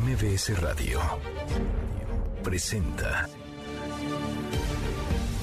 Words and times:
MBS 0.00 0.60
Radio 0.60 1.00
presenta 2.42 3.28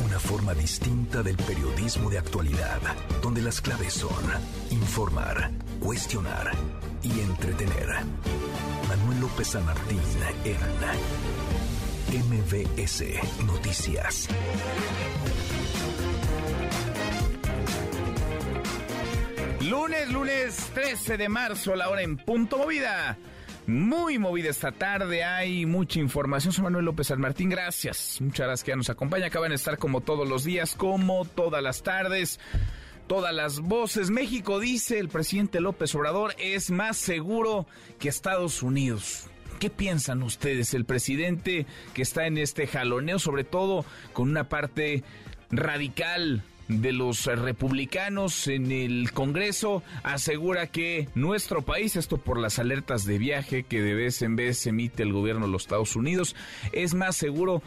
una 0.05 0.19
forma 0.19 0.53
distinta 0.53 1.23
del 1.23 1.37
periodismo 1.37 2.09
de 2.09 2.17
actualidad, 2.17 2.81
donde 3.21 3.41
las 3.41 3.61
claves 3.61 3.93
son 3.93 4.11
informar, 4.69 5.51
cuestionar 5.79 6.51
y 7.01 7.21
entretener. 7.21 7.87
Manuel 8.89 9.21
López 9.21 9.47
San 9.47 9.63
Martín 9.65 10.01
en 10.43 10.57
MBS 12.29 13.03
Noticias. 13.45 14.27
Lunes, 19.61 20.09
lunes 20.09 20.57
13 20.73 21.15
de 21.15 21.29
marzo, 21.29 21.73
la 21.73 21.87
hora 21.87 22.01
en 22.01 22.17
punto 22.17 22.57
movida. 22.57 23.17
Muy 23.67 24.17
movida 24.17 24.49
esta 24.49 24.71
tarde, 24.71 25.23
hay 25.23 25.65
mucha 25.65 25.99
información. 25.99 26.51
Soy 26.51 26.63
Manuel 26.63 26.85
López 26.85 27.07
San 27.07 27.21
Martín, 27.21 27.49
gracias. 27.49 28.19
Muchas 28.19 28.47
gracias 28.47 28.63
que 28.63 28.71
ya 28.71 28.75
nos 28.75 28.89
acompaña. 28.89 29.27
Acaban 29.27 29.49
de 29.49 29.55
estar 29.55 29.77
como 29.77 30.01
todos 30.01 30.27
los 30.27 30.43
días, 30.43 30.75
como 30.75 31.25
todas 31.25 31.61
las 31.61 31.83
tardes. 31.83 32.39
Todas 33.07 33.33
las 33.33 33.59
voces. 33.59 34.09
México 34.09 34.59
dice 34.59 34.97
el 34.97 35.09
presidente 35.09 35.59
López 35.59 35.93
Obrador 35.95 36.33
es 36.39 36.71
más 36.71 36.97
seguro 36.97 37.67
que 37.99 38.09
Estados 38.09 38.63
Unidos. 38.63 39.27
¿Qué 39.59 39.69
piensan 39.69 40.23
ustedes? 40.23 40.73
El 40.73 40.85
presidente 40.85 41.65
que 41.93 42.01
está 42.01 42.25
en 42.25 42.37
este 42.37 42.67
jaloneo, 42.67 43.19
sobre 43.19 43.43
todo 43.43 43.85
con 44.13 44.29
una 44.29 44.49
parte 44.49 45.03
radical 45.51 46.43
de 46.79 46.93
los 46.93 47.25
republicanos 47.25 48.47
en 48.47 48.71
el 48.71 49.11
Congreso 49.11 49.83
asegura 50.03 50.67
que 50.67 51.09
nuestro 51.15 51.63
país, 51.63 51.95
esto 51.95 52.17
por 52.17 52.39
las 52.39 52.59
alertas 52.59 53.05
de 53.05 53.17
viaje 53.17 53.63
que 53.63 53.81
de 53.81 53.93
vez 53.93 54.21
en 54.21 54.35
vez 54.35 54.65
emite 54.65 55.03
el 55.03 55.11
gobierno 55.11 55.45
de 55.47 55.51
los 55.51 55.63
Estados 55.63 55.95
Unidos, 55.95 56.35
es 56.71 56.93
más 56.93 57.17
seguro 57.17 57.61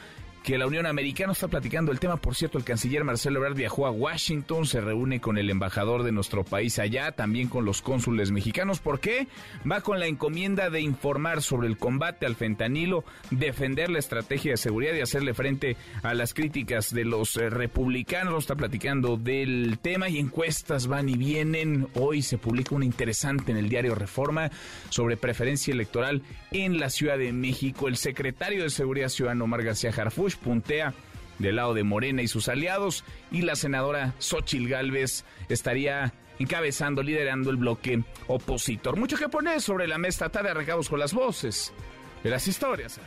que 0.44 0.58
la 0.58 0.66
Unión 0.66 0.84
Americana 0.84 1.32
está 1.32 1.48
platicando 1.48 1.90
el 1.90 1.98
tema. 1.98 2.18
Por 2.18 2.34
cierto, 2.34 2.58
el 2.58 2.64
canciller 2.64 3.02
Marcelo 3.02 3.38
Ebrard 3.38 3.56
viajó 3.56 3.86
a 3.86 3.90
Washington, 3.90 4.66
se 4.66 4.82
reúne 4.82 5.18
con 5.18 5.38
el 5.38 5.48
embajador 5.48 6.02
de 6.02 6.12
nuestro 6.12 6.44
país 6.44 6.78
allá, 6.78 7.12
también 7.12 7.48
con 7.48 7.64
los 7.64 7.80
cónsules 7.80 8.30
mexicanos. 8.30 8.78
¿Por 8.78 9.00
qué? 9.00 9.26
Va 9.68 9.80
con 9.80 9.98
la 9.98 10.06
encomienda 10.06 10.68
de 10.68 10.82
informar 10.82 11.40
sobre 11.40 11.66
el 11.66 11.78
combate 11.78 12.26
al 12.26 12.36
fentanilo, 12.36 13.04
defender 13.30 13.88
la 13.88 13.98
estrategia 13.98 14.50
de 14.50 14.58
seguridad 14.58 14.92
y 14.94 15.00
hacerle 15.00 15.32
frente 15.32 15.78
a 16.02 16.12
las 16.12 16.34
críticas 16.34 16.92
de 16.92 17.06
los 17.06 17.38
eh, 17.38 17.48
republicanos. 17.48 18.44
Está 18.44 18.54
platicando 18.54 19.16
del 19.16 19.78
tema 19.80 20.10
y 20.10 20.18
encuestas 20.18 20.88
van 20.88 21.08
y 21.08 21.16
vienen. 21.16 21.88
Hoy 21.94 22.20
se 22.20 22.36
publica 22.36 22.74
una 22.74 22.84
interesante 22.84 23.50
en 23.50 23.56
el 23.56 23.70
diario 23.70 23.94
Reforma 23.94 24.50
sobre 24.90 25.16
preferencia 25.16 25.72
electoral 25.72 26.20
en 26.50 26.78
la 26.78 26.90
Ciudad 26.90 27.16
de 27.16 27.32
México. 27.32 27.88
El 27.88 27.96
secretario 27.96 28.62
de 28.62 28.68
Seguridad 28.68 29.08
Ciudadano, 29.08 29.44
Omar 29.44 29.62
García 29.62 29.90
Harfuch, 29.90 30.33
puntea 30.36 30.94
del 31.38 31.56
lado 31.56 31.74
de 31.74 31.84
Morena 31.84 32.22
y 32.22 32.28
sus 32.28 32.48
aliados 32.48 33.04
y 33.30 33.42
la 33.42 33.56
senadora 33.56 34.14
Xochil 34.18 34.68
Gálvez 34.68 35.24
estaría 35.48 36.12
encabezando, 36.38 37.02
liderando 37.02 37.50
el 37.50 37.56
bloque 37.56 38.02
opositor. 38.27 38.96
Mucho 38.96 39.16
que 39.16 39.28
poner 39.28 39.60
sobre 39.60 39.86
la 39.86 39.98
mesa 39.98 40.28
tarde 40.28 40.50
arrancamos 40.50 40.88
con 40.88 40.98
las 40.98 41.12
voces 41.12 41.72
de 42.22 42.30
las 42.30 42.46
historias. 42.48 43.00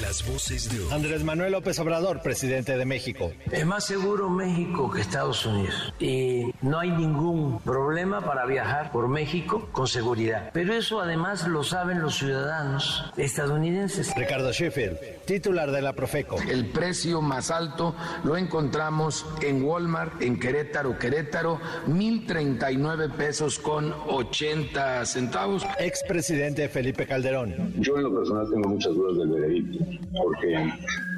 Las 0.00 0.26
voces 0.26 0.70
de 0.70 0.94
Andrés 0.94 1.22
Manuel 1.22 1.52
López 1.52 1.78
Obrador, 1.78 2.22
presidente 2.22 2.78
de 2.78 2.84
México. 2.86 3.30
Es 3.50 3.66
más 3.66 3.84
seguro 3.84 4.30
México 4.30 4.90
que 4.90 5.02
Estados 5.02 5.44
Unidos. 5.44 5.92
Y 6.00 6.50
no 6.62 6.78
hay 6.80 6.90
ningún 6.90 7.60
problema 7.60 8.22
para 8.22 8.46
viajar 8.46 8.90
por 8.90 9.08
México 9.08 9.68
con 9.70 9.86
seguridad. 9.86 10.50
Pero 10.54 10.72
eso 10.72 11.00
además 11.00 11.46
lo 11.46 11.62
saben 11.62 12.00
los 12.00 12.16
ciudadanos 12.16 13.12
estadounidenses. 13.18 14.14
Ricardo 14.16 14.50
Sheffield, 14.50 14.96
titular 15.26 15.70
de 15.70 15.82
la 15.82 15.92
Profeco. 15.92 16.36
El 16.48 16.70
precio 16.70 17.20
más 17.20 17.50
alto 17.50 17.94
lo 18.24 18.38
encontramos 18.38 19.26
en 19.42 19.62
Walmart, 19.62 20.22
en 20.22 20.40
Querétaro, 20.40 20.98
Querétaro, 20.98 21.60
1.039 21.86 23.12
pesos 23.12 23.58
con 23.58 23.92
80 24.08 25.04
centavos. 25.04 25.66
Expresidente 25.78 26.68
Felipe 26.70 27.06
Calderón. 27.06 27.74
Yo 27.76 27.98
en 27.98 28.04
lo 28.04 28.14
personal 28.14 28.48
tengo 28.50 28.70
muchas 28.70 28.94
dudas 28.94 29.18
del 29.18 29.28
veredicto, 29.28 29.81
porque 30.16 30.72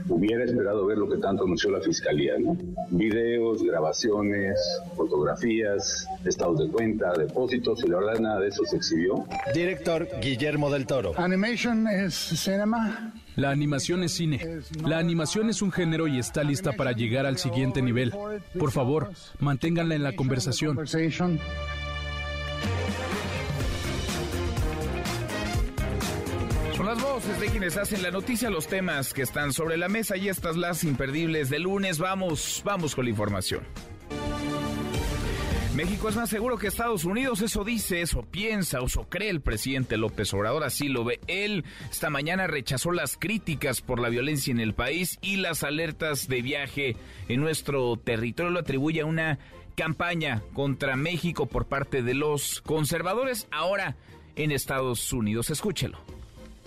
hubiera 0.09 0.45
esperado 0.45 0.87
ver 0.87 0.99
lo 0.99 1.09
que 1.09 1.17
tanto 1.19 1.45
anunció 1.45 1.71
la 1.71 1.81
Fiscalía, 1.81 2.35
¿no? 2.39 2.57
Videos, 2.91 3.63
grabaciones, 3.63 4.59
fotografías, 4.97 6.07
estados 6.25 6.59
de 6.59 6.69
cuenta, 6.69 7.13
depósitos, 7.17 7.83
y 7.85 7.89
la 7.89 7.99
verdad 7.99 8.21
nada 8.21 8.41
de 8.41 8.49
eso 8.49 8.65
se 8.65 8.77
exhibió. 8.77 9.25
Director 9.55 10.09
Guillermo 10.21 10.71
del 10.71 10.87
Toro. 10.87 11.13
Animation 11.17 11.89
es 11.89 12.15
cinema. 12.15 13.13
La 13.37 13.51
animación 13.51 14.05
es 14.05 14.13
cine. 14.13 14.61
La 14.85 14.99
animación 14.99 15.51
es 15.51 15.61
un 15.61 15.73
género 15.73 16.07
y 16.07 16.19
está 16.19 16.45
lista 16.45 16.73
para 16.73 16.93
llegar 16.93 17.27
al 17.27 17.39
siguiente 17.39 17.83
nivel. 17.83 18.13
Por 18.59 18.71
favor, 18.71 19.11
manténganla 19.41 19.95
en 19.97 20.05
la 20.05 20.15
conversación. 20.15 20.79
Las 26.95 27.03
voces 27.03 27.41
de 27.41 27.47
quienes 27.49 27.77
hacen 27.77 28.03
la 28.03 28.11
noticia, 28.11 28.51
los 28.51 28.69
temas 28.69 29.13
que 29.13 29.23
están 29.23 29.53
sobre 29.53 29.77
la 29.77 29.89
mesa 29.89 30.17
y 30.17 30.29
estas 30.29 30.57
las 30.57 30.85
imperdibles 30.85 31.51
de 31.51 31.59
lunes. 31.59 31.99
Vamos, 31.99 32.63
vamos 32.65 32.95
con 32.95 33.05
la 33.05 33.11
información. 33.11 33.63
México 35.75 36.09
es 36.09 36.15
más 36.15 36.31
seguro 36.31 36.57
que 36.57 36.69
Estados 36.69 37.05
Unidos, 37.05 37.41
eso 37.41 37.65
dice, 37.65 38.01
eso 38.01 38.23
piensa, 38.23 38.79
eso 38.85 39.09
cree 39.09 39.31
el 39.31 39.41
presidente 39.41 39.97
López 39.97 40.33
Obrador, 40.35 40.63
así 40.63 40.89
lo 40.89 41.05
ve 41.05 41.19
él. 41.27 41.65
Esta 41.91 42.11
mañana 42.11 42.47
rechazó 42.47 42.93
las 42.93 43.17
críticas 43.17 43.81
por 43.81 43.99
la 43.99 44.09
violencia 44.09 44.53
en 44.53 44.61
el 44.61 44.75
país 44.75 45.19
y 45.21 45.37
las 45.37 45.65
alertas 45.65 46.29
de 46.29 46.43
viaje 46.43 46.97
en 47.29 47.41
nuestro 47.41 47.97
territorio. 47.97 48.53
Lo 48.53 48.61
atribuye 48.61 49.01
a 49.01 49.07
una 49.07 49.41
campaña 49.75 50.43
contra 50.53 50.95
México 50.95 51.47
por 51.47 51.67
parte 51.67 52.03
de 52.03 52.15
los 52.15 52.61
conservadores 52.61 53.49
ahora 53.51 53.97
en 54.37 54.53
Estados 54.53 55.13
Unidos. 55.13 55.51
Escúchelo. 55.51 56.14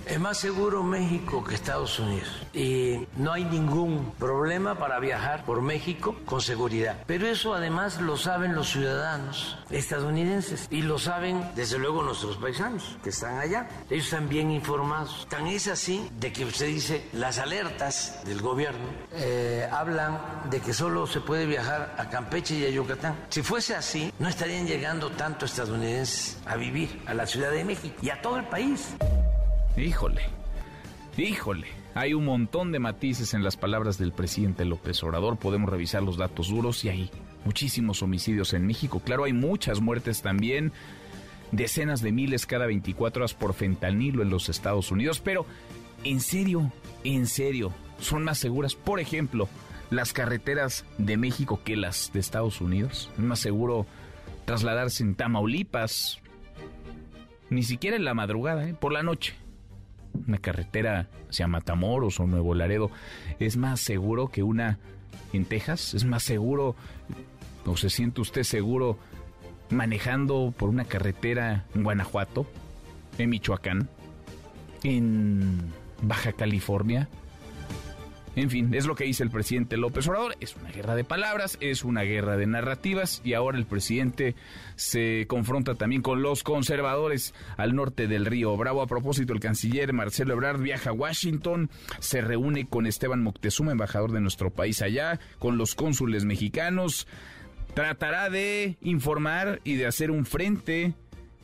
Es 0.09 0.22
más 0.22 0.38
seguro 0.38 0.84
México 0.84 1.44
que 1.44 1.53
Estados 1.53 2.00
Unidos. 2.00 2.29
Y 2.53 3.06
no 3.18 3.34
hay 3.34 3.44
ningún 3.44 4.13
problema 4.18 4.75
para 4.75 5.00
viajar 5.00 5.44
por 5.44 5.62
México 5.62 6.16
con 6.25 6.40
seguridad. 6.40 7.03
Pero 7.06 7.28
eso 7.28 7.53
además 7.53 8.00
lo 8.00 8.16
saben 8.16 8.56
los 8.56 8.69
ciudadanos 8.69 9.57
estadounidenses 9.69 10.67
y 10.72 10.81
lo 10.81 10.97
saben 10.97 11.44
desde 11.56 11.78
luego 11.78 12.03
nuestros 12.03 12.38
paisanos 12.38 12.97
que 13.03 13.09
están 13.09 13.38
allá. 13.38 13.67
Ellos 13.90 14.06
están 14.06 14.29
bien 14.29 14.50
informados. 14.50 15.28
Tan 15.29 15.46
es 15.47 15.67
así 15.67 16.09
de 16.19 16.31
que 16.31 16.46
usted 16.46 16.67
dice 16.67 17.06
las 17.12 17.38
alertas 17.38 18.22
del 18.23 18.41
gobierno 18.41 18.88
eh, 19.12 19.67
hablan 19.72 20.19
de 20.50 20.62
que 20.62 20.73
solo 20.73 21.06
se 21.06 21.19
puede 21.19 21.46
viajar 21.46 21.96
a 21.97 22.09
Campeche 22.09 22.56
y 22.56 22.66
a 22.66 22.69
Yucatán. 22.69 23.16
Si 23.28 23.41
fuese 23.44 23.75
así, 23.75 24.13
no 24.19 24.29
estarían 24.29 24.66
llegando 24.67 25.09
tanto 25.12 25.46
estadounidenses 25.46 26.38
a 26.46 26.56
vivir 26.56 27.03
a 27.07 27.13
la 27.13 27.28
Ciudad 27.28 27.51
de 27.51 27.66
México 27.66 27.96
y 28.01 28.09
a 28.09 28.22
todo 28.22 28.38
el 28.38 28.46
país. 28.46 28.96
Híjole, 29.78 30.24
híjole. 31.18 31.68
Hay 31.94 32.16
un 32.16 32.26
montón 32.26 32.72
de 32.72 32.80
matices 32.80 33.36
en 33.36 33.44
las 33.44 33.58
palabras 33.58 34.00
del 34.00 34.12
presidente 34.12 34.66
López 34.66 35.04
Obrador. 35.04 35.38
Podemos 35.38 35.70
revisar 35.70 36.02
los 36.02 36.18
datos 36.18 36.50
duros 36.50 36.84
y 36.84 36.90
hay 36.90 37.12
muchísimos 37.46 38.02
homicidios 38.02 38.54
en 38.54 38.66
México. 38.66 39.02
Claro, 39.06 39.26
hay 39.26 39.34
muchas 39.34 39.80
muertes 39.80 40.24
también. 40.24 40.72
Decenas 41.52 42.02
de 42.02 42.12
miles 42.12 42.48
cada 42.48 42.66
24 42.66 43.22
horas 43.22 43.34
por 43.36 43.54
fentanilo 43.54 44.24
en 44.24 44.32
los 44.32 44.50
Estados 44.50 44.92
Unidos. 44.92 45.20
Pero, 45.20 45.46
en 46.04 46.22
serio, 46.22 46.72
en 47.04 47.28
serio, 47.28 47.72
son 48.00 48.24
más 48.24 48.40
seguras. 48.40 48.74
Por 48.74 49.00
ejemplo, 49.00 49.48
las 49.92 50.12
carreteras 50.12 50.86
de 50.98 51.18
México 51.18 51.62
que 51.64 51.78
las 51.78 52.12
de 52.14 52.20
Estados 52.20 52.62
Unidos. 52.62 53.12
Es 53.14 53.24
más 53.24 53.40
seguro 53.40 53.86
trasladarse 54.46 55.04
en 55.04 55.14
Tamaulipas. 55.14 56.20
Ni 57.52 57.62
siquiera 57.62 57.96
en 57.96 58.06
la 58.06 58.16
madrugada, 58.16 58.68
¿eh? 58.68 58.73
por 58.73 58.91
la 58.91 59.03
noche 59.03 59.35
una 60.28 60.37
carretera 60.37 61.09
hacia 61.29 61.47
Matamoros 61.47 62.19
o 62.19 62.28
Nuevo 62.28 62.53
Laredo 62.55 62.91
es 63.40 63.58
más 63.58 63.79
seguro 63.79 64.29
que 64.29 64.43
una 64.43 64.79
en 65.34 65.46
Texas? 65.46 65.93
¿Es 65.93 66.05
más 66.05 66.23
seguro 66.23 66.75
o 67.66 67.78
se 67.78 67.90
siente 67.90 68.22
usted 68.22 68.43
seguro 68.43 68.97
manejando 69.69 70.53
por 70.58 70.69
una 70.69 70.85
carretera 70.85 71.66
en 71.75 71.84
Guanajuato, 71.84 72.46
en 73.17 73.29
Michoacán, 73.29 73.90
en 74.84 75.73
Baja 76.02 76.31
California? 76.34 77.09
En 78.37 78.51
fin, 78.51 78.72
es 78.75 78.85
lo 78.85 78.93
que 78.93 79.03
dice 79.03 79.23
el 79.23 79.31
presidente 79.31 79.78
López 79.78 80.07
Obrador. 80.07 80.35
Es 80.39 80.55
una 80.55 80.69
guerra 80.69 80.95
de 80.95 81.03
palabras, 81.03 81.57
es 81.59 81.84
una 81.84 82.03
guerra 82.03 82.37
de 82.37 82.45
narrativas 82.45 83.19
y 83.25 83.34
ahora 83.34 83.57
el 83.57 83.66
presidente 83.66 84.35
se 84.75 85.25
confronta 85.28 85.73
también 85.73 86.03
con 86.03 86.22
los 86.22 86.43
conservadores 86.43 87.34
al 87.57 87.73
norte 87.73 88.05
del 88.05 88.28
río 88.28 88.55
Bravo. 88.55 88.84
A 88.84 88.87
propósito, 88.87 89.34
el 89.34 89.39
canciller 89.39 89.91
Marcelo 89.91 90.35
Ebrard 90.35 90.61
viaja 90.61 90.91
a 90.91 90.93
Washington, 90.93 91.72
se 91.97 92.22
reúne 92.22 92.67
con 92.67 92.85
Esteban 92.85 93.23
Moctezuma, 93.23 93.72
embajador 93.72 94.11
de 94.11 94.22
nuestro 94.22 94.51
país 94.51 94.84
allá, 94.84 95.19
con 95.39 95.57
los 95.57 95.73
cónsules 95.73 96.23
mexicanos. 96.23 97.07
Tratará 97.73 98.29
de 98.29 98.78
informar 98.81 99.61
y 99.63 99.78
de 99.78 99.87
hacer 99.87 100.11
un 100.11 100.28
frente 100.28 100.93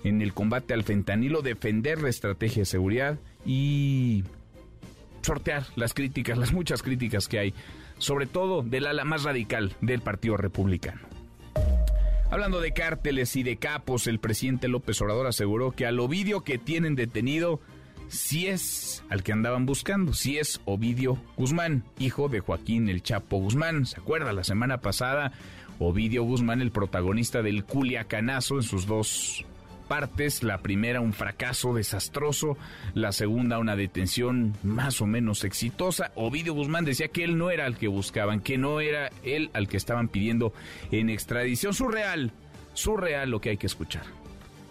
en 0.03 0.21
el 0.21 0.35
combate 0.35 0.75
al 0.75 0.83
fentanilo, 0.83 1.41
defender 1.41 2.03
la 2.03 2.09
estrategia 2.09 2.61
de 2.61 2.65
seguridad 2.65 3.17
y 3.47 4.25
sortear 5.23 5.65
las 5.75 5.93
críticas, 5.93 6.37
las 6.37 6.53
muchas 6.53 6.83
críticas 6.83 7.27
que 7.27 7.39
hay, 7.39 7.53
sobre 7.97 8.27
todo 8.27 8.61
del 8.61 8.85
ala 8.85 9.05
más 9.05 9.23
radical 9.23 9.75
del 9.81 10.01
Partido 10.01 10.37
Republicano. 10.37 11.01
Hablando 12.29 12.61
de 12.61 12.73
cárteles 12.73 13.35
y 13.35 13.43
de 13.43 13.57
capos, 13.57 14.07
el 14.07 14.19
presidente 14.19 14.67
López 14.67 14.99
Obrador 15.01 15.27
aseguró 15.27 15.71
que 15.71 15.85
al 15.85 15.99
Ovidio 15.99 16.41
que 16.41 16.57
tienen 16.57 16.95
detenido 16.95 17.59
si 18.07 18.47
es 18.47 19.03
al 19.09 19.23
que 19.23 19.31
andaban 19.31 19.65
buscando, 19.65 20.13
si 20.13 20.37
es 20.37 20.59
Ovidio 20.65 21.17
Guzmán, 21.37 21.83
hijo 21.99 22.29
de 22.29 22.39
Joaquín 22.39 22.89
el 22.89 23.03
Chapo 23.03 23.37
Guzmán. 23.37 23.85
¿Se 23.85 23.99
acuerda? 23.99 24.33
La 24.33 24.43
semana 24.43 24.79
pasada, 24.79 25.31
Ovidio 25.79 26.23
Guzmán, 26.23 26.61
el 26.61 26.71
protagonista 26.71 27.41
del 27.41 27.65
Culiacanazo 27.65 28.55
en 28.55 28.63
sus 28.63 28.85
dos 28.85 29.45
partes. 29.83 30.43
La 30.43 30.59
primera 30.59 31.01
un 31.01 31.13
fracaso 31.13 31.73
desastroso, 31.73 32.57
la 32.93 33.11
segunda 33.11 33.59
una 33.59 33.75
detención 33.75 34.55
más 34.63 35.01
o 35.01 35.05
menos 35.05 35.43
exitosa. 35.43 36.11
Ovidio 36.15 36.53
Guzmán 36.53 36.85
decía 36.85 37.09
que 37.09 37.23
él 37.23 37.37
no 37.37 37.51
era 37.51 37.67
el 37.67 37.77
que 37.77 37.87
buscaban, 37.87 38.39
que 38.39 38.57
no 38.57 38.79
era 38.79 39.11
él 39.23 39.51
al 39.53 39.67
que 39.67 39.77
estaban 39.77 40.07
pidiendo 40.07 40.53
en 40.91 41.09
extradición. 41.09 41.73
Surreal, 41.73 42.31
surreal 42.73 43.29
lo 43.29 43.41
que 43.41 43.51
hay 43.51 43.57
que 43.57 43.67
escuchar. 43.67 44.22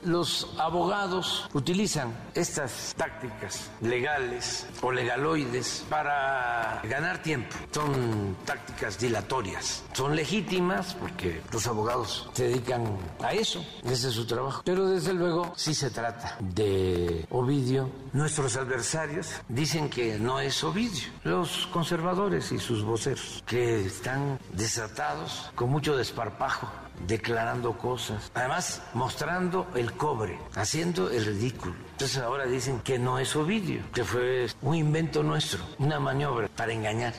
Los 0.04 0.49
abogados 0.58 1.49
utilizan 1.52 2.12
estas 2.34 2.93
tácticas 2.96 3.70
legales 3.81 4.66
o 4.81 4.90
legaloides 4.90 5.84
para 5.88 6.81
ganar 6.82 7.22
tiempo. 7.22 7.54
Son 7.70 8.37
tácticas 8.44 8.99
dilatorias. 8.99 9.84
Son 9.93 10.16
legítimas 10.16 10.94
porque 10.94 11.40
los 11.52 11.66
abogados 11.69 12.28
se 12.32 12.49
dedican 12.49 12.84
a 13.22 13.32
eso. 13.32 13.64
Ese 13.84 14.08
es 14.08 14.14
su 14.14 14.26
trabajo. 14.26 14.62
Pero 14.64 14.87
desde 14.87 15.12
luego, 15.14 15.52
si 15.54 15.72
se 15.72 15.90
trata 15.90 16.37
de 16.40 17.25
Ovidio, 17.31 17.88
nuestros 18.12 18.56
adversarios 18.56 19.41
dicen 19.49 19.88
que 19.88 20.19
no 20.19 20.41
es 20.41 20.62
Ovidio. 20.64 21.09
Los 21.25 21.67
conservadores 21.73 22.53
y 22.53 22.59
sus 22.59 22.82
voceros, 22.85 23.43
que 23.47 23.85
están 23.87 24.38
desatados 24.53 25.50
con 25.55 25.70
mucho 25.70 25.97
desparpajo 25.97 26.70
declarando 27.06 27.76
cosas, 27.79 28.31
además 28.35 28.82
mostrando 28.94 29.67
el 29.75 29.93
cobre, 29.93 30.38
haciendo 30.55 31.11
el 31.11 31.25
ridículo. 31.25 31.75
Entonces 31.93 32.19
ahora 32.19 32.47
dicen 32.47 32.81
que 32.81 32.99
no 32.99 33.19
es 33.19 33.35
Ovidio, 33.35 33.82
que 33.93 34.05
fue 34.05 34.47
un 34.61 34.76
invento 34.76 35.23
nuestro, 35.23 35.65
una 35.79 35.99
maniobra 35.99 36.49
para 36.49 36.73
engañar. 36.73 37.15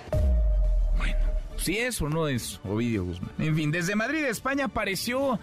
Bueno, 0.98 1.18
si 1.57 1.78
es 1.78 2.01
o 2.01 2.10
no 2.10 2.28
es 2.28 2.60
Ovidio 2.63 3.06
Guzmán. 3.06 3.31
En 3.39 3.56
fin, 3.56 3.72
desde 3.72 3.96
Madrid, 3.96 4.25
España 4.25 4.66
apareció... 4.66 5.39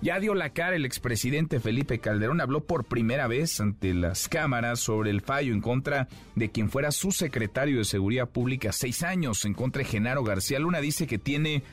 Ya 0.00 0.20
dio 0.20 0.34
la 0.34 0.50
cara 0.50 0.76
el 0.76 0.84
expresidente 0.84 1.58
Felipe 1.58 1.98
Calderón, 1.98 2.40
habló 2.40 2.60
por 2.60 2.84
primera 2.84 3.26
vez 3.26 3.60
ante 3.60 3.94
las 3.94 4.28
cámaras 4.28 4.78
sobre 4.78 5.10
el 5.10 5.22
fallo 5.22 5.52
en 5.52 5.60
contra 5.60 6.06
de 6.36 6.50
quien 6.50 6.70
fuera 6.70 6.92
su 6.92 7.10
secretario 7.10 7.78
de 7.78 7.84
Seguridad 7.84 8.28
Pública 8.28 8.70
seis 8.70 9.02
años, 9.02 9.44
en 9.44 9.54
contra 9.54 9.82
de 9.82 9.88
Genaro 9.88 10.22
García 10.22 10.60
Luna. 10.60 10.80
Dice 10.80 11.08
que 11.08 11.18
tiene 11.18 11.64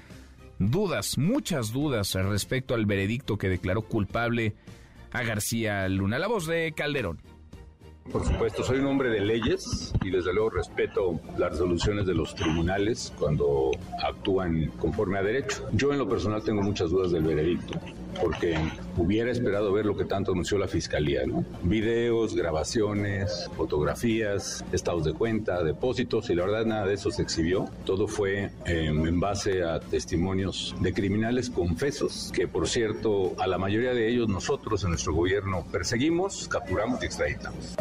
dudas, 0.58 1.20
muchas 1.20 1.72
dudas 1.72 2.16
respecto 2.16 2.74
al 2.74 2.88
veredicto 2.88 3.38
que 3.38 3.48
declaró 3.48 3.84
culpable 3.84 4.56
a 5.12 5.22
García 5.22 5.88
Luna. 5.88 6.18
La 6.18 6.28
voz 6.28 6.48
de 6.48 6.74
Calderón. 6.76 7.22
Por 8.12 8.26
supuesto, 8.26 8.64
soy 8.64 8.80
un 8.80 8.88
hombre 8.88 9.10
de 9.10 9.20
leyes 9.20 9.94
y 10.04 10.10
desde 10.10 10.34
luego 10.34 10.50
respeto 10.50 11.20
las 11.38 11.52
resoluciones 11.52 12.08
de 12.08 12.16
los 12.16 12.34
tribunales 12.34 13.14
cuando 13.20 13.72
actúan 14.04 14.72
conforme 14.80 15.20
a 15.20 15.24
derecho. 15.24 15.68
Yo 15.74 15.92
en 15.92 16.00
lo 16.00 16.10
personal 16.10 16.44
tengo 16.44 16.64
muchas 16.64 16.90
dudas 16.90 17.12
del 17.12 17.24
veredicto 17.24 17.80
porque 18.22 18.58
hubiera 18.98 19.32
esperado 19.32 19.72
ver 19.72 19.86
lo 19.86 19.96
que 19.96 20.06
tanto 20.06 20.32
anunció 20.32 20.58
la 20.58 20.68
fiscalía, 20.68 21.26
¿no? 21.26 21.46
Videos, 21.64 22.36
grabaciones, 22.36 23.50
fotografías, 23.56 24.64
estados 24.72 25.06
de 25.06 25.14
cuenta, 25.14 25.64
depósitos, 25.64 26.30
y 26.30 26.36
la 26.36 26.46
verdad 26.46 26.66
nada 26.66 26.86
de 26.88 26.96
eso 26.96 27.12
se 27.12 27.22
exhibió. 27.22 27.70
Todo 27.86 28.08
fue 28.08 28.52
em, 28.66 29.06
en 29.06 29.20
base 29.20 29.64
a 29.64 29.80
testimonios 29.80 30.76
de 30.80 30.94
criminales 30.94 31.50
confesos, 31.50 32.32
que 32.34 32.48
por 32.48 32.68
cierto, 32.68 33.34
a 33.40 33.48
la 33.48 33.58
mayoría 33.58 33.94
de 33.94 34.08
ellos 34.10 34.28
nosotros 34.30 34.84
en 34.84 34.90
nuestro 34.90 35.14
gobierno 35.14 35.66
perseguimos, 35.72 36.48
capturamos 36.48 37.02
y 37.04 37.06
extraditamos 37.06 37.76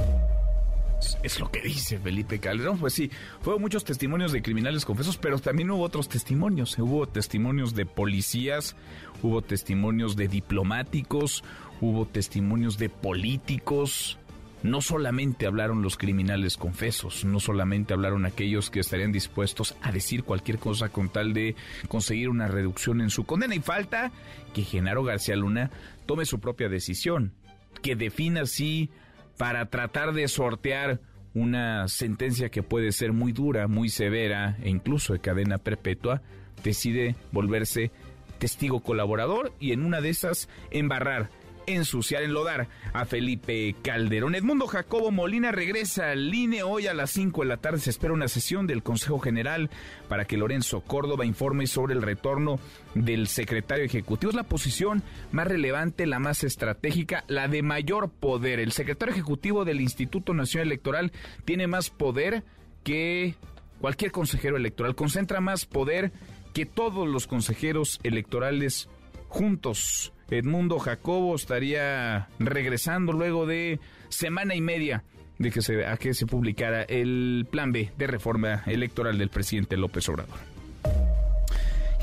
es 1.23 1.41
lo 1.41 1.51
que 1.51 1.61
dice 1.61 1.99
Felipe 1.99 2.39
Calderón. 2.39 2.79
Pues 2.79 2.95
sí, 2.95 3.11
fueron 3.41 3.63
muchos 3.63 3.85
testimonios 3.85 4.33
de 4.33 4.43
criminales 4.43 4.85
confesos, 4.85 5.17
pero 5.17 5.39
también 5.39 5.71
hubo 5.71 5.83
otros 5.83 6.09
testimonios. 6.09 6.79
Hubo 6.79 7.07
testimonios 7.07 7.75
de 7.75 7.87
policías, 7.87 8.77
hubo 9.23 9.43
testimonios 9.43 10.17
de 10.17 10.29
diplomáticos, 10.29 11.45
hubo 11.81 12.07
testimonios 12.07 12.79
de 12.79 12.89
políticos. 12.89 14.19
No 14.63 14.81
solamente 14.81 15.47
hablaron 15.47 15.83
los 15.83 15.99
criminales 15.99 16.57
confesos, 16.57 17.27
no 17.27 17.39
solamente 17.39 17.93
hablaron 17.93 18.25
aquellos 18.25 18.71
que 18.71 18.81
estarían 18.81 19.13
dispuestos 19.13 19.77
a 19.83 19.93
decir 19.93 20.25
cualquier 20.25 20.59
cosa 20.59 20.89
con 20.89 21.11
tal 21.11 21.35
de 21.35 21.55
conseguir 21.89 22.31
una 22.31 22.49
reducción 22.49 23.03
en 23.03 23.11
su 23.11 23.25
condena. 23.25 23.55
Y 23.55 23.61
falta 23.61 24.11
que 24.55 24.63
Genaro 24.63 25.05
García 25.05 25.37
Luna 25.37 25.71
tome 26.07 26.25
su 26.25 26.41
propia 26.41 26.71
decisión, 26.71 27.35
que 27.83 27.95
defina 27.95 28.47
si 28.47 28.89
para 29.37 29.67
tratar 29.67 30.13
de 30.13 30.29
sortear 30.29 31.01
una 31.35 31.89
sentencia 31.89 32.49
que 32.49 32.63
puede 32.63 32.93
ser 32.93 33.13
muy 33.13 33.33
dura, 33.33 33.67
muy 33.67 33.89
severa 33.89 34.57
e 34.63 34.69
incluso 34.71 35.13
de 35.13 35.19
cadena 35.19 35.59
perpetua, 35.59 36.23
decide 36.63 37.17
volverse 37.33 37.91
testigo 38.39 38.81
colaborador 38.81 39.53
y 39.59 39.73
en 39.73 39.85
una 39.85 40.01
de 40.01 40.11
esas 40.11 40.49
embarrar 40.71 41.31
ensuciar, 41.67 42.23
enlodar 42.23 42.69
a 42.93 43.05
Felipe 43.05 43.75
Calderón. 43.83 44.35
Edmundo 44.35 44.67
Jacobo 44.67 45.11
Molina 45.11 45.53
regresa 45.53 46.11
al 46.11 46.35
INE 46.35 46.63
hoy 46.63 46.87
a 46.87 46.95
las 46.95 47.11
5 47.11 47.43
de 47.43 47.49
la 47.49 47.57
tarde. 47.57 47.79
Se 47.79 47.91
espera 47.91 48.13
una 48.13 48.29
sesión 48.29 48.67
del 48.67 48.83
Consejo 48.83 49.19
General 49.19 49.71
para 50.09 50.25
que 50.25 50.37
Lorenzo 50.37 50.81
Córdoba 50.81 51.27
informe 51.27 51.67
sobre 51.67 51.95
el 51.95 52.03
retorno 52.03 52.59
del 52.95 53.29
secretario 53.29 53.85
ejecutivo. 53.85 54.31
Es 54.31 54.37
la 54.37 54.45
posición 54.45 55.03
más 55.33 55.47
relevante, 55.47 56.07
la 56.07 56.19
más 56.19 56.45
estratégica, 56.45 57.25
la 57.29 57.49
de 57.49 57.63
mayor 57.63 58.11
poder. 58.11 58.61
El 58.61 58.73
secretario 58.73 59.13
ejecutivo 59.13 59.65
del 59.65 59.81
Instituto 59.81 60.35
Nacional 60.35 60.69
Electoral 60.69 61.13
tiene 61.45 61.67
más 61.67 61.91
poder 61.91 62.45
que 62.83 63.35
cualquier 63.81 64.13
consejero 64.13 64.57
electoral. 64.57 64.95
Concentra 64.95 65.41
más 65.41 65.67
poder 65.67 66.13
que 66.55 66.65
todos 66.65 67.07
los 67.09 67.27
consejeros 67.27 68.01
electorales 68.03 68.89
juntos. 69.29 70.14
Edmundo 70.31 70.79
Jacobo 70.79 71.35
estaría 71.35 72.29
regresando 72.39 73.13
luego 73.13 73.47
de 73.47 73.81
semana 74.09 74.55
y 74.55 74.61
media 74.61 75.05
de 75.39 75.51
que 75.51 75.63
se, 75.63 75.87
a 75.87 75.97
que 75.97 76.15
se 76.15 76.27
publicara 76.27 76.83
el 76.83 77.47
plan 77.51 77.73
B 77.73 77.91
de 77.97 78.07
reforma 78.07 78.63
electoral 78.67 79.19
del 79.19 79.31
presidente 79.31 79.77
López 79.77 80.09
Obrador. 80.09 80.54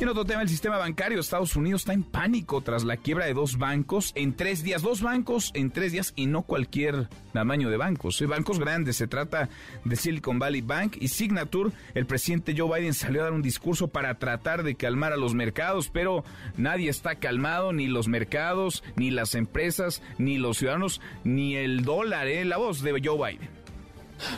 Y 0.01 0.03
en 0.03 0.09
otro 0.09 0.25
tema, 0.25 0.41
el 0.41 0.49
sistema 0.49 0.79
bancario 0.79 1.17
de 1.17 1.21
Estados 1.21 1.55
Unidos 1.55 1.83
está 1.83 1.93
en 1.93 2.01
pánico 2.01 2.61
tras 2.61 2.83
la 2.83 2.97
quiebra 2.97 3.27
de 3.27 3.35
dos 3.35 3.59
bancos 3.59 4.13
en 4.15 4.35
tres 4.35 4.63
días. 4.63 4.81
Dos 4.81 5.03
bancos 5.03 5.51
en 5.53 5.69
tres 5.69 5.91
días 5.91 6.13
y 6.15 6.25
no 6.25 6.41
cualquier 6.41 7.07
tamaño 7.33 7.69
de 7.69 7.77
bancos. 7.77 8.19
¿eh? 8.19 8.25
Bancos 8.25 8.57
grandes. 8.57 8.95
Se 8.95 9.05
trata 9.05 9.49
de 9.85 9.95
Silicon 9.95 10.39
Valley 10.39 10.61
Bank 10.61 10.97
y 10.99 11.09
Signature. 11.09 11.69
El 11.93 12.07
presidente 12.07 12.55
Joe 12.57 12.79
Biden 12.79 12.95
salió 12.95 13.21
a 13.21 13.25
dar 13.25 13.33
un 13.33 13.43
discurso 13.43 13.89
para 13.89 14.17
tratar 14.17 14.63
de 14.63 14.73
calmar 14.73 15.13
a 15.13 15.17
los 15.17 15.35
mercados, 15.35 15.91
pero 15.93 16.25
nadie 16.57 16.89
está 16.89 17.17
calmado, 17.17 17.71
ni 17.71 17.85
los 17.85 18.07
mercados, 18.07 18.83
ni 18.95 19.11
las 19.11 19.35
empresas, 19.35 20.01
ni 20.17 20.39
los 20.39 20.57
ciudadanos, 20.57 20.99
ni 21.23 21.57
el 21.57 21.83
dólar. 21.85 22.27
¿eh? 22.27 22.43
La 22.43 22.57
voz 22.57 22.81
de 22.81 22.99
Joe 23.05 23.33
Biden. 23.33 23.60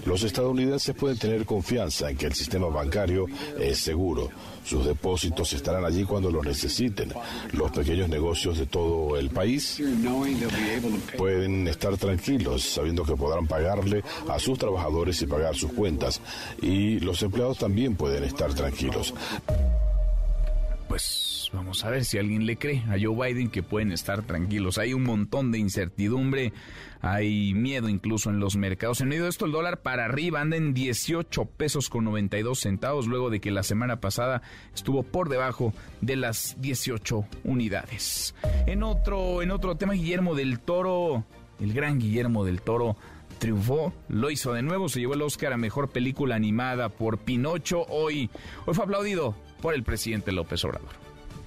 Los 0.05 0.23
estadounidenses 0.23 0.95
pueden 0.95 1.17
tener 1.17 1.45
confianza 1.45 2.09
en 2.09 2.17
que 2.17 2.27
el 2.27 2.33
sistema 2.33 2.67
bancario 2.67 3.25
es 3.59 3.79
seguro. 3.79 4.29
Sus 4.65 4.85
depósitos 4.85 5.51
estarán 5.53 5.83
allí 5.83 6.03
cuando 6.05 6.31
lo 6.31 6.41
necesiten. 6.41 7.13
Los 7.51 7.71
pequeños 7.71 8.09
negocios 8.09 8.57
de 8.57 8.65
todo 8.65 9.17
el 9.17 9.29
país 9.29 9.81
pueden 11.17 11.67
estar 11.67 11.97
tranquilos 11.97 12.63
sabiendo 12.63 13.03
que 13.03 13.15
podrán 13.15 13.47
pagarle 13.47 14.03
a 14.29 14.39
sus 14.39 14.57
trabajadores 14.57 15.21
y 15.21 15.27
pagar 15.27 15.55
sus 15.55 15.73
cuentas. 15.73 16.21
Y 16.61 16.99
los 16.99 17.21
empleados 17.23 17.57
también 17.57 17.95
pueden 17.95 18.23
estar 18.23 18.53
tranquilos. 18.53 19.13
Pues 20.87 21.32
Vamos 21.53 21.85
a 21.85 21.91
ver 21.91 22.03
si 22.03 22.17
alguien 22.17 22.47
le 22.47 22.57
cree 22.57 22.83
a 22.89 22.97
Joe 22.99 23.31
Biden 23.31 23.49
que 23.49 23.61
pueden 23.61 23.91
estar 23.91 24.23
tranquilos. 24.23 24.79
Hay 24.79 24.93
un 24.93 25.03
montón 25.03 25.51
de 25.51 25.59
incertidumbre, 25.59 26.51
hay 26.99 27.53
miedo 27.53 27.89
incluso 27.89 28.31
en 28.31 28.39
los 28.39 28.55
mercados. 28.55 29.01
En 29.01 29.09
medio 29.09 29.23
de 29.23 29.29
esto 29.29 29.45
el 29.45 29.51
dólar 29.51 29.81
para 29.83 30.05
arriba 30.05 30.41
anda 30.41 30.57
en 30.57 30.73
18 30.73 31.45
pesos 31.45 31.89
con 31.89 32.05
92 32.05 32.59
centavos 32.59 33.05
luego 33.05 33.29
de 33.29 33.39
que 33.39 33.51
la 33.51 33.61
semana 33.61 33.99
pasada 33.99 34.41
estuvo 34.73 35.03
por 35.03 35.29
debajo 35.29 35.73
de 36.01 36.15
las 36.15 36.59
18 36.59 37.23
unidades. 37.43 38.33
En 38.65 38.81
otro, 38.81 39.43
en 39.43 39.51
otro 39.51 39.75
tema, 39.75 39.93
Guillermo 39.93 40.33
del 40.33 40.59
Toro, 40.59 41.23
el 41.59 41.71
gran 41.73 41.99
Guillermo 41.99 42.45
del 42.45 42.61
Toro 42.61 42.97
triunfó, 43.37 43.93
lo 44.09 44.31
hizo 44.31 44.53
de 44.53 44.63
nuevo, 44.63 44.89
se 44.89 45.01
llevó 45.01 45.13
el 45.13 45.21
Oscar 45.21 45.53
a 45.53 45.57
Mejor 45.57 45.91
Película 45.91 46.33
Animada 46.35 46.89
por 46.89 47.19
Pinocho. 47.19 47.85
Hoy, 47.89 48.31
hoy 48.65 48.73
fue 48.73 48.85
aplaudido 48.85 49.35
por 49.61 49.75
el 49.75 49.83
presidente 49.83 50.31
López 50.31 50.65
Obrador. 50.65 51.02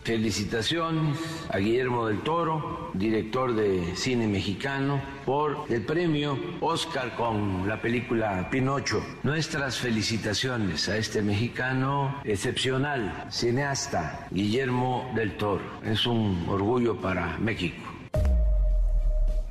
Felicitaciones 0.07 1.19
a 1.49 1.59
Guillermo 1.59 2.07
del 2.07 2.21
Toro, 2.21 2.93
director 2.95 3.57
de 3.57 3.97
cine 3.97 4.29
mexicano, 4.29 5.03
por 5.25 5.65
el 5.69 5.85
premio 5.85 6.39
Oscar 6.61 7.17
con 7.17 7.67
la 7.67 7.83
película 7.83 8.49
Pinocho. 8.49 9.05
Nuestras 9.25 9.79
felicitaciones 9.79 10.89
a 10.89 10.97
este 10.97 11.23
mexicano 11.23 12.21
excepcional, 12.23 13.27
cineasta 13.33 14.29
Guillermo 14.31 15.11
del 15.17 15.37
Toro. 15.37 15.65
Es 15.85 16.07
un 16.07 16.47
orgullo 16.49 17.01
para 17.01 17.37
México. 17.39 17.96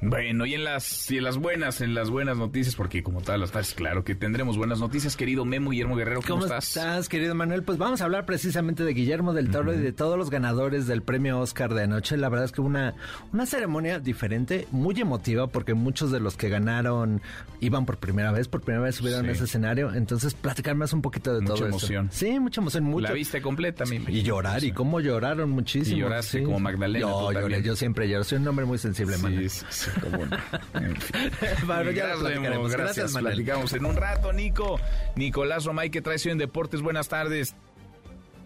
Bueno, 0.02 0.46
y 0.46 0.54
en 0.54 0.64
las 0.64 1.10
y 1.10 1.18
en 1.18 1.24
las 1.24 1.38
buenas, 1.38 1.82
en 1.82 1.96
las 1.96 2.10
buenas 2.10 2.38
noticias, 2.38 2.75
porque 2.75 3.02
como 3.02 3.22
tal, 3.22 3.44
estás 3.44 3.74
claro 3.74 4.04
que 4.04 4.14
tendremos 4.14 4.58
buenas 4.58 4.80
noticias, 4.80 5.16
querido 5.16 5.46
Memo 5.46 5.72
Guillermo 5.72 5.96
Guerrero, 5.96 6.22
¿cómo, 6.22 6.42
¿Cómo 6.42 6.56
estás? 6.56 7.10
querido 7.10 7.34
Manuel? 7.34 7.64
Pues 7.64 7.78
vamos 7.78 8.02
a 8.02 8.06
hablar 8.06 8.25
precisamente 8.25 8.84
de 8.84 8.94
Guillermo 8.94 9.34
del 9.34 9.50
Toro 9.50 9.74
y 9.74 9.78
de 9.78 9.94
todos 9.94 10.18
los 10.18 10.30
ganadores 10.30 10.86
del 10.88 11.02
premio 11.02 11.40
Oscar 11.40 11.74
de 11.74 11.84
anoche. 11.84 12.18
La 12.18 12.30
verdad 12.30 12.46
es 12.46 12.52
que 12.52 12.62
una, 12.62 12.96
una 13.34 13.46
ceremonia 13.46 14.00
diferente, 14.00 14.68
muy 14.72 15.00
emotiva, 15.00 15.48
porque 15.48 15.74
muchos 15.74 16.12
de 16.12 16.20
los 16.20 16.36
que 16.36 16.50
ganaron 16.50 17.22
iban 17.62 17.86
por 17.86 17.98
primera 17.98 18.32
vez, 18.32 18.48
por 18.48 18.62
primera 18.62 18.84
vez 18.84 18.96
subieron 18.96 19.28
a 19.28 19.32
ese 19.32 19.46
escenario. 19.46 19.94
Entonces, 19.94 20.34
platicar 20.34 20.75
más 20.75 20.94
un 20.94 21.02
poquito 21.02 21.34
de 21.34 21.42
mucha 21.42 21.56
todo 21.56 21.68
emoción. 21.68 22.10
Sí, 22.12 22.40
mucha 22.40 22.62
emoción. 22.62 22.84
Mucho. 22.84 23.08
La 23.08 23.14
viste 23.14 23.42
completa, 23.42 23.86
mi 23.86 23.96
Y 24.08 24.22
llorar, 24.22 24.64
y 24.64 24.72
cómo 24.72 25.00
lloraron 25.00 25.50
muchísimo. 25.52 25.98
Y 25.98 26.02
lloraste 26.02 26.44
como 26.44 26.60
Magdalena. 26.60 27.00
Yo, 27.00 27.32
lloré, 27.32 27.64
yo 27.64 27.75
siempre 27.75 28.10
lloro. 28.10 28.24
Soy 28.24 28.38
un 28.38 28.48
hombre 28.48 28.66
muy 28.66 28.78
sensible, 28.78 29.18
Manuel. 29.18 29.50
Sí, 29.50 29.85
sí, 29.94 30.00
como 30.00 30.25
no. 30.25 30.38
bueno, 31.68 31.92
ya 31.92 32.06
gracias, 32.06 32.20
platicaremos. 32.20 32.72
Gracias, 32.72 33.13
platicamos 33.18 33.74
en 33.74 33.86
un 33.86 33.96
rato, 33.96 34.34
Nico. 34.34 34.80
Nicolás 35.15 35.65
Romay, 35.65 35.89
que 35.89 36.01
trae 36.01 36.18
en 36.25 36.38
Deportes. 36.38 36.82
Buenas 36.82 37.08
tardes. 37.08 37.56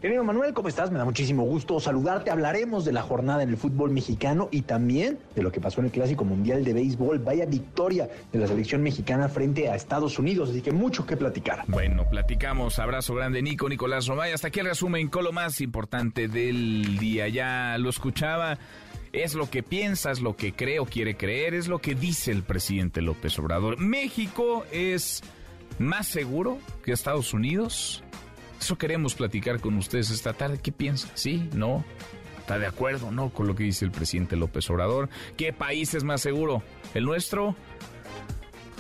Querido 0.02 0.24
Manuel, 0.24 0.54
¿cómo 0.54 0.70
estás? 0.70 0.92
Me 0.92 0.98
da 0.98 1.04
muchísimo 1.04 1.44
gusto 1.44 1.78
saludarte. 1.82 2.32
Hablaremos 2.32 2.86
de 2.86 2.94
la 2.94 3.02
jornada 3.02 3.44
en 3.44 3.50
el 3.50 3.58
fútbol 3.58 3.92
mexicano 3.92 4.48
y 4.50 4.62
también 4.62 5.20
de 5.36 5.44
lo 5.44 5.52
que 5.52 5.60
pasó 5.60 5.82
en 5.82 5.88
el 5.88 5.92
Clásico 5.92 6.24
Mundial 6.24 6.64
de 6.64 6.72
Béisbol. 6.72 7.20
Vaya 7.20 7.46
victoria 7.46 8.08
de 8.32 8.40
la 8.40 8.48
selección 8.48 8.82
mexicana 8.82 9.28
frente 9.28 9.68
a 9.68 9.76
Estados 9.76 10.18
Unidos, 10.18 10.52
así 10.52 10.62
que 10.62 10.72
mucho 10.72 11.06
que 11.06 11.18
platicar. 11.18 11.66
Bueno, 11.68 12.06
platicamos. 12.10 12.80
Abrazo 12.80 13.14
grande, 13.14 13.42
Nico, 13.42 13.68
Nicolás 13.68 14.08
Romay. 14.08 14.32
Hasta 14.32 14.48
aquí 14.48 14.62
el 14.62 14.68
resumen 14.68 15.10
con 15.10 15.26
lo 15.26 15.34
más 15.34 15.60
importante 15.60 16.30
del 16.30 16.98
día. 16.98 17.28
Ya 17.28 17.78
lo 17.78 17.90
escuchaba. 17.90 18.58
Es 19.12 19.34
lo 19.34 19.50
que 19.50 19.64
piensa, 19.64 20.12
es 20.12 20.22
lo 20.22 20.36
que 20.36 20.54
cree 20.54 20.80
o 20.80 20.86
quiere 20.86 21.18
creer, 21.18 21.54
es 21.56 21.68
lo 21.68 21.80
que 21.80 21.96
dice 21.96 22.32
el 22.32 22.44
presidente 22.44 23.02
López 23.02 23.38
Obrador. 23.40 23.80
México 23.80 24.66
es 24.72 25.24
más 25.80 26.08
seguro 26.08 26.60
que 26.84 26.92
Estados 26.92 27.34
Unidos. 27.34 28.04
Eso 28.60 28.78
queremos 28.78 29.16
platicar 29.16 29.60
con 29.60 29.78
ustedes 29.78 30.12
esta 30.12 30.34
tarde. 30.34 30.60
¿Qué 30.62 30.72
piensa? 30.72 31.10
¿Sí? 31.16 31.50
¿No? 31.54 31.84
¿Está 32.40 32.60
de 32.60 32.68
acuerdo? 32.68 33.12
¿No? 33.12 33.30
Con 33.30 33.48
lo 33.48 33.56
que 33.56 33.64
dice 33.64 33.86
el 33.86 33.92
presidente 33.92 34.36
López 34.36 34.70
Obrador. 34.70 35.10
¿Qué 35.38 35.54
país 35.54 35.94
es 35.94 36.04
más 36.04 36.22
seguro? 36.22 36.62
¿El 36.94 37.06
nuestro? 37.06 37.56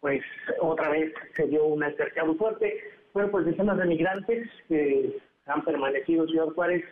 pues 0.00 0.22
otra 0.60 0.90
vez 0.90 1.12
se 1.34 1.46
dio 1.48 1.64
un 1.64 1.82
altercado 1.82 2.34
fuerte. 2.34 2.78
Bueno 3.14 3.30
pues 3.30 3.46
decenas 3.46 3.78
de 3.78 3.86
migrantes 3.86 4.48
que 4.68 5.18
han 5.46 5.64
permanecido 5.64 6.24
en 6.24 6.30
Ciudad 6.30 6.48
Juárez 6.54 6.84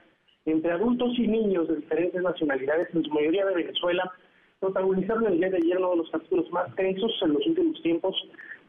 entre 0.46 0.72
adultos 0.72 1.18
y 1.18 1.26
niños 1.26 1.68
de 1.68 1.76
diferentes 1.76 2.22
nacionalidades 2.22 2.88
en 2.94 3.04
su 3.04 3.10
mayoría 3.10 3.44
de 3.46 3.54
Venezuela 3.54 4.10
protagonizaron 4.60 5.26
el 5.26 5.38
día 5.38 5.50
de 5.50 5.58
ayer 5.58 5.78
uno 5.78 5.90
de 5.90 5.96
los 5.96 6.10
capítulos 6.10 6.50
más 6.50 6.74
tensos 6.76 7.12
en 7.22 7.34
los 7.34 7.46
últimos 7.46 7.82
tiempos 7.82 8.16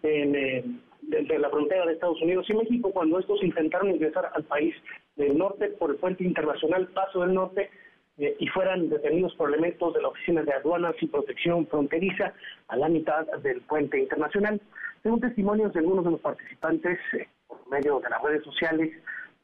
en, 0.04 0.36
eh, 0.36 0.66
desde 1.08 1.40
la 1.40 1.50
frontera 1.50 1.86
de 1.86 1.94
Estados 1.94 2.22
Unidos 2.22 2.46
y 2.50 2.54
México 2.54 2.92
cuando 2.92 3.20
estos 3.20 3.42
intentaron 3.42 3.90
ingresar 3.90 4.30
al 4.34 4.44
país 4.44 4.76
del 5.16 5.38
norte 5.38 5.70
por 5.70 5.90
el 5.90 5.96
puente 5.98 6.24
internacional 6.24 6.88
Paso 6.88 7.22
del 7.22 7.34
Norte 7.34 7.70
eh, 8.18 8.36
y 8.40 8.48
fueran 8.48 8.90
detenidos 8.90 9.34
por 9.36 9.50
elementos 9.50 9.94
de 9.94 10.02
la 10.02 10.10
Oficina 10.10 10.44
de 10.44 10.54
Aduanas 10.54 10.96
y 11.00 11.08
Protección 11.08 11.66
Fronteriza 11.68 12.34
a 12.68 12.76
la 12.76 12.90
mitad 12.90 13.26
del 13.42 13.62
puente 13.62 14.00
internacional. 14.00 14.62
Según 15.02 15.22
testimonios 15.22 15.74
de 15.74 15.80
algunos 15.80 16.04
de 16.04 16.12
los 16.12 16.20
participantes, 16.20 17.00
eh, 17.14 17.28
por 17.48 17.66
medio 17.70 18.00
de 18.00 18.10
las 18.10 18.22
redes 18.22 18.44
sociales, 18.44 18.92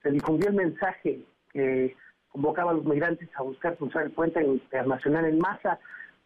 se 0.02 0.12
difundió 0.12 0.50
el 0.50 0.56
mensaje 0.56 1.20
que 1.54 1.96
convocaba 2.30 2.72
a 2.72 2.74
los 2.74 2.86
migrantes 2.86 3.30
a 3.36 3.44
buscar 3.44 3.78
cruzar 3.78 4.04
el 4.04 4.12
puente 4.12 4.44
internacional 4.44 5.26
en 5.26 5.40
masa 5.40 5.80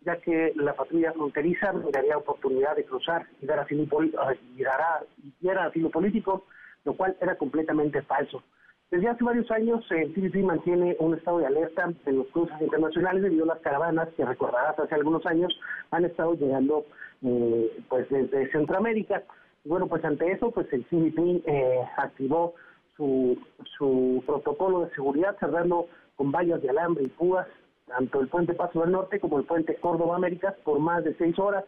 ya 0.07 0.15
que 0.21 0.53
la 0.55 0.73
patrulla 0.73 1.11
fronteriza 1.11 1.73
daría 1.91 2.17
oportunidad 2.17 2.77
de 2.77 2.85
cruzar 2.85 3.27
y 3.41 3.45
dar 3.45 3.59
asilo, 3.59 3.83
y 3.83 4.63
dará, 4.63 5.03
y 5.21 5.33
diera 5.41 5.65
asilo 5.65 5.89
político, 5.89 6.45
lo 6.85 6.95
cual 6.95 7.17
era 7.19 7.35
completamente 7.35 8.01
falso. 8.03 8.41
Desde 8.89 9.09
hace 9.09 9.21
varios 9.21 9.51
años, 9.51 9.85
el 9.91 10.13
CBP 10.13 10.45
mantiene 10.45 10.95
un 10.99 11.13
estado 11.13 11.39
de 11.39 11.47
alerta 11.47 11.91
en 12.05 12.17
los 12.17 12.27
cruces 12.27 12.55
internacionales 12.61 13.21
debido 13.21 13.43
a 13.43 13.47
las 13.55 13.59
caravanas 13.59 14.07
que 14.15 14.23
recordarás 14.23 14.79
hace 14.79 14.95
algunos 14.95 15.25
años 15.25 15.53
han 15.91 16.05
estado 16.05 16.35
llegando 16.35 16.85
eh, 17.21 17.69
pues 17.89 18.07
desde 18.09 18.49
Centroamérica. 18.53 19.23
Bueno, 19.65 19.87
pues 19.87 20.05
ante 20.05 20.31
eso, 20.31 20.51
pues 20.51 20.71
el 20.71 20.85
CBP 20.85 21.45
eh, 21.45 21.79
activó 21.97 22.53
su, 22.95 23.37
su 23.77 24.23
protocolo 24.25 24.85
de 24.85 24.95
seguridad 24.95 25.35
cerrando 25.37 25.87
con 26.15 26.31
vallas 26.31 26.61
de 26.61 26.69
alambre 26.69 27.03
y 27.03 27.09
púas 27.09 27.45
tanto 27.87 28.21
el 28.21 28.27
puente 28.27 28.53
Paso 28.53 28.81
del 28.81 28.91
Norte 28.91 29.19
como 29.19 29.39
el 29.39 29.45
puente 29.45 29.75
Córdoba 29.75 30.17
Américas 30.17 30.55
por 30.63 30.79
más 30.79 31.03
de 31.03 31.15
seis 31.15 31.37
horas, 31.39 31.65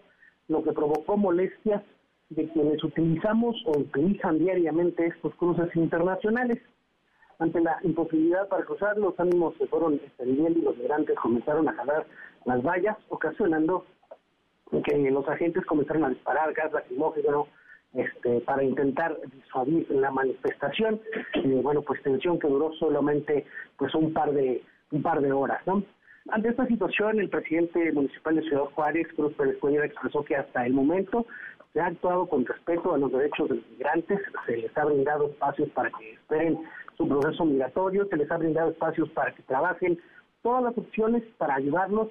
lo 0.47 0.63
que 0.63 0.73
provocó 0.73 1.17
molestias 1.17 1.81
de 2.29 2.47
quienes 2.49 2.83
utilizamos 2.83 3.55
o 3.65 3.79
utilizan 3.79 4.37
diariamente 4.37 5.07
estos 5.07 5.33
cruces 5.35 5.75
internacionales. 5.75 6.59
Ante 7.39 7.61
la 7.61 7.79
imposibilidad 7.83 8.47
para 8.49 8.65
cruzar, 8.65 8.97
los 8.97 9.17
ánimos 9.19 9.55
se 9.57 9.67
fueron 9.67 9.93
extendiendo 9.95 10.59
y 10.59 10.61
los 10.61 10.77
migrantes 10.77 11.17
comenzaron 11.17 11.69
a 11.69 11.73
jalar 11.73 12.05
las 12.45 12.61
vallas, 12.61 12.97
ocasionando 13.07 13.85
que 14.83 14.97
los 15.09 15.27
agentes 15.27 15.65
comenzaron 15.65 16.03
a 16.03 16.09
disparar 16.09 16.53
gas 16.53 16.71
lacrimógeno 16.73 17.47
este, 17.93 18.41
para 18.41 18.63
intentar 18.63 19.17
disuadir 19.33 19.89
la 19.89 20.11
manifestación. 20.11 21.01
Y 21.35 21.47
bueno, 21.61 21.81
pues 21.81 22.03
tensión 22.03 22.37
que 22.39 22.47
duró 22.47 22.73
solamente 22.73 23.45
pues 23.77 23.95
un 23.95 24.13
par 24.13 24.31
de 24.33 24.61
un 24.91 25.01
par 25.01 25.21
de 25.21 25.31
horas, 25.31 25.65
¿no? 25.65 25.83
Ante 26.27 26.49
esta 26.49 26.67
situación, 26.67 27.19
el 27.19 27.29
presidente 27.29 27.91
municipal 27.91 28.35
de 28.35 28.43
Ciudad 28.43 28.65
Juárez, 28.75 29.07
Cruz 29.15 29.33
Pérez 29.33 29.57
Cuellar, 29.59 29.85
expresó 29.85 30.23
que 30.23 30.35
hasta 30.35 30.65
el 30.65 30.73
momento 30.73 31.25
se 31.73 31.79
ha 31.79 31.87
actuado 31.87 32.27
con 32.27 32.45
respeto 32.45 32.93
a 32.93 32.97
los 32.97 33.11
derechos 33.11 33.49
de 33.49 33.55
los 33.55 33.69
migrantes, 33.71 34.19
se 34.45 34.57
les 34.57 34.77
ha 34.77 34.85
brindado 34.85 35.27
espacios 35.29 35.69
para 35.69 35.89
que 35.91 36.13
esperen 36.13 36.59
su 36.97 37.07
proceso 37.07 37.45
migratorio, 37.45 38.05
se 38.07 38.17
les 38.17 38.29
ha 38.29 38.37
brindado 38.37 38.71
espacios 38.71 39.09
para 39.09 39.33
que 39.33 39.43
trabajen, 39.43 39.99
todas 40.41 40.63
las 40.63 40.77
opciones 40.77 41.23
para 41.37 41.55
ayudarlos, 41.55 42.09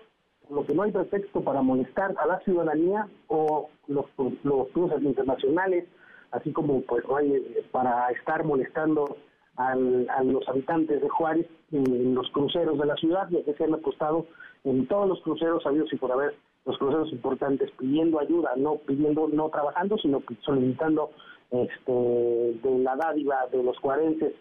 lo 0.51 0.65
que 0.65 0.75
no 0.75 0.83
hay 0.83 0.93
pretexto 0.93 1.43
para 1.43 1.61
molestar 1.63 2.15
a 2.19 2.27
la 2.27 2.41
ciudadanía 2.41 3.07
o 3.27 3.69
los, 3.87 4.07
los 4.43 4.69
cruces 4.69 5.03
internacionales, 5.03 5.85
así 6.31 6.53
como 6.53 6.83
pues 6.83 7.05
eh, 7.23 7.65
para 7.71 8.09
estar 8.11 8.45
molestando 8.45 9.17
al, 9.59 10.09
a 10.09 10.23
los 10.23 10.49
habitantes 10.49 11.03
de 11.03 11.09
Juárez 11.09 11.47
en 11.73 12.15
los 12.15 12.31
cruceros 12.31 12.79
de 12.79 12.87
la 12.87 12.97
ciudad, 12.97 13.29
ya 13.29 13.43
que 13.45 13.55
se 13.55 13.65
han 13.65 13.75
apostado 13.75 14.27
en 14.65 14.87
todos 14.87 15.09
los 15.09 15.21
cruceros 15.23 15.67
habidos 15.67 15.93
y 15.93 15.97
por 15.97 16.13
haber 16.13 16.35
los 16.65 16.79
cruceros 16.79 17.11
importantes 17.13 17.71
pidiendo 17.79 18.21
ayuda, 18.21 18.53
no 18.57 18.77
pidiendo, 18.77 19.29
no 19.29 19.49
trabajando, 19.49 19.99
sino 19.99 20.23
solicitando 20.41 21.11
este, 21.51 21.93
de 21.93 22.79
la 22.79 22.97
dádiva 22.97 23.47
de 23.51 23.63
los 23.63 23.79
cuarenses. 23.81 24.35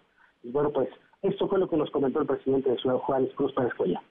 Y 0.44 0.52
bueno, 0.52 0.72
pues 0.72 0.90
esto 1.22 1.48
fue 1.48 1.60
lo 1.60 1.68
que 1.68 1.78
nos 1.78 1.90
comentó 1.92 2.22
el 2.22 2.28
presidente 2.28 2.70
de 2.70 2.78
Ciudad 2.78 2.98
Juárez, 2.98 3.34
Cruz 3.36 3.54
Pérez 3.54 3.74
Cuella. 3.76 4.02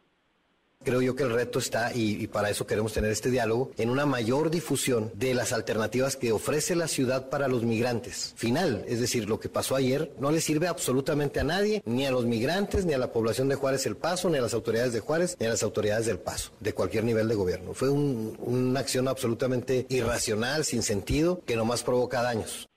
Creo 0.87 1.03
yo 1.03 1.17
que 1.17 1.25
el 1.25 1.33
reto 1.33 1.59
está, 1.59 1.91
y, 1.93 2.29
para 2.29 2.49
eso 2.49 2.65
queremos 2.65 2.93
tener 2.93 3.11
este 3.11 3.29
diálogo, 3.29 3.73
en 3.77 3.91
una 3.91 4.07
mayor 4.07 4.53
difusión 4.53 5.11
de 5.15 5.35
las 5.35 5.53
alternativas 5.53 6.15
que 6.15 6.31
ofrece 6.31 6.77
la 6.77 6.87
ciudad 6.87 7.29
para 7.29 7.49
los 7.49 7.65
migrantes. 7.65 8.35
Final, 8.37 8.85
es 8.87 9.01
decir, 9.01 9.29
lo 9.29 9.41
que 9.41 9.49
pasó 9.49 9.75
ayer 9.75 10.13
no 10.21 10.31
le 10.31 10.41
sirve 10.41 10.69
absolutamente 10.69 11.41
a 11.41 11.45
nadie, 11.45 11.83
ni 11.87 12.07
a 12.07 12.13
los 12.13 12.25
migrantes, 12.25 12.85
ni 12.85 12.93
a 12.93 12.99
la 12.99 13.13
población 13.13 13.49
de 13.49 13.57
Juárez 13.57 13.85
El 13.87 13.97
Paso, 13.97 14.31
ni 14.31 14.39
a 14.39 14.43
las 14.43 14.55
autoridades 14.55 14.93
de 14.93 15.01
Juárez, 15.01 15.37
ni 15.41 15.47
a 15.47 15.51
las 15.51 15.65
autoridades 15.65 16.07
del 16.07 16.21
Paso, 16.21 16.53
de 16.61 16.73
cualquier 16.73 17.03
nivel 17.03 17.27
de 17.27 17.35
gobierno. 17.35 17.75
Fue 17.75 17.91
una 17.91 18.79
acción 18.79 19.09
absolutamente 19.09 19.87
irracional, 19.89 20.65
sin 20.65 20.85
sentido, 20.85 21.43
que 21.45 21.57
nomás 21.57 21.83
provoca 21.83 22.23
daños. 22.23 22.69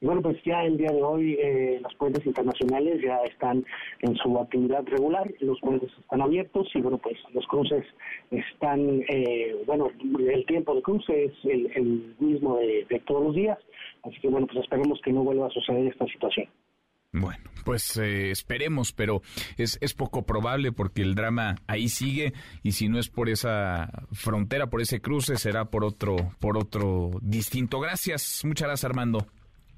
Y 0.00 0.06
bueno, 0.06 0.22
pues 0.22 0.36
ya 0.44 0.64
el 0.64 0.76
día 0.76 0.90
de 0.90 1.02
hoy 1.02 1.34
eh, 1.40 1.78
los 1.82 1.94
puentes 1.94 2.26
internacionales 2.26 3.00
ya 3.02 3.16
están 3.24 3.64
en 4.00 4.14
su 4.16 4.38
actividad 4.38 4.84
regular, 4.86 5.32
los 5.40 5.58
puentes 5.60 5.90
están 5.98 6.20
abiertos 6.20 6.68
y 6.74 6.80
bueno, 6.80 6.98
pues 6.98 7.16
los 7.32 7.46
cruces 7.46 7.84
están, 8.30 9.02
eh, 9.08 9.56
bueno, 9.66 9.90
el 10.18 10.44
tiempo 10.46 10.74
de 10.74 10.82
cruce 10.82 11.24
es 11.24 11.32
el, 11.44 12.14
mismo 12.18 12.58
de, 12.58 13.02
todos 13.06 13.24
los 13.24 13.34
días, 13.34 13.58
así 14.02 14.18
que 14.20 14.28
bueno, 14.28 14.46
pues 14.46 14.64
esperemos 14.64 15.00
que 15.02 15.12
no 15.12 15.22
vuelva 15.22 15.46
a 15.46 15.50
suceder 15.50 15.86
esta 15.86 16.06
situación. 16.06 16.48
Bueno, 17.12 17.44
pues 17.64 17.96
eh, 17.96 18.32
esperemos, 18.32 18.92
pero 18.92 19.22
es, 19.56 19.78
es 19.80 19.94
poco 19.94 20.26
probable 20.26 20.72
porque 20.72 21.02
el 21.02 21.14
drama 21.14 21.54
ahí 21.68 21.88
sigue 21.88 22.32
y 22.64 22.72
si 22.72 22.88
no 22.88 22.98
es 22.98 23.08
por 23.08 23.28
esa 23.28 23.88
frontera, 24.10 24.68
por 24.68 24.80
ese 24.80 25.00
cruce, 25.00 25.36
será 25.36 25.66
por 25.66 25.84
otro, 25.84 26.16
por 26.40 26.58
otro 26.58 27.12
distinto. 27.22 27.78
Gracias, 27.78 28.42
muchas 28.44 28.66
gracias 28.66 28.84
Armando. 28.90 29.26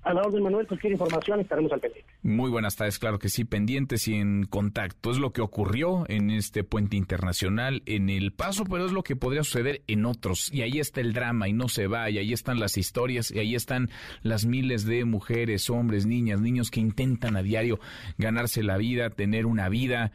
A 0.06 0.14
la 0.14 0.22
orden, 0.22 0.40
Manuel, 0.40 0.68
cualquier 0.68 0.92
información 0.92 1.40
estaremos 1.40 1.72
al 1.72 1.80
pendiente. 1.80 2.08
Muy 2.22 2.48
buenas 2.48 2.76
tardes, 2.76 3.00
claro 3.00 3.18
que 3.18 3.28
sí, 3.28 3.44
pendientes 3.44 4.06
y 4.06 4.14
en 4.14 4.44
contacto. 4.44 5.10
Es 5.10 5.18
lo 5.18 5.32
que 5.32 5.40
ocurrió 5.40 6.04
en 6.06 6.30
este 6.30 6.62
puente 6.62 6.96
internacional 6.96 7.82
en 7.86 8.08
El 8.08 8.32
Paso, 8.32 8.62
pero 8.66 8.86
es 8.86 8.92
lo 8.92 9.02
que 9.02 9.16
podría 9.16 9.42
suceder 9.42 9.82
en 9.88 10.06
otros. 10.06 10.52
Y 10.52 10.62
ahí 10.62 10.78
está 10.78 11.00
el 11.00 11.12
drama 11.12 11.48
y 11.48 11.54
no 11.54 11.68
se 11.68 11.88
va, 11.88 12.08
y 12.08 12.18
ahí 12.18 12.32
están 12.32 12.60
las 12.60 12.78
historias, 12.78 13.32
y 13.32 13.40
ahí 13.40 13.56
están 13.56 13.90
las 14.22 14.46
miles 14.46 14.84
de 14.84 15.04
mujeres, 15.04 15.70
hombres, 15.70 16.06
niñas, 16.06 16.40
niños 16.40 16.70
que 16.70 16.78
intentan 16.78 17.36
a 17.36 17.42
diario 17.42 17.80
ganarse 18.16 18.62
la 18.62 18.76
vida, 18.76 19.10
tener 19.10 19.44
una 19.44 19.68
vida, 19.68 20.12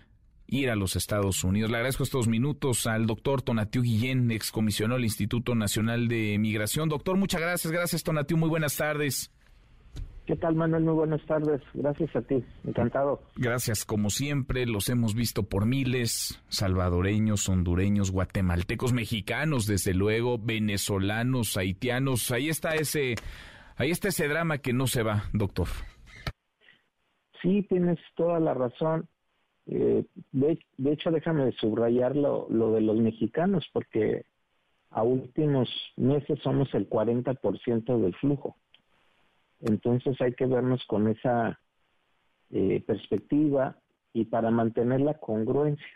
ir 0.48 0.70
a 0.70 0.78
los 0.78 0.96
Estados 0.96 1.44
Unidos. 1.44 1.70
Le 1.70 1.76
agradezco 1.76 2.04
estos 2.04 2.30
minutos 2.30 2.88
al 2.88 3.08
doctor 3.08 3.42
Tonatiu 3.42 3.82
Guillén, 3.82 4.32
excomisionó 4.32 4.96
del 4.96 5.04
Instituto 5.04 5.54
Nacional 5.54 6.08
de 6.08 6.38
Migración. 6.40 6.88
Doctor, 6.88 7.18
muchas 7.18 7.42
gracias. 7.42 7.74
Gracias, 7.74 8.04
Tonatiu. 8.04 8.38
Muy 8.38 8.48
buenas 8.48 8.78
tardes. 8.78 9.32
¿Qué 10.26 10.36
tal, 10.36 10.56
Manuel? 10.56 10.84
Muy 10.84 10.94
buenas 10.94 11.26
tardes. 11.26 11.62
Gracias 11.74 12.16
a 12.16 12.22
ti. 12.22 12.44
Encantado. 12.64 13.22
Gracias, 13.36 13.86
como 13.86 14.10
siempre. 14.10 14.66
Los 14.68 14.88
hemos 14.90 15.16
visto 15.16 15.44
por 15.44 15.66
miles. 15.66 16.42
Salvadoreños, 16.48 17.50
hondureños, 17.50 18.12
guatemaltecos, 18.12 18.94
mexicanos, 18.94 19.66
desde 19.66 19.94
luego, 19.94 20.38
venezolanos, 20.38 21.58
haitianos. 21.58 22.32
Ahí 22.32 22.50
está 22.50 22.76
ese, 22.76 23.16
ahí 23.78 23.90
está 23.90 24.10
ese 24.10 24.28
drama 24.28 24.60
que 24.60 24.74
no 24.74 24.86
se 24.86 25.02
va, 25.02 25.24
doctor. 25.34 25.68
Sí, 27.42 27.64
tienes 27.68 27.98
toda 28.16 28.40
la 28.40 28.54
razón. 28.54 29.08
Eh, 29.66 30.06
de, 30.32 30.60
hecho, 30.86 31.12
déjame 31.12 31.52
subrayar 31.54 32.16
lo, 32.16 32.48
lo 32.50 32.74
de 32.74 32.82
los 32.82 32.98
mexicanos, 32.98 33.68
porque 33.74 34.26
a 34.92 35.02
últimos 35.02 35.70
meses 35.98 36.40
somos 36.44 36.74
el 36.76 36.88
40% 36.88 38.00
del 38.00 38.16
flujo. 38.16 38.56
Entonces 39.62 40.20
hay 40.22 40.34
que 40.34 40.46
vernos 40.46 40.84
con 40.86 41.08
esa 41.08 41.60
eh, 42.50 42.84
perspectiva 42.86 43.78
y 44.14 44.26
para 44.26 44.52
mantener 44.52 45.02
la 45.02 45.14
congruencia 45.14 45.88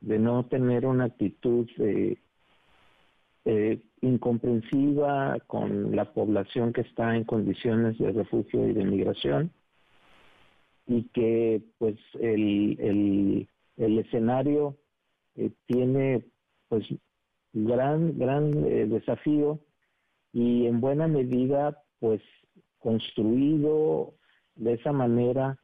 de 0.00 0.18
no 0.18 0.46
tener 0.46 0.86
una 0.86 1.04
actitud 1.04 1.68
eh, 1.78 2.16
eh, 3.44 3.82
incomprensiva 4.00 5.38
con 5.46 5.94
la 5.94 6.12
población 6.12 6.72
que 6.72 6.80
está 6.80 7.14
en 7.14 7.24
condiciones 7.24 7.98
de 7.98 8.12
refugio 8.12 8.66
y 8.66 8.72
de 8.72 8.84
migración 8.84 9.52
y 10.86 11.04
que 11.10 11.62
pues 11.78 11.96
el, 12.18 12.76
el, 12.80 13.48
el 13.76 13.98
escenario 13.98 14.76
tiene 15.66 16.24
pues 16.68 16.84
gran 17.52 18.18
gran 18.18 18.62
desafío 18.90 19.60
y 20.32 20.66
en 20.66 20.80
buena 20.80 21.06
medida 21.06 21.80
pues 22.00 22.22
construido 22.80 24.14
de 24.56 24.74
esa 24.74 24.92
manera 24.92 25.58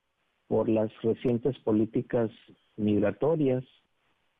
por 0.46 0.68
las 0.68 0.90
recientes 1.02 1.58
políticas 1.58 2.30
migratorias, 2.76 3.64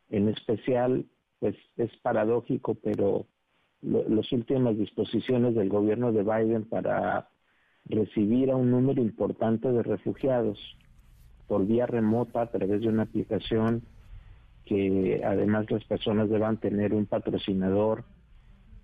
en 0.09 0.29
especial, 0.29 1.05
pues 1.41 1.57
es 1.77 1.91
paradójico, 1.99 2.75
pero 2.77 3.27
las 3.83 4.31
últimas 4.33 4.79
disposiciones 4.79 5.55
del 5.55 5.69
gobierno 5.69 6.13
de 6.13 6.23
Biden 6.23 6.65
para 6.65 7.29
recibir 7.85 8.51
a 8.51 8.57
un 8.57 8.71
número 8.71 9.03
importante 9.03 9.71
de 9.71 9.83
refugiados 9.83 10.59
por 11.47 11.67
vía 11.67 11.87
remota 11.87 12.43
a 12.43 12.51
través 12.51 12.81
de 12.81 12.89
una 12.89 13.05
aplicación 13.05 13.83
que 14.65 15.23
además 15.25 15.71
las 15.71 15.85
personas 15.85 16.29
deban 16.29 16.59
tener 16.59 16.93
un 16.93 17.07
patrocinador 17.07 18.05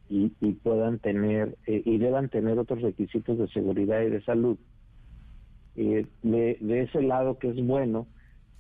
y, 0.09 0.29
puedan 0.63 0.99
tener 0.99 1.57
eh, 1.67 1.83
y 1.85 1.99
deban 1.99 2.29
tener 2.29 2.59
otros 2.59 2.83
requisitos 2.83 3.39
de 3.39 3.49
seguridad 3.49 4.03
y 4.03 4.11
de 4.11 4.23
salud. 4.23 4.59
Eh, 5.75 6.07
de, 6.23 6.83
ese 6.83 7.03
lado 7.03 7.39
que 7.39 7.49
es 7.49 7.67
bueno, 7.67 8.07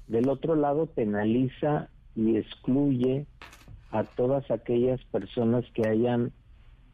del 0.07 0.28
otro 0.28 0.55
lado 0.55 0.87
penaliza 0.87 1.90
y 2.16 2.37
excluye 2.37 3.26
a 3.90 4.05
todas 4.05 4.50
aquellas 4.50 5.02
personas 5.07 5.64
que 5.74 5.87
hayan 5.87 6.33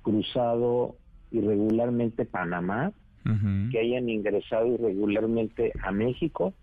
cruzado 0.02 0.96
irregularmente 1.30 2.24
Panamá, 2.24 2.92
que 3.70 3.78
hayan 3.78 4.08
ingresado 4.08 4.66
irregularmente 4.68 5.72
a 5.82 5.92
México 5.92 6.54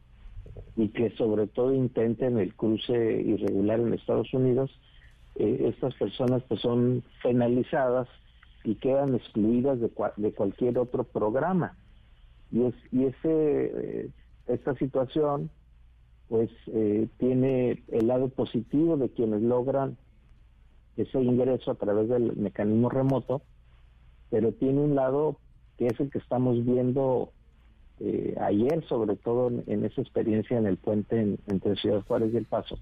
y 0.76 0.88
que 0.88 1.12
sobre 1.12 1.46
todo 1.46 1.76
intenten 1.76 2.40
el 2.40 2.56
cruce 2.56 3.22
irregular 3.22 3.80
en 3.80 3.94
Estados 3.94 4.34
Unidos 4.34 4.72
eh, 5.36 5.68
estas 5.68 5.94
personas 5.96 6.44
pues 6.48 6.62
son 6.62 7.04
penalizadas 7.22 8.08
y 8.64 8.76
quedan 8.76 9.16
excluidas 9.16 9.80
de, 9.80 9.92
de 10.18 10.34
cualquier 10.34 10.78
otro 10.78 11.04
programa. 11.04 11.78
Y, 12.52 12.64
es, 12.64 12.74
y 12.92 13.06
ese, 13.06 13.20
eh, 13.26 14.10
esta 14.48 14.76
situación 14.76 15.50
pues 16.30 16.50
eh, 16.68 17.08
tiene 17.18 17.84
el 17.90 18.08
lado 18.08 18.30
positivo 18.30 18.98
de 18.98 19.10
quienes 19.10 19.42
logran 19.42 19.98
ese 20.98 21.22
ingreso 21.22 21.72
a 21.72 21.76
través 21.76 22.08
del 22.08 22.36
mecanismo 22.38 22.90
remoto, 22.90 23.42
pero 24.30 24.54
tiene 24.54 24.80
un 24.80 24.96
lado 24.96 25.38
que 25.78 25.88
es 25.88 26.00
el 26.00 26.10
que 26.10 26.20
estamos 26.20 26.64
viendo 26.66 27.32
ayer, 28.42 28.84
sobre 28.90 29.16
todo 29.16 29.52
en, 29.68 29.86
esa 29.86 30.02
experiencia 30.02 30.58
en 30.58 30.66
el 30.66 30.78
puente 30.78 31.38
entre 31.48 31.76
Ciudad 31.78 32.04
Juárez 32.06 32.34
y 32.34 32.38
El 32.38 32.46
Paso, 32.46 32.78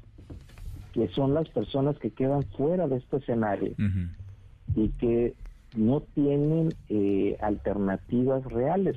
que 0.93 1.07
son 1.09 1.33
las 1.33 1.49
personas 1.49 1.97
que 1.97 2.11
quedan 2.11 2.43
fuera 2.55 2.87
de 2.87 2.97
este 2.97 3.17
escenario 3.17 3.75
y 4.75 4.89
que 4.89 5.33
no 5.75 6.01
tienen 6.01 6.73
eh, 6.87 7.35
alternativas 7.41 8.45
reales, 8.45 8.95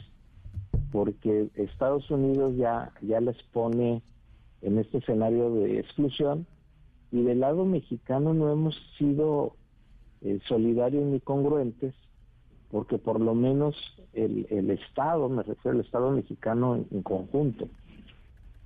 porque 0.92 1.48
Estados 1.54 2.10
Unidos 2.10 2.54
ya, 2.56 2.92
ya 3.00 3.20
les 3.20 3.42
pone 3.44 4.02
en 4.60 4.78
este 4.78 4.98
escenario 4.98 5.50
de 5.54 5.80
exclusión 5.80 6.46
y 7.10 7.22
del 7.22 7.40
lado 7.40 7.64
mexicano 7.64 8.34
no 8.34 8.52
hemos 8.52 8.76
sido 8.98 9.56
eh, 10.20 10.38
solidarios 10.46 11.04
ni 11.04 11.20
congruentes, 11.20 11.94
porque 12.70 12.98
por 12.98 13.20
lo 13.20 13.34
menos 13.34 13.74
el, 14.12 14.46
el 14.50 14.70
Estado, 14.70 15.30
me 15.30 15.42
refiero 15.42 15.78
al 15.78 15.84
Estado 15.84 16.10
mexicano 16.10 16.84
en 16.90 17.02
conjunto, 17.02 17.68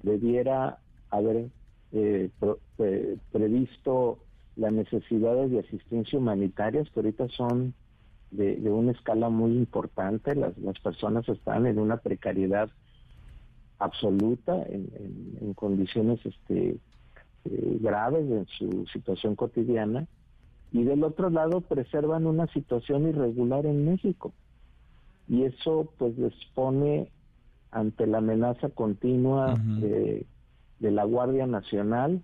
debiera 0.02 0.78
haber 1.10 1.50
eh, 1.92 2.30
eh, 2.78 3.16
previsto 3.32 4.18
las 4.56 4.72
necesidades 4.72 5.50
de 5.50 5.60
asistencia 5.60 6.18
humanitaria, 6.18 6.84
que 6.84 7.00
ahorita 7.00 7.28
son 7.28 7.74
de, 8.30 8.56
una 8.70 8.92
escala 8.92 9.28
muy 9.28 9.52
importante. 9.56 10.34
Las, 10.34 10.56
las, 10.58 10.78
personas 10.80 11.28
están 11.28 11.66
en 11.66 11.78
una 11.78 11.96
precariedad 11.98 12.70
absoluta, 13.78 14.62
en, 14.68 15.54
condiciones 15.54 16.24
este, 16.24 16.76
eh, 17.44 17.78
graves 17.80 18.30
en 18.30 18.46
su 18.46 18.86
situación 18.92 19.34
cotidiana. 19.34 20.06
Y 20.72 20.84
del 20.84 21.02
otro 21.02 21.30
lado 21.30 21.62
preservan 21.62 22.26
una 22.26 22.46
situación 22.48 23.08
irregular 23.08 23.66
en 23.66 23.84
México. 23.84 24.32
Y 25.28 25.42
eso 25.42 25.92
pues 25.98 26.16
les 26.16 26.34
pone 26.54 27.10
ante 27.72 28.06
la 28.06 28.18
amenaza 28.18 28.68
continua 28.68 29.56
de 29.56 30.26
de 30.80 30.90
la 30.90 31.04
Guardia 31.04 31.46
Nacional 31.46 32.22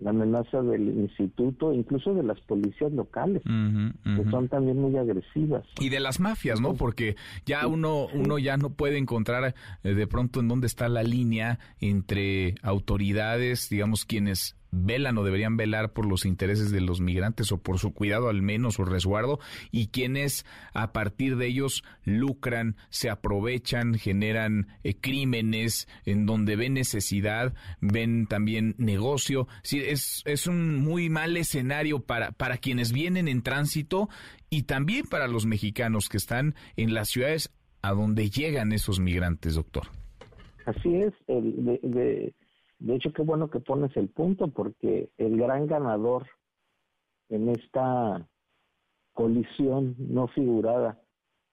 la 0.00 0.10
amenaza 0.10 0.62
del 0.62 0.88
instituto, 0.88 1.72
incluso 1.72 2.14
de 2.14 2.22
las 2.22 2.40
policías 2.40 2.90
locales, 2.92 3.42
que 3.42 4.30
son 4.30 4.48
también 4.48 4.78
muy 4.78 4.96
agresivas. 4.96 5.64
Y 5.78 5.90
de 5.90 6.00
las 6.00 6.20
mafias, 6.20 6.60
¿no? 6.60 6.74
Porque 6.74 7.16
ya 7.44 7.66
uno, 7.66 8.06
uno 8.14 8.38
ya 8.38 8.56
no 8.56 8.70
puede 8.70 8.96
encontrar 8.96 9.54
eh, 9.82 9.94
de 9.94 10.06
pronto 10.06 10.40
en 10.40 10.48
dónde 10.48 10.66
está 10.66 10.88
la 10.88 11.02
línea 11.02 11.58
entre 11.80 12.54
autoridades, 12.62 13.68
digamos, 13.68 14.06
quienes 14.06 14.56
velan 14.70 15.18
o 15.18 15.24
deberían 15.24 15.56
velar 15.56 15.92
por 15.92 16.06
los 16.06 16.24
intereses 16.24 16.70
de 16.70 16.80
los 16.80 17.00
migrantes 17.00 17.52
o 17.52 17.58
por 17.58 17.78
su 17.78 17.92
cuidado 17.92 18.28
al 18.28 18.42
menos 18.42 18.78
o 18.78 18.84
resguardo 18.84 19.40
y 19.70 19.88
quienes 19.88 20.44
a 20.72 20.92
partir 20.92 21.36
de 21.36 21.46
ellos 21.46 21.82
lucran, 22.04 22.76
se 22.88 23.10
aprovechan, 23.10 23.94
generan 23.94 24.68
eh, 24.84 24.94
crímenes 24.94 25.88
en 26.04 26.26
donde 26.26 26.56
ven 26.56 26.74
necesidad, 26.74 27.54
ven 27.80 28.26
también 28.26 28.74
negocio. 28.78 29.48
Es, 29.70 30.22
es 30.24 30.46
un 30.46 30.76
muy 30.76 31.08
mal 31.08 31.36
escenario 31.36 32.00
para, 32.00 32.32
para 32.32 32.58
quienes 32.58 32.92
vienen 32.92 33.28
en 33.28 33.42
tránsito 33.42 34.08
y 34.48 34.62
también 34.62 35.06
para 35.06 35.28
los 35.28 35.46
mexicanos 35.46 36.08
que 36.08 36.16
están 36.16 36.54
en 36.76 36.94
las 36.94 37.08
ciudades 37.08 37.50
a 37.82 37.92
donde 37.92 38.30
llegan 38.30 38.72
esos 38.72 39.00
migrantes, 39.00 39.54
doctor. 39.54 39.88
Así 40.66 40.94
es, 40.96 41.12
el, 41.28 41.64
de 41.82 42.32
hecho, 42.88 43.12
qué 43.12 43.22
bueno 43.22 43.50
que 43.50 43.60
pones 43.60 43.96
el 43.96 44.08
punto, 44.08 44.48
porque 44.48 45.10
el 45.18 45.36
gran 45.36 45.66
ganador 45.66 46.26
en 47.28 47.48
esta 47.50 48.26
colisión 49.12 49.94
no 49.98 50.28
figurada 50.28 51.00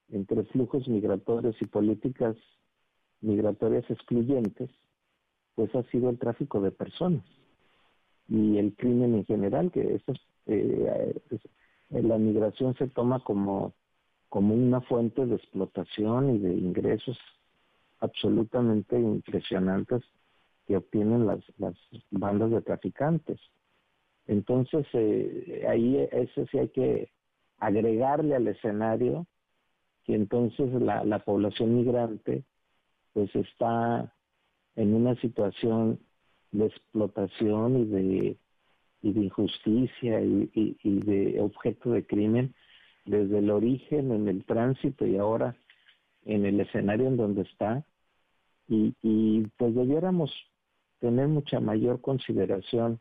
entre 0.09 0.43
flujos 0.45 0.87
migratorios 0.87 1.61
y 1.61 1.65
políticas 1.65 2.35
migratorias 3.21 3.89
excluyentes, 3.89 4.69
pues 5.55 5.73
ha 5.75 5.83
sido 5.83 6.09
el 6.09 6.19
tráfico 6.19 6.61
de 6.61 6.71
personas 6.71 7.25
y 8.29 8.57
el 8.57 8.75
crimen 8.75 9.15
en 9.15 9.25
general, 9.25 9.71
que 9.71 9.95
eso 9.95 10.13
eh, 10.45 11.19
la 11.89 12.17
migración 12.17 12.75
se 12.75 12.87
toma 12.87 13.19
como, 13.19 13.73
como 14.29 14.53
una 14.53 14.81
fuente 14.81 15.25
de 15.25 15.35
explotación 15.35 16.35
y 16.35 16.39
de 16.39 16.53
ingresos 16.53 17.17
absolutamente 17.99 18.99
impresionantes 18.99 20.03
que 20.67 20.77
obtienen 20.77 21.25
las, 21.25 21.39
las 21.57 21.75
bandas 22.11 22.51
de 22.51 22.61
traficantes. 22.61 23.39
Entonces, 24.27 24.85
eh, 24.93 25.65
ahí 25.67 25.97
eso 26.11 26.45
sí 26.51 26.59
hay 26.59 26.69
que 26.69 27.11
agregarle 27.57 28.35
al 28.35 28.47
escenario 28.47 29.25
que 30.03 30.13
entonces 30.15 30.71
la, 30.73 31.03
la 31.03 31.19
población 31.19 31.75
migrante 31.75 32.43
pues 33.13 33.33
está 33.35 34.13
en 34.75 34.93
una 34.93 35.15
situación 35.15 35.99
de 36.51 36.67
explotación 36.67 37.79
y 37.79 37.85
de, 37.85 38.37
y 39.01 39.13
de 39.13 39.21
injusticia 39.21 40.21
y, 40.21 40.49
y, 40.53 40.99
de 40.99 41.41
objeto 41.41 41.91
de 41.91 42.05
crimen 42.05 42.53
desde 43.05 43.39
el 43.39 43.49
origen 43.49 44.11
en 44.11 44.27
el 44.27 44.45
tránsito 44.45 45.05
y 45.05 45.17
ahora 45.17 45.55
en 46.25 46.45
el 46.45 46.59
escenario 46.59 47.07
en 47.07 47.17
donde 47.17 47.41
está 47.41 47.85
y, 48.67 48.93
y 49.01 49.47
pues 49.57 49.73
debiéramos 49.73 50.31
tener 50.99 51.27
mucha 51.27 51.59
mayor 51.59 52.01
consideración 52.01 52.99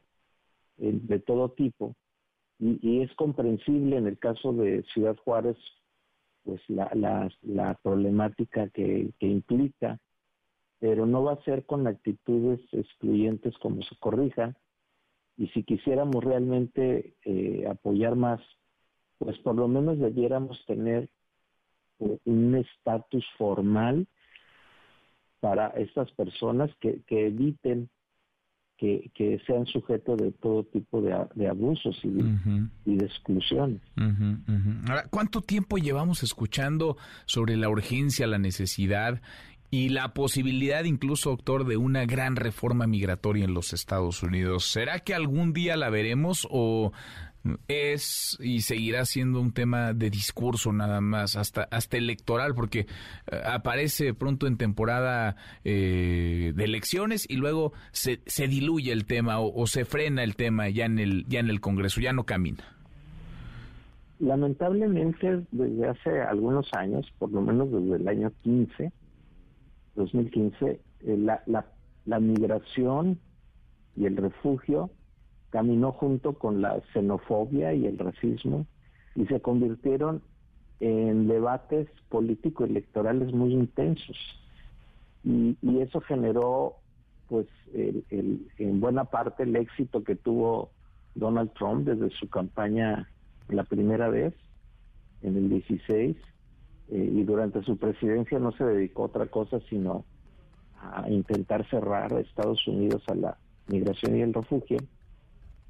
eh, 0.79 0.93
de 0.93 1.19
todo 1.21 1.51
tipo 1.51 1.95
y, 2.59 3.03
es 3.03 3.15
comprensible 3.15 3.97
en 3.97 4.07
el 4.07 4.19
caso 4.19 4.53
de 4.53 4.83
Ciudad 4.95 5.17
Juárez 5.17 5.57
pues 6.45 6.61
la, 6.69 6.91
la, 6.95 7.29
la 7.43 7.75
problemática 7.83 8.69
que, 8.69 9.11
que, 9.19 9.27
implica, 9.27 9.99
pero 10.79 11.05
no 11.05 11.25
va 11.25 11.33
a 11.33 11.43
ser 11.43 11.67
con 11.67 11.87
actitudes 11.87 12.61
excluyentes 12.73 13.59
como 13.59 13.83
se 13.83 13.97
corrija 13.97 14.55
y 15.37 15.49
si 15.49 15.65
quisiéramos 15.65 16.23
realmente 16.25 17.15
eh, 17.25 17.67
apoyar 17.69 18.15
más, 18.15 18.41
pues 19.19 19.37
por 19.39 19.57
lo 19.57 19.69
menos 19.69 19.99
debiéramos 19.99 20.65
tener 20.67 21.11
eh, 21.99 22.19
un 22.25 22.55
estatus 22.55 23.27
formal 23.37 24.07
para 25.47 25.69
estas 25.77 26.11
personas 26.11 26.73
que, 26.81 27.03
que 27.07 27.29
eviten 27.29 27.89
que, 28.77 29.13
que, 29.15 29.41
sean 29.47 29.65
sujetos 29.67 30.19
de 30.19 30.33
todo 30.33 30.65
tipo 30.65 31.01
de, 31.01 31.17
de 31.37 31.47
abusos 31.47 31.97
y 32.03 32.09
de, 32.09 32.69
y 32.85 32.97
de 32.97 33.07
exclusiones. 33.07 33.81
Ahora, 34.89 35.07
¿cuánto 35.09 35.43
tiempo 35.43 35.79
llevamos 35.79 36.25
escuchando 36.25 36.97
sobre 37.27 37.57
la 37.57 37.69
urgencia, 37.69 38.27
la 38.27 38.39
necesidad 38.39 39.23
y 39.71 39.91
la 39.91 40.15
posibilidad 40.15 40.83
incluso, 40.83 41.31
doctor, 41.31 41.65
de 41.65 41.77
una 41.77 42.07
gran 42.07 42.35
reforma 42.35 42.89
migratoria 42.89 43.45
en 43.45 43.55
los 43.55 43.73
Estados 43.73 44.25
Unidos? 44.25 44.65
¿Será 44.65 44.99
que 44.99 45.15
algún 45.15 45.53
día 45.53 45.77
la 45.77 45.91
veremos 45.91 46.49
o 46.51 46.91
es 47.69 48.37
y 48.41 48.61
seguirá 48.61 49.05
siendo 49.05 49.41
un 49.41 49.53
tema 49.53 49.93
de 49.93 50.11
discurso 50.11 50.73
nada 50.73 51.01
más, 51.01 51.37
hasta, 51.37 51.63
hasta 51.71 51.97
electoral, 51.97 52.55
porque 52.55 52.81
eh, 52.81 53.41
aparece 53.45 54.15
pronto 54.15 54.47
en 54.47 54.57
temporada 54.57 55.37
eh, 55.65 56.53
de 56.55 56.65
elecciones 56.65 57.27
y 57.29 57.37
luego 57.37 57.73
se, 57.93 58.21
se 58.27 58.49
diluye 58.49 58.93
el 58.93 59.07
tema 59.07 59.41
o, 59.41 59.67
se 59.67 59.85
frena 59.85 60.23
el 60.23 60.37
tema 60.37 60.69
ya 60.69 60.87
en 60.87 60.99
el, 60.99 61.27
ya 61.29 61.41
en 61.41 61.51
el 61.51 61.61
Congreso, 61.61 62.01
ya 62.01 62.13
no 62.13 62.25
camina. 62.25 62.65
Lamentablemente, 64.19 65.43
desde 65.51 65.89
hace 65.89 66.23
algunos 66.23 66.73
años, 66.73 67.13
por 67.19 67.31
lo 67.31 67.43
menos 67.43 67.71
desde 67.71 67.97
el 67.97 68.09
año 68.09 68.33
15, 68.43 68.93
2015, 69.95 70.67
eh, 70.71 70.81
la, 71.19 71.43
la, 71.47 71.67
la 72.07 72.19
migración 72.21 73.19
y 73.97 74.07
el 74.07 74.17
refugio 74.17 74.91
caminó 75.57 75.93
junto 75.93 76.35
con 76.35 76.61
la 76.61 76.83
xenofobia 76.93 77.73
y 77.73 77.87
el 77.87 77.97
racismo 77.97 78.67
y 79.15 79.25
se 79.25 79.41
convirtieron 79.41 80.21
en 80.81 81.29
debates 81.29 81.89
político-electorales 82.11 83.33
muy 83.33 83.55
intensos. 83.55 84.19
Y, 85.25 85.57
eso 85.81 86.03
generó, 86.03 86.75
pues, 87.31 87.47
en 87.73 88.81
buena 88.81 89.05
parte 89.05 89.45
el 89.45 89.57
éxito 89.57 90.05
que 90.05 90.15
tuvo 90.15 90.73
Donald 91.15 91.51
Trump 91.55 91.89
desde 91.89 92.15
su 92.17 92.29
campaña 92.29 93.09
la 93.49 93.65
primera 93.65 94.11
vez, 94.11 94.35
en 95.23 95.39
el 95.39 95.49
16, 95.49 96.19
eh, 96.91 97.11
y 97.15 97.23
durante 97.23 97.63
su 97.63 97.79
presidencia 97.79 98.39
no 98.39 98.53
se 98.53 98.65
dedicó 98.65 99.05
a 99.05 99.07
otra 99.07 99.27
cosa 99.29 99.59
sino 99.71 100.05
a 100.83 101.09
intentar 101.09 101.67
cerrar 101.71 102.13
a 102.13 102.21
Estados 102.21 102.69
Unidos 102.69 103.03
a 103.09 103.15
la 103.15 103.39
migración 103.69 104.19
y 104.19 104.21
el 104.21 104.35
refugio 104.35 104.77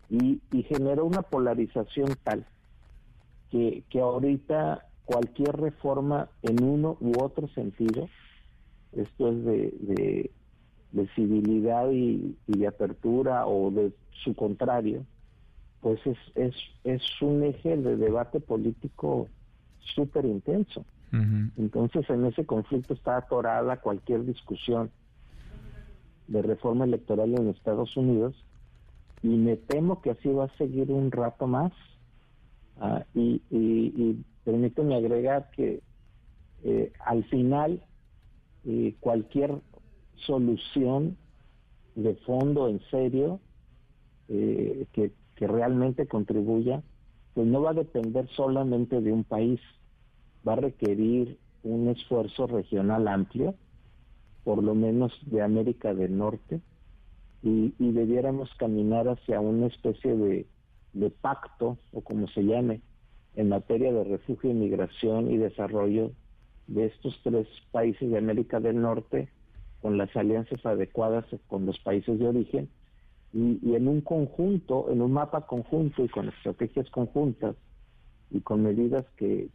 y, 0.08 0.40
generó 0.64 1.04
una 1.04 1.22
polarización 1.22 2.14
tal 2.22 2.44
que, 3.50 3.84
que 3.90 4.00
ahorita 4.00 4.86
cualquier 5.04 5.56
reforma 5.56 6.28
en 6.42 6.62
uno 6.62 6.96
u 7.00 7.12
otro 7.22 7.48
sentido, 7.48 8.08
esto 8.92 9.30
es 9.30 9.44
de, 9.44 10.30
de, 10.92 11.08
civilidad 11.14 11.90
y, 11.90 12.36
de 12.46 12.66
apertura 12.66 13.46
o 13.46 13.70
de 13.70 13.92
su 14.24 14.34
contrario, 14.34 15.04
pues 15.80 16.00
es, 16.06 16.18
es, 16.34 16.54
es 16.84 17.02
un 17.22 17.44
eje 17.44 17.76
de 17.76 17.96
debate 17.96 18.40
político 18.40 19.28
súper 19.94 20.24
intenso. 20.24 20.84
Entonces 21.56 22.10
en 22.10 22.26
ese 22.26 22.44
conflicto 22.44 22.92
está 22.92 23.16
atorada 23.16 23.80
cualquier 23.80 24.26
discusión 24.26 24.90
de 26.26 26.42
reforma 26.42 26.84
electoral 26.84 27.32
en 27.38 27.48
Estados 27.48 27.96
Unidos 27.96 28.34
y 29.26 29.36
me 29.36 29.56
temo 29.56 30.00
que 30.02 30.10
así 30.10 30.28
va 30.28 30.44
a 30.44 30.56
seguir 30.56 30.92
un 30.92 31.10
rato 31.10 31.48
más. 31.48 31.72
Ah, 32.78 33.04
y, 33.12 33.42
y, 33.50 34.24
permíteme 34.44 34.94
agregar 34.94 35.50
que 35.50 35.82
eh, 36.62 36.92
al 37.04 37.24
final 37.24 37.82
eh, 38.64 38.94
cualquier 39.00 39.60
solución 40.26 41.16
de 41.96 42.14
fondo 42.26 42.68
en 42.68 42.80
serio 42.90 43.40
eh, 44.28 44.86
que, 44.92 45.10
que 45.34 45.46
realmente 45.48 46.06
contribuya, 46.06 46.82
pues 47.34 47.48
no 47.48 47.62
va 47.62 47.70
a 47.70 47.74
depender 47.74 48.28
solamente 48.36 49.00
de 49.00 49.12
un 49.12 49.24
país, 49.24 49.58
va 50.46 50.52
a 50.52 50.56
requerir 50.56 51.36
un 51.64 51.88
esfuerzo 51.88 52.46
regional 52.46 53.08
amplio, 53.08 53.56
por 54.44 54.62
lo 54.62 54.76
menos 54.76 55.12
de 55.22 55.42
América 55.42 55.94
del 55.94 56.16
Norte, 56.16 56.60
y, 57.46 57.92
debiéramos 57.92 58.52
caminar 58.56 59.08
hacia 59.08 59.40
una 59.40 59.66
especie 59.66 60.16
de, 60.16 61.10
pacto, 61.20 61.78
o 61.92 62.00
como 62.00 62.26
se 62.28 62.42
llame, 62.42 62.80
en 63.36 63.50
materia 63.50 63.92
de 63.92 64.02
refugio, 64.02 64.50
inmigración 64.50 65.30
y 65.30 65.36
desarrollo 65.36 66.10
de 66.66 66.86
estos 66.86 67.16
tres 67.22 67.46
países 67.70 68.10
de 68.10 68.18
América 68.18 68.58
del 68.58 68.80
Norte, 68.80 69.28
con 69.80 69.96
las 69.96 70.14
alianzas 70.16 70.64
adecuadas 70.66 71.24
con 71.46 71.66
los 71.66 71.78
países 71.78 72.18
de 72.18 72.26
origen, 72.26 72.68
y, 73.32 73.74
en 73.74 73.86
un 73.86 74.00
conjunto, 74.00 74.90
en 74.90 75.00
un 75.00 75.12
mapa 75.12 75.46
conjunto 75.46 76.04
y 76.04 76.08
con 76.08 76.28
estrategias 76.28 76.90
conjuntas 76.90 77.54
y 78.30 78.40
con 78.40 78.62
medidas 78.62 79.04
que, 79.16 79.50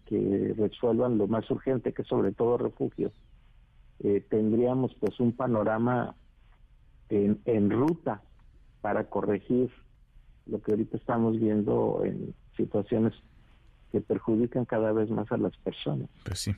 resuelvan 0.57 1.17
lo 1.17 1.27
más 1.27 1.49
urgente, 1.51 1.91
que 1.91 2.03
sobre 2.03 2.31
todo 2.31 2.57
refugio, 2.57 3.11
eh, 3.99 4.23
tendríamos 4.29 4.95
pues 4.95 5.19
un 5.19 5.33
panorama 5.33 6.15
en, 7.11 7.69
ruta 7.69 8.21
para 8.81 9.05
corregir 9.05 9.69
lo 10.45 10.61
que 10.61 10.71
ahorita 10.71 10.97
estamos 10.97 11.39
viendo 11.39 12.01
en 12.03 12.33
situaciones 12.57 13.13
que 13.91 13.99
perjudican 13.99 14.63
cada 14.63 14.93
vez 14.93 15.09
más 15.09 15.29
a 15.33 15.37
las 15.37 15.55
personas. 15.57 16.07
Pues 16.23 16.39
sí. 16.39 16.55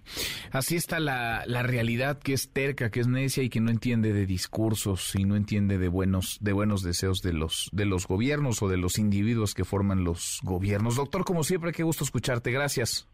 Así 0.52 0.76
está 0.76 1.00
la, 1.00 1.44
la, 1.48 1.64
realidad 1.64 2.20
que 2.20 2.34
es 2.34 2.52
terca, 2.54 2.92
que 2.92 3.00
es 3.00 3.08
necia 3.08 3.42
y 3.42 3.50
que 3.50 3.60
no 3.60 3.72
entiende 3.72 4.14
de 4.14 4.28
discursos 4.28 5.16
y 5.16 5.24
no 5.26 5.36
entiende 5.36 5.80
de 5.80 5.88
buenos, 5.88 6.38
de 6.42 6.54
buenos 6.54 6.84
deseos 6.84 7.24
de 7.24 7.34
los, 7.34 7.70
de 7.74 7.86
los 7.86 8.08
gobiernos 8.08 8.62
o 8.62 8.70
de 8.70 8.78
los 8.78 9.00
individuos 9.00 9.56
que 9.56 9.66
forman 9.66 10.04
los 10.04 10.40
gobiernos. 10.44 10.96
Doctor, 10.96 11.26
como 11.26 11.44
siempre, 11.44 11.72
qué 11.72 11.82
gusto 11.82 12.04
escucharte. 12.04 12.52
Gracias. 12.52 13.08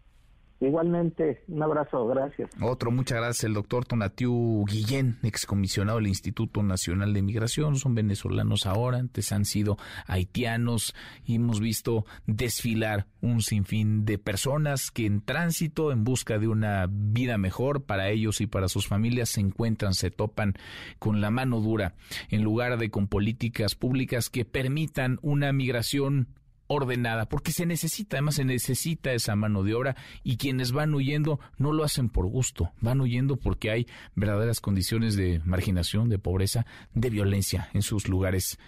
Igualmente, 0.61 1.41
un 1.47 1.63
abrazo, 1.63 2.05
gracias. 2.07 2.49
Otro, 2.61 2.91
muchas 2.91 3.19
gracias, 3.19 3.45
el 3.45 3.53
doctor 3.53 3.85
Tonatiu 3.85 4.65
Guillén, 4.67 5.17
excomisionado 5.23 5.99
del 5.99 6.07
Instituto 6.07 6.61
Nacional 6.63 7.13
de 7.13 7.21
Migración. 7.21 7.77
Son 7.77 7.95
venezolanos 7.95 8.65
ahora, 8.65 8.97
antes 8.97 9.31
han 9.31 9.45
sido 9.45 9.77
haitianos 10.05 10.93
y 11.23 11.35
hemos 11.35 11.61
visto 11.61 12.05
desfilar 12.27 13.07
un 13.21 13.41
sinfín 13.41 14.03
de 14.03 14.17
personas 14.17 14.91
que 14.91 15.05
en 15.05 15.21
tránsito, 15.21 15.93
en 15.93 16.03
busca 16.03 16.39
de 16.39 16.49
una 16.49 16.87
vida 16.89 17.37
mejor 17.37 17.83
para 17.83 18.09
ellos 18.09 18.41
y 18.41 18.47
para 18.47 18.67
sus 18.67 18.85
familias, 18.85 19.29
se 19.29 19.39
encuentran, 19.39 19.93
se 19.93 20.11
topan 20.11 20.55
con 20.99 21.21
la 21.21 21.31
mano 21.31 21.61
dura, 21.61 21.93
en 22.29 22.43
lugar 22.43 22.77
de 22.77 22.89
con 22.89 23.07
políticas 23.07 23.75
públicas 23.75 24.29
que 24.29 24.43
permitan 24.43 25.19
una 25.21 25.53
migración 25.53 26.27
ordenada, 26.69 27.27
porque 27.27 27.51
se 27.51 27.65
necesita, 27.65 28.17
además 28.17 28.35
se 28.35 28.45
necesita 28.45 29.11
esa 29.11 29.35
mano 29.35 29.63
de 29.63 29.73
obra 29.73 29.95
y 30.23 30.37
quienes 30.37 30.71
van 30.71 30.93
huyendo 30.93 31.39
no 31.57 31.73
lo 31.73 31.83
hacen 31.83 32.09
por 32.09 32.27
gusto, 32.27 32.71
van 32.79 33.01
huyendo 33.01 33.35
porque 33.37 33.71
hay 33.71 33.87
verdaderas 34.15 34.61
condiciones 34.61 35.15
de 35.15 35.41
marginación, 35.43 36.09
de 36.09 36.19
pobreza, 36.19 36.65
de 36.93 37.09
violencia 37.09 37.69
en 37.73 37.81
sus 37.81 38.07
lugares 38.07 38.59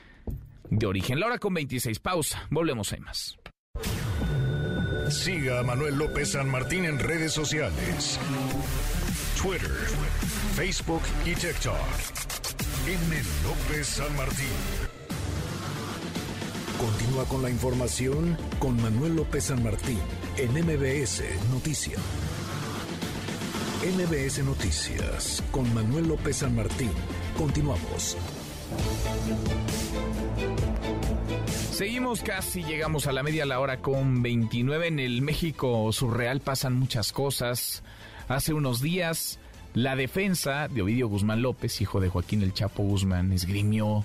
de 0.69 0.87
origen. 0.87 1.19
La 1.19 1.27
hora 1.27 1.37
con 1.37 1.53
26, 1.53 1.99
pausa, 1.99 2.47
volvemos 2.49 2.91
a 2.91 2.97
más. 2.97 3.37
Siga 5.09 5.59
a 5.59 5.63
Manuel 5.63 5.97
López 5.97 6.31
San 6.31 6.49
Martín 6.49 6.85
en 6.85 6.97
redes 6.97 7.33
sociales. 7.33 8.19
Twitter, 9.39 9.71
Facebook 10.55 11.01
y 11.25 11.35
TikTok. 11.35 11.75
M. 12.87 13.21
López 13.43 13.87
San 13.87 14.15
Martín. 14.15 15.00
Continúa 16.81 17.25
con 17.25 17.43
la 17.43 17.51
información 17.51 18.35
con 18.57 18.81
Manuel 18.81 19.15
López 19.15 19.43
San 19.43 19.61
Martín 19.61 19.99
en 20.35 20.51
MBS 20.51 21.21
Noticias. 21.51 21.99
MBS 23.83 24.43
Noticias 24.43 25.43
con 25.51 25.71
Manuel 25.75 26.07
López 26.07 26.37
San 26.37 26.55
Martín. 26.55 26.89
Continuamos. 27.37 28.17
Seguimos 31.71 32.23
casi, 32.23 32.63
llegamos 32.63 33.05
a 33.05 33.11
la 33.11 33.21
media 33.21 33.45
la 33.45 33.59
hora 33.59 33.77
con 33.77 34.23
29 34.23 34.87
en 34.87 34.99
el 34.99 35.21
México 35.21 35.91
surreal, 35.91 36.41
pasan 36.41 36.73
muchas 36.73 37.11
cosas. 37.11 37.83
Hace 38.27 38.55
unos 38.55 38.81
días 38.81 39.37
la 39.75 39.95
defensa 39.95 40.67
de 40.67 40.81
Ovidio 40.81 41.07
Guzmán 41.07 41.43
López, 41.43 41.79
hijo 41.79 41.99
de 41.99 42.09
Joaquín 42.09 42.41
El 42.41 42.55
Chapo 42.55 42.81
Guzmán, 42.81 43.31
esgrimió 43.33 44.03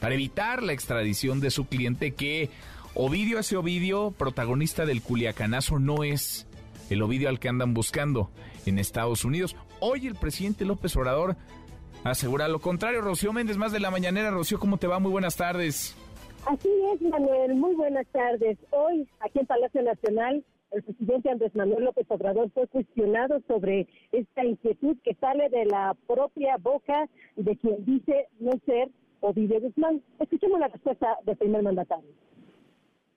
para 0.00 0.14
evitar 0.14 0.62
la 0.62 0.72
extradición 0.72 1.40
de 1.40 1.50
su 1.50 1.66
cliente 1.66 2.12
que 2.14 2.50
Ovidio, 2.94 3.38
ese 3.38 3.56
Ovidio, 3.56 4.12
protagonista 4.12 4.86
del 4.86 5.02
Culiacanazo, 5.02 5.78
no 5.78 6.04
es 6.04 6.46
el 6.90 7.02
Ovidio 7.02 7.28
al 7.28 7.38
que 7.38 7.48
andan 7.48 7.74
buscando 7.74 8.30
en 8.66 8.78
Estados 8.78 9.24
Unidos. 9.24 9.56
Hoy 9.80 10.06
el 10.06 10.14
presidente 10.14 10.64
López 10.64 10.96
Obrador 10.96 11.36
asegura 12.04 12.48
lo 12.48 12.60
contrario. 12.60 13.00
Rocío 13.00 13.32
Méndez, 13.32 13.56
más 13.56 13.72
de 13.72 13.80
la 13.80 13.90
mañanera. 13.90 14.30
Rocío, 14.30 14.58
¿cómo 14.58 14.78
te 14.78 14.86
va? 14.86 14.98
Muy 14.98 15.12
buenas 15.12 15.36
tardes. 15.36 15.96
Así 16.46 16.68
es, 16.94 17.02
Manuel. 17.02 17.54
Muy 17.54 17.74
buenas 17.74 18.06
tardes. 18.08 18.58
Hoy, 18.70 19.06
aquí 19.20 19.40
en 19.40 19.46
Palacio 19.46 19.82
Nacional, 19.82 20.44
el 20.72 20.82
presidente 20.82 21.30
Andrés 21.30 21.54
Manuel 21.54 21.84
López 21.84 22.06
Obrador 22.08 22.50
fue 22.52 22.66
cuestionado 22.66 23.40
sobre 23.46 23.86
esta 24.12 24.44
inquietud 24.44 24.96
que 25.02 25.14
sale 25.14 25.48
de 25.48 25.66
la 25.66 25.94
propia 26.06 26.56
boca 26.58 27.08
de 27.36 27.56
quien 27.56 27.84
dice 27.84 28.28
no 28.38 28.52
ser 28.66 28.90
Ovidio 29.20 29.60
Guzmán. 29.60 30.02
Escuchemos 30.18 30.60
la 30.60 30.68
respuesta 30.68 31.18
del 31.24 31.36
primer 31.36 31.62
mandatario. 31.62 32.10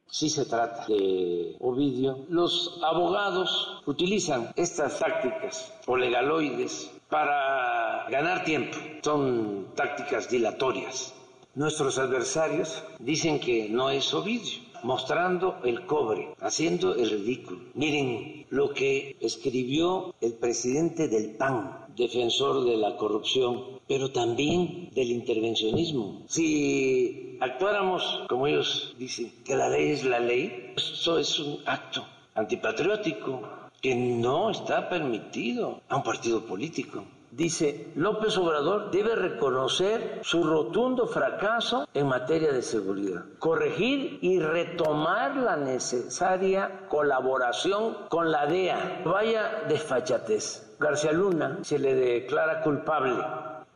Si 0.07 0.29
se 0.29 0.45
trata 0.45 0.85
de 0.87 1.55
Ovidio. 1.59 2.25
Los 2.29 2.79
abogados 2.83 3.81
utilizan 3.85 4.51
estas 4.55 4.99
tácticas 4.99 5.73
o 5.87 5.95
legaloides 5.95 6.91
para 7.09 8.07
ganar 8.09 8.43
tiempo. 8.43 8.77
Son 9.01 9.67
tácticas 9.75 10.29
dilatorias. 10.29 11.13
Nuestros 11.55 11.97
adversarios 11.97 12.83
dicen 12.99 13.39
que 13.39 13.69
no 13.69 13.89
es 13.89 14.13
Ovidio 14.13 14.71
mostrando 14.83 15.59
el 15.63 15.85
cobre, 15.85 16.33
haciendo 16.39 16.95
el 16.95 17.09
ridículo. 17.09 17.59
Miren 17.73 18.45
lo 18.49 18.73
que 18.73 19.15
escribió 19.19 20.13
el 20.21 20.33
presidente 20.33 21.07
del 21.07 21.35
PAN, 21.35 21.80
defensor 21.95 22.65
de 22.65 22.77
la 22.77 22.95
corrupción, 22.97 23.63
pero 23.87 24.11
también 24.11 24.89
del 24.93 25.11
intervencionismo. 25.11 26.23
Si 26.27 27.37
actuáramos, 27.39 28.21
como 28.27 28.47
ellos 28.47 28.95
dicen, 28.97 29.31
que 29.43 29.55
la 29.55 29.69
ley 29.69 29.91
es 29.91 30.05
la 30.05 30.19
ley, 30.19 30.73
eso 30.75 31.17
es 31.17 31.39
un 31.39 31.59
acto 31.65 32.05
antipatriótico 32.35 33.41
que 33.81 33.95
no 33.95 34.51
está 34.51 34.89
permitido 34.89 35.81
a 35.89 35.97
un 35.97 36.03
partido 36.03 36.45
político 36.45 37.03
dice, 37.31 37.91
López 37.95 38.37
Obrador 38.37 38.91
debe 38.91 39.15
reconocer 39.15 40.19
su 40.23 40.43
rotundo 40.43 41.07
fracaso 41.07 41.87
en 41.93 42.07
materia 42.07 42.51
de 42.51 42.61
seguridad, 42.61 43.23
corregir 43.39 44.19
y 44.21 44.39
retomar 44.39 45.37
la 45.37 45.55
necesaria 45.55 46.81
colaboración 46.89 47.97
con 48.09 48.31
la 48.31 48.45
DEA. 48.45 49.01
Vaya 49.05 49.63
desfachatez. 49.67 50.75
García 50.79 51.11
Luna 51.11 51.59
se 51.61 51.79
le 51.79 51.95
declara 51.95 52.61
culpable. 52.61 53.23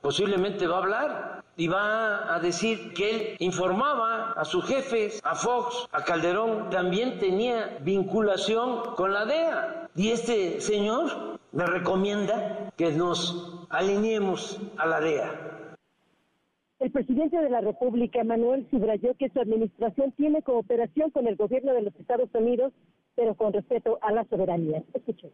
Posiblemente 0.01 0.67
va 0.67 0.75
a 0.75 0.79
hablar 0.79 1.43
y 1.57 1.67
va 1.67 2.33
a 2.33 2.39
decir 2.39 2.93
que 2.93 3.09
él 3.09 3.35
informaba 3.39 4.33
a 4.33 4.43
sus 4.43 4.65
jefes, 4.65 5.21
a 5.23 5.35
Fox, 5.35 5.87
a 5.91 6.03
Calderón, 6.03 6.69
también 6.69 7.17
tenía 7.19 7.77
vinculación 7.81 8.95
con 8.95 9.13
la 9.13 9.25
DEA. 9.25 9.89
Y 9.95 10.11
este 10.11 10.59
señor 10.59 11.34
me 11.55 11.65
recomienda 11.65 12.71
que 12.75 12.91
nos 12.91 13.65
alineemos 13.69 14.61
a 14.77 14.85
la 14.85 14.99
DEA. 14.99 15.75
El 16.79 16.91
presidente 16.91 17.37
de 17.37 17.49
la 17.49 17.61
República, 17.61 18.23
Manuel, 18.25 18.67
subrayó 18.69 19.15
que 19.15 19.29
su 19.29 19.39
administración 19.39 20.11
tiene 20.11 20.41
cooperación 20.41 21.11
con 21.11 21.27
el 21.27 21.37
gobierno 21.37 21.73
de 21.73 21.83
los 21.83 21.95
Estados 21.95 22.29
Unidos, 22.33 22.73
pero 23.15 23.35
con 23.35 23.53
respeto 23.53 23.97
a 24.01 24.11
la 24.11 24.25
soberanía. 24.25 24.83
Escuchen 24.93 25.31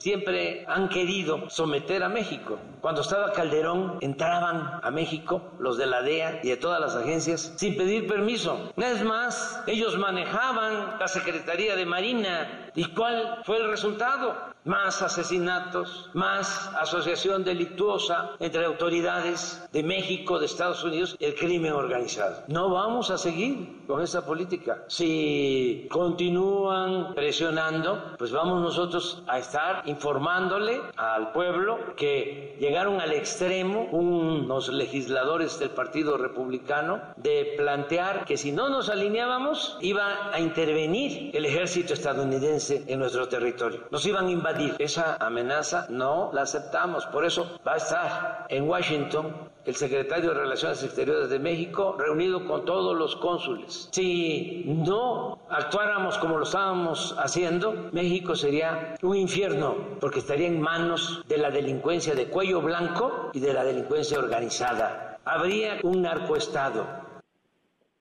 siempre 0.00 0.64
han 0.66 0.88
querido 0.88 1.50
someter 1.50 2.02
a 2.02 2.08
México. 2.08 2.58
Cuando 2.80 3.02
estaba 3.02 3.32
Calderón, 3.32 3.98
entraban 4.00 4.80
a 4.82 4.90
México 4.90 5.52
los 5.58 5.76
de 5.76 5.86
la 5.86 6.02
DEA 6.02 6.40
y 6.42 6.48
de 6.48 6.56
todas 6.56 6.80
las 6.80 6.96
agencias 6.96 7.52
sin 7.56 7.76
pedir 7.76 8.06
permiso. 8.06 8.72
Es 8.76 9.04
más, 9.04 9.62
ellos 9.66 9.98
manejaban 9.98 10.98
la 10.98 11.06
Secretaría 11.06 11.76
de 11.76 11.84
Marina. 11.84 12.69
¿Y 12.74 12.84
cuál 12.86 13.40
fue 13.44 13.58
el 13.58 13.70
resultado? 13.70 14.50
Más 14.64 15.00
asesinatos, 15.00 16.10
más 16.12 16.70
asociación 16.78 17.44
delictuosa 17.44 18.32
entre 18.40 18.66
autoridades 18.66 19.66
de 19.72 19.82
México, 19.82 20.38
de 20.38 20.44
Estados 20.46 20.84
Unidos, 20.84 21.16
el 21.18 21.34
crimen 21.34 21.72
organizado. 21.72 22.42
No 22.46 22.68
vamos 22.68 23.10
a 23.10 23.16
seguir 23.16 23.84
con 23.86 24.02
esa 24.02 24.26
política. 24.26 24.84
Si 24.86 25.88
continúan 25.90 27.14
presionando, 27.14 28.14
pues 28.18 28.32
vamos 28.32 28.60
nosotros 28.60 29.22
a 29.26 29.38
estar 29.38 29.82
informándole 29.86 30.82
al 30.96 31.32
pueblo 31.32 31.94
que 31.96 32.58
llegaron 32.60 33.00
al 33.00 33.12
extremo 33.12 33.88
unos 33.92 34.68
legisladores 34.68 35.58
del 35.58 35.70
Partido 35.70 36.18
Republicano 36.18 37.00
de 37.16 37.54
plantear 37.56 38.26
que 38.26 38.36
si 38.36 38.52
no 38.52 38.68
nos 38.68 38.90
alineábamos 38.90 39.78
iba 39.80 40.30
a 40.34 40.38
intervenir 40.38 41.34
el 41.34 41.46
ejército 41.46 41.94
estadounidense 41.94 42.59
en 42.68 42.98
nuestro 42.98 43.28
territorio. 43.28 43.80
Nos 43.90 44.04
iban 44.04 44.26
a 44.26 44.30
invadir. 44.30 44.74
Esa 44.78 45.16
amenaza 45.16 45.86
no 45.88 46.30
la 46.32 46.42
aceptamos. 46.42 47.06
Por 47.06 47.24
eso 47.24 47.58
va 47.66 47.74
a 47.74 47.76
estar 47.76 48.46
en 48.48 48.68
Washington 48.68 49.50
el 49.64 49.74
secretario 49.74 50.30
de 50.30 50.40
Relaciones 50.40 50.82
Exteriores 50.82 51.28
de 51.28 51.38
México 51.38 51.94
reunido 51.98 52.46
con 52.46 52.64
todos 52.64 52.96
los 52.96 53.16
cónsules. 53.16 53.88
Si 53.92 54.64
no 54.66 55.38
actuáramos 55.48 56.18
como 56.18 56.38
lo 56.38 56.44
estábamos 56.44 57.14
haciendo, 57.18 57.90
México 57.92 58.34
sería 58.34 58.94
un 59.02 59.16
infierno 59.16 59.76
porque 60.00 60.20
estaría 60.20 60.48
en 60.48 60.60
manos 60.60 61.22
de 61.28 61.38
la 61.38 61.50
delincuencia 61.50 62.14
de 62.14 62.28
cuello 62.28 62.60
blanco 62.60 63.30
y 63.32 63.40
de 63.40 63.52
la 63.52 63.64
delincuencia 63.64 64.18
organizada. 64.18 65.18
Habría 65.24 65.78
un 65.82 66.02
narcoestado. 66.02 66.99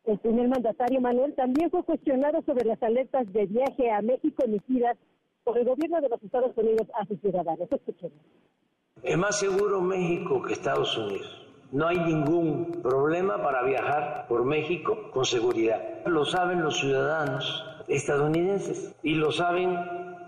El 0.10 0.18
primer 0.18 0.48
mandatario 0.48 1.00
Manuel 1.00 1.36
también 1.36 1.70
fue 1.70 1.84
cuestionado 1.84 2.42
sobre 2.42 2.66
las 2.66 2.82
alertas 2.82 3.32
de 3.32 3.46
viaje 3.46 3.92
a 3.92 4.02
México 4.02 4.44
emitidas 4.44 4.98
por 5.44 5.56
el 5.58 5.66
gobierno 5.66 6.02
de 6.02 6.10
los 6.10 6.24
Estados 6.24 6.52
Unidos 6.58 6.88
a 7.00 7.06
sus 7.06 7.22
ciudadanos. 7.22 7.72
Escuchemos. 7.72 8.18
Es 9.04 9.18
más 9.18 9.40
seguro 9.40 9.82
México 9.82 10.42
que 10.42 10.54
Estados 10.54 10.98
Unidos 10.98 11.46
no 11.72 11.88
hay 11.88 12.00
ningún 12.00 12.80
problema 12.82 13.42
para 13.44 13.62
viajar 13.64 14.26
por 14.28 14.44
México 14.44 15.12
con 15.12 15.26
seguridad. 15.26 16.04
Lo 16.08 16.26
saben 16.26 16.64
los 16.64 16.80
ciudadanos 16.80 17.64
estadounidenses 17.88 18.96
y 19.04 19.14
lo 19.14 19.32
saben 19.32 19.78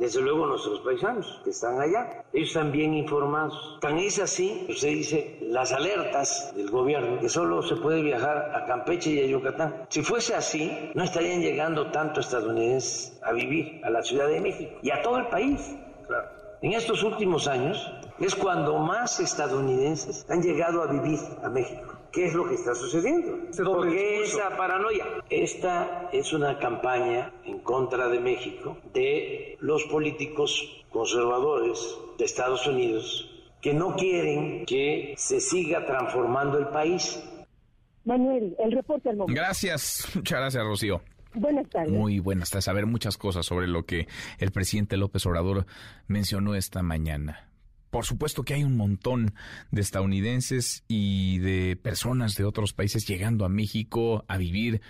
desde 0.01 0.19
luego 0.19 0.47
nuestros 0.47 0.79
paisanos 0.79 1.39
que 1.43 1.51
están 1.51 1.79
allá. 1.79 2.23
Ellos 2.33 2.47
están 2.47 2.71
bien 2.71 2.95
informados. 2.95 3.77
Tan 3.81 3.99
es 3.99 4.17
así, 4.17 4.65
usted 4.67 4.87
dice, 4.87 5.37
las 5.43 5.71
alertas 5.71 6.51
del 6.55 6.71
gobierno, 6.71 7.19
que 7.19 7.29
solo 7.29 7.61
se 7.61 7.75
puede 7.75 8.01
viajar 8.01 8.51
a 8.55 8.65
Campeche 8.65 9.11
y 9.11 9.19
a 9.19 9.27
Yucatán. 9.27 9.85
Si 9.89 10.01
fuese 10.01 10.33
así, 10.33 10.89
no 10.95 11.03
estarían 11.03 11.39
llegando 11.41 11.91
tanto 11.91 12.19
estadounidenses 12.19 13.19
a 13.21 13.31
vivir 13.31 13.79
a 13.83 13.91
la 13.91 14.01
Ciudad 14.01 14.27
de 14.27 14.41
México 14.41 14.71
y 14.81 14.89
a 14.89 15.03
todo 15.03 15.19
el 15.19 15.27
país. 15.27 15.77
Claro. 16.07 16.29
En 16.63 16.73
estos 16.73 17.03
últimos 17.03 17.47
años 17.47 17.93
es 18.19 18.33
cuando 18.33 18.79
más 18.79 19.19
estadounidenses 19.19 20.25
han 20.31 20.41
llegado 20.41 20.81
a 20.81 20.87
vivir 20.87 21.19
a 21.43 21.49
México. 21.49 22.00
¿Qué 22.11 22.25
es 22.25 22.33
lo 22.33 22.47
que 22.47 22.55
está 22.55 22.75
sucediendo? 22.75 23.39
¿Por 23.63 23.89
qué 23.89 24.23
esa 24.23 24.55
paranoia? 24.57 25.05
Esta 25.29 26.09
es 26.11 26.33
una 26.33 26.59
campaña 26.59 27.33
en 27.45 27.59
contra 27.59 28.09
de 28.09 28.19
México 28.19 28.77
de 28.93 29.57
los 29.61 29.83
políticos 29.85 30.83
conservadores 30.89 31.79
de 32.17 32.25
Estados 32.25 32.67
Unidos 32.67 33.29
que 33.61 33.73
no 33.73 33.95
quieren 33.95 34.65
que 34.65 35.13
se 35.17 35.39
siga 35.39 35.85
transformando 35.85 36.57
el 36.57 36.67
país. 36.67 37.23
Manuel, 38.03 38.55
el 38.59 38.71
reporte 38.71 39.09
al 39.09 39.17
momento. 39.17 39.39
Gracias, 39.39 40.09
muchas 40.15 40.39
gracias, 40.39 40.63
Rocío. 40.65 41.01
Buenas 41.33 41.69
tardes. 41.69 41.91
Muy 41.91 42.19
buenas 42.19 42.49
tardes. 42.49 42.67
A 42.67 42.73
ver 42.73 42.87
muchas 42.87 43.17
cosas 43.17 43.45
sobre 43.45 43.67
lo 43.67 43.85
que 43.85 44.07
el 44.39 44.51
presidente 44.51 44.97
López 44.97 45.25
Obrador 45.25 45.65
mencionó 46.07 46.55
esta 46.55 46.81
mañana. 46.81 47.50
Por 47.91 48.05
supuesto 48.05 48.43
que 48.43 48.53
hay 48.53 48.63
un 48.63 48.77
montón 48.77 49.33
de 49.69 49.81
estadounidenses 49.81 50.83
y 50.87 51.39
de 51.39 51.75
personas 51.75 52.35
de 52.35 52.45
otros 52.45 52.73
países 52.73 53.05
llegando 53.05 53.45
a 53.45 53.49
México 53.49 54.23
a 54.27 54.37
vivir 54.37 54.81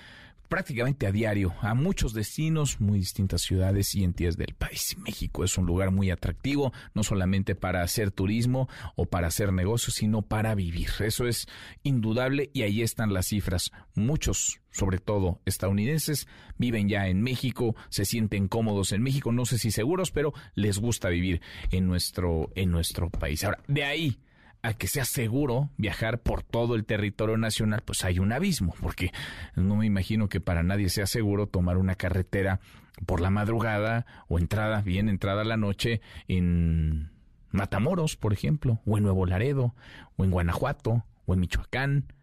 prácticamente 0.51 1.07
a 1.07 1.13
diario 1.13 1.55
a 1.61 1.73
muchos 1.73 2.13
destinos, 2.13 2.81
muy 2.81 2.99
distintas 2.99 3.41
ciudades 3.41 3.95
y 3.95 4.03
entidades 4.03 4.35
del 4.35 4.53
país. 4.53 4.97
México 4.97 5.45
es 5.45 5.57
un 5.57 5.65
lugar 5.65 5.91
muy 5.91 6.11
atractivo, 6.11 6.73
no 6.93 7.03
solamente 7.03 7.55
para 7.55 7.83
hacer 7.83 8.11
turismo 8.11 8.67
o 8.97 9.05
para 9.05 9.27
hacer 9.27 9.53
negocios, 9.53 9.95
sino 9.95 10.23
para 10.23 10.53
vivir. 10.53 10.89
Eso 10.99 11.25
es 11.25 11.47
indudable 11.83 12.49
y 12.51 12.63
ahí 12.63 12.81
están 12.81 13.13
las 13.13 13.27
cifras. 13.27 13.71
Muchos, 13.95 14.59
sobre 14.71 14.97
todo 14.97 15.39
estadounidenses, 15.45 16.27
viven 16.57 16.89
ya 16.89 17.07
en 17.07 17.21
México, 17.21 17.73
se 17.87 18.03
sienten 18.03 18.49
cómodos 18.49 18.91
en 18.91 19.03
México, 19.03 19.31
no 19.31 19.45
sé 19.45 19.57
si 19.57 19.71
seguros, 19.71 20.11
pero 20.11 20.33
les 20.53 20.79
gusta 20.79 21.07
vivir 21.07 21.39
en 21.71 21.87
nuestro 21.87 22.51
en 22.55 22.71
nuestro 22.71 23.09
país. 23.09 23.45
Ahora, 23.45 23.63
de 23.69 23.85
ahí 23.85 24.19
a 24.63 24.74
que 24.74 24.88
sea 24.88 25.06
seguro 25.06 25.69
viajar 25.78 26.19
por 26.19 26.43
todo 26.43 26.76
el 26.76 26.86
territorio 26.86 27.38
nacional, 27.38 27.82
pues 27.84 28.04
hay 28.06 28.19
un 28.19 28.32
abismo, 28.32 28.76
porque 28.82 29.12
no 29.56 29.76
me 29.76 29.86
imagino 29.86 30.30
que 30.30 30.39
para 30.39 30.63
nadie 30.63 30.89
sea 30.89 31.08
seguro 31.08 31.47
tomar 31.47 31.78
una 31.78 31.95
carretera 31.95 32.60
por 33.06 33.21
la 33.21 33.30
madrugada 33.30 34.06
o 34.28 34.38
entrada, 34.38 34.82
bien 34.82 35.10
entrada 35.10 35.43
la 35.43 35.58
noche 35.58 36.02
en 36.28 37.12
Matamoros, 37.50 38.15
por 38.15 38.34
ejemplo, 38.34 38.82
o 38.86 38.97
en 38.97 39.04
Nuevo 39.04 39.26
Laredo, 39.26 39.76
o 40.15 40.24
en 40.24 40.32
Guanajuato, 40.32 41.06
o 41.26 41.34
en 41.34 41.39
Michoacán. 41.39 42.13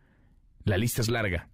La 0.64 0.79
lista 0.79 1.03
es 1.03 1.09
larga. 1.09 1.48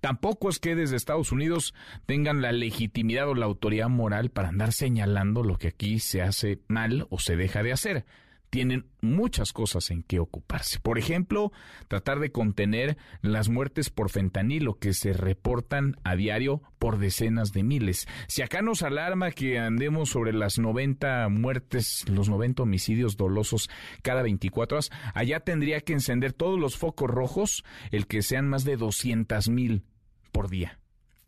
Tampoco 0.00 0.50
es 0.50 0.58
que 0.58 0.74
desde 0.74 0.96
Estados 0.96 1.32
Unidos 1.32 1.74
tengan 2.06 2.42
la 2.42 2.52
legitimidad 2.52 3.28
o 3.28 3.34
la 3.34 3.46
autoridad 3.46 3.88
moral 3.88 4.30
para 4.30 4.48
andar 4.50 4.72
señalando 4.72 5.42
lo 5.42 5.56
que 5.56 5.68
aquí 5.68 5.98
se 5.98 6.20
hace 6.22 6.60
mal 6.68 7.06
o 7.10 7.18
se 7.18 7.36
deja 7.36 7.62
de 7.62 7.72
hacer 7.72 8.04
tienen 8.54 8.86
muchas 9.00 9.52
cosas 9.52 9.90
en 9.90 10.04
que 10.04 10.20
ocuparse. 10.20 10.78
Por 10.78 10.96
ejemplo, 10.96 11.50
tratar 11.88 12.20
de 12.20 12.30
contener 12.30 12.96
las 13.20 13.48
muertes 13.48 13.90
por 13.90 14.10
fentanilo 14.10 14.78
que 14.78 14.94
se 14.94 15.12
reportan 15.12 15.96
a 16.04 16.14
diario 16.14 16.62
por 16.78 16.98
decenas 16.98 17.52
de 17.52 17.64
miles. 17.64 18.06
Si 18.28 18.42
acá 18.42 18.62
nos 18.62 18.82
alarma 18.82 19.32
que 19.32 19.58
andemos 19.58 20.10
sobre 20.10 20.32
las 20.32 20.60
90 20.60 21.30
muertes, 21.30 22.08
los 22.08 22.28
90 22.28 22.62
homicidios 22.62 23.16
dolosos 23.16 23.68
cada 24.02 24.22
24 24.22 24.76
horas, 24.76 24.90
allá 25.14 25.40
tendría 25.40 25.80
que 25.80 25.94
encender 25.94 26.32
todos 26.32 26.56
los 26.56 26.76
focos 26.76 27.10
rojos, 27.10 27.64
el 27.90 28.06
que 28.06 28.22
sean 28.22 28.48
más 28.48 28.62
de 28.62 28.76
200 28.76 29.48
mil 29.48 29.82
por 30.30 30.48
día. 30.48 30.78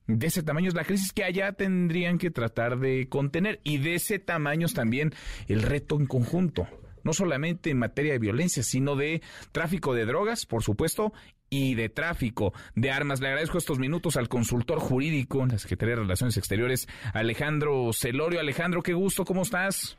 De 0.06 0.28
ese 0.28 0.44
tamaño 0.44 0.68
es 0.68 0.74
la 0.74 0.84
crisis 0.84 1.12
que 1.12 1.24
allá 1.24 1.54
tendrían 1.54 2.18
que 2.18 2.30
tratar 2.30 2.78
de 2.78 3.08
contener 3.08 3.60
y 3.64 3.78
de 3.78 3.96
ese 3.96 4.20
tamaño 4.20 4.66
es 4.66 4.74
también 4.74 5.12
el 5.48 5.62
reto 5.62 5.96
en 5.96 6.06
conjunto 6.06 6.68
no 7.06 7.12
solamente 7.12 7.70
en 7.70 7.78
materia 7.78 8.12
de 8.12 8.18
violencia, 8.18 8.64
sino 8.64 8.96
de 8.96 9.22
tráfico 9.52 9.94
de 9.94 10.04
drogas, 10.04 10.44
por 10.44 10.64
supuesto, 10.64 11.12
y 11.48 11.76
de 11.76 11.88
tráfico 11.88 12.52
de 12.74 12.90
armas. 12.90 13.20
Le 13.20 13.28
agradezco 13.28 13.58
estos 13.58 13.78
minutos 13.78 14.16
al 14.16 14.28
consultor 14.28 14.80
jurídico 14.80 15.40
en 15.44 15.50
la 15.50 15.58
Secretaría 15.58 15.94
de 15.94 16.02
Relaciones 16.02 16.36
Exteriores, 16.36 16.88
Alejandro 17.14 17.92
Celorio. 17.92 18.40
Alejandro, 18.40 18.82
qué 18.82 18.92
gusto, 18.92 19.24
¿cómo 19.24 19.42
estás? 19.42 19.96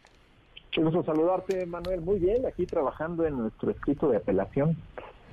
Qué 0.69 0.83
gusto 0.83 1.01
saludarte, 1.03 1.65
Manuel. 1.65 2.01
Muy 2.01 2.19
bien, 2.19 2.45
aquí 2.45 2.65
trabajando 2.65 3.25
en 3.25 3.37
nuestro 3.37 3.71
escrito 3.71 4.09
de 4.09 4.17
apelación 4.17 4.75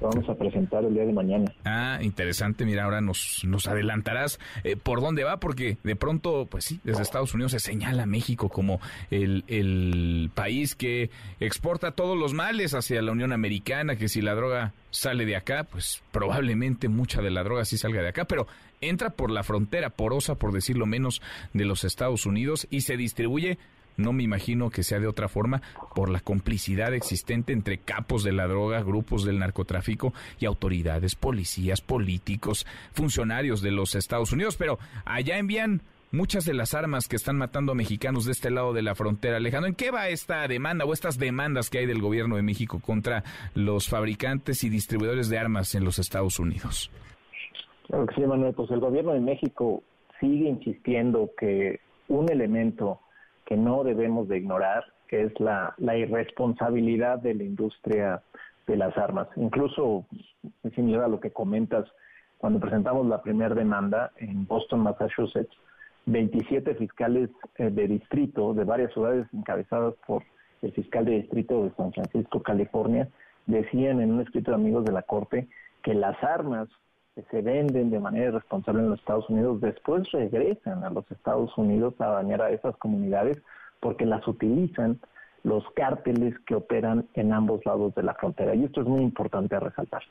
vamos 0.01 0.29
a 0.29 0.35
presentar 0.35 0.85
el 0.85 0.95
día 0.95 1.05
de 1.05 1.13
mañana. 1.13 1.53
Ah, 1.65 1.99
interesante. 2.03 2.65
Mira, 2.65 2.85
ahora 2.85 3.01
nos, 3.01 3.43
nos 3.45 3.67
adelantarás 3.67 4.39
eh, 4.63 4.77
por 4.77 5.01
dónde 5.01 5.25
va, 5.25 5.39
porque 5.39 5.79
de 5.83 5.97
pronto, 5.97 6.47
pues 6.51 6.65
sí, 6.65 6.81
desde 6.85 7.03
Estados 7.03 7.35
Unidos 7.35 7.53
se 7.53 7.61
señala 7.61 8.05
a 8.05 8.07
México 8.07 8.49
como 8.49 8.81
el, 9.11 9.45
el 9.49 10.31
país 10.35 10.75
que 10.75 11.11
exporta 11.41 11.93
todos 11.93 12.19
los 12.19 12.35
males 12.35 12.75
hacia 12.75 13.03
la 13.03 13.13
Unión 13.13 13.33
Americana, 13.33 13.97
que 13.97 14.09
si 14.09 14.21
la 14.21 14.35
droga 14.35 14.73
sale 14.91 15.27
de 15.27 15.37
acá, 15.37 15.65
pues 15.65 16.03
probablemente 16.13 16.89
mucha 16.89 17.21
de 17.21 17.31
la 17.31 17.43
droga 17.43 17.65
sí 17.65 17.77
salga 17.77 18.01
de 18.01 18.09
acá, 18.09 18.27
pero 18.27 18.47
entra 18.81 19.11
por 19.11 19.31
la 19.31 19.43
frontera 19.43 19.91
porosa, 19.91 20.37
por 20.37 20.53
decirlo 20.53 20.87
menos, 20.87 21.21
de 21.53 21.65
los 21.65 21.85
Estados 21.85 22.27
Unidos 22.27 22.67
y 22.71 22.83
se 22.83 22.97
distribuye 22.97 23.59
no 23.97 24.13
me 24.13 24.23
imagino 24.23 24.71
que 24.71 24.83
sea 24.83 25.01
de 25.01 25.07
otra 25.07 25.29
forma 25.29 25.63
por 25.95 26.11
la 26.11 26.21
complicidad 26.21 26.95
existente 26.95 27.53
entre 27.53 27.79
capos 27.79 28.25
de 28.25 28.33
la 28.33 28.47
droga, 28.47 28.83
grupos 28.83 29.25
del 29.25 29.39
narcotráfico 29.39 30.13
y 30.39 30.47
autoridades, 30.47 31.15
policías, 31.15 31.81
políticos, 31.81 32.67
funcionarios 32.93 33.63
de 33.63 33.71
los 33.71 33.95
Estados 33.95 34.33
Unidos. 34.33 34.57
Pero 34.57 34.79
allá 35.05 35.39
envían 35.39 35.83
muchas 36.15 36.45
de 36.45 36.55
las 36.55 36.75
armas 36.75 37.09
que 37.09 37.17
están 37.17 37.37
matando 37.37 37.73
a 37.73 37.75
mexicanos 37.75 38.25
de 38.25 38.33
este 38.33 38.51
lado 38.51 38.73
de 38.73 38.83
la 38.83 38.95
frontera. 38.95 39.37
Alejandro, 39.37 39.69
¿en 39.69 39.75
qué 39.75 39.91
va 39.91 40.09
esta 40.09 40.47
demanda 40.49 40.85
o 40.85 40.93
estas 40.93 41.19
demandas 41.19 41.71
que 41.71 41.79
hay 41.79 41.87
del 41.87 42.01
gobierno 42.01 42.37
de 42.37 42.43
México 42.43 42.81
contra 42.81 43.25
los 43.55 43.89
fabricantes 43.89 44.65
y 44.65 44.71
distribuidores 44.71 45.29
de 45.29 45.39
armas 45.39 45.75
en 45.75 45.85
los 45.85 45.99
Estados 45.99 46.39
Unidos? 46.39 46.91
Sí, 48.15 48.23
Manuel. 48.23 48.55
Pues 48.55 48.71
el 48.71 48.81
gobierno 48.81 49.13
de 49.13 49.21
México 49.21 49.83
sigue 50.21 50.49
insistiendo 50.49 51.31
que 51.39 51.81
un 52.09 52.31
elemento 52.31 53.01
que 53.45 53.57
no 53.57 53.85
debemos 53.85 54.29
de 54.29 54.39
ignorar, 54.39 54.85
que 55.09 55.23
es 55.23 55.41
la, 55.41 55.75
la 55.79 55.97
irresponsabilidad 55.97 57.19
de 57.19 57.35
la 57.35 57.45
industria 57.45 58.23
de 58.67 58.77
las 58.77 58.97
armas. 58.97 59.29
Incluso, 59.37 60.07
similar 60.75 61.05
a 61.05 61.09
lo 61.09 61.21
que 61.21 61.31
comentas, 61.31 61.87
cuando 62.39 62.61
presentamos 62.61 63.07
la 63.07 63.23
primera 63.23 63.55
demanda 63.55 64.13
en 64.17 64.47
Boston, 64.47 64.81
Massachusetts, 64.81 65.55
27 66.07 66.75
fiscales 66.75 67.31
eh, 67.57 67.71
de 67.71 67.89
distrito 67.89 68.53
de 68.55 68.65
varias 68.65 68.93
ciudades 68.93 69.27
encabezadas 69.33 69.95
por 70.07 70.23
el 70.63 70.73
fiscal 70.73 71.05
de 71.05 71.23
distrito 71.23 71.65
de 71.65 71.71
San 71.75 71.93
Francisco, 71.93 72.43
California, 72.43 73.09
decían 73.47 74.01
en 74.01 74.13
un 74.13 74.21
escrito 74.21 74.51
de 74.51 74.57
amigos 74.57 74.85
de 74.85 74.93
la 74.93 75.03
Corte 75.03 75.49
que 75.83 75.95
las 75.95 76.23
armas 76.23 76.69
que 77.15 77.23
se 77.31 77.43
venden 77.43 77.91
de 77.91 78.01
manera 78.01 78.27
irresponsable 78.27 78.83
en 78.83 78.91
los 78.91 78.99
Estados 78.99 79.29
Unidos, 79.31 79.61
después 79.61 80.11
regresan 80.11 80.83
a 80.83 80.91
los 80.91 81.09
Estados 81.11 81.57
Unidos 81.57 81.95
a 82.01 82.07
dañar 82.07 82.43
a 82.43 82.51
esas 82.51 82.77
comunidades 82.77 83.41
porque 83.81 84.05
las 84.05 84.27
utilizan 84.27 84.99
los 85.45 85.65
cárteles 85.73 86.35
que 86.47 86.55
operan 86.55 87.07
en 87.15 87.33
ambos 87.33 87.65
lados 87.67 87.95
de 87.95 88.03
la 88.03 88.15
frontera. 88.15 88.55
Y 88.55 88.65
esto 88.65 88.81
es 88.81 88.87
muy 88.87 89.03
importante 89.03 89.61
resaltar. 89.61 90.03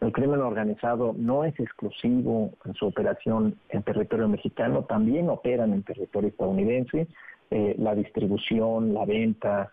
El 0.00 0.12
crimen 0.12 0.40
organizado 0.40 1.14
no 1.16 1.44
es 1.44 1.58
exclusivo 1.58 2.52
en 2.64 2.74
su 2.74 2.86
operación 2.86 3.56
en 3.70 3.82
territorio 3.82 4.28
mexicano, 4.28 4.84
también 4.84 5.30
operan 5.30 5.72
en 5.72 5.82
territorio 5.82 6.28
estadounidense, 6.28 7.08
eh, 7.50 7.74
la 7.78 7.94
distribución, 7.94 8.94
la 8.94 9.04
venta. 9.04 9.72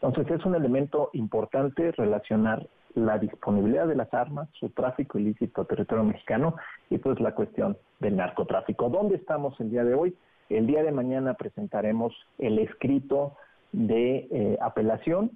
Entonces 0.00 0.38
es 0.38 0.46
un 0.46 0.54
elemento 0.54 1.10
importante 1.12 1.92
relacionar 1.92 2.66
la 2.94 3.18
disponibilidad 3.18 3.86
de 3.86 3.96
las 3.96 4.12
armas, 4.14 4.48
su 4.52 4.70
tráfico 4.70 5.18
ilícito 5.18 5.62
a 5.62 5.64
territorio 5.66 6.04
mexicano 6.04 6.56
y 6.90 6.98
pues 6.98 7.20
la 7.20 7.34
cuestión 7.34 7.76
del 8.00 8.16
narcotráfico. 8.16 8.88
¿Dónde 8.88 9.16
estamos 9.16 9.58
el 9.60 9.70
día 9.70 9.84
de 9.84 9.94
hoy? 9.94 10.16
El 10.48 10.66
día 10.66 10.82
de 10.82 10.92
mañana 10.92 11.34
presentaremos 11.34 12.14
el 12.38 12.58
escrito 12.58 13.36
de 13.72 14.28
eh, 14.30 14.58
apelación 14.60 15.30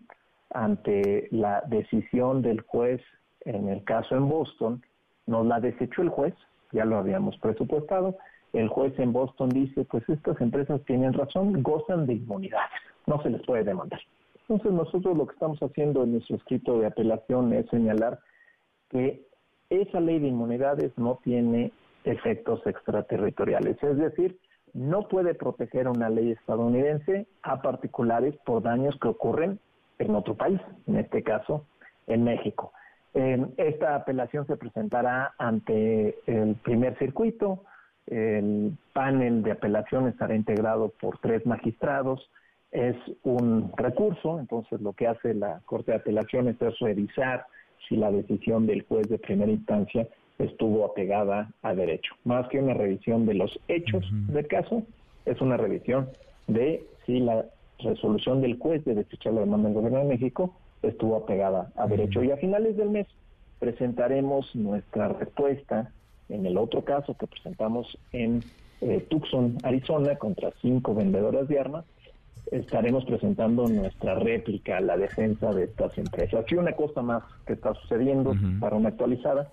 ante 0.50 1.28
la 1.30 1.62
decisión 1.66 2.42
del 2.42 2.60
juez 2.60 3.00
en 3.44 3.68
el 3.68 3.84
caso 3.84 4.16
en 4.16 4.28
Boston. 4.28 4.82
Nos 5.26 5.46
la 5.46 5.60
desechó 5.60 6.02
el 6.02 6.10
juez, 6.10 6.34
ya 6.72 6.84
lo 6.84 6.98
habíamos 6.98 7.36
presupuestado. 7.38 8.16
El 8.52 8.68
juez 8.68 8.98
en 8.98 9.12
Boston 9.12 9.48
dice, 9.50 9.84
pues 9.84 10.08
estas 10.08 10.40
empresas 10.40 10.80
tienen 10.86 11.12
razón, 11.12 11.62
gozan 11.62 12.06
de 12.06 12.14
inmunidades, 12.14 12.80
no 13.06 13.20
se 13.22 13.30
les 13.30 13.44
puede 13.44 13.64
demandar. 13.64 14.00
Entonces 14.48 14.72
nosotros 14.72 15.16
lo 15.16 15.26
que 15.26 15.34
estamos 15.34 15.58
haciendo 15.60 16.04
en 16.04 16.12
nuestro 16.12 16.36
escrito 16.36 16.78
de 16.78 16.86
apelación 16.86 17.52
es 17.52 17.68
señalar 17.68 18.18
que 18.88 19.26
esa 19.68 20.00
ley 20.00 20.18
de 20.18 20.28
inmunidades 20.28 20.96
no 20.96 21.20
tiene 21.22 21.70
efectos 22.04 22.66
extraterritoriales, 22.66 23.76
es 23.82 23.98
decir, 23.98 24.38
no 24.72 25.06
puede 25.08 25.34
proteger 25.34 25.88
una 25.88 26.08
ley 26.08 26.32
estadounidense 26.32 27.26
a 27.42 27.60
particulares 27.60 28.34
por 28.46 28.62
daños 28.62 28.98
que 29.00 29.08
ocurren 29.08 29.58
en 29.98 30.14
otro 30.14 30.34
país, 30.34 30.60
en 30.86 30.96
este 30.96 31.22
caso 31.22 31.66
en 32.06 32.24
México. 32.24 32.72
esta 33.12 33.96
apelación 33.96 34.46
se 34.46 34.56
presentará 34.56 35.34
ante 35.38 36.18
el 36.26 36.54
primer 36.56 36.96
circuito, 36.98 37.64
el 38.06 38.78
panel 38.94 39.42
de 39.42 39.52
apelación 39.52 40.08
estará 40.08 40.34
integrado 40.34 40.90
por 41.00 41.18
tres 41.18 41.44
magistrados, 41.44 42.30
es 42.70 42.96
un 43.22 43.72
recurso, 43.76 44.38
entonces 44.38 44.80
lo 44.80 44.92
que 44.92 45.06
hace 45.06 45.34
la 45.34 45.60
Corte 45.64 45.92
de 45.92 45.98
Apelaciones 45.98 46.60
es 46.60 46.78
revisar 46.78 47.46
si 47.88 47.96
la 47.96 48.10
decisión 48.10 48.66
del 48.66 48.82
juez 48.82 49.08
de 49.08 49.18
primera 49.18 49.50
instancia 49.50 50.08
estuvo 50.38 50.84
apegada 50.84 51.50
a 51.62 51.74
derecho. 51.74 52.14
Más 52.24 52.48
que 52.48 52.58
una 52.58 52.74
revisión 52.74 53.26
de 53.26 53.34
los 53.34 53.58
hechos 53.68 54.04
del 54.28 54.46
caso, 54.46 54.82
es 55.24 55.40
una 55.40 55.56
revisión 55.56 56.08
de 56.46 56.84
si 57.06 57.20
la 57.20 57.46
resolución 57.80 58.40
del 58.40 58.58
juez 58.58 58.84
de 58.84 58.94
desechar 58.94 59.34
la 59.34 59.40
demanda 59.40 59.68
del 59.68 59.76
gobierno 59.76 60.00
de 60.00 60.04
México 60.04 60.54
estuvo 60.82 61.16
apegada 61.16 61.70
a 61.76 61.86
derecho. 61.86 62.22
Y 62.22 62.30
a 62.30 62.36
finales 62.36 62.76
del 62.76 62.90
mes 62.90 63.06
presentaremos 63.58 64.54
nuestra 64.54 65.08
respuesta 65.08 65.92
en 66.28 66.46
el 66.46 66.56
otro 66.56 66.84
caso 66.84 67.16
que 67.16 67.26
presentamos 67.26 67.98
en 68.12 68.42
eh, 68.80 69.04
Tucson, 69.08 69.58
Arizona, 69.62 70.16
contra 70.16 70.52
cinco 70.60 70.94
vendedoras 70.94 71.48
de 71.48 71.58
armas. 71.58 71.84
Estaremos 72.50 73.04
presentando 73.04 73.66
nuestra 73.68 74.14
réplica 74.14 74.78
a 74.78 74.80
la 74.80 74.96
defensa 74.96 75.52
de 75.52 75.64
estas 75.64 75.96
empresas. 75.98 76.44
Y 76.50 76.54
una 76.54 76.72
cosa 76.72 77.02
más 77.02 77.22
que 77.46 77.54
está 77.54 77.74
sucediendo 77.74 78.34
para 78.60 78.76
una 78.76 78.90
actualizada 78.90 79.52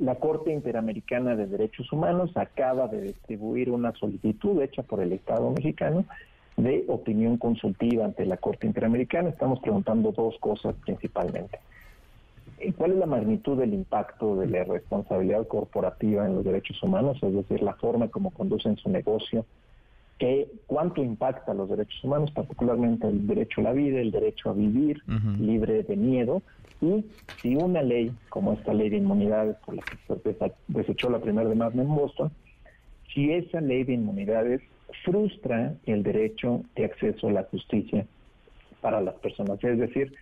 la 0.00 0.14
Corte 0.14 0.52
Interamericana 0.52 1.34
de 1.34 1.46
Derechos 1.46 1.92
Humanos 1.92 2.30
acaba 2.36 2.86
de 2.86 3.02
distribuir 3.02 3.70
una 3.70 3.92
solicitud 3.94 4.62
hecha 4.62 4.82
por 4.82 5.00
el 5.00 5.12
Estado 5.12 5.50
mexicano 5.50 6.04
de 6.56 6.84
opinión 6.88 7.36
consultiva 7.36 8.04
ante 8.04 8.24
la 8.24 8.36
Corte 8.36 8.66
Interamericana. 8.66 9.30
Estamos 9.30 9.60
preguntando 9.60 10.12
dos 10.12 10.36
cosas 10.38 10.76
principalmente. 10.84 11.58
¿Cuál 12.76 12.92
es 12.92 12.98
la 12.98 13.06
magnitud 13.06 13.58
del 13.58 13.74
impacto 13.74 14.36
de 14.36 14.46
la 14.48 14.64
responsabilidad 14.64 15.46
corporativa 15.46 16.26
en 16.26 16.34
los 16.34 16.44
derechos 16.44 16.80
humanos? 16.82 17.18
Es 17.22 17.32
decir, 17.32 17.62
la 17.62 17.74
forma 17.74 18.08
como 18.08 18.30
conducen 18.30 18.76
su 18.76 18.90
negocio, 18.90 19.46
¿Qué, 20.18 20.48
cuánto 20.66 21.02
impacta 21.02 21.54
los 21.54 21.68
derechos 21.68 22.02
humanos, 22.02 22.30
particularmente 22.32 23.06
el 23.06 23.26
derecho 23.26 23.60
a 23.60 23.64
la 23.64 23.72
vida, 23.72 24.00
el 24.00 24.10
derecho 24.10 24.50
a 24.50 24.52
vivir 24.52 25.00
libre 25.38 25.84
de 25.84 25.96
miedo, 25.96 26.42
y 26.80 27.04
si 27.40 27.56
una 27.56 27.82
ley 27.82 28.12
como 28.28 28.52
esta 28.52 28.72
ley 28.74 28.88
de 28.90 28.98
inmunidades 28.98 29.56
por 29.64 29.76
la 29.76 29.82
que 29.82 30.34
se 30.34 30.52
desechó 30.68 31.10
la 31.10 31.20
primera 31.20 31.48
demanda 31.48 31.82
en 31.82 31.94
Boston, 31.94 32.30
si 33.14 33.32
esa 33.32 33.60
ley 33.60 33.84
de 33.84 33.94
inmunidades 33.94 34.60
frustra 35.04 35.74
el 35.86 36.02
derecho 36.02 36.62
de 36.74 36.84
acceso 36.84 37.28
a 37.28 37.32
la 37.32 37.42
justicia 37.44 38.06
para 38.80 39.00
las 39.00 39.14
personas. 39.16 39.62
Es 39.62 39.78
decir, 39.78 40.12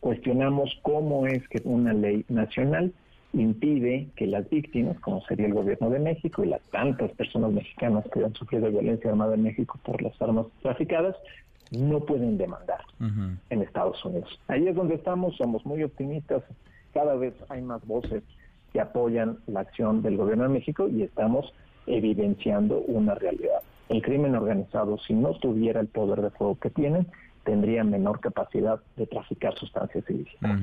cuestionamos 0.00 0.78
cómo 0.82 1.26
es 1.26 1.46
que 1.48 1.60
una 1.64 1.92
ley 1.92 2.24
nacional 2.28 2.92
impide 3.32 4.08
que 4.16 4.26
las 4.26 4.48
víctimas, 4.50 4.98
como 5.00 5.22
sería 5.22 5.46
el 5.46 5.54
gobierno 5.54 5.90
de 5.90 5.98
México 5.98 6.44
y 6.44 6.48
las 6.48 6.60
tantas 6.70 7.10
personas 7.12 7.52
mexicanas 7.52 8.04
que 8.12 8.24
han 8.24 8.34
sufrido 8.34 8.70
violencia 8.70 9.10
armada 9.10 9.34
en 9.34 9.44
México 9.44 9.78
por 9.84 10.02
las 10.02 10.20
armas 10.20 10.46
traficadas, 10.62 11.16
no 11.70 12.00
pueden 12.00 12.36
demandar 12.36 12.80
en 12.98 13.62
Estados 13.62 14.04
Unidos. 14.04 14.40
Ahí 14.48 14.66
es 14.66 14.74
donde 14.74 14.96
estamos, 14.96 15.36
somos 15.36 15.64
muy 15.64 15.84
optimistas, 15.84 16.42
cada 16.92 17.14
vez 17.14 17.34
hay 17.48 17.62
más 17.62 17.86
voces 17.86 18.24
que 18.72 18.80
apoyan 18.80 19.38
la 19.46 19.60
acción 19.60 20.02
del 20.02 20.16
gobierno 20.16 20.44
de 20.44 20.50
México 20.50 20.88
y 20.88 21.02
estamos 21.02 21.52
evidenciando 21.86 22.78
una 22.80 23.14
realidad. 23.14 23.62
El 23.88 24.02
crimen 24.02 24.34
organizado, 24.34 24.98
si 24.98 25.14
no 25.14 25.34
tuviera 25.34 25.80
el 25.80 25.88
poder 25.88 26.22
de 26.22 26.30
fuego 26.30 26.58
que 26.58 26.70
tienen, 26.70 27.06
tendría 27.44 27.84
menor 27.84 28.20
capacidad 28.20 28.80
de 28.96 29.06
traficar 29.06 29.56
sustancias 29.58 30.04
ilícitas. 30.08 30.60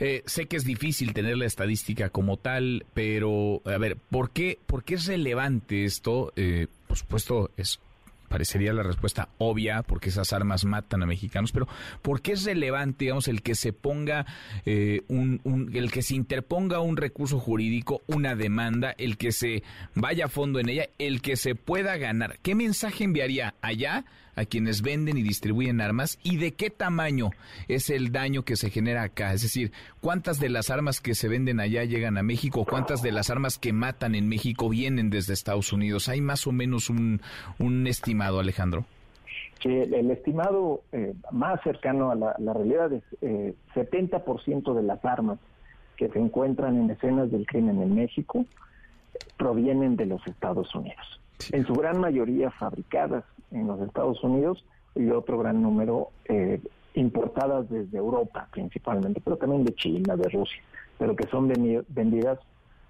Eh, 0.00 0.22
sé 0.26 0.46
que 0.46 0.56
es 0.56 0.64
difícil 0.64 1.12
tener 1.14 1.36
la 1.36 1.46
estadística 1.46 2.10
como 2.10 2.36
tal, 2.36 2.84
pero 2.94 3.62
a 3.64 3.78
ver, 3.78 3.96
¿por 4.10 4.30
qué, 4.30 4.58
por 4.66 4.84
qué 4.84 4.94
es 4.94 5.06
relevante 5.06 5.84
esto? 5.84 6.32
Eh, 6.36 6.66
por 6.86 6.96
supuesto, 6.96 7.50
es 7.56 7.80
parecería 8.28 8.72
la 8.72 8.82
respuesta 8.82 9.28
obvia, 9.38 9.82
porque 9.82 10.08
esas 10.08 10.32
armas 10.32 10.64
matan 10.64 11.02
a 11.02 11.06
mexicanos, 11.06 11.52
pero 11.52 11.68
¿por 12.02 12.20
qué 12.20 12.32
es 12.32 12.44
relevante, 12.44 13.04
digamos, 13.04 13.28
el 13.28 13.42
que 13.42 13.54
se 13.54 13.72
ponga 13.72 14.26
eh, 14.64 15.02
un, 15.08 15.70
el 15.72 15.90
que 15.90 16.02
se 16.02 16.14
interponga 16.14 16.80
un 16.80 16.96
recurso 16.96 17.38
jurídico, 17.38 18.02
una 18.06 18.34
demanda, 18.34 18.94
el 18.98 19.16
que 19.16 19.32
se 19.32 19.62
vaya 19.94 20.26
a 20.26 20.28
fondo 20.28 20.58
en 20.58 20.68
ella, 20.68 20.88
el 20.98 21.22
que 21.22 21.36
se 21.36 21.54
pueda 21.54 21.96
ganar? 21.96 22.38
¿Qué 22.42 22.54
mensaje 22.54 23.04
enviaría 23.04 23.54
allá 23.62 24.04
a 24.36 24.44
quienes 24.44 24.82
venden 24.82 25.16
y 25.18 25.22
distribuyen 25.22 25.80
armas 25.80 26.18
y 26.22 26.36
de 26.36 26.52
qué 26.52 26.70
tamaño 26.70 27.30
es 27.68 27.90
el 27.90 28.12
daño 28.12 28.42
que 28.42 28.56
se 28.56 28.70
genera 28.70 29.02
acá. 29.02 29.32
Es 29.32 29.42
decir, 29.42 29.72
cuántas 30.00 30.38
de 30.38 30.50
las 30.50 30.70
armas 30.70 31.00
que 31.00 31.14
se 31.14 31.28
venden 31.28 31.58
allá 31.58 31.84
llegan 31.84 32.18
a 32.18 32.22
México, 32.22 32.64
cuántas 32.68 33.02
de 33.02 33.12
las 33.12 33.30
armas 33.30 33.58
que 33.58 33.72
matan 33.72 34.14
en 34.14 34.28
México 34.28 34.68
vienen 34.68 35.10
desde 35.10 35.32
Estados 35.32 35.72
Unidos. 35.72 36.08
¿Hay 36.08 36.20
más 36.20 36.46
o 36.46 36.52
menos 36.52 36.90
un, 36.90 37.20
estimado, 37.86 38.38
Alejandro? 38.38 38.84
Sí, 39.62 39.70
el 39.70 40.10
estimado 40.10 40.82
eh, 40.92 41.14
más 41.32 41.60
cercano 41.62 42.10
a 42.10 42.14
la, 42.14 42.52
realidad 42.52 42.92
es 42.92 43.02
eh, 43.22 43.54
70% 43.74 44.74
de 44.74 44.82
las 44.82 45.02
armas 45.04 45.38
que 45.96 46.08
se 46.10 46.18
encuentran 46.18 46.76
en 46.76 46.90
escenas 46.90 47.30
del 47.30 47.46
crimen 47.46 47.80
en 47.80 47.94
México 47.94 48.44
provienen 49.38 49.96
de 49.96 50.06
los 50.06 50.24
Estados 50.26 50.74
Unidos. 50.74 51.20
En 51.52 51.66
su 51.66 51.74
gran 51.74 52.00
mayoría 52.00 52.50
fabricadas 52.50 53.24
en 53.50 53.66
los 53.66 53.80
Estados 53.80 54.22
Unidos 54.22 54.64
y 54.94 55.10
otro 55.10 55.38
gran 55.38 55.62
número 55.62 56.10
eh, 56.26 56.60
importadas 56.94 57.68
desde 57.68 57.98
Europa 57.98 58.48
principalmente, 58.50 59.20
pero 59.22 59.36
también 59.36 59.64
de 59.64 59.74
China, 59.74 60.16
de 60.16 60.28
Rusia, 60.28 60.62
pero 60.98 61.14
que 61.14 61.26
son 61.28 61.48
vendidas 61.48 62.38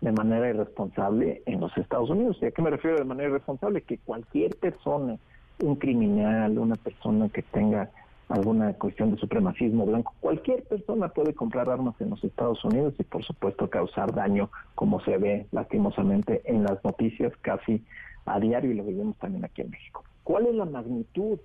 de 0.01 0.13
manera 0.13 0.49
irresponsable 0.49 1.43
en 1.47 1.61
los 1.61 1.77
Estados 1.77 2.11
Unidos. 2.11 2.39
¿Y 2.41 2.47
a 2.47 2.51
qué 2.51 2.63
me 2.63 2.71
refiero 2.71 2.97
de 2.97 3.05
manera 3.05 3.31
irresponsable? 3.31 3.83
Que 3.83 3.99
cualquier 3.99 4.55
persona, 4.57 5.19
un 5.63 5.77
criminal, 5.77 6.59
una 6.59 6.77
persona 6.77 7.29
que 7.29 7.43
tenga 7.43 7.91
alguna 8.29 8.73
cuestión 8.75 9.13
de 9.13 9.21
supremacismo 9.21 9.87
blanco, 9.87 10.13
cualquier 10.21 10.65
persona 10.65 11.09
puede 11.09 11.33
comprar 11.33 11.71
armas 11.71 11.95
en 12.01 12.11
los 12.11 12.23
Estados 12.25 12.65
Unidos 12.65 12.95
y 12.99 13.05
por 13.05 13.25
supuesto 13.25 13.71
causar 13.71 14.13
daño, 14.13 14.51
como 14.75 15.01
se 15.01 15.17
ve 15.17 15.47
lastimosamente 15.53 16.43
en 16.45 16.65
las 16.65 16.83
noticias 16.85 17.33
casi 17.41 17.85
a 18.25 18.41
diario 18.41 18.73
y 18.73 18.75
lo 18.75 18.85
vemos 18.85 19.17
también 19.19 19.45
aquí 19.45 19.63
en 19.63 19.71
México. 19.71 20.03
¿Cuál 20.27 20.47
es 20.47 20.57
la 20.57 20.65
magnitud 20.65 21.39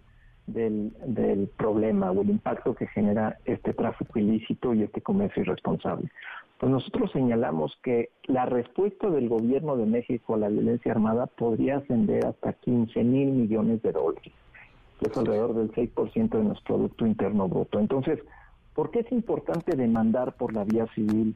del, 0.48 0.92
problema 1.56 2.10
o 2.10 2.24
el 2.24 2.32
impacto 2.32 2.74
que 2.74 2.88
genera 2.88 3.38
este 3.46 3.76
tráfico 3.76 4.18
ilícito 4.18 4.74
y 4.74 4.82
este 4.82 5.02
comercio 5.02 5.44
irresponsable? 5.44 6.10
Pues 6.58 6.72
nosotros 6.72 7.12
señalamos 7.12 7.78
que 7.84 8.10
la 8.24 8.48
respuesta 8.48 9.08
del 9.12 9.30
gobierno 9.30 9.78
de 9.78 9.86
México 9.86 10.34
a 10.34 10.40
la 10.40 10.50
violencia 10.50 10.94
armada 10.94 11.28
podría 11.28 11.78
ascender 11.78 12.26
hasta 12.26 12.54
15 12.54 13.04
mil 13.04 13.28
millones 13.30 13.84
de 13.84 13.92
dólares, 13.92 14.34
que 15.00 15.10
es 15.12 15.16
alrededor 15.16 15.54
del 15.54 15.72
6% 15.74 16.30
de 16.30 16.44
nuestro 16.44 16.78
Producto 16.78 17.06
Interno 17.06 17.48
Bruto. 17.48 17.80
Entonces, 17.80 18.18
¿por 18.74 18.90
qué 18.90 19.02
es 19.02 19.12
importante 19.12 19.76
demandar 19.76 20.34
por 20.34 20.56
la 20.56 20.64
vía 20.64 20.88
civil 20.96 21.36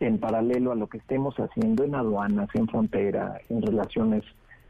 en 0.00 0.18
paralelo 0.18 0.72
a 0.72 0.74
lo 0.74 0.88
que 0.88 0.98
estemos 0.98 1.36
haciendo 1.36 1.84
en 1.84 1.94
aduanas, 1.94 2.48
en 2.54 2.66
frontera, 2.66 3.40
en 3.48 3.62
relaciones 3.62 4.24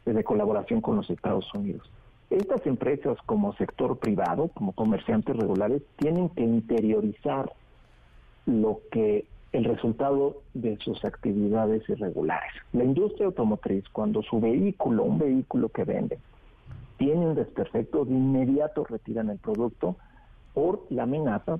de 0.05 0.25
colaboración 0.25 0.83
con 0.83 0.97
los 0.97 1.09
Estados 1.09 1.47
Unidos. 1.55 1.89
Estas 2.31 2.65
empresas 2.65 3.19
como 3.27 3.53
sector 3.55 3.99
privado, 3.99 4.49
como 4.55 4.73
comerciantes 4.73 5.37
regulares, 5.37 5.83
tienen 5.97 6.29
que 6.29 6.43
interiorizar 6.43 7.53
lo 8.47 8.81
que 8.93 9.27
el 9.53 9.65
resultado 9.65 10.37
de 10.55 10.79
sus 10.79 11.05
actividades 11.05 11.89
irregulares. 11.89 12.53
La 12.73 12.85
industria 12.85 13.27
automotriz, 13.27 13.85
cuando 13.91 14.23
su 14.23 14.41
vehículo, 14.41 15.03
un 15.03 15.19
vehículo 15.19 15.71
que 15.71 15.83
vende, 15.83 16.21
tiene 16.99 17.27
un 17.27 17.35
desperfecto, 17.35 18.05
de 18.05 18.13
inmediato 18.13 18.85
retiran 18.85 19.31
el 19.31 19.39
producto 19.39 19.97
por 20.55 20.87
la 20.91 21.03
amenaza, 21.05 21.59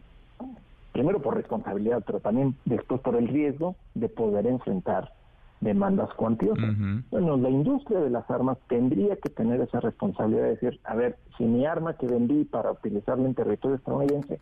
primero 0.93 1.21
por 1.21 1.35
responsabilidad, 1.35 2.05
pero 2.07 2.21
también 2.21 2.55
después 2.65 3.01
por 3.01 3.17
el 3.17 3.27
riesgo 3.27 3.75
de 3.95 4.09
poder 4.09 4.47
enfrentar 4.47 5.13
demandas 5.61 6.13
cuantiosas. 6.15 6.71
Bueno, 7.11 7.37
la 7.37 7.51
industria 7.51 8.01
de 8.01 8.11
las 8.11 8.29
armas 8.31 8.59
tendría 8.69 9.17
que 9.17 9.29
tener 9.29 9.61
esa 9.61 9.81
responsabilidad 9.81 10.43
de 10.45 10.51
decir, 10.51 10.81
a 10.85 10.95
ver, 10.95 11.17
si 11.37 11.45
mi 11.45 11.67
arma 11.67 11.95
que 11.95 12.07
vendí 12.07 12.45
para 12.45 12.73
utilizarla 12.73 13.27
en 13.27 13.35
territorio 13.35 13.77
estadounidense 13.77 14.41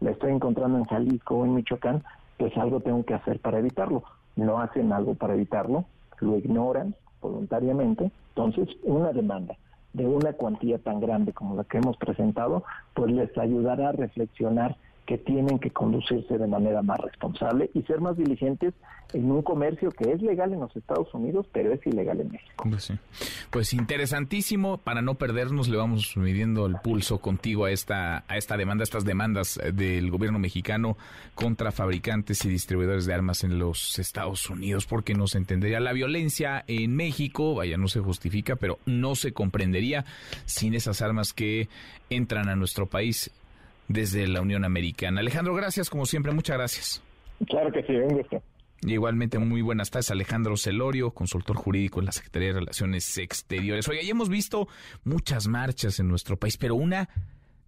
la 0.00 0.10
estoy 0.10 0.32
encontrando 0.32 0.78
en 0.78 0.84
Jalisco 0.84 1.36
o 1.36 1.44
en 1.44 1.54
Michoacán, 1.54 2.02
pues 2.36 2.56
algo 2.58 2.80
tengo 2.80 3.04
que 3.04 3.14
hacer 3.14 3.40
para 3.40 3.58
evitarlo. 3.58 4.02
No 4.34 4.58
hacen 4.60 4.92
algo 4.92 5.14
para 5.14 5.34
evitarlo, 5.34 5.86
lo 6.20 6.36
ignoran 6.36 6.94
voluntariamente, 7.22 8.10
entonces 8.34 8.68
una 8.82 9.12
demanda 9.12 9.56
de 9.94 10.06
una 10.06 10.34
cuantía 10.34 10.78
tan 10.78 11.00
grande 11.00 11.32
como 11.32 11.56
la 11.56 11.64
que 11.64 11.78
hemos 11.78 11.96
presentado, 11.96 12.64
pues 12.92 13.10
les 13.10 13.36
ayudará 13.38 13.88
a 13.88 13.92
reflexionar 13.92 14.76
que 15.06 15.18
tienen 15.18 15.58
que 15.58 15.70
conducirse 15.70 16.36
de 16.36 16.46
manera 16.46 16.82
más 16.82 16.98
responsable 17.00 17.70
y 17.74 17.82
ser 17.82 18.00
más 18.00 18.16
diligentes 18.16 18.74
en 19.12 19.30
un 19.30 19.42
comercio 19.42 19.90
que 19.90 20.12
es 20.12 20.20
legal 20.20 20.52
en 20.52 20.60
los 20.60 20.74
Estados 20.76 21.12
Unidos, 21.14 21.46
pero 21.52 21.72
es 21.72 21.86
ilegal 21.86 22.20
en 22.20 22.32
México. 22.32 22.68
Pues, 23.50 23.72
interesantísimo, 23.72 24.78
para 24.78 25.00
no 25.00 25.14
perdernos, 25.14 25.68
le 25.68 25.76
vamos 25.76 26.16
midiendo 26.16 26.66
el 26.66 26.76
pulso 26.82 27.18
contigo 27.18 27.66
a 27.66 27.70
esta, 27.70 28.24
a 28.28 28.36
esta 28.36 28.56
demanda, 28.56 28.82
estas 28.82 29.04
demandas 29.04 29.58
eh, 29.58 29.72
del 29.72 30.10
gobierno 30.10 30.38
mexicano 30.38 30.96
contra 31.34 31.70
fabricantes 31.70 32.44
y 32.44 32.48
distribuidores 32.48 33.06
de 33.06 33.14
armas 33.14 33.44
en 33.44 33.58
los 33.58 33.98
Estados 33.98 34.50
Unidos, 34.50 34.86
porque 34.86 35.14
no 35.14 35.28
se 35.28 35.38
entendería 35.38 35.80
la 35.80 35.92
violencia 35.92 36.64
en 36.66 36.96
México, 36.96 37.54
vaya, 37.54 37.76
no 37.76 37.88
se 37.88 38.00
justifica, 38.00 38.56
pero 38.56 38.78
no 38.86 39.14
se 39.14 39.32
comprendería 39.32 40.04
sin 40.46 40.74
esas 40.74 41.00
armas 41.00 41.32
que 41.32 41.68
entran 42.10 42.48
a 42.48 42.56
nuestro 42.56 42.86
país 42.86 43.30
desde 43.88 44.26
la 44.26 44.40
Unión 44.40 44.64
Americana. 44.64 45.20
Alejandro, 45.20 45.54
gracias, 45.54 45.90
como 45.90 46.06
siempre, 46.06 46.32
muchas 46.32 46.56
gracias. 46.56 47.02
Claro 47.48 47.70
que 47.72 47.82
sí, 47.82 47.92
un 47.92 48.18
gusto. 48.18 48.42
Igualmente, 48.82 49.38
muy 49.38 49.62
buenas 49.62 49.90
tardes, 49.90 50.10
Alejandro 50.10 50.56
Celorio, 50.56 51.10
consultor 51.10 51.56
jurídico 51.56 52.00
en 52.00 52.06
la 52.06 52.12
Secretaría 52.12 52.48
de 52.48 52.60
Relaciones 52.60 53.16
Exteriores. 53.18 53.88
Oye, 53.88 54.04
ya 54.04 54.10
hemos 54.10 54.28
visto 54.28 54.68
muchas 55.04 55.48
marchas 55.48 55.98
en 55.98 56.08
nuestro 56.08 56.36
país, 56.36 56.56
pero 56.56 56.74
una 56.74 57.08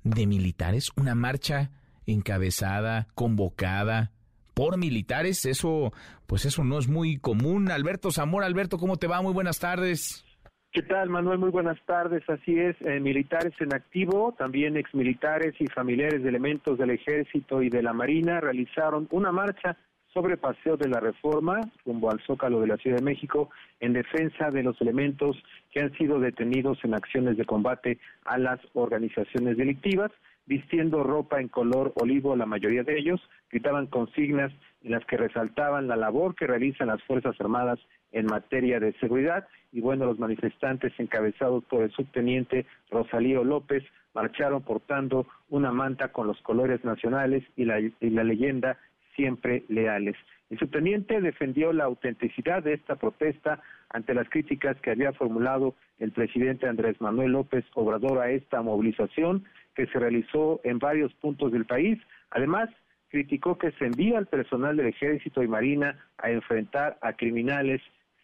de 0.05 0.27
militares, 0.27 0.91
una 0.97 1.15
marcha 1.15 1.71
encabezada, 2.07 3.09
convocada 3.15 4.13
por 4.55 4.77
militares, 4.77 5.45
eso, 5.47 5.93
pues 6.27 6.45
eso 6.45 6.65
no 6.65 6.79
es 6.79 6.89
muy 6.89 7.19
común. 7.19 7.71
Alberto 7.71 8.11
Zamora, 8.11 8.47
Alberto, 8.47 8.79
¿cómo 8.79 8.97
te 8.97 9.07
va? 9.07 9.23
Muy 9.23 9.33
buenas 9.33 9.59
tardes. 9.59 10.25
¿Qué 10.71 10.83
tal, 10.83 11.09
Manuel? 11.09 11.39
Muy 11.39 11.49
buenas 11.49 11.81
tardes. 11.87 12.23
Así 12.29 12.59
es, 12.59 12.77
eh, 12.83 13.01
militares 13.01 13.55
en 13.59 13.75
activo, 13.75 14.35
también 14.37 14.77
exmilitares 14.77 15.55
y 15.59 15.67
familiares 15.67 16.23
de 16.23 16.29
elementos 16.29 16.77
del 16.77 16.91
Ejército 16.91 17.63
y 17.63 17.71
de 17.71 17.83
la 17.83 17.95
Marina 17.95 18.39
realizaron 18.39 19.09
una 19.11 19.33
marcha 19.33 19.79
sobre 20.13 20.37
Paseo 20.37 20.77
de 20.77 20.89
la 20.89 21.01
Reforma 21.01 21.61
rumbo 21.87 22.11
al 22.11 22.21
Zócalo 22.21 22.61
de 22.61 22.67
la 22.67 22.77
Ciudad 22.77 22.99
de 22.99 23.03
México 23.03 23.49
en 23.81 23.95
defensa 23.95 24.51
de 24.51 24.63
los 24.63 24.79
elementos 24.83 25.43
que 25.71 25.81
han 25.81 25.93
sido 25.97 26.21
detenidos 26.21 26.79
en 26.85 26.95
acciones 26.95 27.39
de 27.39 27.47
combate 27.47 27.99
a 28.27 28.37
las 28.37 28.61
organizaciones 28.75 29.57
delictivas, 29.57 30.11
vistiendo 30.45 31.03
ropa 31.03 31.41
en 31.41 31.49
color 31.49 31.95
olivo 31.97 32.37
la 32.37 32.47
mayoría 32.47 32.83
de 32.83 32.99
ellos, 32.99 33.21
gritaban 33.51 33.87
consignas 33.87 34.53
en 34.83 34.93
las 34.93 35.05
que 35.07 35.17
resaltaban 35.17 35.89
la 35.89 35.97
labor 35.97 36.35
que 36.35 36.47
realizan 36.47 36.89
las 36.89 37.03
Fuerzas 37.05 37.41
Armadas 37.41 37.79
en 38.13 38.27
materia 38.27 38.81
de 38.81 38.93
seguridad 38.95 39.47
y 39.73 39.81
bueno, 39.81 40.07
los 40.07 40.19
manifestantes 40.19 40.93
encabezados 40.99 41.65
por 41.65 41.83
el 41.83 41.91
subteniente 41.93 42.67
Rosalío 42.91 43.45
López 43.45 43.85
marcharon 44.15 44.63
portando 44.63 45.27
una 45.51 45.73
manta 45.73 46.09
con 46.09 46.27
los 46.27 46.41
colores 46.43 46.85
nacionales 46.85 47.45
y 47.57 47.65
la, 47.65 47.81
y 47.81 48.11
la 48.11 48.25
leyenda 48.25 48.79
siempre 49.15 49.65
leales. 49.69 50.17
El 50.51 50.59
subteniente 50.59 51.21
defendió 51.21 51.73
la 51.73 51.85
autenticidad 51.85 52.63
de 52.63 52.75
esta 52.75 52.97
protesta 52.97 53.61
ante 53.91 54.15
las 54.15 54.29
críticas 54.31 54.81
que 54.81 54.91
había 54.91 55.13
formulado 55.13 55.75
el 55.99 56.13
presidente 56.13 56.67
Andrés 56.67 57.01
Manuel 57.01 57.33
López 57.33 57.65
Obrador 57.75 58.19
a 58.19 58.31
esta 58.31 58.63
movilización 58.63 59.45
que 59.75 59.87
se 59.87 59.99
realizó 59.99 60.61
en 60.65 60.79
varios 60.79 61.13
puntos 61.15 61.53
del 61.53 61.67
país. 61.67 61.99
Además, 62.31 62.71
criticó 63.11 63.59
que 63.59 63.73
se 63.73 63.87
envía 63.87 64.19
al 64.19 64.27
personal 64.27 64.77
del 64.77 64.87
Ejército 64.87 65.43
y 65.43 65.49
Marina 65.49 65.99
a 66.19 66.31
enfrentar 66.31 66.99
a 67.03 67.13
criminales 67.13 67.83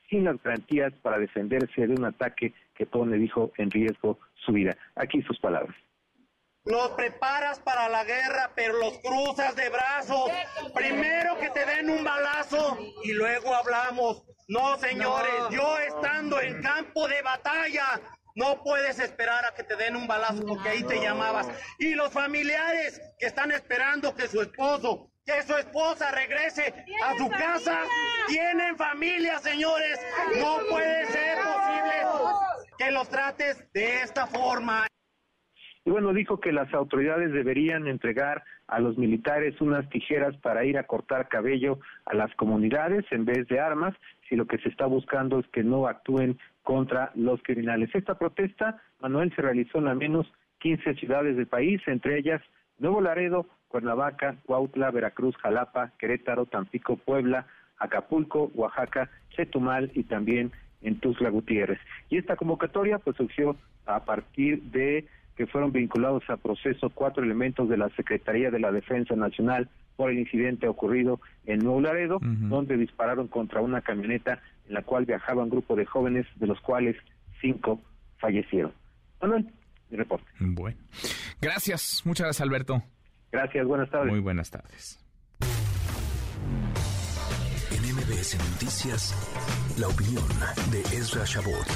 sin 0.09 0.25
las 0.25 0.43
garantías 0.43 0.93
para 1.03 1.19
defenderse 1.19 1.87
de 1.87 1.95
un 1.95 2.05
ataque 2.05 2.53
que 2.75 2.87
pone, 2.87 3.17
dijo, 3.17 3.53
en 3.57 3.71
riesgo 3.71 4.19
su 4.35 4.53
vida. 4.53 4.77
Aquí 4.97 5.23
sus 5.23 5.39
palabras. 5.39 5.75
Los 6.65 6.93
preparas 6.93 7.61
para 7.61 7.91
la 7.91 8.05
guerra, 8.05 8.53
pero 8.57 8.79
los 8.79 8.99
cruzas 9.01 9.55
de 9.55 9.69
brazos. 9.69 10.31
Primero 10.75 11.37
que 11.39 11.51
te 11.51 11.67
den 11.67 11.91
un 11.91 12.03
balazo 12.03 12.79
y 13.05 13.13
luego 13.13 13.55
hablamos. 13.55 14.25
No, 14.49 14.79
señores, 14.79 15.35
yo 15.51 15.79
estando 15.79 16.41
en 16.41 16.63
campo 16.63 17.07
de 17.07 17.21
batalla, 17.21 18.01
no 18.35 18.63
puedes 18.63 18.99
esperar 18.99 19.45
a 19.45 19.55
que 19.55 19.63
te 19.63 19.77
den 19.77 19.95
un 19.95 20.07
balazo 20.07 20.43
porque 20.47 20.71
ahí 20.71 20.83
te 20.85 21.01
llamabas. 21.01 21.49
Y 21.79 21.95
los 21.95 22.11
familiares 22.11 23.01
que 23.19 23.27
están 23.27 23.53
esperando 23.53 24.15
que 24.15 24.27
su 24.27 24.41
esposo 24.41 25.11
que 25.25 25.43
su 25.43 25.55
esposa 25.55 26.11
regrese 26.13 26.75
a 27.03 27.17
su 27.17 27.29
casa. 27.31 27.81
Tienen 28.29 28.77
familia, 28.77 29.39
señores. 29.39 29.99
No 30.39 30.59
puede 30.69 31.07
ser 31.07 31.39
posible 31.39 31.95
que 32.79 32.91
los 32.91 33.09
trates 33.09 33.73
de 33.73 34.03
esta 34.03 34.27
forma. 34.27 34.87
Y 35.87 35.91
bueno, 35.91 36.13
dijo 36.15 36.41
que 36.41 36.53
las 36.53 36.73
autoridades 36.73 37.33
deberían 37.33 37.87
entregar 37.87 38.43
a 38.69 38.81
los 38.81 38.97
militares 38.97 39.61
unas 39.61 39.89
tijeras 39.91 40.35
para 40.39 40.65
ir 40.65 40.79
a 40.79 40.87
cortar 40.87 41.29
cabello 41.29 41.79
a 42.07 42.15
las 42.15 42.35
comunidades 42.37 43.05
en 43.11 43.27
vez 43.27 43.47
de 43.49 43.61
armas, 43.61 43.95
si 44.29 44.37
lo 44.37 44.47
que 44.47 44.57
se 44.59 44.71
está 44.71 44.87
buscando 44.87 45.41
es 45.41 45.47
que 45.49 45.63
no 45.63 45.87
actúen 45.87 46.39
contra 46.63 47.13
los 47.15 47.43
criminales. 47.43 47.91
Esta 47.95 48.19
protesta, 48.19 48.81
Manuel, 49.01 49.35
se 49.37 49.43
realizó 49.43 49.79
en 49.79 49.89
al 49.89 49.97
menos 49.97 50.27
15 50.61 50.95
ciudades 50.95 51.37
del 51.37 51.47
país, 51.47 51.83
entre 51.87 52.19
ellas 52.19 52.41
Nuevo 52.79 53.03
Laredo, 53.03 53.47
Cuernavaca, 53.75 54.37
Cuautla, 54.47 54.93
Veracruz, 54.93 55.37
Jalapa, 55.39 55.91
Querétaro, 55.99 56.47
Tampico, 56.47 56.97
Puebla, 56.97 57.49
Acapulco, 57.77 58.53
Oaxaca, 58.55 59.11
Chetumal 59.31 59.91
y 59.95 60.05
también 60.05 60.53
en 60.83 61.01
Tuzla 61.01 61.29
Gutiérrez. 61.29 61.81
Y 62.09 62.19
esta 62.19 62.37
convocatoria 62.37 63.01
pues 63.01 63.17
surgió 63.17 63.57
a 63.85 64.05
partir 64.05 64.63
de 64.63 65.09
que 65.37 65.49
fueron 65.49 65.73
vinculados 65.73 66.23
a 66.31 66.37
proceso 66.37 66.89
cuatro 66.91 67.25
elementos 67.25 67.69
de 67.69 67.77
la 67.77 67.89
Secretaría 67.97 68.53
de 68.53 68.61
la 68.61 68.71
Defensa 68.71 69.17
Nacional 69.17 69.69
por 69.97 70.09
el 70.09 70.21
incidente 70.21 70.69
ocurrido 70.69 71.19
en 71.45 71.59
Nuevo 71.59 71.81
Laredo, 71.81 72.21
donde 72.23 72.77
dispararon 72.77 73.27
contra 73.27 73.61
una 73.61 73.81
camioneta 73.81 74.41
en 74.69 74.75
la 74.75 74.83
cual 74.83 75.05
viajaba 75.05 75.43
un 75.43 75.51
grupo 75.51 75.75
de 75.75 75.85
jóvenes, 75.85 76.27
de 76.37 76.47
los 76.47 76.61
cuales 76.61 76.95
cinco 77.41 77.83
fallecieron. 78.19 78.73
Manuel, 79.21 79.51
mi 79.91 79.97
reporte. 79.97 80.31
Bueno, 80.39 80.79
gracias, 81.41 82.03
muchas 82.05 82.27
gracias 82.27 82.41
Alberto. 82.41 82.85
Gracias, 83.35 83.67
buenas 83.67 83.91
tardes. 83.91 84.13
Muy 84.13 84.21
buenas 84.21 84.49
tardes. 84.49 84.97
En 87.73 87.83
MBS 87.83 88.39
Noticias, 88.39 89.13
la 89.77 89.89
opinión 89.89 90.23
de 90.71 90.81
Ezra 90.97 91.25
Shabot. 91.25 91.67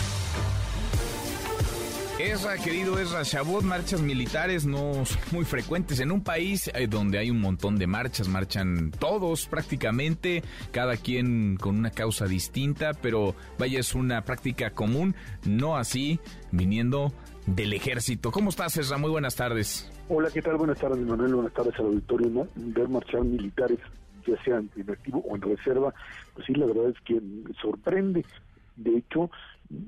Ezra, 2.21 2.59
querido 2.59 3.01
Ezra 3.01 3.25
Shabot, 3.25 3.65
marchas 3.65 4.01
militares 4.01 4.67
no 4.67 5.05
son 5.05 5.19
muy 5.33 5.45
frecuentes 5.45 5.99
en 5.99 6.13
un 6.13 6.23
país 6.23 6.71
eh, 6.75 6.87
donde 6.87 7.19
hay 7.19 7.33
un 7.33 7.41
montón 7.41 7.77
de 7.77 7.89
marchas, 7.89 8.29
marchan 8.29 8.93
todos 8.93 9.47
prácticamente, 9.47 10.45
cada 10.71 10.97
quien 10.97 11.57
con 11.57 11.77
una 11.77 11.91
causa 11.91 12.27
distinta, 12.27 12.93
pero 13.03 13.35
vaya, 13.59 13.81
es 13.81 13.97
una 13.97 14.23
práctica 14.23 14.71
común, 14.71 15.17
no 15.45 15.77
así 15.77 16.21
viniendo 16.53 17.13
del 17.47 17.73
ejército. 17.73 18.31
¿Cómo 18.31 18.51
estás, 18.51 18.77
Ezra? 18.77 18.97
Muy 18.97 19.11
buenas 19.11 19.35
tardes. 19.35 19.91
Hola, 20.11 20.31
¿qué 20.33 20.41
tal? 20.41 20.57
Buenas 20.57 20.79
tardes, 20.79 21.07
Manuel. 21.07 21.35
Buenas 21.35 21.53
tardes 21.53 21.79
al 21.79 21.87
auditorio. 21.87 22.49
Ver 22.55 22.89
marchar 22.89 23.23
militares, 23.25 23.79
ya 24.27 24.43
sean 24.43 24.71
en 24.75 24.91
activo 24.91 25.23
o 25.29 25.37
en 25.37 25.43
reserva, 25.43 25.93
pues 26.33 26.47
sí, 26.47 26.55
la 26.55 26.65
verdad 26.65 26.89
es 26.89 27.01
que 27.03 27.21
sorprende. 27.61 28.25
De 28.77 28.97
hecho, 28.97 29.31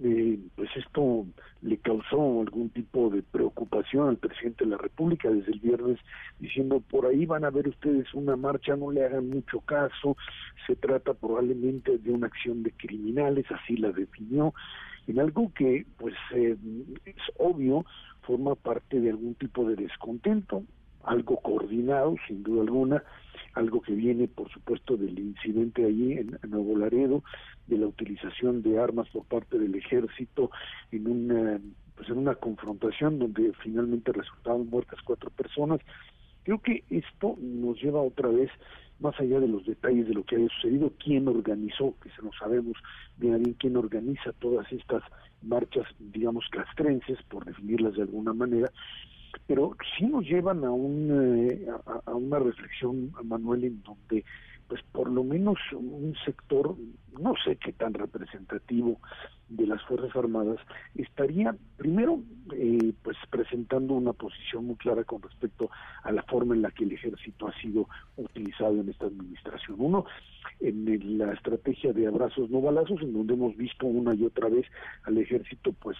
eh, 0.02 0.38
pues 0.56 0.68
esto 0.76 1.24
le 1.62 1.78
causó 1.78 2.42
algún 2.42 2.68
tipo 2.68 3.08
de 3.08 3.22
preocupación 3.22 4.10
al 4.10 4.18
presidente 4.18 4.64
de 4.64 4.72
la 4.72 4.76
República 4.76 5.30
desde 5.30 5.52
el 5.52 5.60
viernes, 5.60 5.98
diciendo 6.38 6.80
por 6.80 7.06
ahí 7.06 7.24
van 7.24 7.46
a 7.46 7.50
ver 7.50 7.68
ustedes 7.68 8.12
una 8.12 8.36
marcha, 8.36 8.76
no 8.76 8.90
le 8.90 9.06
hagan 9.06 9.30
mucho 9.30 9.60
caso, 9.60 10.18
se 10.66 10.76
trata 10.76 11.14
probablemente 11.14 11.96
de 11.96 12.12
una 12.12 12.26
acción 12.26 12.62
de 12.62 12.72
criminales, 12.72 13.46
así 13.50 13.78
la 13.78 13.90
definió, 13.90 14.52
en 15.10 15.20
algo 15.20 15.52
que 15.54 15.86
pues 15.98 16.14
eh, 16.34 16.56
es 17.04 17.16
obvio 17.38 17.84
forma 18.22 18.54
parte 18.54 19.00
de 19.00 19.10
algún 19.10 19.34
tipo 19.34 19.64
de 19.64 19.76
descontento, 19.76 20.62
algo 21.04 21.40
coordinado, 21.40 22.14
sin 22.26 22.42
duda 22.42 22.62
alguna, 22.62 23.02
algo 23.54 23.80
que 23.80 23.92
viene, 23.92 24.28
por 24.28 24.50
supuesto, 24.50 24.96
del 24.96 25.18
incidente 25.18 25.84
allí 25.84 26.12
en, 26.12 26.38
Nuevo 26.48 26.78
Laredo, 26.78 27.24
de 27.66 27.78
la 27.78 27.86
utilización 27.86 28.62
de 28.62 28.78
armas 28.78 29.08
por 29.08 29.24
parte 29.24 29.58
del 29.58 29.74
ejército 29.74 30.50
en 30.92 31.08
una, 31.08 31.60
pues 31.96 32.08
en 32.08 32.18
una 32.18 32.34
confrontación 32.34 33.18
donde 33.18 33.52
finalmente 33.62 34.12
resultaron 34.12 34.68
muertas 34.68 35.00
cuatro 35.04 35.30
personas. 35.30 35.80
Creo 36.44 36.60
que 36.60 36.84
esto 36.90 37.36
nos 37.40 37.82
lleva 37.82 38.00
otra 38.00 38.28
vez 38.28 38.50
más 39.00 39.18
allá 39.18 39.40
de 39.40 39.48
los 39.48 39.64
detalles 39.66 40.08
de 40.08 40.14
lo 40.14 40.24
que 40.24 40.36
haya 40.36 40.48
sucedido, 40.48 40.92
quién 41.02 41.26
organizó, 41.28 41.94
que 42.02 42.10
se 42.10 42.22
lo 42.22 42.30
sabemos 42.38 42.76
bien 43.16 43.42
bien 43.42 43.54
quién 43.58 43.76
organiza 43.76 44.32
todas 44.38 44.70
estas 44.72 45.02
marchas, 45.42 45.86
digamos, 45.98 46.46
castrenses, 46.50 47.18
por 47.28 47.44
definirlas 47.44 47.94
de 47.94 48.02
alguna 48.02 48.32
manera, 48.32 48.70
pero 49.46 49.76
sí 49.96 50.06
nos 50.06 50.24
llevan 50.24 50.64
a, 50.64 50.70
un, 50.70 51.48
eh, 51.50 51.66
a, 52.06 52.14
una 52.14 52.38
reflexión, 52.38 53.12
Manuel, 53.24 53.64
en 53.64 53.82
donde 53.82 54.24
pues 54.70 54.82
por 54.92 55.10
lo 55.10 55.24
menos 55.24 55.58
un 55.72 56.14
sector, 56.24 56.76
no 57.20 57.34
sé 57.44 57.56
qué 57.56 57.72
tan 57.72 57.92
representativo 57.92 59.00
de 59.48 59.66
las 59.66 59.82
Fuerzas 59.82 60.14
Armadas, 60.14 60.58
estaría 60.94 61.56
primero 61.76 62.20
eh, 62.54 62.92
pues 63.02 63.16
presentando 63.30 63.94
una 63.94 64.12
posición 64.12 64.66
muy 64.66 64.76
clara 64.76 65.02
con 65.02 65.22
respecto 65.22 65.70
a 66.04 66.12
la 66.12 66.22
forma 66.22 66.54
en 66.54 66.62
la 66.62 66.70
que 66.70 66.84
el 66.84 66.92
ejército 66.92 67.48
ha 67.48 67.60
sido 67.60 67.88
utilizado 68.16 68.80
en 68.80 68.88
esta 68.88 69.06
administración. 69.06 69.78
Uno, 69.80 70.04
en 70.60 71.18
la 71.18 71.32
estrategia 71.32 71.92
de 71.92 72.06
abrazos 72.06 72.48
no 72.48 72.60
balazos, 72.60 73.02
en 73.02 73.12
donde 73.12 73.34
hemos 73.34 73.56
visto 73.56 73.86
una 73.86 74.14
y 74.14 74.24
otra 74.24 74.48
vez 74.48 74.66
al 75.02 75.18
ejército 75.18 75.72
pues 75.72 75.96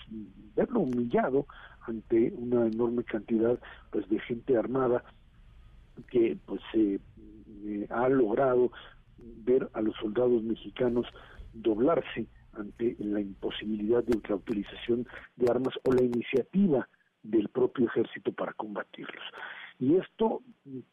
verlo 0.55 0.79
humillado 0.79 1.45
ante 1.89 2.33
una 2.37 2.69
enorme 2.69 3.03
cantidad 3.03 3.59
pues 3.91 4.09
de 4.09 4.21
gente 4.21 4.57
armada 4.57 5.03
que 6.09 6.37
pues 6.47 6.61
eh, 6.75 6.99
ha 7.91 8.09
logrado 8.09 8.71
ver 9.19 9.69
a 9.75 9.81
los 9.81 9.95
soldados 9.97 10.43
mexicanos 10.43 11.07
doblarse 11.53 12.27
ante 12.53 12.97
la 12.99 13.21
imposibilidad 13.21 14.03
de 14.05 14.21
la 14.29 14.37
utilización 14.37 15.07
de 15.37 15.51
armas 15.51 15.75
o 15.85 15.93
la 15.93 16.03
iniciativa 16.03 16.89
del 17.23 17.49
propio 17.49 17.87
ejército 17.87 18.33
para 18.33 18.53
combatirlos. 18.55 19.25
Y 19.79 19.97
esto, 19.97 20.43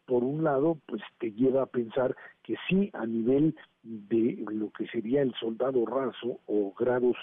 por 0.06 0.24
un 0.24 0.44
lado, 0.44 0.78
pues 0.86 1.02
te 1.18 1.32
lleva 1.32 1.62
a 1.62 1.66
pensar 1.66 2.16
que 2.42 2.56
sí, 2.68 2.90
a 2.94 3.06
nivel 3.06 3.54
de 3.82 4.42
lo 4.50 4.70
que 4.70 4.86
sería 4.88 5.20
el 5.20 5.34
soldado 5.34 5.84
raso 5.84 6.40
o 6.46 6.72
grados 6.72 7.16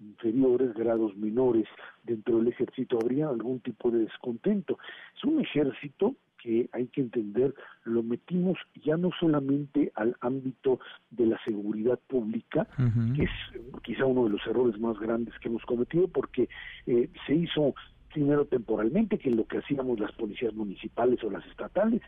inferiores, 0.00 0.72
grados 0.72 1.14
menores 1.16 1.68
dentro 2.04 2.38
del 2.38 2.48
ejército, 2.48 2.98
habría 3.02 3.28
algún 3.28 3.60
tipo 3.60 3.90
de 3.90 3.98
descontento. 3.98 4.78
Es 5.14 5.24
un 5.24 5.40
ejército 5.40 6.16
que 6.42 6.68
hay 6.72 6.86
que 6.88 7.00
entender, 7.02 7.54
lo 7.84 8.02
metimos 8.02 8.58
ya 8.84 8.96
no 8.96 9.10
solamente 9.18 9.92
al 9.94 10.16
ámbito 10.20 10.80
de 11.10 11.26
la 11.26 11.38
seguridad 11.44 11.98
pública, 12.08 12.66
que 13.14 13.24
es 13.24 13.30
quizá 13.82 14.06
uno 14.06 14.24
de 14.24 14.30
los 14.30 14.46
errores 14.46 14.78
más 14.80 14.98
grandes 14.98 15.34
que 15.38 15.48
hemos 15.48 15.64
cometido, 15.64 16.08
porque 16.08 16.48
eh, 16.86 17.10
se 17.26 17.34
hizo 17.34 17.74
primero 18.12 18.44
temporalmente, 18.44 19.18
que 19.18 19.30
lo 19.30 19.46
que 19.46 19.58
hacíamos 19.58 20.00
las 20.00 20.12
policías 20.12 20.52
municipales 20.54 21.22
o 21.22 21.30
las 21.30 21.46
estatales, 21.46 22.02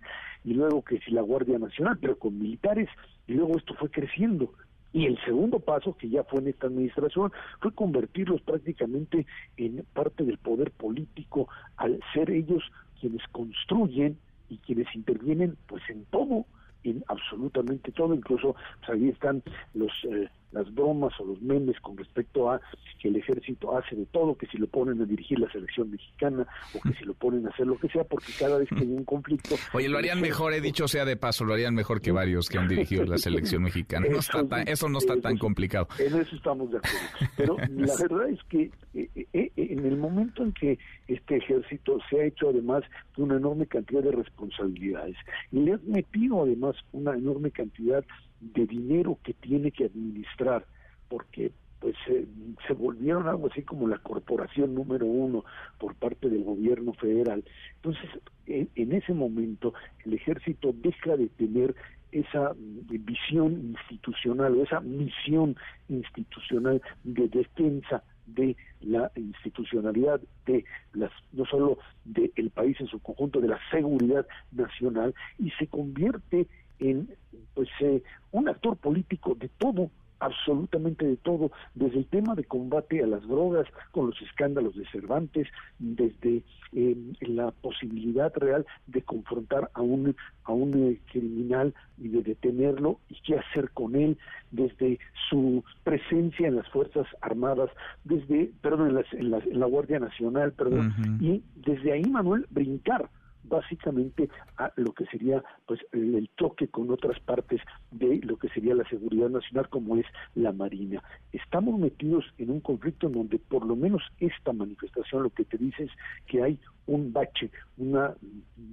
y 0.45 0.55
luego 0.55 0.83
que 0.83 0.99
si 1.01 1.13
la 1.13 1.23
Guardia 1.23 1.59
Nacional, 1.59 1.99
pero 2.01 2.19
con 2.19 2.39
militares, 2.39 2.89
y 3.27 3.35
luego 3.35 3.57
esto 3.57 3.75
fue 3.75 3.91
creciendo. 3.91 4.53
Y 4.93 5.07
el 5.07 5.19
segundo 5.25 5.59
paso, 5.59 5.97
que 5.97 6.09
ya 6.09 6.23
fue 6.25 6.41
en 6.41 6.49
esta 6.49 6.67
administración, 6.67 7.33
fue 7.61 7.73
convertirlos 7.73 8.43
prácticamente 8.43 9.27
en 9.57 9.87
parte 9.95 10.25
del 10.25 10.39
poder 10.39 10.71
político 10.71 11.49
al 11.77 11.99
ser 12.13 12.31
ellos 12.31 12.63
quienes 13.03 13.27
construyen 13.33 14.17
y 14.49 14.59
quienes 14.59 14.87
intervienen 14.95 15.57
pues 15.67 15.83
en 15.89 16.05
todo 16.05 16.47
en 16.85 17.03
absolutamente 17.09 17.91
todo, 17.91 18.15
incluso 18.15 18.55
pues, 18.79 18.91
ahí 18.91 19.09
están 19.09 19.43
los 19.75 19.91
eh, 20.05 20.29
las 20.53 20.73
bromas 20.75 21.13
o 21.21 21.25
los 21.25 21.41
memes 21.43 21.79
con 21.81 21.97
respecto 21.97 22.51
a 22.51 22.61
que 23.01 23.09
el 23.09 23.17
ejército 23.17 23.77
hace 23.77 23.97
de 23.97 24.07
todo, 24.07 24.37
que 24.37 24.47
si 24.47 24.59
lo 24.59 24.67
ponen 24.67 25.01
a 25.03 25.05
dirigir 25.05 25.39
la 25.39 25.51
selección 25.51 25.91
mexicana 25.91 26.47
o 26.75 26.81
que 26.81 26.95
si 26.95 27.05
lo 27.05 27.15
ponen 27.15 27.47
a 27.47 27.51
hacer 27.51 27.67
lo 27.67 27.79
que 27.79 27.89
sea, 27.89 28.05
porque 28.05 28.33
cada 28.39 28.59
vez 28.59 28.69
que 28.69 28.81
hay 28.81 28.93
un 28.93 29.05
conflicto... 29.05 29.57
Oye, 29.73 29.89
lo 29.89 29.99
harían 29.99 30.21
mejor, 30.21 30.53
he 30.53 30.61
dicho 30.61 30.87
sea 30.87 31.05
de 31.05 31.17
paso, 31.17 31.45
lo 31.45 31.55
harían 31.55 31.75
mejor 31.75 32.01
que 32.01 32.13
varios 32.13 32.49
que 32.49 32.59
han 32.59 32.69
dirigido 32.69 33.05
la 33.05 33.19
selección 33.19 33.63
mexicana. 33.63 34.07
No 34.09 34.19
está 34.19 34.47
tan, 34.47 34.69
eso 34.69 34.89
no 34.89 34.99
está 34.99 35.21
tan 35.21 35.37
complicado. 35.39 35.89
En 35.99 36.21
eso 36.21 36.37
estamos 36.37 36.71
de 36.71 36.79
acuerdo. 36.79 36.99
Pero 37.37 37.57
la 37.59 37.97
verdad 38.01 38.29
es 38.29 38.43
que 38.45 38.71
eh, 38.95 39.27
eh, 39.33 39.51
en 39.57 39.87
el 39.87 39.97
momento 39.97 40.43
en 40.43 40.53
que 40.53 40.79
este 41.09 41.37
ejército 41.37 41.99
se 42.09 42.21
ha 42.21 42.25
hecho 42.25 42.51
además 42.51 42.85
una 43.17 43.37
enorme 43.37 43.67
cantidad 43.67 44.03
de 44.03 44.13
responsabilidades 44.13 45.17
y 45.51 45.61
le 45.61 45.75
has 45.75 45.83
metido 45.85 46.43
además 46.43 46.77
una 46.93 47.15
enorme 47.15 47.51
cantidad 47.51 48.05
de 48.43 48.67
dinero 48.67 49.19
que 49.23 49.33
tiene 49.35 49.71
que 49.71 49.85
administrar, 49.85 50.67
porque 51.09 51.53
pues 51.83 51.97
se 52.07 52.73
volvieron 52.75 53.27
algo 53.27 53.49
así 53.49 53.63
como 53.63 53.89
la 53.89 53.99
corporación 53.99 54.73
número 54.73 55.05
uno 55.05 55.45
por 55.79 55.97
parte 55.97 56.31
del 56.31 56.45
gobierno 56.45 56.93
federal. 56.93 57.43
Entonces, 57.75 58.09
en, 58.47 58.93
ese 58.93 59.13
momento, 59.13 59.75
el 60.05 60.15
ejército 60.15 60.73
deja 60.73 61.17
de 61.17 61.27
tener 61.27 61.75
esa 62.13 62.53
visión 62.57 63.75
institucional 63.75 64.57
o 64.57 64.63
esa 64.63 64.81
misión 64.81 65.57
institucional 65.89 66.81
de 67.03 67.27
defensa 67.29 68.05
de 68.27 68.57
la 68.81 69.11
institucionalidad 69.17 70.21
de 70.47 70.65
las 70.93 71.11
no 71.33 71.45
solo 71.47 71.79
del 72.05 72.51
país 72.51 72.81
en 72.81 72.87
su 72.87 73.01
conjunto 73.01 73.41
de 73.41 73.49
la 73.49 73.59
seguridad 73.73 74.25
nacional 74.53 75.15
y 75.39 75.51
se 75.53 75.67
convierte 75.67 76.47
en 76.83 77.09
pues 77.55 77.69
eh, 77.81 78.03
un 78.33 78.49
actor 78.49 78.77
político 78.77 79.35
de 79.35 79.49
todo 79.49 79.91
absolutamente 80.23 81.05
de 81.05 81.17
todo, 81.17 81.51
desde 81.75 81.99
el 81.99 82.07
tema 82.07 82.35
de 82.35 82.45
combate 82.45 83.03
a 83.03 83.07
las 83.07 83.23
drogas, 83.27 83.67
con 83.91 84.07
los 84.07 84.23
escándalos 84.23 84.77
de 84.77 84.87
Cervantes, 84.87 85.49
desde 85.79 86.43
eh, 86.73 86.97
la 87.23 87.51
posibilidad 87.51 88.33
real 88.37 88.65
de 88.87 89.03
confrontar 89.03 89.71
a 89.75 89.83
un, 89.83 90.15
a 90.45 90.53
un 90.53 90.91
eh, 90.91 91.01
criminal 91.11 91.75
y 91.99 92.09
de 92.09 92.23
detenerlo 92.23 93.01
y 93.09 93.17
qué 93.23 93.39
hacer 93.39 93.71
con 93.73 93.97
él, 93.97 94.17
desde 94.53 95.01
su 95.29 95.65
presencia 95.83 96.47
en 96.47 96.57
las 96.57 96.69
Fuerzas 96.69 97.07
Armadas, 97.21 97.71
desde, 98.05 98.53
perdón, 98.61 98.97
en, 99.13 99.31
la, 99.31 99.67
Guardia 99.67 99.99
Nacional, 99.99 100.53
perdón, 100.53 101.19
y 101.21 101.43
desde 101.57 101.93
ahí, 101.93 102.05
Manuel, 102.05 102.47
brincar 102.51 103.09
básicamente 103.53 104.31
a 104.57 104.73
lo 104.77 104.93
que 104.93 105.05
sería 105.07 105.45
pues 105.67 105.79
el, 105.93 106.29
choque 106.39 106.69
con 106.69 106.91
otras 106.91 107.21
partes 107.21 107.61
de 107.91 108.21
lo 108.25 108.39
que 108.39 108.49
sería 108.49 108.75
la 108.75 108.89
seguridad 108.89 109.29
nacional 109.29 109.69
como 109.69 109.97
es 109.97 110.07
la 110.35 110.53
marina. 110.53 111.03
Estamos 111.33 111.79
metidos 111.79 112.25
en 112.39 112.51
un 112.51 112.61
conflicto 112.61 113.07
en 113.07 113.13
donde 113.13 113.39
por 113.39 113.67
lo 113.67 113.77
menos 113.77 114.03
esta 114.19 114.53
manifestación 114.53 115.25
lo 115.25 115.31
que 115.31 115.45
te 115.45 115.59
dice 115.59 115.85
es 115.85 115.91
que 116.27 116.43
hay 116.43 116.59
un 116.87 117.13
bache, 117.13 117.51
una 117.79 118.15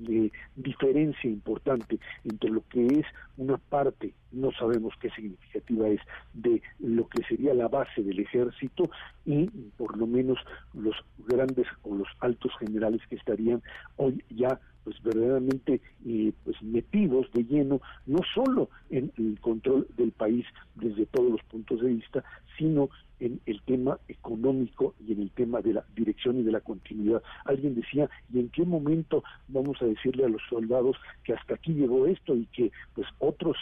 eh, 0.07 0.31
diferencia 0.55 1.29
importante 1.29 1.99
entre 2.23 2.49
lo 2.49 2.63
que 2.69 2.85
es 2.85 3.05
una 3.37 3.57
parte, 3.57 4.13
no 4.31 4.51
sabemos 4.51 4.93
qué 4.99 5.09
significativa 5.11 5.87
es, 5.89 6.01
de 6.33 6.61
lo 6.79 7.07
que 7.07 7.23
sería 7.23 7.53
la 7.53 7.67
base 7.67 8.03
del 8.03 8.19
ejército 8.19 8.89
y 9.25 9.47
por 9.77 9.97
lo 9.97 10.07
menos 10.07 10.37
los 10.73 10.95
grandes 11.27 11.67
o 11.83 11.95
los 11.95 12.07
altos 12.19 12.51
generales 12.59 13.01
que 13.09 13.15
estarían 13.15 13.61
hoy 13.97 14.23
ya 14.29 14.59
pues 14.89 15.03
verdaderamente 15.03 15.81
eh, 16.07 16.33
pues 16.43 16.59
metidos 16.63 17.31
de 17.31 17.43
lleno 17.43 17.79
no 18.07 18.21
solo 18.33 18.71
en 18.89 19.11
el 19.19 19.39
control 19.39 19.87
del 19.97 20.11
país 20.11 20.47
desde 20.73 21.05
todos 21.05 21.31
los 21.31 21.43
puntos 21.43 21.79
de 21.81 21.89
vista, 21.89 22.23
sino 22.57 22.89
en 23.19 23.39
el 23.45 23.61
tema 23.61 23.99
económico 24.07 24.95
y 25.05 25.13
en 25.13 25.21
el 25.21 25.29
tema 25.29 25.61
de 25.61 25.73
la 25.73 25.85
dirección 25.95 26.39
y 26.39 26.43
de 26.43 26.53
la 26.53 26.61
continuidad. 26.61 27.21
Alguien 27.45 27.75
decía, 27.75 28.09
¿y 28.33 28.39
en 28.39 28.49
qué 28.49 28.65
momento 28.65 29.23
vamos 29.47 29.79
a 29.83 29.85
decirle 29.85 30.25
a 30.25 30.29
los 30.29 30.41
soldados 30.49 30.97
que 31.23 31.33
hasta 31.33 31.53
aquí 31.53 31.73
llegó 31.73 32.07
esto 32.07 32.35
y 32.35 32.47
que 32.47 32.71
pues 32.95 33.07
otros 33.19 33.57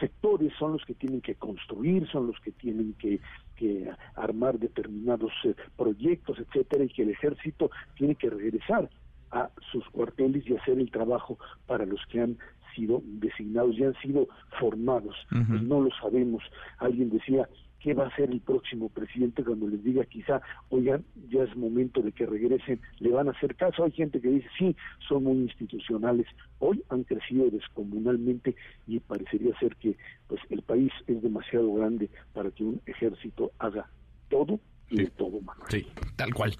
sectores 0.00 0.52
son 0.58 0.72
los 0.72 0.84
que 0.84 0.94
tienen 0.94 1.20
que 1.20 1.36
construir, 1.36 2.08
son 2.08 2.26
los 2.26 2.40
que 2.40 2.50
tienen 2.50 2.94
que, 2.94 3.20
que 3.54 3.88
armar 4.16 4.58
determinados 4.58 5.30
eh, 5.44 5.54
proyectos, 5.76 6.40
etcétera, 6.40 6.82
y 6.82 6.88
que 6.88 7.02
el 7.02 7.10
ejército 7.10 7.70
tiene 7.96 8.16
que 8.16 8.30
regresar 8.30 8.90
a 9.30 9.50
sus 9.72 9.84
cuarteles 9.90 10.48
y 10.48 10.56
hacer 10.56 10.78
el 10.78 10.90
trabajo 10.90 11.38
para 11.66 11.86
los 11.86 12.00
que 12.06 12.20
han 12.20 12.38
sido 12.74 13.02
designados 13.04 13.76
y 13.76 13.84
han 13.84 13.94
sido 14.00 14.28
formados. 14.58 15.16
Pues 15.30 15.62
no 15.62 15.80
lo 15.80 15.90
sabemos. 16.00 16.42
Alguien 16.78 17.10
decía, 17.10 17.48
qué 17.86 17.94
va 17.94 18.04
a 18.04 18.08
hacer 18.08 18.30
el 18.30 18.40
próximo 18.40 18.88
presidente 18.88 19.44
cuando 19.44 19.68
les 19.68 19.82
diga 19.84 20.04
quizá, 20.04 20.42
oigan, 20.70 21.04
ya 21.30 21.44
es 21.44 21.56
momento 21.56 22.02
de 22.02 22.12
que 22.12 22.26
regresen, 22.26 22.80
le 22.98 23.10
van 23.10 23.28
a 23.28 23.30
hacer 23.30 23.54
caso. 23.54 23.84
Hay 23.84 23.92
gente 23.92 24.20
que 24.20 24.28
dice, 24.28 24.48
sí, 24.58 24.76
son 25.08 25.22
muy 25.22 25.36
institucionales, 25.36 26.26
hoy 26.58 26.82
han 26.88 27.04
crecido 27.04 27.48
descomunalmente 27.50 28.56
y 28.86 28.98
parecería 29.00 29.56
ser 29.58 29.76
que 29.76 29.96
pues 30.26 30.40
el 30.50 30.62
país 30.62 30.92
es 31.06 31.22
demasiado 31.22 31.72
grande 31.74 32.10
para 32.32 32.50
que 32.50 32.64
un 32.64 32.80
ejército 32.86 33.52
haga 33.58 33.88
todo 34.28 34.58
y 34.90 34.96
de 34.98 35.06
todo, 35.10 35.40
Manuel. 35.40 35.68
Sí, 35.68 35.86
tal 36.16 36.34
cual. 36.34 36.56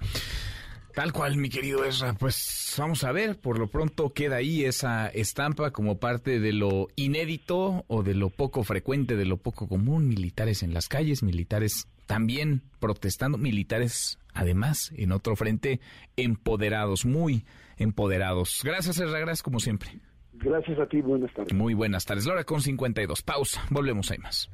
Tal 0.97 1.13
cual, 1.13 1.37
mi 1.37 1.47
querido 1.47 1.85
Ezra. 1.85 2.15
Pues 2.15 2.73
vamos 2.75 3.03
a 3.03 3.11
ver, 3.11 3.39
por 3.39 3.59
lo 3.59 3.67
pronto 3.67 4.13
queda 4.13 4.37
ahí 4.37 4.65
esa 4.65 5.09
estampa 5.09 5.69
como 5.69 5.99
parte 5.99 6.39
de 6.39 6.53
lo 6.53 6.87
inédito 6.95 7.85
o 7.85 8.01
de 8.01 8.15
lo 8.15 8.31
poco 8.31 8.63
frecuente, 8.63 9.15
de 9.15 9.25
lo 9.25 9.37
poco 9.37 9.67
común. 9.67 10.07
Militares 10.07 10.63
en 10.63 10.73
las 10.73 10.87
calles, 10.87 11.21
militares 11.21 11.87
también 12.07 12.63
protestando, 12.79 13.37
militares 13.37 14.17
además 14.33 14.91
en 14.97 15.11
otro 15.11 15.35
frente 15.35 15.81
empoderados, 16.15 17.05
muy 17.05 17.45
empoderados. 17.77 18.61
Gracias, 18.63 18.99
Ezra, 18.99 19.19
gracias 19.19 19.43
como 19.43 19.59
siempre. 19.59 19.91
Gracias 20.33 20.79
a 20.79 20.87
ti, 20.87 21.01
buenas 21.01 21.31
tardes. 21.31 21.53
Muy 21.53 21.75
buenas 21.75 22.05
tardes. 22.05 22.25
Laura 22.25 22.43
con 22.43 22.61
52. 22.61 23.21
Pausa, 23.21 23.61
volvemos, 23.69 24.09
hay 24.09 24.17
más. 24.17 24.49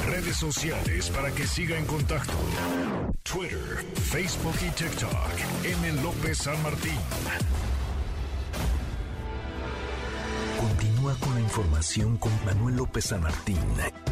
Redes 0.00 0.36
sociales 0.36 1.10
para 1.10 1.30
que 1.30 1.46
siga 1.46 1.78
en 1.78 1.86
contacto: 1.86 2.34
Twitter, 3.22 3.84
Facebook 3.94 4.54
y 4.66 4.70
TikTok. 4.70 5.12
M. 5.64 6.02
López 6.02 6.38
San 6.38 6.62
Martín. 6.62 6.98
Continúa 10.60 11.14
con 11.20 11.34
la 11.34 11.40
información 11.40 12.16
con 12.16 12.32
Manuel 12.44 12.76
López 12.76 13.06
San 13.06 13.22
Martín 13.22 13.58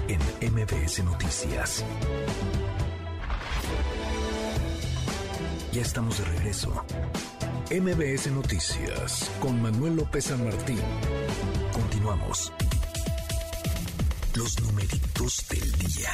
en 0.09 0.53
MBS 0.53 1.05
Noticias. 1.05 1.85
Ya 5.73 5.83
estamos 5.83 6.19
de 6.19 6.25
regreso. 6.25 6.85
MBS 7.71 8.31
Noticias 8.31 9.31
con 9.41 9.63
Manuel 9.63 9.97
López 9.97 10.25
San 10.27 10.45
Martín. 10.45 10.81
Continuamos. 11.73 12.53
Los 14.35 14.61
numeritos 14.61 15.45
del 15.51 15.73
día. 15.73 16.11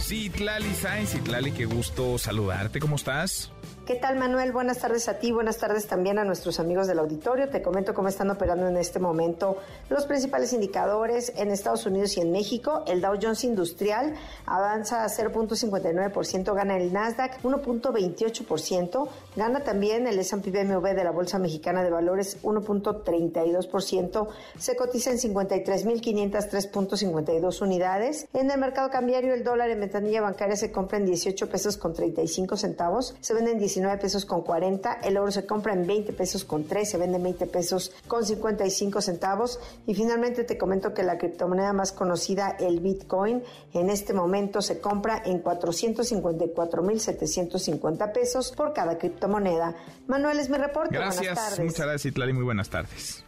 Citlali 0.00 0.72
Sainz, 0.74 1.10
Citlali, 1.10 1.52
qué 1.52 1.64
gusto 1.64 2.16
saludarte. 2.18 2.78
¿Cómo 2.80 2.96
estás? 2.96 3.52
¿Qué 3.90 3.96
tal, 3.96 4.14
Manuel? 4.14 4.52
Buenas 4.52 4.78
tardes 4.78 5.08
a 5.08 5.18
ti, 5.18 5.32
buenas 5.32 5.58
tardes 5.58 5.88
también 5.88 6.20
a 6.20 6.24
nuestros 6.24 6.60
amigos 6.60 6.86
del 6.86 7.00
auditorio. 7.00 7.48
Te 7.48 7.60
comento 7.60 7.92
cómo 7.92 8.06
están 8.06 8.30
operando 8.30 8.68
en 8.68 8.76
este 8.76 9.00
momento 9.00 9.56
los 9.88 10.06
principales 10.06 10.52
indicadores 10.52 11.32
en 11.34 11.50
Estados 11.50 11.86
Unidos 11.86 12.16
y 12.16 12.20
en 12.20 12.30
México. 12.30 12.84
El 12.86 13.00
Dow 13.00 13.18
Jones 13.20 13.42
Industrial 13.42 14.14
avanza 14.46 15.02
a 15.02 15.08
0.59%, 15.08 16.54
gana 16.54 16.76
el 16.76 16.92
Nasdaq 16.92 17.42
1.28%, 17.42 19.08
gana 19.34 19.64
también 19.64 20.06
el 20.06 20.20
S&P 20.20 20.52
BMW 20.52 20.94
de 20.94 21.02
la 21.02 21.10
Bolsa 21.10 21.40
Mexicana 21.40 21.82
de 21.82 21.90
Valores 21.90 22.40
1.32%, 22.44 24.28
se 24.56 24.76
cotiza 24.76 25.10
en 25.10 25.18
53.503.52 25.18 27.60
unidades. 27.60 28.28
En 28.34 28.52
el 28.52 28.60
mercado 28.60 28.88
cambiario, 28.88 29.34
el 29.34 29.42
dólar 29.42 29.68
en 29.70 29.80
ventanilla 29.80 30.20
bancaria 30.20 30.54
se 30.54 30.70
compra 30.70 30.98
en 30.98 31.06
18 31.06 31.48
pesos 31.48 31.76
con 31.76 31.92
35 31.92 32.56
centavos, 32.56 33.16
se 33.20 33.34
vende 33.34 33.50
en 33.50 33.58
19 33.58 33.79
pesos 34.00 34.24
con 34.24 34.42
40, 34.42 35.00
el 35.02 35.16
oro 35.16 35.32
se 35.32 35.46
compra 35.46 35.72
en 35.72 35.86
20 35.86 36.12
pesos 36.12 36.44
con 36.44 36.64
3, 36.64 36.90
se 36.90 36.98
vende 36.98 37.16
en 37.16 37.22
20 37.22 37.46
pesos 37.46 37.92
con 38.06 38.24
55 38.24 39.00
centavos 39.00 39.58
y 39.86 39.94
finalmente 39.94 40.44
te 40.44 40.58
comento 40.58 40.92
que 40.94 41.02
la 41.02 41.18
criptomoneda 41.18 41.72
más 41.72 41.90
conocida, 41.92 42.56
el 42.60 42.78
Bitcoin, 42.80 43.42
en 43.72 43.90
este 43.90 44.12
momento 44.12 44.60
se 44.62 44.80
compra 44.80 45.22
en 45.24 45.42
454.750 45.42 48.12
pesos 48.12 48.52
por 48.52 48.72
cada 48.72 48.98
criptomoneda. 48.98 49.74
Manuel, 50.06 50.38
es 50.40 50.50
mi 50.50 50.58
reporte. 50.58 50.94
Gracias, 50.94 51.20
buenas 51.20 51.36
tardes. 51.36 51.60
muchas 51.60 51.86
gracias, 51.86 52.06
Itlali, 52.06 52.32
muy 52.32 52.44
buenas 52.44 52.70
tardes. 52.70 53.24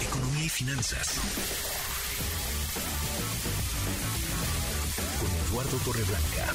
Economía 0.00 0.44
y 0.44 0.48
finanzas. 0.48 1.20
Con 5.20 5.30
Eduardo 5.48 5.76
Torreblanca. 5.84 6.54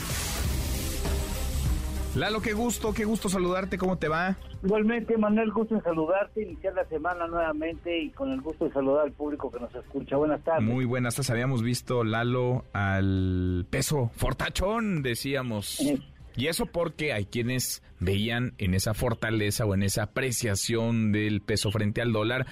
Lalo, 2.19 2.41
qué 2.41 2.51
gusto, 2.51 2.93
qué 2.93 3.05
gusto 3.05 3.29
saludarte, 3.29 3.77
¿cómo 3.77 3.97
te 3.97 4.09
va? 4.09 4.35
Igualmente, 4.61 5.17
Manuel, 5.17 5.51
gusto 5.51 5.75
en 5.75 5.81
saludarte, 5.81 6.41
iniciar 6.41 6.73
la 6.73 6.83
semana 6.89 7.27
nuevamente 7.27 7.97
y 7.97 8.09
con 8.09 8.29
el 8.33 8.41
gusto 8.41 8.65
de 8.65 8.73
saludar 8.73 9.05
al 9.05 9.13
público 9.13 9.49
que 9.49 9.57
nos 9.57 9.73
escucha. 9.73 10.17
Buenas 10.17 10.43
tardes. 10.43 10.67
Muy 10.67 10.83
buenas 10.83 11.15
tardes, 11.15 11.29
habíamos 11.29 11.63
visto, 11.63 12.03
Lalo, 12.03 12.65
al 12.73 13.65
peso 13.69 14.11
fortachón, 14.17 15.01
decíamos. 15.01 15.81
Y 16.35 16.47
eso 16.47 16.65
porque 16.65 17.13
hay 17.13 17.23
quienes 17.23 17.81
veían 18.01 18.53
en 18.57 18.73
esa 18.73 18.93
fortaleza 18.93 19.65
o 19.65 19.73
en 19.73 19.83
esa 19.83 20.03
apreciación 20.03 21.13
del 21.13 21.39
peso 21.39 21.71
frente 21.71 22.01
al 22.01 22.11
dólar 22.11 22.47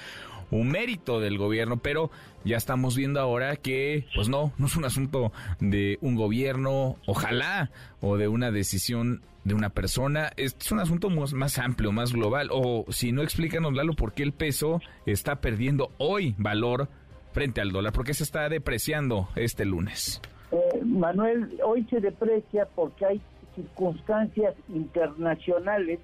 un 0.49 0.70
mérito 0.70 1.20
del 1.20 1.38
gobierno, 1.38 1.78
pero 1.78 2.09
ya 2.45 2.57
estamos 2.57 2.95
viendo 2.95 3.20
ahora 3.20 3.57
que, 3.57 4.05
pues 4.15 4.30
no, 4.30 4.53
no 4.57 4.68
es 4.68 4.76
un 4.78 4.86
asunto 4.86 5.34
de 5.59 5.97
un 6.01 6.15
gobierno, 6.15 6.95
ojalá, 7.05 7.70
o 7.99 8.15
de 8.18 8.28
una 8.28 8.51
decisión 8.51 9.22
de 9.48 9.54
una 9.54 9.70
persona, 9.70 10.32
es 10.36 10.56
un 10.72 10.80
asunto 10.80 11.10
más, 11.10 11.58
amplio, 11.58 11.91
más 11.91 12.12
global, 12.12 12.50
o 12.52 12.86
si 12.89 13.12
no, 13.12 13.24
explícanos, 13.24 13.74
Lalo, 13.74 13.93
por 13.93 14.14
qué 14.14 14.24
el 14.24 14.34
peso 14.34 14.82
está 15.06 15.38
perdiendo 15.38 15.91
hoy 15.98 16.36
valor 16.38 16.89
frente 17.32 17.62
al 17.62 17.72
dólar, 17.72 17.93
por 17.93 18.06
qué 18.06 18.14
se 18.14 18.24
está 18.24 18.50
depreciando 18.50 19.30
este 19.36 19.64
lunes. 19.64 20.22
Eh, 20.52 20.82
Manuel, 20.84 21.60
hoy 21.64 21.86
se 21.89 22.02
deprecia 22.02 22.68
porque 22.76 23.06
hay 23.06 23.22
circunstancias 23.56 24.54
internacionales 24.70 26.00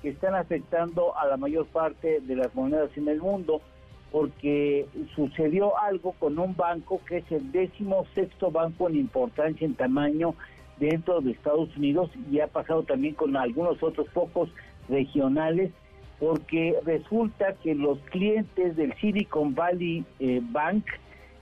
que 0.00 0.10
están 0.10 0.34
afectando 0.34 1.16
a 1.18 1.26
la 1.26 1.36
mayor 1.36 1.66
parte 1.66 2.20
de 2.20 2.36
las 2.36 2.54
monedas 2.54 2.90
en 2.96 3.08
el 3.08 3.20
mundo 3.20 3.60
porque 4.12 4.86
sucedió 5.16 5.76
algo 5.76 6.12
con 6.12 6.38
un 6.38 6.54
banco 6.54 7.00
que 7.08 7.18
es 7.18 7.32
el 7.32 7.50
décimo 7.50 8.06
sexto 8.14 8.52
banco 8.52 8.88
en 8.88 8.96
importancia 8.96 9.64
en 9.64 9.74
tamaño 9.74 10.36
dentro 10.84 11.20
de 11.20 11.30
Estados 11.30 11.74
Unidos 11.76 12.10
y 12.30 12.40
ha 12.40 12.46
pasado 12.46 12.82
también 12.82 13.14
con 13.14 13.36
algunos 13.36 13.82
otros 13.82 14.06
pocos 14.12 14.50
regionales 14.88 15.70
porque 16.20 16.76
resulta 16.84 17.54
que 17.62 17.74
los 17.74 17.98
clientes 18.10 18.76
del 18.76 18.94
Silicon 19.00 19.54
Valley 19.54 20.04
eh, 20.20 20.40
Bank, 20.42 20.84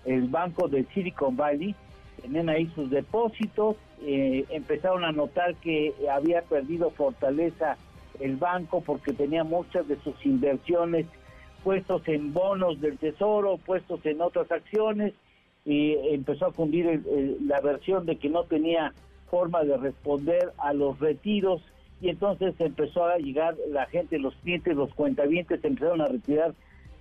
el 0.05 0.29
banco 0.29 0.69
del 0.69 0.87
Silicon 0.95 1.37
Valley, 1.37 1.75
tenían 2.21 2.49
ahí 2.49 2.71
sus 2.75 2.89
depósitos, 2.91 3.77
eh, 4.03 4.45
empezaron 4.51 5.05
a 5.05 5.13
notar 5.13 5.57
que 5.57 5.93
había 6.11 6.43
perdido 6.43 6.91
fortaleza 6.91 7.77
el 8.21 8.37
banco 8.37 8.81
porque 8.81 9.13
tenía 9.13 9.45
muchas 9.45 9.87
de 9.89 9.97
sus 10.03 10.15
inversiones 10.25 11.07
puestos 11.65 12.03
en 12.09 12.33
bonos 12.33 12.81
del 12.81 12.99
tesoro, 12.99 13.59
puestos 13.59 14.05
en 14.07 14.21
otras 14.21 14.51
acciones, 14.51 15.15
y 15.65 15.93
empezó 16.13 16.47
a 16.47 16.53
fundir 16.53 17.05
la 17.47 17.61
versión 17.61 18.05
de 18.05 18.17
que 18.17 18.29
no 18.29 18.43
tenía 18.45 18.93
forma 19.33 19.65
de 19.65 19.79
responder 19.79 20.53
a 20.59 20.75
los 20.75 21.01
retiros 21.01 21.63
y 22.03 22.11
entonces 22.11 22.55
empezó 22.59 23.07
a 23.07 23.17
llegar 23.17 23.57
la 23.71 23.87
gente, 23.87 24.19
los 24.19 24.35
clientes, 24.35 24.77
los 24.77 24.93
cuentavientes 24.93 25.65
empezaron 25.65 26.03
a 26.03 26.07
retirar 26.07 26.53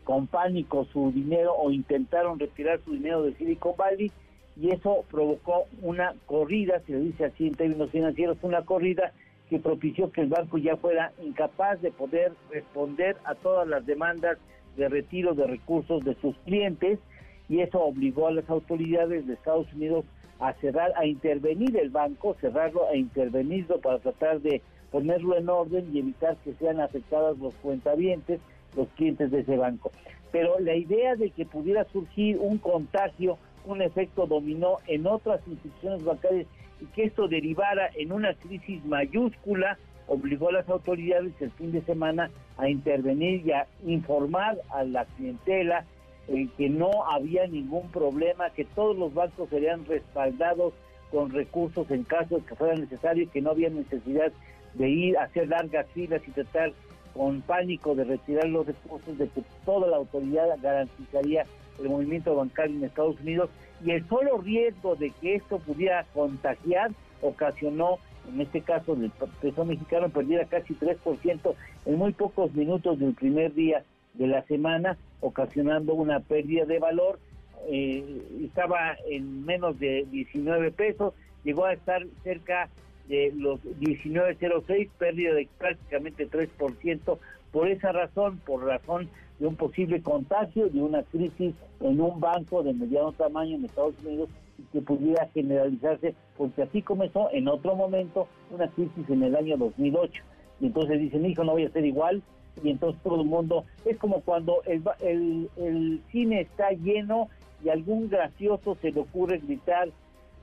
con 0.05 0.27
pánico 0.27 0.87
su 0.93 1.11
dinero 1.11 1.53
o 1.53 1.71
intentaron 1.71 2.39
retirar 2.39 2.79
su 2.85 2.93
dinero 2.93 3.23
de 3.23 3.33
Silicon 3.33 3.73
Valley 3.77 4.13
y 4.55 4.69
eso 4.69 5.03
provocó 5.11 5.65
una 5.81 6.15
corrida, 6.25 6.79
se 6.87 6.93
le 6.93 6.99
dice 6.99 7.25
así 7.25 7.47
en 7.47 7.55
términos 7.55 7.91
financieros, 7.91 8.37
una 8.43 8.61
corrida 8.61 9.11
que 9.49 9.59
propició 9.59 10.09
que 10.13 10.21
el 10.21 10.29
banco 10.29 10.57
ya 10.57 10.77
fuera 10.77 11.11
incapaz 11.21 11.81
de 11.81 11.91
poder 11.91 12.31
responder 12.49 13.17
a 13.25 13.35
todas 13.35 13.67
las 13.67 13.85
demandas 13.85 14.37
de 14.77 14.87
retiro 14.87 15.33
de 15.33 15.47
recursos 15.47 16.01
de 16.05 16.15
sus 16.21 16.37
clientes 16.45 16.97
y 17.49 17.59
eso 17.59 17.81
obligó 17.81 18.29
a 18.29 18.31
las 18.31 18.49
autoridades 18.49 19.27
de 19.27 19.33
Estados 19.33 19.67
Unidos 19.73 20.05
a 20.41 20.53
cerrar, 20.53 20.91
a 20.97 21.05
intervenir 21.05 21.77
el 21.77 21.91
banco, 21.91 22.35
cerrarlo 22.41 22.89
e 22.91 22.97
intervenirlo 22.97 23.79
para 23.79 23.99
tratar 23.99 24.41
de 24.41 24.61
ponerlo 24.91 25.37
en 25.37 25.47
orden 25.47 25.89
y 25.93 25.99
evitar 25.99 26.35
que 26.37 26.53
sean 26.55 26.81
afectados 26.81 27.37
los 27.37 27.53
cuentavientes, 27.55 28.41
los 28.75 28.87
clientes 28.89 29.29
de 29.31 29.41
ese 29.41 29.55
banco. 29.55 29.91
Pero 30.31 30.59
la 30.59 30.75
idea 30.75 31.15
de 31.15 31.29
que 31.29 31.45
pudiera 31.45 31.85
surgir 31.85 32.37
un 32.39 32.57
contagio, 32.57 33.37
un 33.65 33.83
efecto 33.83 34.25
dominó 34.25 34.77
en 34.87 35.05
otras 35.05 35.41
instituciones 35.47 36.03
bancarias 36.03 36.47
y 36.81 36.85
que 36.87 37.03
esto 37.03 37.27
derivara 37.27 37.91
en 37.95 38.11
una 38.11 38.33
crisis 38.33 38.83
mayúscula, 38.85 39.77
obligó 40.07 40.49
a 40.49 40.53
las 40.53 40.69
autoridades 40.69 41.33
el 41.39 41.51
fin 41.51 41.71
de 41.71 41.81
semana 41.81 42.31
a 42.57 42.67
intervenir 42.67 43.45
y 43.45 43.51
a 43.51 43.67
informar 43.85 44.57
a 44.71 44.83
la 44.83 45.05
clientela 45.05 45.85
eh, 46.33 46.47
que 46.57 46.69
no 46.69 47.05
había 47.09 47.45
ningún 47.45 47.91
problema, 47.91 48.49
que 48.51 48.63
todos 48.63 48.97
los 48.97 49.13
bancos 49.13 49.49
serían 49.49 49.85
respaldados 49.85 50.73
con 51.11 51.29
recursos 51.29 51.91
en 51.91 52.03
caso 52.05 52.37
de 52.37 52.45
que 52.45 52.55
fuera 52.55 52.75
necesario, 52.75 53.29
que 53.29 53.41
no 53.41 53.51
había 53.51 53.69
necesidad 53.69 54.31
de 54.73 54.89
ir 54.89 55.17
a 55.17 55.23
hacer 55.23 55.49
largas 55.49 55.87
filas 55.87 56.21
y 56.25 56.31
tratar 56.31 56.71
con 57.13 57.41
pánico 57.41 57.95
de 57.95 58.05
retirar 58.05 58.47
los 58.47 58.65
recursos, 58.65 59.17
de 59.17 59.27
que 59.27 59.43
toda 59.65 59.87
la 59.87 59.97
autoridad 59.97 60.47
garantizaría 60.61 61.45
el 61.81 61.89
movimiento 61.89 62.33
bancario 62.33 62.77
en 62.77 62.85
Estados 62.85 63.19
Unidos. 63.19 63.49
Y 63.83 63.91
el 63.91 64.07
solo 64.07 64.37
riesgo 64.37 64.95
de 64.95 65.09
que 65.19 65.35
esto 65.35 65.59
pudiera 65.59 66.05
contagiar 66.13 66.91
ocasionó, 67.21 67.97
en 68.33 68.39
este 68.39 68.61
caso 68.61 68.93
el 68.93 69.11
peso 69.41 69.65
mexicano 69.65 70.07
perdiera 70.07 70.45
casi 70.45 70.75
3% 70.75 71.55
en 71.87 71.95
muy 71.97 72.13
pocos 72.13 72.53
minutos 72.53 72.99
del 72.99 73.13
primer 73.15 73.53
día 73.53 73.83
de 74.13 74.27
la 74.27 74.43
semana, 74.43 74.97
ocasionando 75.19 75.93
una 75.93 76.19
pérdida 76.19 76.65
de 76.65 76.79
valor. 76.79 77.19
Eh, 77.67 78.21
estaba 78.43 78.95
en 79.09 79.45
menos 79.45 79.79
de 79.79 80.05
19 80.11 80.71
pesos, 80.71 81.13
llegó 81.43 81.65
a 81.65 81.73
estar 81.73 82.05
cerca 82.23 82.69
de 83.07 83.33
los 83.35 83.61
19.06, 83.63 84.89
pérdida 84.97 85.33
de 85.33 85.47
prácticamente 85.57 86.29
3%. 86.29 87.17
Por 87.51 87.67
esa 87.67 87.91
razón, 87.91 88.39
por 88.45 88.63
razón 88.63 89.09
de 89.39 89.47
un 89.47 89.55
posible 89.55 90.01
contagio, 90.01 90.69
de 90.69 90.81
una 90.81 91.03
crisis 91.03 91.53
en 91.81 91.99
un 91.99 92.19
banco 92.19 92.63
de 92.63 92.73
mediano 92.73 93.11
tamaño 93.11 93.55
en 93.55 93.65
Estados 93.65 93.95
Unidos 94.03 94.29
que 94.71 94.81
pudiera 94.81 95.27
generalizarse, 95.33 96.13
porque 96.37 96.63
así 96.63 96.81
comenzó 96.81 97.29
en 97.31 97.47
otro 97.47 97.75
momento 97.75 98.27
una 98.51 98.67
crisis 98.69 99.09
en 99.09 99.23
el 99.23 99.35
año 99.35 99.57
2008. 99.57 100.23
Y 100.61 100.67
entonces 100.67 100.99
dicen, 100.99 101.25
hijo, 101.25 101.43
no 101.43 101.53
voy 101.53 101.65
a 101.65 101.71
ser 101.71 101.85
igual, 101.85 102.21
y 102.63 102.69
entonces 102.69 103.01
todo 103.03 103.21
el 103.21 103.27
mundo, 103.27 103.65
es 103.85 103.97
como 103.97 104.21
cuando 104.21 104.61
el, 104.65 104.83
el, 104.99 105.49
el 105.57 106.01
cine 106.11 106.41
está 106.41 106.71
lleno 106.71 107.29
y 107.63 107.69
algún 107.69 108.09
gracioso 108.09 108.75
se 108.81 108.91
le 108.91 109.01
ocurre 109.01 109.37
gritar 109.39 109.89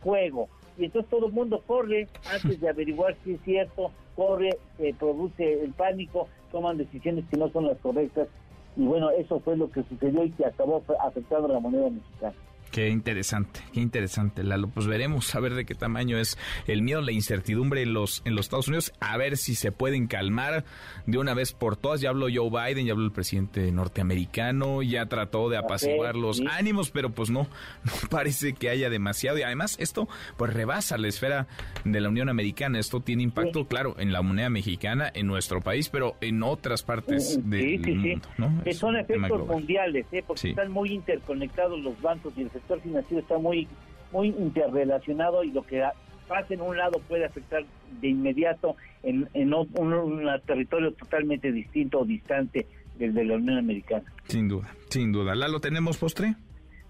fuego, 0.03 0.49
y 0.77 0.85
entonces 0.85 1.11
todo 1.11 1.27
el 1.27 1.33
mundo 1.33 1.63
corre 1.67 2.07
antes 2.33 2.61
de 2.61 2.69
averiguar 2.69 3.17
si 3.25 3.33
es 3.33 3.41
cierto, 3.43 3.91
corre, 4.15 4.51
se 4.77 4.95
produce 4.95 5.65
el 5.65 5.73
pánico, 5.73 6.29
toman 6.53 6.79
decisiones 6.79 7.25
que 7.31 7.37
no 7.37 7.49
son 7.51 7.67
las 7.67 7.79
correctas 7.79 8.29
y 8.77 8.87
bueno, 8.87 9.11
eso 9.11 9.41
fue 9.41 9.57
lo 9.57 9.69
que 9.71 9.83
sucedió 9.83 10.25
y 10.25 10.31
que 10.31 10.47
acabó 10.47 10.83
afectando 11.01 11.49
a 11.49 11.53
la 11.55 11.61
moneda 11.61 11.91
mexicana. 11.91 12.35
Qué 12.71 12.89
interesante, 12.89 13.61
qué 13.73 13.81
interesante, 13.81 14.43
Lalo. 14.43 14.69
Pues 14.69 14.87
veremos 14.87 15.35
a 15.35 15.41
ver 15.41 15.55
de 15.55 15.65
qué 15.65 15.75
tamaño 15.75 16.19
es 16.19 16.39
el 16.67 16.83
miedo, 16.83 17.01
la 17.01 17.13
incertidumbre 17.13 17.83
en 17.83 17.95
los, 17.95 18.23
en 18.25 18.35
los 18.35 18.47
Estados 18.47 18.69
Unidos, 18.69 18.93
a 19.01 19.17
ver 19.17 19.37
si 19.37 19.55
se 19.55 19.73
pueden 19.73 20.07
calmar 20.07 20.65
de 21.07 21.19
una 21.19 21.35
vez 21.35 21.53
por 21.53 21.77
todas. 21.77 22.01
Ya 22.01 22.11
habló 22.11 22.27
Joe 22.33 22.51
Biden, 22.51 22.87
ya 22.87 22.93
habló 22.93 23.05
el 23.05 23.13
presidente 23.13 23.73
norteamericano, 23.73 24.83
ya 24.83 25.07
trató 25.07 25.49
de 25.49 25.57
apaciguar 25.57 26.17
los 26.17 26.41
ánimos, 26.41 26.91
pero 26.91 27.11
pues 27.11 27.31
no, 27.31 27.49
no 27.85 27.93
parece 28.11 28.53
que 28.53 28.69
haya 28.69 28.91
demasiado. 28.91 29.39
Y 29.39 29.43
además 29.43 29.77
esto 29.81 30.09
pues 30.37 30.53
rebasa 30.53 30.99
la 30.99 31.09
esfera 31.09 31.47
de 31.85 32.01
la 32.01 32.09
Unión 32.09 32.29
Americana. 32.29 32.79
Esto 32.79 33.01
tiene 33.01 33.23
impacto, 33.23 33.67
claro, 33.67 33.97
en 33.99 34.13
la 34.13 34.23
moneda 34.23 34.51
mexicana, 34.51 35.11
en 35.15 35.27
nuestro 35.27 35.61
país, 35.61 35.89
pero 35.89 36.17
en 36.21 36.43
otras 36.43 36.83
partes 36.83 37.39
del 37.49 37.97
mundo. 37.97 38.29
¿no? 38.37 38.63
son 38.73 38.97
efectos 38.97 39.47
mundiales, 39.47 40.07
¿eh? 40.13 40.23
porque 40.27 40.51
están 40.51 40.71
muy 40.71 40.93
interconectados 40.93 41.81
los 41.81 42.01
bancos 42.01 42.33
y 42.37 42.43
el 42.43 42.51
sector 42.59 42.81
financiero 42.81 43.23
está 43.23 43.39
muy, 43.39 43.69
muy 44.13 44.29
interrelacionado 44.29 45.45
y 45.45 45.51
lo 45.51 45.63
que 45.63 45.83
pasa 46.27 46.55
en 46.55 46.61
un 46.61 46.77
lado 46.77 47.01
puede 47.09 47.25
afectar 47.25 47.65
de 48.01 48.09
inmediato 48.09 48.77
en, 49.03 49.29
en 49.35 49.55
un, 49.55 50.29
territorio 50.47 50.93
totalmente 50.93 51.53
distinto 51.53 52.01
o 52.01 52.05
distante 52.05 52.67
del 52.99 53.15
de 53.15 53.25
la 53.25 53.37
Unión 53.37 53.59
Americana. 53.59 54.05
Sin 54.27 54.49
duda, 54.49 54.75
sin 54.91 55.13
duda. 55.13 55.35
¿Lalo 55.35 55.61
tenemos 55.61 55.97
postre? 55.97 56.35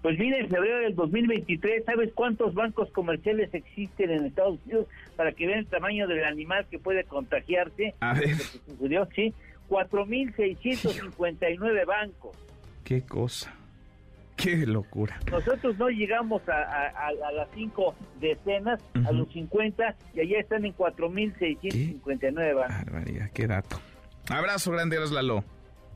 Pues 0.01 0.17
mire, 0.17 0.39
en 0.39 0.49
febrero 0.49 0.79
del 0.79 0.95
2023, 0.95 1.83
¿sabes 1.85 2.11
cuántos 2.13 2.53
bancos 2.53 2.89
comerciales 2.91 3.53
existen 3.53 4.11
en 4.11 4.25
Estados 4.25 4.57
Unidos 4.65 4.87
para 5.17 5.33
que 5.33 5.45
vean 5.45 5.59
el 5.59 5.67
tamaño 5.67 6.07
del 6.07 6.23
animal 6.23 6.65
que 6.71 6.79
puede 6.79 7.03
contagiarse? 7.03 7.95
A 7.99 8.13
ver. 8.13 8.37
sucedió? 8.37 9.09
Sí, 9.13 9.33
4.659 9.69 11.85
bancos. 11.85 12.37
¿Qué 12.85 13.01
cosa? 13.01 13.58
Qué 14.41 14.65
locura. 14.65 15.19
Nosotros 15.29 15.77
no 15.77 15.89
llegamos 15.89 16.41
a, 16.47 17.11
las 17.33 17.49
cinco 17.53 17.93
decenas, 18.21 18.81
a 19.05 19.11
los 19.11 19.27
50, 19.33 19.95
y 20.13 20.21
allá 20.21 20.39
están 20.39 20.65
en 20.65 20.75
4.659. 20.75 22.55
Barbaridad, 22.55 23.29
qué 23.33 23.47
dato. 23.47 23.81
Abrazo 24.29 24.71
grande, 24.71 24.97
Lalo. 25.11 25.43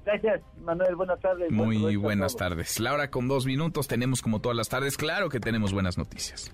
Gracias, 0.05 0.41
Manuel. 0.61 0.95
Buenas 0.95 1.19
tardes. 1.21 1.51
Muy 1.51 1.95
buenas 1.95 2.35
tardes. 2.35 2.79
Laura, 2.79 3.09
con 3.09 3.27
dos 3.27 3.45
minutos 3.45 3.87
tenemos 3.87 4.21
como 4.21 4.41
todas 4.41 4.57
las 4.57 4.67
tardes. 4.67 4.97
Claro 4.97 5.29
que 5.29 5.39
tenemos 5.39 5.71
buenas 5.71 5.97
noticias. 5.97 6.51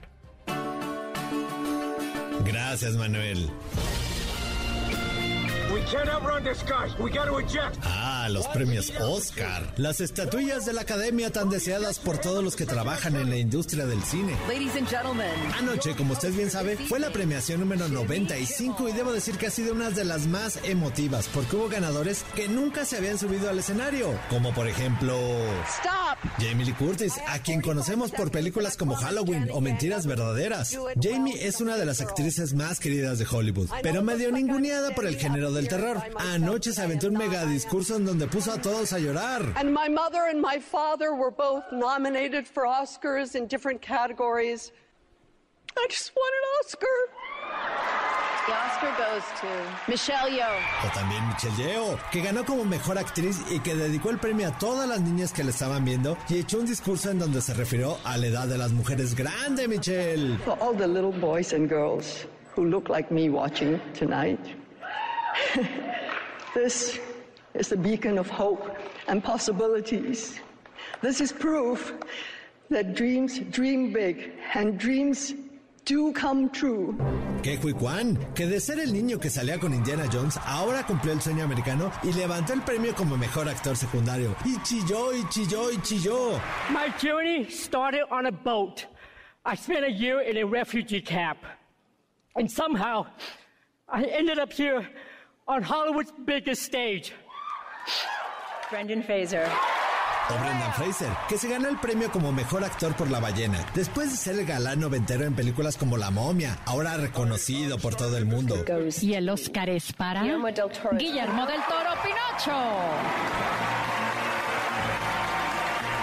Gracias, 2.45 2.95
Manuel. 2.97 3.49
Ah, 7.83 8.27
los 8.31 8.47
premios 8.47 8.91
Oscar. 8.99 9.71
Las 9.77 10.01
estatuillas 10.01 10.65
de 10.65 10.73
la 10.73 10.81
academia 10.81 11.31
tan 11.31 11.49
deseadas 11.49 11.99
por 11.99 12.17
todos 12.17 12.43
los 12.43 12.55
que 12.55 12.65
trabajan 12.65 13.15
en 13.15 13.29
la 13.29 13.37
industria 13.37 13.85
del 13.85 14.01
cine. 14.03 14.35
Anoche, 15.59 15.95
como 15.95 16.13
usted 16.13 16.33
bien 16.33 16.49
sabe, 16.49 16.75
fue 16.75 16.99
la 16.99 17.11
premiación 17.11 17.59
número 17.59 17.87
95 17.87 18.89
y 18.89 18.93
debo 18.93 19.11
decir 19.11 19.37
que 19.37 19.47
ha 19.47 19.51
sido 19.51 19.73
una 19.73 19.91
de 19.91 20.05
las 20.05 20.25
más 20.25 20.59
emotivas 20.63 21.27
porque 21.33 21.55
hubo 21.55 21.69
ganadores 21.69 22.25
que 22.35 22.47
nunca 22.47 22.83
se 22.85 22.97
habían 22.97 23.19
subido 23.19 23.49
al 23.49 23.59
escenario. 23.59 24.19
Como 24.29 24.53
por 24.53 24.67
ejemplo... 24.67 25.15
Jamie 26.39 26.65
Lee 26.65 26.73
Curtis, 26.73 27.13
a 27.27 27.39
quien 27.39 27.61
conocemos 27.61 28.11
por 28.11 28.31
películas 28.31 28.75
como 28.75 28.95
Halloween 28.95 29.49
o 29.51 29.61
Mentiras 29.61 30.07
Verdaderas. 30.07 30.75
Jamie 31.01 31.45
es 31.47 31.61
una 31.61 31.77
de 31.77 31.85
las 31.85 32.01
actrices 32.01 32.53
más 32.53 32.79
queridas 32.79 33.19
de 33.19 33.27
Hollywood, 33.29 33.69
pero 33.83 34.01
medio 34.01 34.31
ninguneada 34.31 34.95
por 34.95 35.05
el 35.05 35.15
género 35.17 35.51
del 35.59 35.67
terror. 35.67 36.01
Anoche 36.33 36.71
se 36.71 36.81
aventó 36.81 37.07
un 37.07 37.17
mega 37.17 37.45
discurso 37.45 37.95
en 37.95 38.05
donde 38.05 38.27
puso 38.27 38.51
a 38.51 38.57
todos 38.61 38.93
a 38.93 38.99
llorar. 38.99 39.41
And 39.55 39.73
my 39.73 39.89
mother 39.89 40.29
and 40.29 40.41
my 40.41 40.59
father 40.59 41.13
were 41.13 41.31
both 41.31 41.63
nominated 41.71 42.47
for 42.47 42.63
Oscars 42.65 43.35
in 43.35 43.47
different 43.47 43.81
categories. 43.81 44.71
I 45.77 45.85
just 45.89 46.11
want 46.15 46.33
an 46.33 46.45
Oscar. 46.59 46.87
The 48.47 48.55
Oscar 48.55 48.91
goes 48.97 49.23
to 49.41 49.91
Michelle 49.91 50.29
Yeoh. 50.29 50.59
O 50.83 50.87
también 50.93 51.27
Michelle 51.27 51.55
Yeoh, 51.55 51.97
que 52.11 52.21
ganó 52.21 52.43
como 52.45 52.65
mejor 52.65 52.97
actriz 52.97 53.39
y 53.51 53.59
que 53.59 53.75
dedicó 53.75 54.09
el 54.09 54.17
premio 54.17 54.47
a 54.47 54.57
todas 54.57 54.87
las 54.89 55.01
niñas 55.01 55.31
que 55.31 55.43
le 55.43 55.51
estaban 55.51 55.85
viendo 55.85 56.17
y 56.29 56.39
echó 56.39 56.57
un 56.59 56.65
discurso 56.65 57.11
en 57.11 57.19
donde 57.19 57.41
se 57.41 57.53
refirió 57.53 57.97
a 58.03 58.17
la 58.17 58.27
edad 58.27 58.47
de 58.47 58.57
las 58.57 58.71
mujeres 58.71 59.13
grande, 59.15 59.67
Michelle. 59.67 60.37
For 60.39 60.57
all 60.59 60.75
the 60.75 60.87
little 60.87 61.11
boys 61.11 61.53
and 61.53 61.69
girls 61.69 62.25
who 62.55 62.65
look 62.65 62.89
like 62.89 63.13
me 63.13 63.29
watching 63.29 63.79
tonight. 63.93 64.39
this 66.53 66.99
is 67.53 67.71
a 67.71 67.77
beacon 67.77 68.17
of 68.17 68.29
hope 68.29 68.77
and 69.07 69.23
possibilities. 69.23 70.39
This 71.01 71.21
is 71.21 71.31
proof 71.31 71.93
that 72.69 72.95
dreams 72.95 73.39
dream 73.51 73.91
big 73.91 74.31
and 74.53 74.77
dreams 74.77 75.33
do 75.85 76.13
come 76.13 76.49
true. 76.49 76.95
Que 77.41 77.57
Kwan, 77.57 78.15
que 78.35 78.45
de 78.45 78.59
ser 78.59 78.79
el 78.79 78.93
niño 78.93 79.19
que 79.19 79.29
salía 79.29 79.59
con 79.59 79.73
Indiana 79.73 80.07
Jones, 80.11 80.37
ahora 80.45 80.83
cumplió 80.83 81.13
el 81.13 81.21
sueño 81.21 81.43
americano 81.43 81.91
y 82.03 82.11
levantó 82.13 82.53
el 82.53 82.61
premio 82.61 82.93
como 82.93 83.17
mejor 83.17 83.49
actor 83.49 83.75
secundario. 83.75 84.35
Y 84.45 84.61
chilló, 84.61 85.13
y 85.13 85.27
chilló, 85.29 85.71
y 85.71 85.77
chilló. 85.81 86.39
My 86.69 86.89
journey 87.01 87.49
started 87.49 88.03
on 88.11 88.27
a 88.27 88.31
boat. 88.31 88.85
I 89.45 89.55
spent 89.55 89.83
a 89.83 89.91
year 89.91 90.21
in 90.21 90.37
a 90.37 90.45
refugee 90.45 91.01
camp. 91.01 91.39
And 92.35 92.49
somehow, 92.51 93.07
I 93.87 94.03
ended 94.03 94.37
up 94.37 94.53
here 94.53 94.87
on 95.49 95.63
Hollywood's 95.63 96.13
biggest 96.25 96.61
stage. 96.61 97.11
Brendan 98.69 99.03
Fraser. 99.03 99.45
O 100.29 100.33
Brendan 100.39 100.71
Fraser, 100.73 101.09
que 101.27 101.39
se 101.39 101.49
ganó 101.49 101.69
el 101.69 101.77
premio 101.79 102.11
como 102.11 102.31
mejor 102.31 102.63
actor 102.63 102.95
por 102.95 103.09
La 103.09 103.19
ballena, 103.19 103.65
después 103.73 104.11
de 104.11 104.17
ser 104.17 104.39
el 104.39 104.45
galán 104.45 104.79
noventero 104.79 105.25
en 105.25 105.33
películas 105.33 105.75
como 105.75 105.97
La 105.97 106.11
momia, 106.11 106.59
ahora 106.65 106.97
reconocido 106.97 107.79
por 107.79 107.95
todo 107.95 108.15
el 108.15 108.27
mundo. 108.27 108.63
Y 109.01 109.15
el 109.15 109.27
Oscar 109.27 109.69
es 109.69 109.91
para 109.91 110.21
Guillermo 110.21 110.47
del 110.51 110.61
Toro 110.67 111.95
Pinocho. 112.03 113.78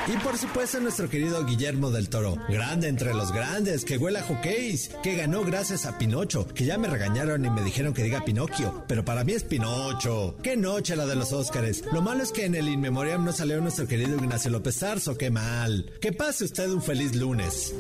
Y 0.09 0.17
por 0.19 0.39
supuesto 0.39 0.79
nuestro 0.79 1.11
querido 1.11 1.45
Guillermo 1.45 1.91
del 1.91 2.09
Toro, 2.09 2.37
grande 2.49 2.87
entre 2.87 3.13
los 3.13 3.33
grandes, 3.33 3.85
que 3.85 3.99
huele 3.99 4.21
a 4.21 4.23
hockeys, 4.23 4.91
que 5.03 5.17
ganó 5.17 5.43
gracias 5.43 5.85
a 5.85 5.99
Pinocho, 5.99 6.47
que 6.47 6.65
ya 6.65 6.79
me 6.79 6.87
regañaron 6.87 7.45
y 7.45 7.51
me 7.51 7.63
dijeron 7.63 7.93
que 7.93 8.05
diga 8.05 8.25
Pinocchio, 8.25 8.85
pero 8.87 9.05
para 9.05 9.25
mí 9.25 9.33
es 9.33 9.43
Pinocho. 9.43 10.37
Qué 10.45 10.57
noche 10.57 10.95
la 10.95 11.07
de 11.07 11.17
los 11.17 11.33
Óscares. 11.33 11.83
Lo 11.93 12.03
malo 12.03 12.23
es 12.23 12.31
que 12.31 12.45
en 12.45 12.55
el 12.55 12.69
In 12.69 12.81
Memoriam 12.81 13.25
no 13.25 13.33
salió 13.33 13.61
nuestro 13.61 13.89
querido 13.89 14.17
Ignacio 14.17 14.51
López 14.51 14.79
Tarso, 14.79 15.19
qué 15.19 15.31
mal. 15.31 15.91
Que 16.01 16.13
pase 16.13 16.45
usted 16.45 16.71
un 16.71 16.83
feliz 16.83 17.17
lunes. 17.17 17.75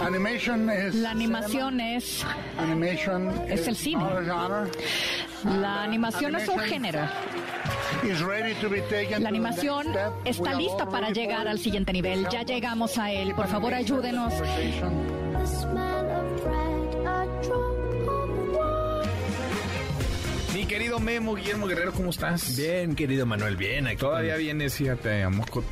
Animation 0.00 0.68
es... 0.68 0.96
La 0.96 1.12
animación 1.12 1.80
es... 1.80 2.24
Animation 2.58 3.30
es 3.48 3.68
el 3.68 3.76
cine. 3.76 4.02
La 5.44 5.84
animación 5.84 6.34
es 6.34 6.48
un 6.48 6.58
género. 6.58 7.08
La 9.20 9.28
animación 9.28 9.86
está 10.24 10.54
lista 10.54 10.86
para 10.86 11.10
llegar 11.10 11.46
al 11.46 11.58
siguiente 11.58 11.92
nivel. 11.92 12.26
Ya 12.30 12.42
llegamos 12.42 12.98
a 12.98 13.12
él. 13.12 13.34
Por 13.34 13.46
favor, 13.46 13.72
ayúdenos. 13.74 14.34
Querido 20.72 21.00
Memo, 21.00 21.34
Guillermo 21.34 21.66
Guerrero, 21.66 21.92
¿cómo 21.92 22.08
estás? 22.08 22.56
Bien, 22.56 22.94
querido 22.94 23.26
Manuel, 23.26 23.56
bien. 23.56 23.86
Aquí 23.86 23.98
Todavía 23.98 24.36
vienes, 24.36 24.74
fíjate, 24.74 25.22
a 25.22 25.28
moco 25.28 25.62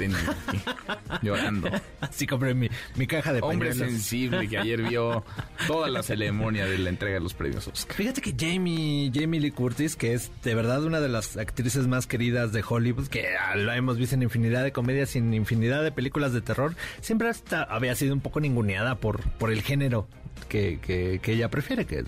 llorando. 1.23 1.71
Así 2.03 2.27
compré 2.27 2.53
mi, 2.53 2.69
mi 2.97 3.07
caja 3.07 3.33
de 3.33 3.41
Hombre 3.41 3.73
sensible 3.73 4.47
que 4.47 4.59
ayer 4.59 4.83
vio 4.83 5.25
toda 5.67 5.89
la 5.89 6.03
ceremonia 6.03 6.67
de 6.67 6.77
la 6.77 6.91
entrega 6.91 7.15
de 7.15 7.21
los 7.21 7.33
premios 7.33 7.67
Oscar. 7.67 7.97
Fíjate 7.97 8.21
que 8.21 8.35
Jamie, 8.39 9.11
Jamie 9.15 9.41
Lee 9.41 9.53
Curtis, 9.53 9.97
que 9.97 10.13
es 10.13 10.31
de 10.43 10.55
verdad 10.55 10.85
una 10.85 11.01
de 11.01 11.09
las 11.09 11.39
actrices 11.39 11.87
más 11.87 12.07
queridas 12.07 12.53
de 12.53 12.63
Hollywood, 12.69 13.09
que 13.09 13.27
la 13.57 13.79
hemos 13.79 13.97
visto 13.97 14.17
en 14.17 14.23
infinidad 14.23 14.65
de 14.65 14.73
comedias 14.73 15.17
y 15.17 15.21
en 15.21 15.33
infinidad 15.33 15.83
de 15.83 15.93
películas 15.93 16.35
de 16.35 16.43
terror, 16.43 16.77
siempre 17.01 17.31
hasta 17.31 17.63
había 17.63 17.95
sido 17.95 18.13
un 18.13 18.21
poco 18.21 18.39
ninguneada 18.39 18.97
por, 18.97 19.23
por 19.39 19.51
el 19.51 19.63
género 19.63 20.09
que, 20.51 20.79
que, 20.79 21.21
que 21.23 21.33
ella 21.33 21.49
prefiere. 21.49 21.87
que 21.87 22.05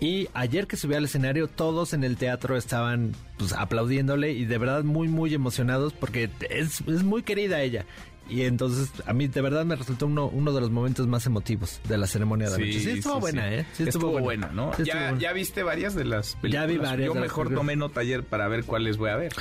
y 0.00 0.28
ayer 0.34 0.66
que 0.66 0.76
subió 0.76 0.98
al 0.98 1.04
escenario, 1.04 1.48
todos 1.48 1.92
en 1.94 2.04
el 2.04 2.16
teatro 2.16 2.56
estaban 2.56 3.14
pues, 3.38 3.52
aplaudiéndole 3.52 4.32
y 4.32 4.44
de 4.44 4.58
verdad 4.58 4.84
muy, 4.84 5.08
muy 5.08 5.32
emocionados 5.32 5.92
porque 5.92 6.30
es, 6.50 6.82
es 6.82 7.02
muy 7.02 7.22
querida 7.22 7.62
ella. 7.62 7.86
Y 8.28 8.42
entonces, 8.42 8.90
a 9.06 9.12
mí 9.12 9.28
de 9.28 9.40
verdad 9.40 9.64
me 9.64 9.76
resultó 9.76 10.06
uno, 10.06 10.26
uno 10.26 10.52
de 10.52 10.60
los 10.60 10.70
momentos 10.70 11.06
más 11.06 11.26
emotivos 11.26 11.80
de 11.88 11.96
la 11.96 12.06
ceremonia 12.06 12.48
de 12.48 12.56
anoche. 12.56 12.80
Sí, 12.80 12.90
estuvo 12.90 13.20
buena, 13.20 13.54
¿eh? 13.54 13.66
Sí, 13.72 13.84
estuvo, 13.84 14.18
buena, 14.18 14.48
¿no? 14.48 14.76
¿Ya, 14.78 15.16
¿Ya, 15.16 15.32
viste 15.32 15.62
varias 15.62 15.94
de 15.94 16.04
las 16.04 16.34
películas? 16.36 16.52
Ya 16.52 16.66
vi 16.66 16.78
varias. 16.78 17.06
Yo 17.06 17.14
mejor 17.14 17.54
tomé 17.54 17.76
nota 17.76 18.00
ayer 18.00 18.24
para 18.24 18.48
ver 18.48 18.64
cuáles 18.64 18.96
voy 18.96 19.10
a 19.10 19.16
ver. 19.16 19.32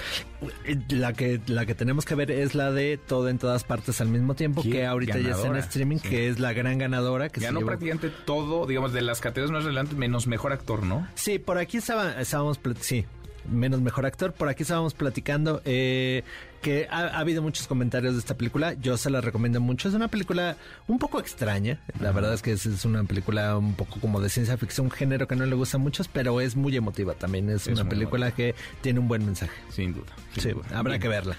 La 0.89 1.13
que, 1.13 1.41
la 1.47 1.65
que 1.65 1.73
tenemos 1.73 2.05
que 2.05 2.15
ver 2.15 2.29
es 2.29 2.53
la 2.53 2.71
de 2.71 2.97
Todo 2.97 3.29
en 3.29 3.39
todas 3.39 3.63
partes 3.63 4.01
al 4.01 4.09
mismo 4.09 4.35
tiempo, 4.35 4.61
que 4.61 4.85
ahorita 4.85 5.17
ya 5.19 5.31
está 5.31 5.47
en 5.47 5.55
streaming, 5.57 5.97
que 5.97 6.29
es 6.29 6.39
la 6.39 6.53
gran 6.53 6.77
ganadora. 6.77 7.29
Que 7.29 7.41
Ganó 7.41 7.61
prácticamente 7.61 8.09
todo, 8.25 8.65
digamos, 8.65 8.93
de 8.93 9.01
las 9.01 9.21
categorías 9.21 9.51
más 9.51 9.63
relevantes, 9.63 9.97
menos 9.97 10.27
mejor 10.27 10.53
actor, 10.53 10.83
¿no? 10.83 11.07
Sí, 11.15 11.39
por 11.39 11.57
aquí 11.57 11.77
estaba, 11.77 12.19
estábamos, 12.21 12.59
sí, 12.79 13.05
menos 13.49 13.81
mejor 13.81 14.05
actor. 14.05 14.33
Por 14.33 14.49
aquí 14.49 14.63
estábamos 14.63 14.93
platicando 14.93 15.61
eh, 15.65 16.23
que 16.61 16.87
ha, 16.89 17.19
habido 17.19 17.41
muchos 17.41 17.67
comentarios 17.67 18.13
de 18.13 18.19
esta 18.19 18.35
película. 18.35 18.73
Yo 18.73 18.97
se 18.97 19.09
la 19.09 19.21
recomiendo 19.21 19.61
mucho. 19.61 19.87
Es 19.87 19.95
una 19.95 20.07
película 20.07 20.57
un 20.87 20.99
poco 20.99 21.19
extraña. 21.19 21.79
La 21.99 22.11
verdad 22.11 22.33
es 22.33 22.41
que 22.41 22.51
es, 22.53 22.85
una 22.85 23.03
película 23.03 23.57
un 23.57 23.75
poco 23.75 23.99
como 23.99 24.19
de 24.19 24.29
ciencia 24.29 24.57
ficción, 24.57 24.87
un 24.87 24.91
género 24.91 25.27
que 25.27 25.35
no 25.35 25.45
le 25.45 25.55
gusta 25.55 25.77
a 25.77 25.79
muchos, 25.79 26.07
pero 26.07 26.41
es 26.41 26.55
muy 26.55 26.75
emotiva 26.75 27.13
también. 27.13 27.49
Es, 27.49 27.67
una 27.67 27.87
película 27.87 28.31
que 28.31 28.55
tiene 28.81 28.99
un 28.99 29.07
buen 29.07 29.25
mensaje. 29.25 29.53
Sin 29.69 29.93
duda. 29.93 30.11
sí, 30.37 30.51
habrá 30.73 30.99
que 30.99 31.07
verla. 31.07 31.35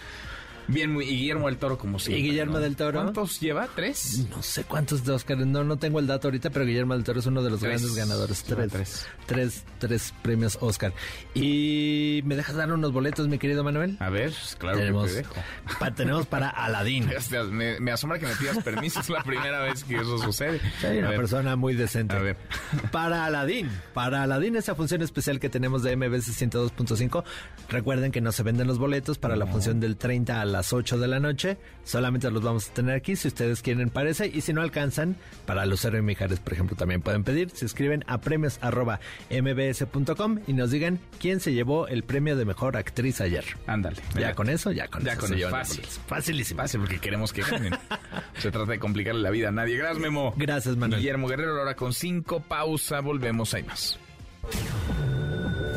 Bien, 0.68 0.92
muy, 0.92 1.04
y 1.04 1.16
Guillermo 1.18 1.46
del 1.46 1.58
Toro 1.58 1.78
como 1.78 1.98
siempre. 1.98 2.20
¿Y 2.20 2.30
Guillermo 2.30 2.58
del 2.58 2.76
Toro? 2.76 3.02
¿Cuántos 3.02 3.40
lleva? 3.40 3.68
¿Tres? 3.74 4.26
No 4.30 4.42
sé 4.42 4.64
cuántos 4.64 5.04
de 5.04 5.12
Oscar, 5.12 5.38
no, 5.38 5.64
no 5.64 5.76
tengo 5.76 6.00
el 6.00 6.06
dato 6.06 6.28
ahorita, 6.28 6.50
pero 6.50 6.64
Guillermo 6.64 6.94
del 6.94 7.04
Toro 7.04 7.20
es 7.20 7.26
uno 7.26 7.42
de 7.42 7.50
los 7.50 7.62
grandes 7.62 7.94
ganadores. 7.94 8.42
Tres, 8.42 8.72
tres. 8.72 9.06
tres. 9.26 9.64
Tres 9.78 10.14
premios 10.22 10.58
Oscar. 10.60 10.92
¿Y 11.34 12.22
me 12.24 12.34
dejas 12.36 12.56
dar 12.56 12.72
unos 12.72 12.92
boletos, 12.92 13.28
mi 13.28 13.38
querido 13.38 13.62
Manuel? 13.62 13.96
A 14.00 14.10
ver, 14.10 14.32
claro 14.58 14.78
tenemos, 14.78 15.06
que 15.12 15.22
te 15.22 15.28
dejo. 15.28 15.92
tenemos 15.94 16.26
para 16.26 16.48
Aladín. 16.66 17.08
me, 17.52 17.80
me, 17.80 17.92
asombra 17.92 18.18
que 18.18 18.26
me 18.26 18.34
pidas 18.36 18.62
permiso, 18.62 19.00
es 19.00 19.10
la 19.10 19.22
primera 19.22 19.60
vez 19.60 19.84
que 19.84 19.96
eso 19.96 20.18
sucede. 20.18 20.60
Soy 20.80 20.98
una 20.98 21.10
persona 21.10 21.56
muy 21.56 21.74
decente. 21.74 22.16
A 22.16 22.20
ver. 22.20 22.36
Para 22.92 23.24
Aladín, 23.26 23.70
para 23.94 24.22
Aladín, 24.22 24.56
esa 24.56 24.74
función 24.74 25.02
especial 25.02 25.40
que 25.40 25.48
tenemos 25.48 25.82
de 25.82 25.96
MBS 25.96 26.28
102.5, 26.40 27.24
recuerden 27.68 28.12
que 28.12 28.20
no 28.20 28.32
se 28.32 28.42
venden 28.42 28.66
los 28.66 28.78
boletos 28.78 29.18
para 29.18 29.36
la 29.36 29.46
función 29.46 29.80
del 29.80 29.96
30 29.96 30.40
a 30.40 30.44
la 30.44 30.55
las 30.56 30.72
8 30.72 30.98
de 30.98 31.06
la 31.06 31.20
noche. 31.20 31.58
Solamente 31.84 32.30
los 32.30 32.42
vamos 32.42 32.70
a 32.70 32.72
tener 32.72 32.96
aquí 32.96 33.14
si 33.14 33.28
ustedes 33.28 33.60
quieren, 33.60 33.90
parece. 33.90 34.26
Y 34.26 34.40
si 34.40 34.54
no 34.54 34.62
alcanzan, 34.62 35.16
para 35.44 35.66
Lucero 35.66 35.98
y 35.98 36.02
Mijares, 36.02 36.40
por 36.40 36.54
ejemplo, 36.54 36.76
también 36.76 37.02
pueden 37.02 37.24
pedir. 37.24 37.50
Se 37.50 37.66
escriben 37.66 38.04
a 38.06 38.20
premios 38.22 38.58
mbs.com 38.62 40.40
y 40.46 40.52
nos 40.54 40.70
digan 40.70 40.98
quién 41.20 41.40
se 41.40 41.52
llevó 41.52 41.88
el 41.88 42.04
premio 42.04 42.36
de 42.36 42.46
mejor 42.46 42.76
actriz 42.76 43.20
ayer. 43.20 43.44
Ándale. 43.66 43.98
Ya 44.18 44.34
con 44.34 44.48
eso, 44.48 44.72
ya 44.72 44.88
con 44.88 45.04
ya 45.04 45.12
eso. 45.12 45.20
Con 45.20 45.34
eso. 45.34 45.50
Fácil. 45.50 45.84
Facilísimo. 46.06 46.62
Fácil 46.62 46.80
porque 46.80 46.98
queremos 46.98 47.34
que 47.34 47.42
ganen. 47.42 47.74
se 48.38 48.50
trata 48.50 48.72
de 48.72 48.78
complicarle 48.78 49.20
la 49.20 49.30
vida 49.30 49.48
a 49.48 49.52
nadie. 49.52 49.76
Gracias, 49.76 49.98
Memo. 49.98 50.32
Gracias, 50.36 50.76
Manuel. 50.76 51.00
Guillermo 51.00 51.28
Guerrero, 51.28 51.58
ahora 51.58 51.76
con 51.76 51.92
cinco. 51.92 52.40
Pausa. 52.40 53.00
Volvemos. 53.00 53.52
Hay 53.52 53.64
más. 53.64 53.98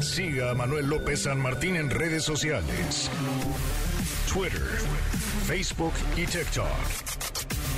Siga 0.02 0.52
a 0.52 0.54
Manuel 0.54 0.88
López 0.88 1.24
San 1.24 1.42
Martín 1.42 1.76
en 1.76 1.90
redes 1.90 2.24
sociales. 2.24 3.12
Twitter, 4.32 4.62
Facebook 5.48 5.94
y 6.16 6.24
TikTok. 6.28 6.68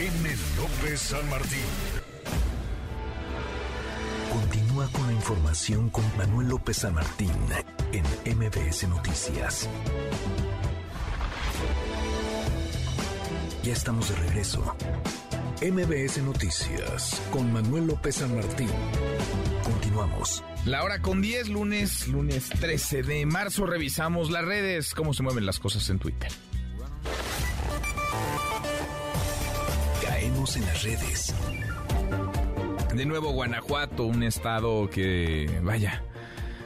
M. 0.02 0.30
López 0.58 1.00
San 1.00 1.30
Martín. 1.30 1.60
Continúa 4.34 4.90
con 4.90 5.08
la 5.08 5.14
información 5.14 5.90
con 5.90 6.04
Manuel 6.18 6.50
López 6.50 6.78
San 6.78 6.94
Martín 6.94 7.32
en 7.94 8.38
MBS 8.38 8.86
Noticias. 8.90 9.70
Ya 13.64 13.72
estamos 13.72 14.10
de 14.10 14.16
regreso. 14.18 14.76
MBS 15.62 16.18
Noticias 16.24 17.22
con 17.32 17.54
Manuel 17.54 17.86
López 17.86 18.16
San 18.16 18.36
Martín. 18.36 18.68
Continuamos. 19.64 20.44
La 20.66 20.84
hora 20.84 21.04
con 21.04 21.22
10, 21.22 21.50
lunes, 21.50 22.08
lunes 22.08 22.50
13 22.50 23.04
de 23.04 23.28
marzo, 23.28 23.68
revisamos 23.68 24.32
las 24.32 24.44
redes, 24.44 24.96
cómo 24.96 25.14
se 25.14 25.22
mueven 25.22 25.46
las 25.46 25.60
cosas 25.60 25.88
en 25.92 26.00
Twitter. 26.00 26.32
Caemos 30.04 30.58
en 30.58 30.66
las 30.66 30.82
redes. 30.82 31.36
De 32.96 33.06
nuevo, 33.06 33.32
Guanajuato, 33.32 34.06
un 34.06 34.24
estado 34.24 34.90
que, 34.90 35.60
vaya, 35.62 36.04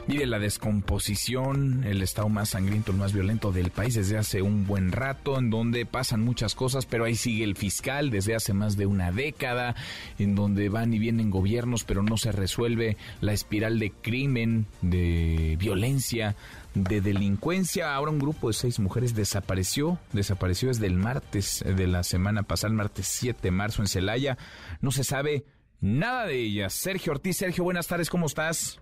vive 0.06 0.26
la 0.26 0.38
descomposición, 0.38 1.84
el 1.84 2.02
estado 2.02 2.28
más 2.28 2.50
sangriento, 2.50 2.92
el 2.92 2.98
más 2.98 3.12
violento 3.12 3.50
del 3.50 3.70
país 3.70 3.94
desde 3.94 4.16
hace 4.16 4.40
un 4.40 4.66
buen 4.66 4.92
rato, 4.92 5.38
en 5.38 5.50
donde 5.50 5.84
pasan 5.84 6.22
muchas 6.22 6.54
cosas, 6.54 6.86
pero 6.86 7.04
ahí 7.04 7.16
sigue 7.16 7.44
el 7.44 7.56
fiscal 7.56 8.10
desde 8.10 8.34
hace 8.34 8.52
más 8.52 8.76
de 8.76 8.86
una 8.86 9.10
década, 9.10 9.74
en 10.18 10.34
donde 10.34 10.68
van 10.68 10.92
y 10.92 10.98
vienen 10.98 11.30
gobiernos, 11.30 11.84
pero 11.84 12.02
no 12.02 12.16
se 12.16 12.30
resuelve 12.32 12.96
la 13.20 13.32
espiral 13.32 13.78
de 13.78 13.90
crimen, 13.90 14.66
de 14.80 15.56
violencia, 15.58 16.36
de 16.74 17.00
delincuencia. 17.00 17.94
Ahora 17.94 18.12
un 18.12 18.18
grupo 18.18 18.48
de 18.48 18.54
seis 18.54 18.78
mujeres 18.78 19.14
desapareció, 19.14 19.98
desapareció 20.12 20.68
desde 20.68 20.86
el 20.86 20.94
martes 20.94 21.64
de 21.66 21.86
la 21.86 22.04
semana 22.04 22.44
pasada, 22.44 22.70
el 22.70 22.76
martes 22.76 23.08
7 23.08 23.40
de 23.42 23.50
marzo 23.50 23.82
en 23.82 23.88
Celaya. 23.88 24.38
No 24.80 24.92
se 24.92 25.02
sabe 25.02 25.44
nada 25.80 26.26
de 26.26 26.40
ellas. 26.40 26.74
Sergio 26.74 27.12
Ortiz, 27.12 27.38
Sergio, 27.38 27.64
buenas 27.64 27.88
tardes, 27.88 28.08
¿cómo 28.08 28.26
estás? 28.26 28.78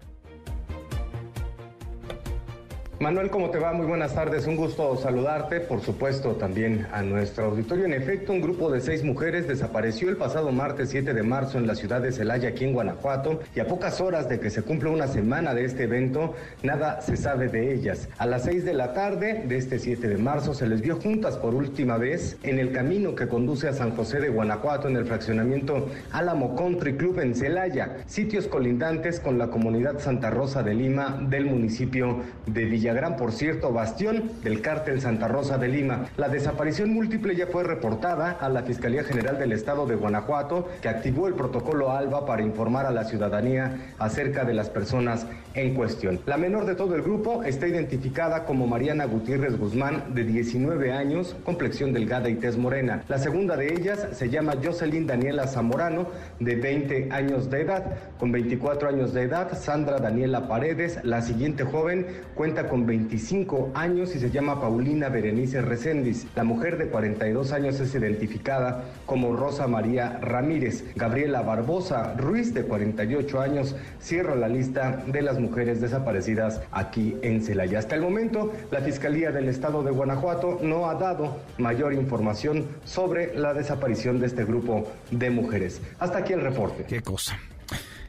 Manuel, 3.01 3.29
¿cómo 3.29 3.51
te 3.51 3.59
va? 3.59 3.73
Muy 3.73 3.87
buenas 3.87 4.15
tardes, 4.15 4.47
un 4.47 4.55
gusto 4.55 4.97
saludarte, 4.97 5.59
por 5.59 5.81
supuesto 5.81 6.37
también 6.37 6.87
a 6.93 7.03
nuestro 7.03 7.47
auditorio. 7.47 7.87
En 7.87 7.93
efecto, 7.93 8.33
un 8.33 8.41
grupo 8.41 8.71
de 8.71 8.81
seis 8.81 9.03
mujeres 9.03 9.49
desapareció 9.49 10.09
el 10.09 10.17
pasado 10.17 10.53
martes 10.53 10.91
7 10.91 11.13
de 11.13 11.23
marzo 11.25 11.59
en 11.59 11.67
la 11.67 11.75
ciudad 11.75 12.01
de 12.01 12.13
Celaya, 12.13 12.51
aquí 12.51 12.65
en 12.65 12.73
Guanajuato, 12.73 13.41
y 13.55 13.59
a 13.59 13.67
pocas 13.67 14.01
horas 14.01 14.29
de 14.29 14.39
que 14.39 14.49
se 14.49 14.63
cumpla 14.63 14.91
una 14.91 15.09
semana 15.09 15.55
de 15.55 15.65
este 15.65 15.83
evento, 15.85 16.35
nada 16.63 17.01
se 17.01 17.17
sabe 17.17 17.49
de 17.49 17.75
ellas. 17.75 18.09
A 18.17 18.27
las 18.27 18.45
6 18.45 18.65
de 18.65 18.75
la 18.75 18.93
tarde 18.93 19.43
de 19.45 19.57
este 19.57 19.81
7 19.81 20.07
de 20.07 20.17
marzo 20.17 20.55
se 20.55 20.69
les 20.69 20.81
vio 20.81 20.97
juntas 20.97 21.37
por 21.37 21.53
última 21.53 21.99
vez 21.99 22.37
en 22.45 22.61
el 22.61 22.71
camino 22.71 23.17
que 23.17 23.27
conduce 23.27 23.67
a 23.67 23.73
San 23.73 23.97
José 23.97 24.21
de 24.21 24.29
Guanajuato 24.29 24.87
en 24.89 24.97
el 24.97 25.05
fraccionamiento 25.05 25.89
Álamo 26.13 26.55
Country 26.55 26.97
Club 26.97 27.19
en 27.19 27.35
Celaya, 27.35 27.97
sitios 28.07 28.47
colindantes 28.47 29.19
con 29.19 29.37
la 29.37 29.49
comunidad 29.49 29.99
Santa 29.99 30.31
Rosa 30.31 30.63
de 30.63 30.75
Lima 30.75 31.19
del 31.29 31.47
municipio 31.47 32.21
de 32.47 32.65
Villa 32.65 32.84
Villagrán, 32.85 33.17
por 33.17 33.33
cierto, 33.33 33.73
bastión 33.73 34.31
del 34.43 34.61
cártel 34.61 35.01
Santa 35.01 35.27
Rosa 35.27 35.57
de 35.57 35.69
Lima. 35.69 36.05
La 36.19 36.29
desaparición 36.29 36.93
múltiple 36.93 37.35
ya 37.35 37.47
fue 37.47 37.65
reportada 37.65 38.33
a 38.39 38.51
la 38.51 38.63
Fiscalía 38.63 39.03
General 39.05 39.39
del 39.39 39.53
Estado 39.53 39.87
de 39.87 39.95
Guanajuato, 39.95 40.69
que 40.83 40.91
activó 40.91 41.27
el 41.27 41.33
protocolo 41.33 41.93
ALBA 41.93 42.27
para 42.27 42.43
informar 42.43 42.85
a 42.85 42.91
la 42.91 43.05
ciudadanía 43.05 43.95
acerca 43.99 44.45
de 44.45 44.53
las 44.53 44.69
personas 44.69 45.27
en 45.55 45.73
cuestión. 45.73 46.21
La 46.27 46.37
menor 46.37 46.67
de 46.67 46.75
todo 46.75 46.95
el 46.95 47.01
grupo 47.01 47.43
está 47.43 47.67
identificada 47.67 48.45
como 48.45 48.67
Mariana 48.67 49.07
Gutiérrez 49.07 49.57
Guzmán, 49.57 50.15
de 50.15 50.25
19 50.25 50.93
años, 50.93 51.35
complexión 51.43 51.95
delgada 51.95 52.29
y 52.29 52.35
tez 52.35 52.59
morena. 52.59 53.03
La 53.09 53.17
segunda 53.17 53.57
de 53.57 53.73
ellas 53.73 54.09
se 54.13 54.29
llama 54.29 54.57
Jocelyn 54.63 55.07
Daniela 55.07 55.47
Zamorano, 55.47 56.09
de 56.39 56.57
20 56.57 57.09
años 57.13 57.49
de 57.49 57.63
edad. 57.63 57.97
Con 58.19 58.31
24 58.31 58.91
años 58.91 59.15
de 59.15 59.23
edad, 59.23 59.57
Sandra 59.59 60.01
Daniela 60.01 60.49
Paredes, 60.49 60.99
la 61.03 61.23
siguiente 61.23 61.65
joven, 61.65 62.07
cuenta 62.35 62.69
con 62.69 62.74
con 62.75 62.87
25 62.87 63.71
años 63.77 64.17
y 64.17 64.19
se 64.19 64.33
llama 64.33 64.61
Paulina 64.61 65.09
Berenice 65.09 65.63
Recendis. 65.63 66.27
La 66.35 66.43
mujer 66.43 66.77
de 66.77 66.89
42 66.89 67.53
años 67.53 67.79
es 67.79 67.95
identificada 67.95 68.83
como 69.07 69.37
Rosa 69.37 69.69
María 69.69 70.19
Ramírez. 70.21 70.85
Gabriela 70.97 71.43
Barbosa 71.43 72.15
Ruiz, 72.15 72.53
de 72.53 72.65
48 72.65 73.41
años, 73.41 73.77
cierra 74.01 74.35
la 74.35 74.49
lista 74.49 75.05
de 75.07 75.23
las 75.23 75.39
mujeres 75.39 75.81
desaparecidas 75.81 76.63
aquí 76.73 77.17
en 77.23 77.45
Celaya. 77.45 77.79
Hasta 77.79 77.95
el 77.95 78.03
momento, 78.03 78.53
la 78.73 78.81
Fiscalía 78.81 79.31
del 79.31 79.49
Estado 79.49 79.85
de 79.85 79.93
Guanajuato 79.93 80.59
no 80.61 80.91
ha 80.91 80.97
dado 80.97 81.37
mayor 81.59 81.95
información 81.95 82.67
sobre 82.83 83.39
la 83.39 83.55
desaparición 83.55 84.19
de 84.19 84.27
este 84.27 84.45
grupo 84.45 84.91
de 85.13 85.31
mujeres. 85.31 85.81
Hasta 86.01 86.19
aquí 86.19 86.33
el 86.33 86.41
reporte. 86.41 86.83
Qué 86.89 87.03
cosa. 87.03 87.39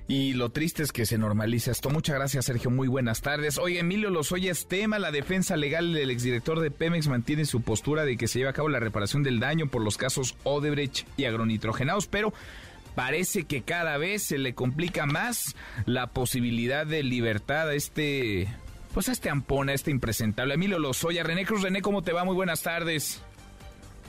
Y 0.08 0.34
lo 0.34 0.50
triste 0.50 0.84
es 0.84 0.92
que 0.92 1.06
se 1.06 1.18
normaliza 1.18 1.72
esto. 1.72 1.90
Muchas 1.90 2.16
gracias, 2.16 2.46
Sergio. 2.46 2.70
Muy 2.70 2.88
buenas 2.88 3.22
tardes. 3.22 3.58
Oye, 3.58 3.80
Emilio 3.80 4.12
Lozoya 4.12 4.52
es 4.52 4.68
tema. 4.68 5.00
La 5.00 5.12
defensa 5.12 5.58
legal 5.58 5.94
del 5.94 6.12
exdirector 6.12 6.60
de 6.60 6.70
Pemex 6.70 7.08
mantiene 7.08 7.46
su 7.46 7.62
postura 7.62 8.06
de 8.06 8.16
que 8.16 8.28
se 8.28 8.38
lleva 8.38 8.52
a 8.52 8.54
cabo 8.54 8.70
la 8.70 8.80
reparación 8.80 9.24
del 9.24 9.40
daño 9.40 9.68
por 9.68 9.82
los 9.82 9.98
casos 9.98 10.36
Odebrecht 10.44 11.08
y 11.18 11.26
agronitrogenados, 11.26 12.06
pero 12.06 12.34
parece 12.94 13.46
que 13.46 13.64
cada 13.64 13.98
vez 13.98 14.22
se 14.22 14.38
le 14.38 14.54
complica 14.54 15.08
más 15.08 15.56
la 15.88 16.08
posibilidad 16.08 16.86
de 16.86 17.02
libertad 17.02 17.70
a 17.70 17.74
este, 17.74 18.48
pues 18.94 19.10
a 19.10 19.12
este 19.12 19.32
ampona, 19.32 19.72
a 19.72 19.76
este 19.76 19.90
impresentable. 19.90 20.54
Emilio 20.54 20.78
Lozoya, 20.78 21.24
René 21.24 21.46
Cruz, 21.46 21.64
René, 21.64 21.82
¿cómo 21.82 22.04
te 22.04 22.14
va? 22.14 22.24
Muy 22.24 22.36
buenas 22.36 22.62
tardes. 22.62 23.24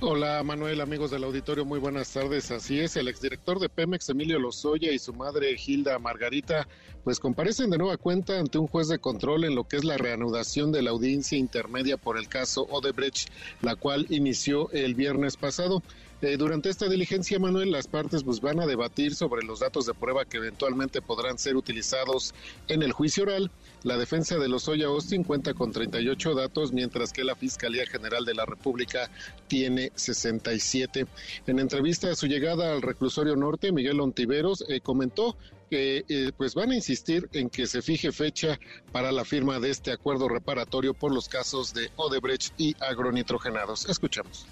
Hola 0.02 0.42
Manuel, 0.42 0.82
amigos 0.82 1.10
del 1.10 1.24
auditorio, 1.24 1.64
muy 1.64 1.78
buenas 1.78 2.12
tardes. 2.12 2.50
Así 2.50 2.80
es, 2.80 2.96
el 2.96 3.08
exdirector 3.08 3.58
de 3.58 3.70
Pemex, 3.70 4.10
Emilio 4.10 4.38
Lozoya, 4.38 4.92
y 4.92 4.98
su 4.98 5.14
madre 5.14 5.56
Hilda 5.56 5.98
Margarita, 5.98 6.68
pues 7.02 7.18
comparecen 7.18 7.70
de 7.70 7.78
nueva 7.78 7.96
cuenta 7.96 8.38
ante 8.38 8.58
un 8.58 8.66
juez 8.66 8.88
de 8.88 8.98
control 8.98 9.44
en 9.44 9.54
lo 9.54 9.64
que 9.64 9.78
es 9.78 9.84
la 9.84 9.96
reanudación 9.96 10.70
de 10.70 10.82
la 10.82 10.90
audiencia 10.90 11.38
intermedia 11.38 11.96
por 11.96 12.18
el 12.18 12.28
caso 12.28 12.66
Odebrecht, 12.68 13.30
la 13.62 13.74
cual 13.74 14.04
inició 14.10 14.70
el 14.72 14.94
viernes 14.94 15.38
pasado. 15.38 15.82
Eh, 16.20 16.36
durante 16.36 16.68
esta 16.68 16.90
diligencia, 16.90 17.38
Manuel, 17.38 17.70
las 17.70 17.88
partes 17.88 18.22
pues, 18.22 18.42
van 18.42 18.60
a 18.60 18.66
debatir 18.66 19.14
sobre 19.14 19.46
los 19.46 19.60
datos 19.60 19.86
de 19.86 19.94
prueba 19.94 20.26
que 20.26 20.36
eventualmente 20.36 21.00
podrán 21.00 21.38
ser 21.38 21.56
utilizados 21.56 22.34
en 22.68 22.82
el 22.82 22.92
juicio 22.92 23.22
oral. 23.22 23.50
La 23.86 23.96
defensa 23.96 24.36
de 24.36 24.48
Lozoya 24.48 24.86
Austin 24.86 25.22
cuenta 25.22 25.54
con 25.54 25.70
38 25.70 26.34
datos, 26.34 26.72
mientras 26.72 27.12
que 27.12 27.22
la 27.22 27.36
Fiscalía 27.36 27.86
General 27.86 28.24
de 28.24 28.34
la 28.34 28.44
República 28.44 29.08
tiene 29.46 29.92
67. 29.94 31.06
En 31.46 31.60
entrevista 31.60 32.10
a 32.10 32.16
su 32.16 32.26
llegada 32.26 32.72
al 32.72 32.82
reclusorio 32.82 33.36
norte, 33.36 33.70
Miguel 33.70 34.00
Ontiveros 34.00 34.64
eh, 34.68 34.80
comentó 34.80 35.36
que 35.70 36.04
eh, 36.08 36.32
pues 36.36 36.56
van 36.56 36.72
a 36.72 36.74
insistir 36.74 37.28
en 37.32 37.48
que 37.48 37.68
se 37.68 37.80
fije 37.80 38.10
fecha 38.10 38.58
para 38.90 39.12
la 39.12 39.24
firma 39.24 39.60
de 39.60 39.70
este 39.70 39.92
acuerdo 39.92 40.28
reparatorio 40.28 40.92
por 40.92 41.14
los 41.14 41.28
casos 41.28 41.72
de 41.72 41.88
Odebrecht 41.94 42.54
y 42.58 42.74
agronitrogenados. 42.80 43.88
Escuchamos. 43.88 44.48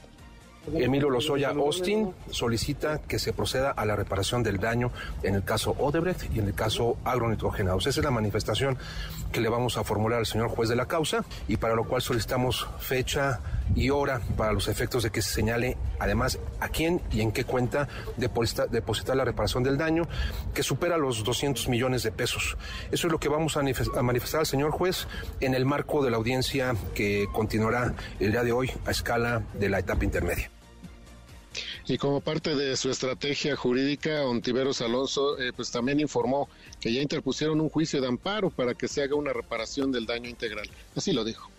Emilio 0.73 1.11
Lozoya 1.11 1.51
Austin 1.51 2.15
solicita 2.31 3.01
que 3.03 3.19
se 3.19 3.33
proceda 3.33 3.71
a 3.71 3.85
la 3.85 3.97
reparación 3.97 4.43
del 4.43 4.59
daño 4.59 4.91
en 5.23 5.35
el 5.35 5.45
caso 5.45 5.77
Odebrecht 5.79 6.35
y 6.35 6.39
en 6.39 6.47
el 6.47 6.55
caso 6.55 6.97
agronitrogenados. 7.05 7.87
Esa 7.87 8.01
es 8.01 8.05
la 8.05 8.11
manifestación 8.11 8.79
que 9.33 9.41
le 9.41 9.49
vamos 9.49 9.77
a 9.77 9.85
formular 9.85 10.21
al 10.21 10.27
señor 10.27 10.49
juez 10.49 10.69
de 10.69 10.77
la 10.77 10.87
causa 10.87 11.25
y 11.49 11.57
para 11.57 11.75
lo 11.75 11.85
cual 11.85 12.03
solicitamos 12.03 12.69
fecha 12.79 13.41
y 13.75 13.91
hora 13.91 14.21
para 14.37 14.53
los 14.53 14.69
efectos 14.69 15.03
de 15.03 15.11
que 15.11 15.23
se 15.23 15.33
señale 15.33 15.77
además 15.99 16.39
a 16.61 16.69
quién 16.69 17.01
y 17.11 17.21
en 17.21 17.33
qué 17.33 17.45
cuenta 17.45 17.89
depositar, 18.17 19.17
la 19.17 19.25
reparación 19.25 19.63
del 19.63 19.79
daño 19.79 20.07
que 20.55 20.63
supera 20.63 20.97
los 20.97 21.25
200 21.25 21.69
millones 21.69 22.03
de 22.03 22.13
pesos. 22.13 22.57
Eso 22.91 23.07
es 23.07 23.13
lo 23.13 23.19
que 23.19 23.29
vamos 23.29 23.57
a 23.57 23.63
manifestar 24.03 24.41
al 24.41 24.47
señor 24.47 24.71
juez 24.71 25.07
en 25.41 25.55
el 25.55 25.65
marco 25.65 26.05
de 26.05 26.11
la 26.11 26.17
audiencia 26.17 26.75
que 26.95 27.27
continuará 27.33 27.95
el 28.21 28.33
día 28.33 28.45
de 28.45 28.53
hoy 28.53 28.71
a 28.87 28.91
escala 28.91 29.43
de 29.55 29.69
la 29.69 29.79
etapa 29.79 30.05
intermedia. 30.05 30.51
Y 31.87 31.99
como 31.99 32.23
parte 32.23 32.57
de 32.57 32.77
su 32.79 32.91
estrategia 32.91 33.57
jurídica, 33.57 34.25
Ontiveros 34.25 34.81
Alonso 34.81 35.39
eh, 35.39 35.53
pues 35.55 35.71
también 35.71 36.01
informó 36.01 36.49
que 36.81 36.93
ya 36.93 37.03
interpusieron 37.03 37.61
un 37.61 37.69
juicio 37.69 38.01
de 38.01 38.09
amparo 38.09 38.49
para 38.49 38.75
que 38.75 38.89
se 38.89 39.03
haga 39.03 39.17
una 39.17 39.35
reparación 39.35 39.93
del 39.93 40.07
daño 40.07 40.31
integral. 40.31 40.69
Así 40.97 41.13
lo 41.13 41.25
dijo 41.25 41.54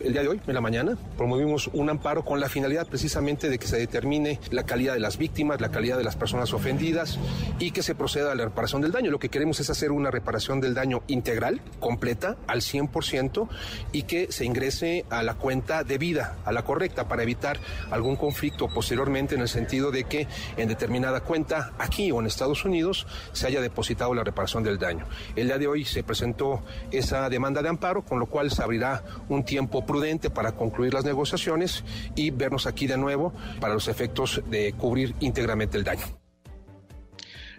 el 0.00 0.12
día 0.12 0.22
de 0.22 0.28
hoy, 0.28 0.40
en 0.46 0.54
la 0.54 0.60
mañana, 0.60 0.96
promovimos 1.16 1.68
un 1.72 1.90
amparo 1.90 2.24
con 2.24 2.38
la 2.38 2.48
finalidad 2.48 2.86
precisamente 2.86 3.50
de 3.50 3.58
que 3.58 3.66
se 3.66 3.78
determine 3.78 4.38
la 4.50 4.62
calidad 4.62 4.94
de 4.94 5.00
las 5.00 5.18
víctimas, 5.18 5.60
la 5.60 5.70
calidad 5.70 5.98
de 5.98 6.04
las 6.04 6.14
personas 6.14 6.52
ofendidas 6.52 7.18
y 7.58 7.72
que 7.72 7.82
se 7.82 7.96
proceda 7.96 8.30
a 8.30 8.34
la 8.36 8.44
reparación 8.44 8.80
del 8.80 8.92
daño. 8.92 9.10
Lo 9.10 9.18
que 9.18 9.28
queremos 9.28 9.58
es 9.58 9.70
hacer 9.70 9.90
una 9.90 10.12
reparación 10.12 10.60
del 10.60 10.74
daño 10.74 11.02
integral, 11.08 11.60
completa, 11.80 12.36
al 12.46 12.60
100% 12.60 13.48
y 13.90 14.02
que 14.02 14.30
se 14.30 14.44
ingrese 14.44 15.04
a 15.10 15.24
la 15.24 15.34
cuenta 15.34 15.82
debida, 15.82 16.36
a 16.44 16.52
la 16.52 16.62
correcta, 16.62 17.08
para 17.08 17.24
evitar 17.24 17.58
algún 17.90 18.14
conflicto 18.14 18.68
posteriormente 18.68 19.34
en 19.34 19.40
el 19.40 19.48
sentido 19.48 19.90
de 19.90 20.04
que 20.04 20.28
en 20.56 20.68
determinada 20.68 21.22
cuenta, 21.22 21.72
aquí 21.78 22.12
o 22.12 22.20
en 22.20 22.26
Estados 22.26 22.64
Unidos, 22.64 23.06
se 23.32 23.48
haya 23.48 23.60
depositado 23.60 24.14
la 24.14 24.22
reparación 24.22 24.62
del 24.62 24.78
daño. 24.78 25.06
El 25.34 25.48
día 25.48 25.58
de 25.58 25.66
hoy 25.66 25.84
se 25.84 26.04
presentó 26.04 26.62
esa 26.92 27.28
demanda 27.28 27.62
de 27.62 27.68
amparo, 27.68 28.04
con 28.04 28.20
lo 28.20 28.26
cual 28.26 28.52
se 28.52 28.62
abrirá 28.62 29.02
un 29.28 29.44
tiempo 29.44 29.87
prudente 29.88 30.30
para 30.30 30.52
concluir 30.52 30.94
las 30.94 31.04
negociaciones 31.04 31.82
y 32.14 32.30
vernos 32.30 32.66
aquí 32.68 32.86
de 32.86 32.98
nuevo 32.98 33.32
para 33.58 33.74
los 33.74 33.88
efectos 33.88 34.42
de 34.48 34.74
cubrir 34.74 35.16
íntegramente 35.18 35.76
el 35.78 35.82
daño. 35.82 36.06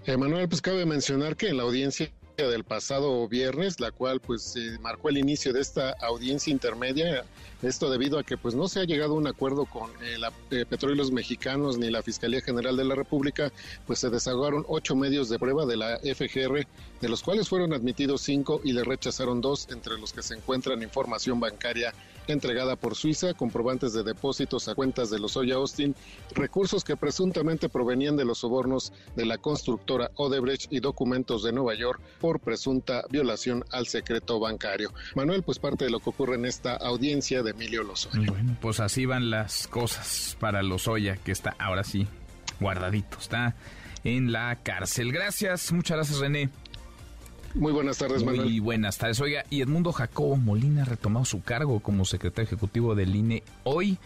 Emanuel, 0.05 0.47
pues 0.47 0.61
cabe 0.61 0.85
mencionar 0.85 1.35
que 1.35 1.49
en 1.49 1.57
la 1.57 1.63
audiencia 1.63 2.09
del 2.37 2.63
pasado 2.63 3.27
viernes, 3.27 3.81
la 3.81 3.91
cual 3.91 4.21
pues 4.21 4.55
marcó 4.79 5.09
el 5.09 5.17
inicio 5.17 5.51
de 5.51 5.59
esta 5.59 5.91
audiencia 5.99 6.51
intermedia 6.51 7.25
esto 7.61 7.89
debido 7.89 8.17
a 8.17 8.23
que 8.23 8.37
pues 8.37 8.55
no 8.55 8.69
se 8.69 8.79
ha 8.79 8.83
llegado 8.85 9.13
a 9.13 9.17
un 9.17 9.27
acuerdo 9.27 9.65
con 9.65 9.91
eh, 10.01 10.17
la, 10.17 10.31
eh, 10.51 10.65
Petróleos 10.65 11.11
Mexicanos 11.11 11.77
ni 11.77 11.89
la 11.89 12.01
Fiscalía 12.01 12.41
General 12.41 12.77
de 12.77 12.85
la 12.85 12.95
República, 12.95 13.51
pues 13.85 13.99
se 13.99 14.09
desahogaron 14.09 14.65
ocho 14.69 14.95
medios 14.95 15.27
de 15.27 15.39
prueba 15.39 15.65
de 15.65 15.75
la 15.75 15.97
FGR, 15.97 16.65
de 17.01 17.09
los 17.09 17.21
cuales 17.21 17.49
fueron 17.49 17.73
admitidos 17.73 18.21
cinco 18.21 18.61
y 18.63 18.71
le 18.71 18.85
rechazaron 18.85 19.41
dos, 19.41 19.67
entre 19.71 19.97
los 19.97 20.13
que 20.13 20.21
se 20.21 20.35
encuentran 20.35 20.81
información 20.81 21.41
bancaria 21.41 21.93
entregada 22.33 22.75
por 22.75 22.95
Suiza, 22.95 23.33
comprobantes 23.33 23.93
de 23.93 24.03
depósitos 24.03 24.67
a 24.67 24.75
cuentas 24.75 25.09
de 25.09 25.19
los 25.19 25.37
Oya 25.37 25.55
Austin, 25.55 25.95
recursos 26.33 26.83
que 26.83 26.95
presuntamente 26.97 27.69
provenían 27.69 28.15
de 28.15 28.25
los 28.25 28.39
sobornos 28.39 28.93
de 29.15 29.25
la 29.25 29.37
constructora 29.37 30.11
Odebrecht 30.15 30.71
y 30.71 30.79
documentos 30.79 31.43
de 31.43 31.51
Nueva 31.51 31.75
York 31.75 31.99
por 32.19 32.39
presunta 32.39 33.03
violación 33.09 33.63
al 33.71 33.87
secreto 33.87 34.39
bancario. 34.39 34.93
Manuel, 35.15 35.43
pues 35.43 35.59
parte 35.59 35.85
de 35.85 35.91
lo 35.91 35.99
que 35.99 36.09
ocurre 36.09 36.35
en 36.35 36.45
esta 36.45 36.75
audiencia 36.75 37.43
de 37.43 37.51
Emilio 37.51 37.83
Lozoya. 37.83 38.31
Bueno, 38.31 38.57
pues 38.61 38.79
así 38.79 39.05
van 39.05 39.29
las 39.29 39.67
cosas 39.67 40.37
para 40.39 40.63
Lozoya, 40.63 41.17
que 41.17 41.31
está 41.31 41.55
ahora 41.59 41.83
sí 41.83 42.07
guardadito, 42.59 43.17
está 43.19 43.55
en 44.03 44.31
la 44.31 44.57
cárcel. 44.63 45.11
Gracias, 45.11 45.71
muchas 45.71 45.97
gracias 45.97 46.19
René. 46.19 46.49
Muy 47.55 47.71
buenas 47.71 47.97
tardes, 47.97 48.23
Manuel. 48.23 48.45
Muy 48.45 48.59
buenas 48.59 48.97
tardes. 48.97 49.19
Oiga, 49.21 49.43
y 49.49 49.61
Edmundo 49.61 49.91
Jacobo 49.91 50.35
Molina 50.37 50.83
ha 50.83 50.85
retomado 50.85 51.25
su 51.25 51.41
cargo 51.41 51.79
como 51.79 52.05
secretario 52.05 52.45
ejecutivo 52.45 52.95
del 52.95 53.15
INE 53.15 53.43
hoy 53.63 53.97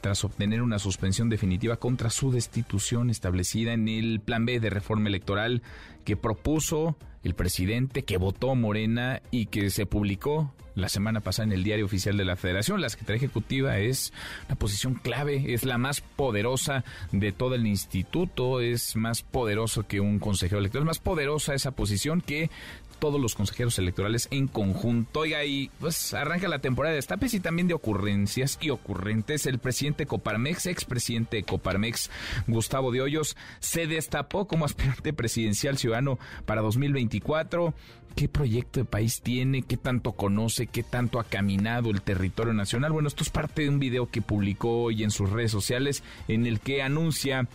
tras 0.00 0.24
obtener 0.24 0.62
una 0.62 0.78
suspensión 0.78 1.28
definitiva 1.28 1.76
contra 1.76 2.10
su 2.10 2.30
destitución 2.30 3.10
establecida 3.10 3.72
en 3.72 3.88
el 3.88 4.20
Plan 4.20 4.46
B 4.46 4.60
de 4.60 4.70
reforma 4.70 5.08
electoral 5.08 5.62
que 6.04 6.16
propuso 6.16 6.96
el 7.22 7.34
presidente, 7.34 8.04
que 8.04 8.16
votó 8.16 8.54
Morena 8.54 9.22
y 9.30 9.46
que 9.46 9.70
se 9.70 9.86
publicó 9.86 10.54
la 10.74 10.88
semana 10.88 11.20
pasada 11.20 11.46
en 11.46 11.52
el 11.52 11.64
diario 11.64 11.84
oficial 11.84 12.16
de 12.16 12.24
la 12.24 12.36
Federación. 12.36 12.80
La 12.80 12.88
Secretaría 12.88 13.16
Ejecutiva 13.16 13.78
es 13.78 14.12
una 14.46 14.56
posición 14.56 14.94
clave, 14.94 15.52
es 15.52 15.64
la 15.64 15.76
más 15.76 16.00
poderosa 16.00 16.84
de 17.10 17.32
todo 17.32 17.54
el 17.54 17.66
instituto, 17.66 18.60
es 18.60 18.96
más 18.96 19.22
poderoso 19.22 19.86
que 19.86 20.00
un 20.00 20.18
consejero 20.18 20.60
electoral, 20.60 20.84
es 20.84 20.86
más 20.86 20.98
poderosa 21.00 21.54
esa 21.54 21.72
posición 21.72 22.20
que 22.20 22.50
todos 22.98 23.20
los 23.20 23.34
consejeros 23.34 23.78
electorales 23.78 24.28
en 24.30 24.46
conjunto. 24.48 25.24
Y 25.26 25.34
ahí 25.34 25.70
pues 25.80 26.14
arranca 26.14 26.48
la 26.48 26.60
temporada 26.60 26.92
de 26.92 26.96
destapes 26.96 27.34
y 27.34 27.40
también 27.40 27.68
de 27.68 27.74
ocurrencias 27.74 28.58
y 28.60 28.70
ocurrentes. 28.70 29.46
El 29.46 29.58
presidente 29.58 30.06
Coparmex, 30.06 30.66
expresidente 30.66 31.42
Coparmex, 31.42 32.10
Gustavo 32.46 32.92
de 32.92 33.02
Hoyos, 33.02 33.36
se 33.60 33.86
destapó 33.86 34.46
como 34.46 34.64
aspirante 34.64 35.12
presidencial 35.12 35.78
ciudadano 35.78 35.97
para 36.46 36.62
2024. 36.62 37.74
¿Qué 38.16 38.28
proyecto 38.28 38.80
de 38.80 38.84
país 38.84 39.20
tiene? 39.22 39.62
¿Qué 39.62 39.76
tanto 39.76 40.12
conoce? 40.12 40.66
¿Qué 40.66 40.82
tanto 40.82 41.20
ha 41.20 41.24
caminado 41.24 41.90
el 41.90 42.02
territorio 42.02 42.52
nacional? 42.52 42.92
Bueno, 42.92 43.06
esto 43.06 43.22
es 43.22 43.30
parte 43.30 43.62
de 43.62 43.68
un 43.68 43.78
video 43.78 44.10
que 44.10 44.22
publicó 44.22 44.82
hoy 44.82 45.04
en 45.04 45.10
sus 45.10 45.30
redes 45.30 45.52
sociales 45.52 46.02
en 46.26 46.46
el 46.46 46.58
que 46.58 46.82
anuncia 46.82 47.46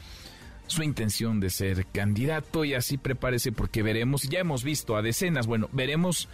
su 0.67 0.81
intención 0.81 1.41
de 1.41 1.49
ser 1.49 1.85
candidato 1.87 2.63
y 2.63 2.75
así 2.75 2.97
prepárese 2.97 3.51
porque 3.51 3.83
veremos, 3.83 4.23
ya 4.23 4.39
hemos 4.39 4.63
visto 4.63 4.95
a 4.95 5.01
decenas, 5.01 5.47
bueno, 5.47 5.67
veremos 5.73 6.29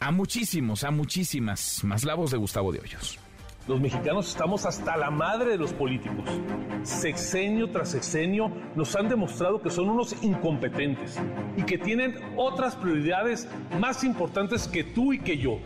a 0.00 0.10
muchísimos, 0.10 0.82
a 0.82 0.90
muchísimas 0.90 1.84
más 1.84 2.04
la 2.04 2.14
voz 2.14 2.32
de 2.32 2.38
Gustavo 2.38 2.72
de 2.72 2.80
Hoyos. 2.80 3.19
Los 3.70 3.80
mexicanos 3.80 4.28
estamos 4.28 4.66
hasta 4.66 4.96
la 4.96 5.12
madre 5.12 5.52
de 5.52 5.56
los 5.56 5.72
políticos. 5.72 6.24
Sexenio 6.82 7.70
tras 7.70 7.90
sexenio 7.90 8.50
nos 8.74 8.96
han 8.96 9.08
demostrado 9.08 9.62
que 9.62 9.70
son 9.70 9.88
unos 9.88 10.24
incompetentes 10.24 11.20
y 11.56 11.62
que 11.62 11.78
tienen 11.78 12.16
otras 12.36 12.74
prioridades 12.74 13.48
más 13.78 14.02
importantes 14.02 14.66
que 14.66 14.82
tú 14.82 15.12
y 15.12 15.20
que 15.20 15.38
yo. 15.38 15.60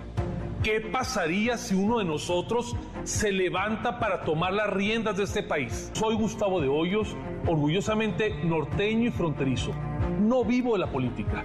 ¿Qué 0.62 0.82
pasaría 0.82 1.56
si 1.56 1.74
uno 1.74 1.98
de 1.98 2.04
nosotros 2.04 2.76
se 3.04 3.32
levanta 3.32 3.98
para 3.98 4.22
tomar 4.22 4.52
las 4.52 4.68
riendas 4.68 5.16
de 5.16 5.24
este 5.24 5.42
país? 5.42 5.90
Soy 5.94 6.14
Gustavo 6.14 6.60
de 6.60 6.68
Hoyos, 6.68 7.16
orgullosamente 7.46 8.34
norteño 8.44 9.08
y 9.08 9.12
fronterizo. 9.12 9.72
No 10.20 10.44
vivo 10.44 10.74
de 10.74 10.80
la 10.80 10.92
política. 10.92 11.42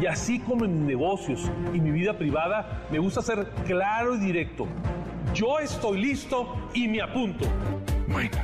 Y 0.00 0.06
así 0.06 0.38
como 0.38 0.64
en 0.64 0.72
mis 0.72 0.96
negocios 0.96 1.50
y 1.74 1.80
mi 1.80 1.90
vida 1.90 2.16
privada, 2.16 2.86
me 2.90 2.98
gusta 2.98 3.20
ser 3.20 3.50
claro 3.66 4.14
y 4.14 4.20
directo. 4.20 4.66
Yo 5.34 5.58
estoy 5.58 6.00
listo 6.00 6.70
y 6.74 6.88
me 6.88 7.00
apunto. 7.00 7.46
Bueno. 8.08 8.38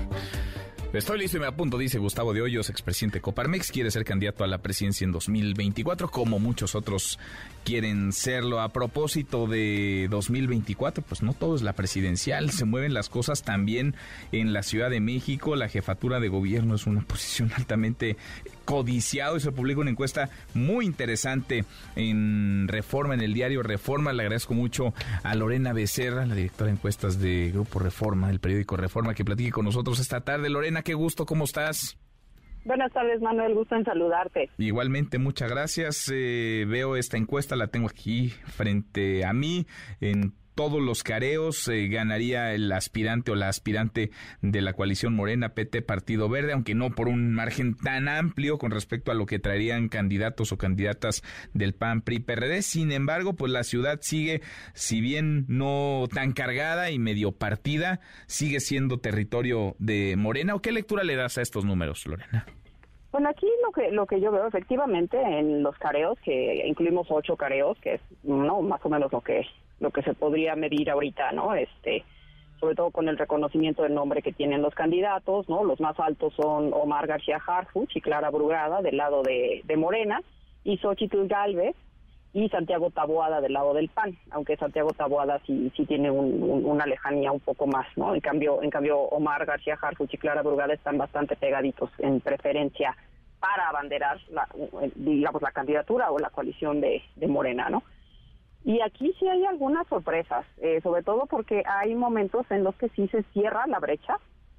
Estoy 0.93 1.19
listo 1.19 1.39
y 1.39 1.41
me 1.41 1.47
apunto, 1.47 1.77
dice 1.77 1.99
Gustavo 1.99 2.33
de 2.33 2.41
Hoyos, 2.41 2.71
expresidente 2.71 3.21
Coparmex, 3.21 3.73
quiere 3.73 3.91
ser 3.91 4.05
candidato 4.05 4.45
a 4.45 4.47
la 4.47 4.59
presidencia 4.59 5.05
en 5.05 5.11
2024, 5.11 6.09
como 6.09 6.39
muchos 6.39 6.77
otros 6.77 7.19
quieren 7.65 8.13
serlo. 8.13 8.61
A 8.61 8.69
propósito 8.69 9.49
de 9.49 10.07
2024, 10.09 11.03
pues 11.03 11.21
no 11.21 11.33
todo 11.33 11.57
es 11.57 11.63
la 11.63 11.73
presidencial, 11.73 12.53
se 12.53 12.65
mueven 12.65 12.95
las 12.95 13.09
cosas 13.09 13.43
también 13.43 13.97
en 14.31 14.53
la 14.53 14.63
Ciudad 14.63 14.89
de 14.89 15.01
México. 15.01 15.57
La 15.57 15.69
jefatura 15.69 16.21
de 16.21 16.29
gobierno 16.29 16.77
es 16.77 16.87
una 16.87 17.01
posición 17.07 17.51
altamente 17.57 18.17
codiciado 18.65 19.37
y 19.37 19.41
se 19.41 19.53
publica 19.53 19.81
una 19.81 19.91
encuesta 19.91 20.31
muy 20.55 20.87
interesante 20.87 21.65
en 21.97 22.69
Reforma, 22.69 23.15
en 23.15 23.21
el 23.21 23.35
diario 23.35 23.63
Reforma. 23.63 24.13
Le 24.13 24.23
agradezco 24.23 24.55
mucho 24.55 24.95
a 25.23 25.35
Lorena 25.35 25.73
Becerra, 25.73 26.27
la 26.27 26.35
directora 26.35 26.67
de 26.67 26.77
encuestas 26.77 27.21
de 27.21 27.51
Grupo 27.53 27.79
Reforma, 27.79 28.29
del 28.29 28.41
periódico 28.41 28.77
Reforma, 28.77 29.15
que 29.15 29.25
platique 29.25 29.53
con 29.53 29.65
nosotros 29.65 30.01
esta 30.01 30.23
tarde. 30.23 30.51
Lorena, 30.51 30.83
qué 30.83 30.95
gusto, 30.95 31.27
¿cómo 31.27 31.45
estás? 31.45 31.99
Buenas 32.65 32.93
tardes, 32.93 33.21
Manuel. 33.21 33.55
Gusto 33.55 33.75
en 33.77 33.85
saludarte. 33.85 34.49
Igualmente, 34.57 35.19
muchas 35.19 35.51
gracias. 35.51 36.11
Eh, 36.13 36.65
veo 36.67 36.97
esta 36.97 37.19
encuesta, 37.19 37.57
la 37.57 37.67
tengo 37.67 37.89
aquí 37.89 38.31
frente 38.31 39.25
a 39.25 39.35
mí 39.35 39.67
en 40.01 40.33
todos 40.55 40.81
los 40.81 41.03
careos, 41.03 41.69
eh, 41.69 41.89
ganaría 41.89 42.55
el 42.55 42.71
aspirante 42.73 43.33
o 43.33 43.35
la 43.35 43.49
aspirante 43.49 44.11
de 44.41 44.63
la 44.63 44.73
coalición 44.73 45.15
Morena, 45.15 45.51
PT, 45.51 45.83
Partido 45.83 46.29
Verde, 46.29 46.53
aunque 46.53 46.75
no 46.75 46.91
por 46.91 47.09
un 47.09 47.35
margen 47.35 47.77
tan 47.77 48.09
amplio 48.09 48.59
con 48.59 48.71
respecto 48.71 49.11
a 49.11 49.15
lo 49.15 49.27
que 49.27 49.39
traerían 49.39 49.89
candidatos 49.89 50.53
o 50.53 50.59
candidatas 50.59 51.23
del 51.53 51.75
PAN, 51.75 52.03
PRI, 52.03 52.21
PRD. 52.21 52.63
Sin 52.63 52.93
embargo, 52.93 53.35
pues 53.35 53.53
la 53.53 53.65
ciudad 53.65 53.99
sigue, 54.01 54.43
si 54.75 55.01
bien 55.01 55.45
no 55.49 56.05
tan 56.13 56.33
cargada 56.33 56.91
y 56.91 56.99
medio 56.99 57.33
partida, 57.33 58.01
sigue 58.27 58.61
siendo 58.61 58.99
territorio 58.99 59.75
de 59.79 60.17
Morena. 60.17 60.55
¿O 60.55 60.61
qué 60.61 60.73
lectura 60.73 61.05
le 61.05 61.17
das 61.17 61.39
a 61.39 61.43
estos 61.43 61.65
números, 61.65 62.07
Lorena? 62.07 62.47
Bueno, 63.15 63.29
aquí 63.29 63.47
lo 63.65 63.71
que 63.71 63.93
lo 63.93 64.07
que 64.07 64.21
yo 64.21 64.33
veo 64.33 64.49
efectivamente 64.49 65.17
en 65.17 65.63
los 65.63 65.79
careos, 65.79 66.19
que 66.25 66.67
incluimos 66.67 67.07
ocho 67.11 67.37
careos, 67.37 67.79
que 67.81 67.95
es 67.95 68.01
no 68.25 68.61
más 68.61 68.85
o 68.85 68.89
menos 68.89 69.13
lo 69.13 69.21
que 69.21 69.39
lo 69.81 69.91
que 69.91 70.03
se 70.03 70.15
podría 70.15 70.57
medir 70.57 70.91
ahorita, 70.91 71.33
¿no? 71.33 71.55
Este, 71.55 72.05
sobre 72.61 72.75
todo 72.75 72.91
con 72.91 73.09
el 73.09 73.19
reconocimiento 73.19 73.83
del 73.83 73.95
nombre 73.95 74.23
que 74.23 74.33
tienen 74.33 74.63
los 74.63 74.75
candidatos, 74.75 75.49
¿no? 75.49 75.65
Los 75.65 75.81
más 75.81 75.99
altos 76.01 76.33
son 76.35 76.73
Omar 76.73 77.07
García 77.07 77.41
Harfuch 77.45 77.97
y 77.97 78.01
Clara 78.01 78.31
Brugada 78.31 78.81
del 78.83 78.97
lado 78.97 79.23
de, 79.23 79.63
Morena 79.77 80.23
y 80.63 80.79
Xochitl 80.79 81.27
Galvez 81.27 81.77
y 82.33 82.49
Santiago 82.49 82.91
Taboada 82.91 83.41
del 83.41 83.53
lado 83.53 83.75
del 83.75 83.89
PAN, 83.89 84.17
aunque 84.31 84.57
Santiago 84.57 84.93
Taboada 84.93 85.41
sí, 85.47 85.71
sí 85.77 85.87
tiene 85.87 86.11
una 86.11 86.87
lejanía 86.87 87.31
un 87.31 87.41
poco 87.41 87.67
más, 87.67 87.87
¿no? 87.97 88.15
En 88.15 88.21
cambio, 88.21 88.63
en 88.63 88.71
cambio 88.71 88.99
Omar 88.99 89.45
García 89.47 89.79
Harfuch 89.81 90.15
y 90.15 90.19
Clara 90.19 90.43
Brugada 90.43 90.75
están 90.75 90.99
bastante 90.99 91.37
pegaditos 91.37 91.91
en 91.99 92.21
preferencia 92.21 92.97
para 93.45 93.69
abanderar, 93.69 94.19
la, 94.31 94.49
digamos, 94.95 95.43
la 95.43 95.53
candidatura 95.53 96.11
o 96.11 96.19
la 96.19 96.31
coalición 96.31 96.81
de, 96.81 97.03
Morena, 97.29 97.69
¿no? 97.69 97.83
Y 98.65 98.81
aquí 98.81 99.15
sí 99.19 99.29
hay 99.29 99.45
algunas 99.45 99.87
sorpresas, 99.89 100.47
eh, 100.59 100.81
sobre 100.83 101.03
todo 101.03 101.27
porque 101.27 101.63
hay 101.67 101.95
momentos 101.95 102.51
en 102.51 102.65
los 102.65 102.75
que 102.77 102.89
sí 102.91 103.09
se 103.09 103.23
cierra 103.35 103.67
la 103.67 103.79
brecha 103.79 104.19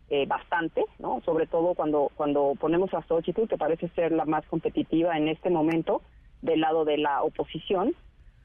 eh, 0.10 0.28
bastante, 0.28 0.86
¿no? 1.00 1.22
Sobre 1.26 1.48
todo 1.48 1.74
cuando 1.74 2.12
cuando 2.16 2.54
ponemos 2.60 2.94
a 2.94 3.02
Xochitl, 3.02 3.48
que 3.48 3.58
parece 3.58 3.90
ser 3.90 4.12
la 4.12 4.26
más 4.26 4.46
competitiva 4.46 5.18
en 5.18 5.28
este 5.28 5.50
momento, 5.50 6.04
del 6.44 6.62
lado 6.62 6.86
de 6.86 7.00
la 7.00 7.24
oposición, 7.24 7.96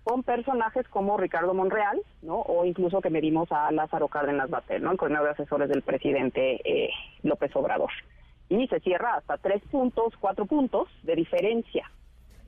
con 0.03 0.23
personajes 0.23 0.89
como 0.89 1.19
Ricardo 1.19 1.53
Monreal, 1.53 2.01
¿no? 2.23 2.41
O 2.41 2.65
incluso 2.65 3.03
que 3.03 3.11
medimos 3.11 3.53
a 3.53 3.71
Lázaro 3.71 4.09
Cárdenas 4.09 4.49
Bater, 4.49 4.81
¿no? 4.81 4.93
El 4.93 4.97
coordinador 4.97 5.29
de 5.29 5.43
asesores 5.43 5.69
del 5.69 5.83
presidente 5.83 6.61
eh, 6.65 6.91
López 7.23 7.55
Obrador 7.55 7.91
y 8.51 8.67
se 8.67 8.81
cierra 8.81 9.15
hasta 9.15 9.39
tres 9.39 9.63
puntos, 9.71 10.13
cuatro 10.19 10.45
puntos 10.45 10.89
de 11.05 11.15
diferencia. 11.15 11.91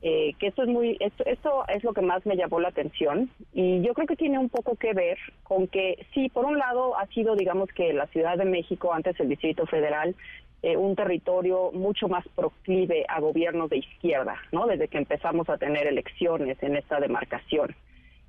Eh, 0.05 0.33
que 0.37 0.47
esto 0.47 0.63
es 0.63 0.67
muy, 0.67 0.97
esto, 0.99 1.23
esto 1.25 1.63
es 1.69 1.81
lo 1.81 1.93
que 1.93 2.01
más 2.01 2.25
me 2.25 2.35
llamó 2.35 2.59
la 2.59 2.67
atención 2.67 3.29
y 3.53 3.81
yo 3.81 3.93
creo 3.93 4.05
que 4.05 4.17
tiene 4.17 4.37
un 4.37 4.49
poco 4.49 4.75
que 4.75 4.93
ver 4.93 5.17
con 5.43 5.67
que 5.67 6.05
sí, 6.13 6.27
por 6.27 6.43
un 6.43 6.57
lado 6.57 6.99
ha 6.99 7.07
sido, 7.07 7.37
digamos 7.37 7.69
que 7.69 7.93
la 7.93 8.07
Ciudad 8.07 8.37
de 8.37 8.43
México, 8.43 8.93
antes 8.93 9.17
el 9.21 9.29
Distrito 9.29 9.65
Federal, 9.65 10.13
eh, 10.61 10.75
un 10.75 10.97
territorio 10.97 11.71
mucho 11.71 12.09
más 12.09 12.27
proclive 12.35 13.05
a 13.07 13.21
gobiernos 13.21 13.69
de 13.69 13.77
izquierda, 13.77 14.35
¿no? 14.51 14.67
Desde 14.67 14.89
que 14.89 14.97
empezamos 14.97 15.47
a 15.47 15.57
tener 15.57 15.87
elecciones 15.87 16.61
en 16.61 16.75
esta 16.75 16.99
demarcación. 16.99 17.73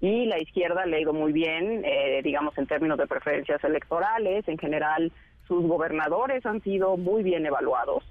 Y 0.01 0.27
la 0.27 0.39
izquierda 0.39 0.87
le 0.87 0.99
ha 0.99 1.01
ido 1.01 1.13
muy 1.13 1.33
bien, 1.33 1.83
eh, 1.85 2.21
digamos, 2.23 2.57
en 2.57 2.69
términos 2.69 2.99
de 2.99 3.09
preferencias 3.09 3.63
electorales, 3.65 4.47
en 4.47 4.59
general 4.59 5.11
sus 5.49 5.67
gobernadores 5.67 6.47
han 6.47 6.63
sido 6.63 6.97
muy 6.97 7.23
bien 7.23 7.47
evaluados, 7.47 8.05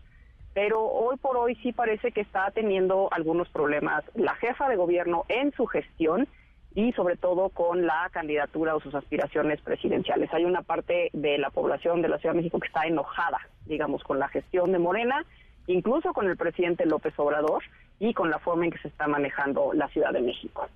pero 0.53 0.81
hoy 0.81 1.17
por 1.17 1.37
hoy 1.37 1.55
sí 1.55 1.71
parece 1.71 2.11
que 2.11 2.21
está 2.21 2.51
teniendo 2.51 3.09
algunos 3.11 3.49
problemas 3.49 4.03
la 4.15 4.35
jefa 4.35 4.69
de 4.69 4.75
gobierno 4.75 5.25
en 5.29 5.51
su 5.53 5.65
gestión 5.65 6.27
y 6.75 6.91
sobre 6.93 7.17
todo 7.17 7.49
con 7.49 7.85
la 7.85 8.09
candidatura 8.11 8.75
o 8.75 8.81
sus 8.81 8.95
aspiraciones 8.95 9.61
presidenciales. 9.61 10.33
Hay 10.33 10.45
una 10.45 10.63
parte 10.63 11.09
de 11.13 11.37
la 11.37 11.49
población 11.49 12.01
de 12.01 12.09
la 12.09 12.17
Ciudad 12.17 12.33
de 12.33 12.41
México 12.41 12.59
que 12.59 12.67
está 12.67 12.85
enojada, 12.85 13.39
digamos, 13.65 14.03
con 14.03 14.19
la 14.19 14.27
gestión 14.29 14.71
de 14.71 14.79
Morena, 14.79 15.23
incluso 15.67 16.13
con 16.13 16.27
el 16.27 16.37
presidente 16.37 16.85
López 16.85 17.13
Obrador 17.17 17.63
y 17.99 18.13
con 18.13 18.29
la 18.29 18.39
forma 18.39 18.65
en 18.65 18.71
que 18.71 18.79
se 18.79 18.87
está 18.87 19.07
manejando 19.07 19.71
la 19.73 19.87
Ciudad 19.89 20.11
de 20.11 20.21
México. 20.21 20.67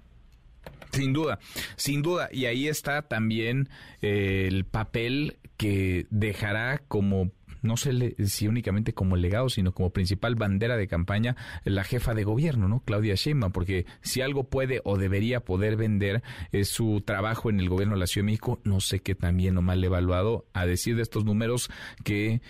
Sin 0.91 1.14
duda, 1.14 1.40
sin 1.76 2.02
duda. 2.02 2.30
Y 2.32 2.45
ahí 2.45 2.68
está 2.68 3.02
también 3.02 3.70
eh, 4.02 4.45
el 4.48 4.66
papel 4.66 5.38
que 5.58 6.06
dejará 6.10 6.80
como 6.88 7.32
no 7.61 7.77
sé 7.77 8.15
si 8.25 8.47
únicamente 8.47 8.93
como 8.93 9.15
legado, 9.15 9.49
sino 9.49 9.73
como 9.73 9.91
principal 9.91 10.35
bandera 10.35 10.77
de 10.77 10.88
campaña 10.88 11.35
la 11.63 11.84
jefa 11.84 12.13
de 12.13 12.23
gobierno, 12.23 12.67
¿no? 12.67 12.81
Claudia 12.81 13.15
Sheinbaum, 13.15 13.51
porque 13.51 13.85
si 14.01 14.21
algo 14.21 14.45
puede 14.45 14.81
o 14.84 14.97
debería 14.97 15.41
poder 15.41 15.75
vender 15.75 16.23
es 16.51 16.69
su 16.69 17.01
trabajo 17.01 17.49
en 17.49 17.59
el 17.59 17.69
gobierno 17.69 17.95
de 17.95 18.01
la 18.01 18.07
Ciudad 18.07 18.25
de 18.25 18.31
México, 18.31 18.59
no 18.63 18.79
sé 18.79 18.99
qué 18.99 19.15
también 19.15 19.57
o 19.57 19.61
mal 19.61 19.84
evaluado, 19.84 20.45
a 20.53 20.65
decir 20.65 20.95
de 20.95 21.01
estos 21.01 21.25
números 21.25 21.69
que 22.03 22.41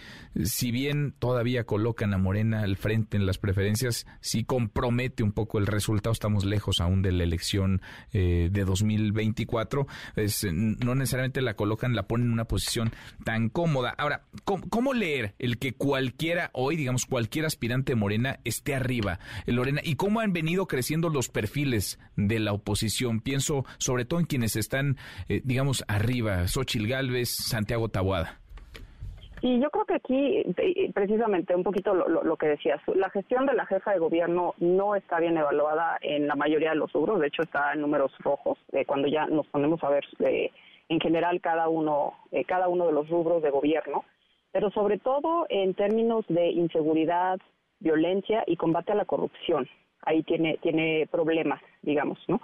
si 0.43 0.71
bien 0.71 1.13
todavía 1.17 1.65
colocan 1.65 2.13
a 2.13 2.17
Morena 2.17 2.61
al 2.61 2.77
frente 2.77 3.17
en 3.17 3.25
las 3.25 3.37
preferencias, 3.37 4.05
sí 4.21 4.43
compromete 4.43 5.23
un 5.23 5.31
poco 5.31 5.57
el 5.57 5.67
resultado, 5.67 6.13
estamos 6.13 6.45
lejos 6.45 6.79
aún 6.79 7.01
de 7.01 7.11
la 7.11 7.23
elección 7.23 7.81
eh, 8.13 8.49
de 8.51 8.65
2024, 8.65 9.87
es, 10.15 10.45
no 10.51 10.95
necesariamente 10.95 11.41
la 11.41 11.55
colocan, 11.55 11.95
la 11.95 12.07
ponen 12.07 12.27
en 12.27 12.33
una 12.33 12.45
posición 12.45 12.91
tan 13.23 13.49
cómoda. 13.49 13.95
Ahora, 13.97 14.23
¿cómo, 14.43 14.93
leer 14.97 15.33
el 15.39 15.57
que 15.57 15.73
cualquiera 15.73 16.49
hoy, 16.53 16.75
digamos, 16.75 17.05
cualquier 17.05 17.45
aspirante 17.45 17.95
Morena 17.95 18.39
esté 18.43 18.75
arriba, 18.75 19.19
Lorena, 19.45 19.81
y 19.83 19.95
cómo 19.95 20.19
han 20.19 20.33
venido 20.33 20.67
creciendo 20.67 21.09
los 21.09 21.29
perfiles 21.29 21.99
de 22.15 22.39
la 22.39 22.53
oposición? 22.53 23.21
Pienso 23.21 23.65
sobre 23.77 24.05
todo 24.05 24.19
en 24.19 24.25
quienes 24.25 24.55
están, 24.55 24.97
eh, 25.29 25.41
digamos, 25.43 25.85
arriba, 25.87 26.47
Xochil 26.47 26.87
Gálvez, 26.87 27.29
Santiago 27.29 27.89
Tabuada. 27.89 28.39
Y 29.41 29.59
yo 29.59 29.69
creo 29.69 29.85
que 29.85 29.95
aquí, 29.95 30.43
precisamente, 30.93 31.55
un 31.55 31.63
poquito 31.63 31.93
lo, 31.93 32.37
que 32.37 32.47
decías, 32.47 32.81
la 32.95 33.09
gestión 33.11 33.45
de 33.45 33.53
la 33.53 33.65
jefa 33.67 33.91
de 33.91 33.99
gobierno 33.99 34.55
no 34.57 34.95
está 34.95 35.19
bien 35.19 35.37
evaluada 35.37 35.97
en 36.01 36.27
la 36.27 36.35
mayoría 36.35 36.71
de 36.71 36.77
los 36.77 36.91
rubros, 36.91 37.19
de 37.19 37.27
hecho 37.27 37.43
está 37.43 37.73
en 37.73 37.81
números 37.81 38.11
rojos, 38.19 38.57
eh, 38.71 38.85
cuando 38.85 39.07
ya 39.07 39.27
nos 39.27 39.45
ponemos 39.47 39.83
a 39.83 39.89
ver 39.89 40.05
eh, 40.19 40.51
en 40.89 40.99
general 40.99 41.39
cada 41.39 41.69
uno, 41.69 42.13
eh, 42.31 42.45
cada 42.45 42.67
uno 42.67 42.87
de 42.87 42.93
los 42.93 43.07
rubros 43.09 43.43
de 43.43 43.51
gobierno, 43.51 44.05
pero 44.57 44.71
sobre 44.71 44.97
todo 44.97 45.45
en 45.49 45.75
términos 45.75 46.25
de 46.29 46.49
inseguridad, 46.49 47.39
violencia 47.79 48.43
y 48.47 48.55
combate 48.55 48.91
a 48.91 48.95
la 48.95 49.05
corrupción. 49.05 49.69
Ahí 50.01 50.23
tiene, 50.23 50.57
tiene 50.63 51.07
problemas, 51.11 51.61
digamos, 51.83 52.17
¿no? 52.27 52.41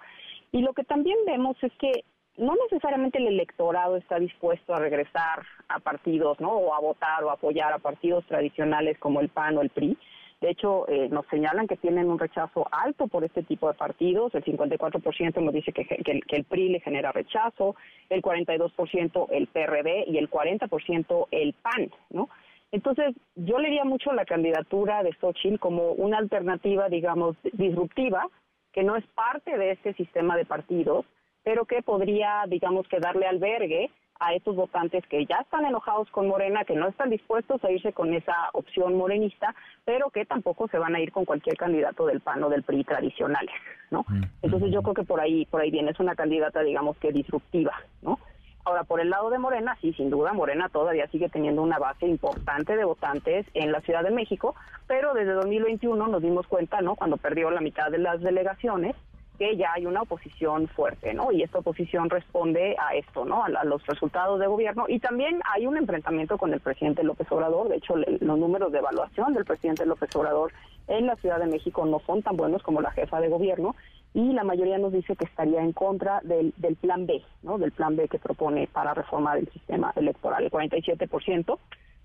Y 0.51 0.61
lo 0.61 0.73
que 0.73 0.83
también 0.83 1.17
vemos 1.25 1.57
es 1.63 1.71
que 1.79 2.03
no 2.37 2.53
necesariamente 2.69 3.17
el 3.17 3.29
electorado 3.29 3.97
está 3.97 4.19
dispuesto 4.19 4.75
a 4.75 4.79
regresar 4.79 5.43
a 5.69 5.79
partidos, 5.79 6.39
¿no? 6.39 6.51
O 6.51 6.75
a 6.75 6.79
votar 6.81 7.23
o 7.23 7.31
apoyar 7.31 7.73
a 7.73 7.79
partidos 7.79 8.23
tradicionales 8.27 8.99
como 8.99 9.19
el 9.19 9.29
PAN 9.29 9.57
o 9.57 9.61
el 9.61 9.71
PRI. 9.71 9.97
De 10.43 10.49
hecho, 10.49 10.85
eh, 10.89 11.07
nos 11.09 11.25
señalan 11.27 11.67
que 11.67 11.77
tienen 11.77 12.09
un 12.09 12.19
rechazo 12.19 12.67
alto 12.69 13.07
por 13.07 13.23
este 13.23 13.43
tipo 13.43 13.69
de 13.69 13.75
partidos. 13.75 14.35
El 14.35 14.43
54% 14.43 15.41
nos 15.41 15.53
dice 15.53 15.71
que, 15.71 15.87
el 16.27 16.43
PRI 16.43 16.67
le 16.67 16.81
genera 16.81 17.13
rechazo, 17.13 17.77
el 18.09 18.21
42% 18.21 19.27
el 19.31 19.47
PRD 19.47 20.03
y 20.05 20.17
el 20.17 20.29
40% 20.29 21.27
el 21.31 21.53
PAN, 21.53 21.89
¿no? 22.09 22.27
Entonces, 22.73 23.15
yo 23.35 23.57
leería 23.57 23.85
mucho 23.85 24.11
la 24.11 24.25
candidatura 24.25 25.01
de 25.01 25.13
Xochitl 25.13 25.59
como 25.59 25.93
una 25.93 26.17
alternativa, 26.17 26.89
digamos, 26.89 27.37
disruptiva, 27.53 28.27
que 28.73 28.83
no 28.83 28.97
es 28.97 29.05
parte 29.15 29.57
de 29.57 29.71
este 29.71 29.93
sistema 29.93 30.35
de 30.35 30.43
partidos, 30.43 31.05
pero 31.43 31.63
que 31.63 31.81
podría, 31.83 32.43
digamos, 32.49 32.85
que 32.89 32.99
darle 32.99 33.27
albergue 33.27 33.91
a 34.19 34.33
estos 34.33 34.55
votantes 34.55 35.05
que 35.07 35.25
ya 35.25 35.37
están 35.37 35.65
enojados 35.65 36.09
con 36.11 36.27
Morena, 36.27 36.63
que 36.65 36.75
no 36.75 36.87
están 36.87 37.09
dispuestos 37.09 37.63
a 37.63 37.71
irse 37.71 37.93
con 37.93 38.13
esa 38.13 38.49
opción 38.53 38.95
morenista, 38.95 39.55
pero 39.85 40.09
que 40.09 40.25
tampoco 40.25 40.67
se 40.67 40.77
van 40.77 40.95
a 40.95 40.99
ir 40.99 41.11
con 41.11 41.25
cualquier 41.25 41.57
candidato 41.57 42.05
del 42.05 42.21
PAN 42.21 42.43
o 42.43 42.49
del 42.49 42.63
PRI 42.63 42.83
tradicionales, 42.83 43.53
¿no? 43.91 44.05
Mm, 44.07 44.23
Entonces 44.41 44.71
yo 44.71 44.81
creo 44.81 44.93
que 44.93 45.03
por 45.03 45.19
ahí 45.19 45.45
por 45.45 45.61
ahí 45.61 45.71
viene 45.71 45.91
es 45.91 45.99
una 45.99 46.15
candidata 46.15 46.61
digamos 46.61 46.97
que 46.97 47.11
disruptiva, 47.11 47.73
¿no? 48.01 48.19
Ahora, 48.65 48.85
por 48.85 49.01
el 49.01 49.09
lado 49.09 49.29
de 49.29 49.39
Morena, 49.39 49.77
sí, 49.81 49.91
sin 49.93 50.09
duda, 50.09 50.31
Morena 50.31 50.69
todavía 50.69 51.07
sigue 51.07 51.27
teniendo 51.27 51.61
una 51.61 51.79
base 51.79 52.07
importante 52.07 52.77
de 52.77 52.85
votantes 52.85 53.45
en 53.53 53.73
la 53.73 53.81
Ciudad 53.81 54.03
de 54.03 54.11
México, 54.11 54.55
pero 54.87 55.13
desde 55.13 55.33
2021 55.33 56.07
nos 56.07 56.21
dimos 56.21 56.47
cuenta, 56.47 56.79
¿no? 56.81 56.95
Cuando 56.95 57.17
perdió 57.17 57.51
la 57.51 57.59
mitad 57.59 57.91
de 57.91 57.97
las 57.97 58.21
delegaciones, 58.21 58.95
que 59.43 59.57
ya 59.57 59.73
hay 59.73 59.85
una 59.85 60.03
oposición 60.03 60.69
fuerte, 60.69 61.13
¿no? 61.13 61.29
Y 61.33 61.43
esta 61.43 61.59
oposición 61.59 62.09
responde 62.09 62.77
a 62.79 62.95
esto, 62.95 63.25
¿no? 63.25 63.43
A, 63.43 63.49
los 63.65 63.85
resultados 63.85 64.39
de 64.39 64.47
gobierno 64.47 64.85
y 64.87 64.99
también 64.99 65.41
hay 65.53 65.67
un 65.67 65.75
enfrentamiento 65.75 66.37
con 66.37 66.53
el 66.53 66.61
presidente 66.61 67.03
López 67.03 67.29
Obrador. 67.29 67.67
De 67.67 67.75
hecho, 67.75 67.95
los 67.97 68.39
números 68.39 68.71
de 68.71 68.79
evaluación 68.79 69.33
del 69.33 69.43
presidente 69.43 69.85
López 69.85 70.15
Obrador 70.15 70.53
en 70.87 71.07
la 71.07 71.17
Ciudad 71.17 71.39
de 71.39 71.47
México 71.47 71.85
no 71.85 71.99
son 72.05 72.21
tan 72.21 72.37
buenos 72.37 72.63
como 72.63 72.81
la 72.81 72.91
jefa 72.91 73.19
de 73.19 73.27
gobierno 73.27 73.75
y 74.13 74.31
la 74.31 74.45
mayoría 74.45 74.77
nos 74.77 74.93
dice 74.93 75.17
que 75.17 75.25
estaría 75.25 75.61
en 75.61 75.73
contra 75.73 76.21
del, 76.23 76.53
del 76.55 76.77
plan 76.77 77.05
B, 77.05 77.21
¿no? 77.41 77.57
Del 77.57 77.73
plan 77.73 77.97
B 77.97 78.07
que 78.07 78.19
propone 78.19 78.67
para 78.67 78.93
reformar 78.93 79.39
el 79.39 79.49
sistema 79.49 79.91
electoral. 79.97 80.45
El 80.45 80.51
47% 80.51 81.57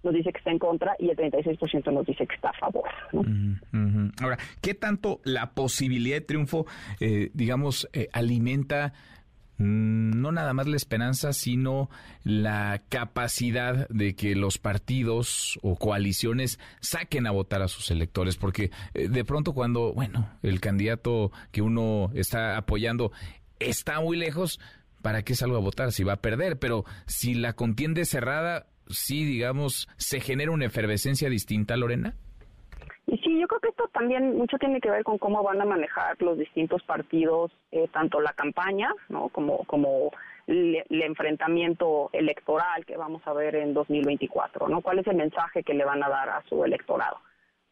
nos 0.02 0.14
dice 0.14 0.32
que 0.32 0.38
está 0.38 0.50
en 0.50 0.58
contra 0.58 0.94
y 0.98 1.10
el 1.10 1.16
36% 1.16 1.92
nos 1.92 2.06
dice 2.06 2.26
que 2.26 2.34
está 2.34 2.50
a 2.50 2.52
favor. 2.54 2.88
Ahora, 4.20 4.38
¿qué 4.60 4.74
tanto 4.74 5.20
la 5.24 5.52
posibilidad 5.52 6.16
de 6.16 6.20
triunfo, 6.22 6.66
eh, 7.00 7.30
digamos, 7.34 7.88
eh, 7.92 8.08
alimenta 8.12 8.92
mm, 9.58 10.20
no 10.20 10.32
nada 10.32 10.54
más 10.54 10.66
la 10.66 10.76
esperanza, 10.76 11.32
sino 11.32 11.90
la 12.24 12.82
capacidad 12.88 13.88
de 13.88 14.14
que 14.14 14.34
los 14.34 14.58
partidos 14.58 15.58
o 15.62 15.76
coaliciones 15.76 16.58
saquen 16.80 17.26
a 17.26 17.32
votar 17.32 17.62
a 17.62 17.68
sus 17.68 17.90
electores, 17.90 18.36
porque 18.36 18.70
eh, 18.94 19.08
de 19.08 19.24
pronto 19.24 19.52
cuando, 19.52 19.92
bueno, 19.92 20.28
el 20.42 20.60
candidato 20.60 21.32
que 21.50 21.62
uno 21.62 22.10
está 22.14 22.56
apoyando 22.56 23.12
está 23.58 24.00
muy 24.00 24.16
lejos, 24.16 24.60
¿para 25.02 25.22
qué 25.22 25.34
salgo 25.34 25.56
a 25.56 25.60
votar 25.60 25.92
si 25.92 26.04
va 26.04 26.14
a 26.14 26.20
perder? 26.20 26.58
Pero 26.58 26.84
si 27.06 27.34
la 27.34 27.54
contienda 27.54 28.00
es 28.00 28.08
cerrada, 28.08 28.66
sí, 28.88 29.24
digamos, 29.24 29.88
se 29.96 30.20
genera 30.20 30.50
una 30.50 30.66
efervescencia 30.66 31.28
distinta, 31.28 31.76
Lorena. 31.76 32.14
Y 33.06 33.16
sí, 33.18 33.40
yo 33.40 33.48
creo 33.48 33.60
que 33.60 33.68
esto 33.68 33.88
también 33.92 34.36
mucho 34.36 34.58
tiene 34.58 34.80
que 34.80 34.90
ver 34.90 35.02
con 35.02 35.16
cómo 35.16 35.42
van 35.42 35.60
a 35.60 35.64
manejar 35.64 36.20
los 36.20 36.36
distintos 36.36 36.82
partidos, 36.82 37.50
eh, 37.72 37.88
tanto 37.90 38.20
la 38.20 38.34
campaña, 38.34 38.92
¿no? 39.08 39.30
Como, 39.30 39.64
como 39.64 40.10
el, 40.46 40.84
enfrentamiento 40.90 42.10
electoral 42.12 42.84
que 42.84 42.98
vamos 42.98 43.22
a 43.26 43.32
ver 43.32 43.54
en 43.54 43.72
2024, 43.72 44.68
¿no? 44.68 44.82
¿Cuál 44.82 44.98
es 44.98 45.06
el 45.06 45.16
mensaje 45.16 45.62
que 45.62 45.72
le 45.72 45.86
van 45.86 46.02
a 46.02 46.08
dar 46.10 46.28
a 46.28 46.42
su 46.48 46.64
electorado? 46.64 47.18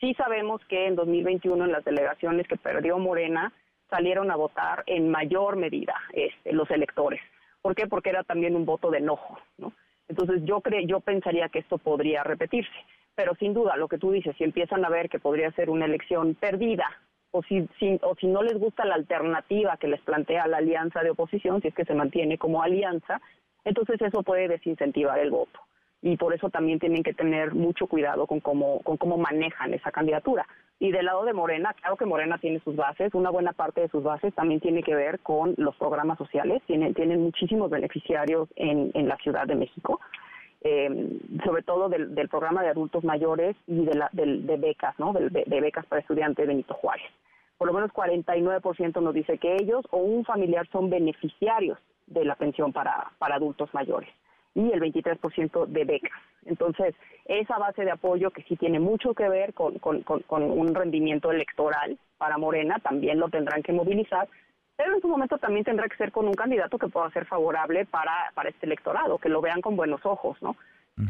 Sí 0.01 0.15
sabemos 0.15 0.63
que 0.69 0.87
en 0.87 0.97
2021 0.97 1.65
en 1.65 1.73
las 1.73 1.85
delegaciones 1.85 2.47
que 2.49 2.57
perdió 2.57 2.99
Morena 2.99 3.53
salieron 3.91 4.31
a 4.31 4.37
votar 4.37 4.85
en 4.87 5.11
mayor 5.11 5.57
medida 5.57 5.95
este, 6.13 6.53
los 6.53 6.71
electores. 6.71 7.21
¿Por 7.61 7.75
qué? 7.75 7.87
Porque 7.87 8.11
era 8.11 8.25
también 8.25 8.57
un 8.57 8.65
voto 8.65 8.91
de 8.91 8.99
enojo, 8.99 9.39
¿no? 9.59 9.73
Entonces 10.09 10.43
yo 10.45 10.61
creo, 10.61 10.87
yo 10.87 11.01
pensaría 11.01 11.49
que 11.49 11.61
esto 11.61 11.79
podría 11.79 12.23
repetirse 12.23 12.73
pero 13.17 13.35
sin 13.37 13.55
duda 13.55 13.77
lo 13.77 13.89
que 13.89 13.99
tú 13.99 14.13
dices, 14.13 14.37
si 14.37 14.45
empiezan 14.45 14.85
a 14.85 14.91
ver 14.91 15.09
que 15.09 15.19
podría 15.19 15.51
ser 15.53 15.71
una 15.71 15.87
elección 15.87 16.35
perdida 16.35 16.87
o 17.33 17.43
si, 17.43 17.67
o 18.03 18.15
si 18.15 18.27
no 18.29 18.43
les 18.43 18.59
gusta 18.59 18.85
la 18.85 18.95
alternativa 18.95 19.77
que 19.79 19.89
les 19.89 20.01
plantea 20.03 20.47
la 20.47 20.59
alianza 20.59 21.03
de 21.03 21.11
oposición, 21.11 21.61
si 21.61 21.69
es 21.69 21.75
que 21.75 21.87
se 21.87 21.95
mantiene 21.95 22.39
como 22.39 22.63
alianza, 22.63 23.21
entonces 23.65 24.01
eso 24.01 24.23
puede 24.23 24.49
desincentivar 24.49 25.19
el 25.19 25.31
voto. 25.31 25.59
Y 26.03 26.17
por 26.17 26.35
eso 26.35 26.51
también 26.51 26.79
tienen 26.79 27.03
que 27.03 27.15
tener 27.15 27.55
mucho 27.55 27.87
cuidado 27.87 28.27
con 28.27 28.41
cómo, 28.41 28.81
con 28.81 28.97
cómo 28.97 29.17
manejan 29.17 29.75
esa 29.75 29.91
candidatura. 29.91 30.47
Y 30.79 30.93
del 30.93 31.07
lado 31.07 31.25
de 31.25 31.33
Morena, 31.33 31.75
claro 31.75 31.97
que 31.97 32.05
Morena 32.05 32.39
tiene 32.39 32.61
sus 32.61 32.77
bases, 32.77 33.15
una 33.15 33.31
buena 33.31 33.53
parte 33.53 33.81
de 33.81 33.89
sus 33.89 34.03
bases 34.03 34.35
también 34.35 34.61
tiene 34.61 34.83
que 34.83 34.95
ver 34.95 35.21
con 35.21 35.55
los 35.57 35.75
programas 35.77 36.19
sociales, 36.19 36.63
tienen, 36.67 36.93
tienen 36.93 37.23
muchísimos 37.23 37.71
beneficiarios 37.71 38.49
en, 38.57 38.91
en 38.93 39.09
la 39.09 39.17
Ciudad 39.17 39.47
de 39.47 39.55
México 39.55 40.01
eh, 40.63 41.21
sobre 41.45 41.63
todo 41.63 41.89
del, 41.89 42.29
programa 42.29 42.63
de 42.63 42.71
adultos 42.71 43.05
mayores 43.05 43.57
y 43.69 43.85
de, 43.85 43.95
la, 43.95 44.09
de 44.13 44.57
becas, 44.57 44.99
¿no? 44.99 45.13
De, 45.13 45.61
becas 45.61 45.87
para 45.87 46.01
estudiantes 46.01 46.47
Benito 46.47 46.75
Juárez. 46.75 47.07
Por 47.57 47.69
lo 47.69 47.75
menos 47.75 47.93
49% 47.93 49.01
nos 49.01 49.15
dice 49.15 49.39
que 49.39 49.55
ellos 49.55 49.85
o 49.91 49.99
un 49.99 50.25
familiar 50.25 50.67
son 50.73 50.91
beneficiarios 50.91 51.79
de 52.07 52.25
la 52.25 52.35
pensión 52.35 52.73
para, 52.73 53.13
para 53.19 53.37
adultos 53.37 53.73
mayores 53.75 54.11
y 54.57 54.73
el 54.73 54.81
23% 54.81 55.67
de 55.67 55.85
becas. 55.85 56.21
Entonces, 56.45 56.95
esa 57.27 57.59
base 57.59 57.85
de 57.85 57.93
apoyo 57.93 58.33
que 58.33 58.43
sí 58.43 58.57
tiene 58.57 58.81
mucho 58.81 59.15
que 59.15 59.29
ver 59.29 59.55
con, 59.55 59.79
con, 59.79 60.03
con 60.03 60.43
un 60.43 60.75
rendimiento 60.75 61.31
electoral 61.31 61.97
para 62.19 62.39
Morena, 62.39 62.81
también 62.81 63.21
lo 63.21 63.29
tendrán 63.29 63.63
que 63.63 63.73
movilizar 63.73 64.29
pero 64.77 64.95
en 64.95 65.01
su 65.01 65.09
momento 65.09 65.39
también 65.39 65.65
tendrá 65.65 65.89
que 65.89 65.97
ser 65.97 66.13
con 66.13 66.29
un 66.29 66.35
candidato 66.35 66.79
que 66.79 66.89
pueda 66.89 67.11
ser 67.11 67.25
favorable 67.25 67.87
para, 67.87 68.31
para 68.35 68.51
este 68.51 68.67
electorado, 68.67 69.19
que 69.19 69.31
lo 69.31 69.41
vean 69.41 69.63
con 69.63 69.75
buenos 69.75 70.05
ojos, 70.05 70.37
¿no? 70.43 70.57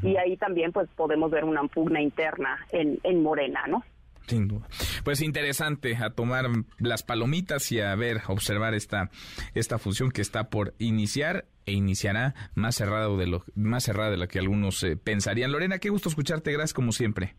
Y 0.02 0.16
ahí 0.16 0.36
también 0.36 0.72
pues 0.72 0.88
podemos 0.96 1.30
ver 1.30 1.44
una 1.44 1.62
pugna 1.64 2.00
interna 2.00 2.58
en, 2.72 2.98
en 3.04 3.22
Morena, 3.22 3.66
¿no? 3.68 3.84
Sin 4.26 4.48
duda. 4.48 4.66
Pues 5.04 5.20
interesante 5.20 5.96
a 5.96 6.10
tomar 6.10 6.46
las 6.78 7.02
palomitas 7.02 7.70
y 7.70 7.80
a 7.80 7.94
ver, 7.94 8.22
observar 8.26 8.74
esta, 8.74 9.10
esta 9.54 9.78
función 9.78 10.10
que 10.10 10.22
está 10.22 10.50
por 10.50 10.74
iniciar 10.78 11.46
e 11.64 11.72
iniciará 11.72 12.34
más 12.54 12.76
cerrado 12.76 13.16
de 13.16 13.26
lo 13.26 13.44
más 13.54 13.84
cerrada 13.84 14.10
de 14.10 14.16
lo 14.16 14.28
que 14.28 14.38
algunos 14.38 14.82
eh, 14.82 14.96
pensarían. 14.96 15.52
Lorena, 15.52 15.78
qué 15.78 15.90
gusto 15.90 16.08
escucharte, 16.08 16.52
gracias 16.52 16.74
como 16.74 16.92
siempre. 16.92 17.34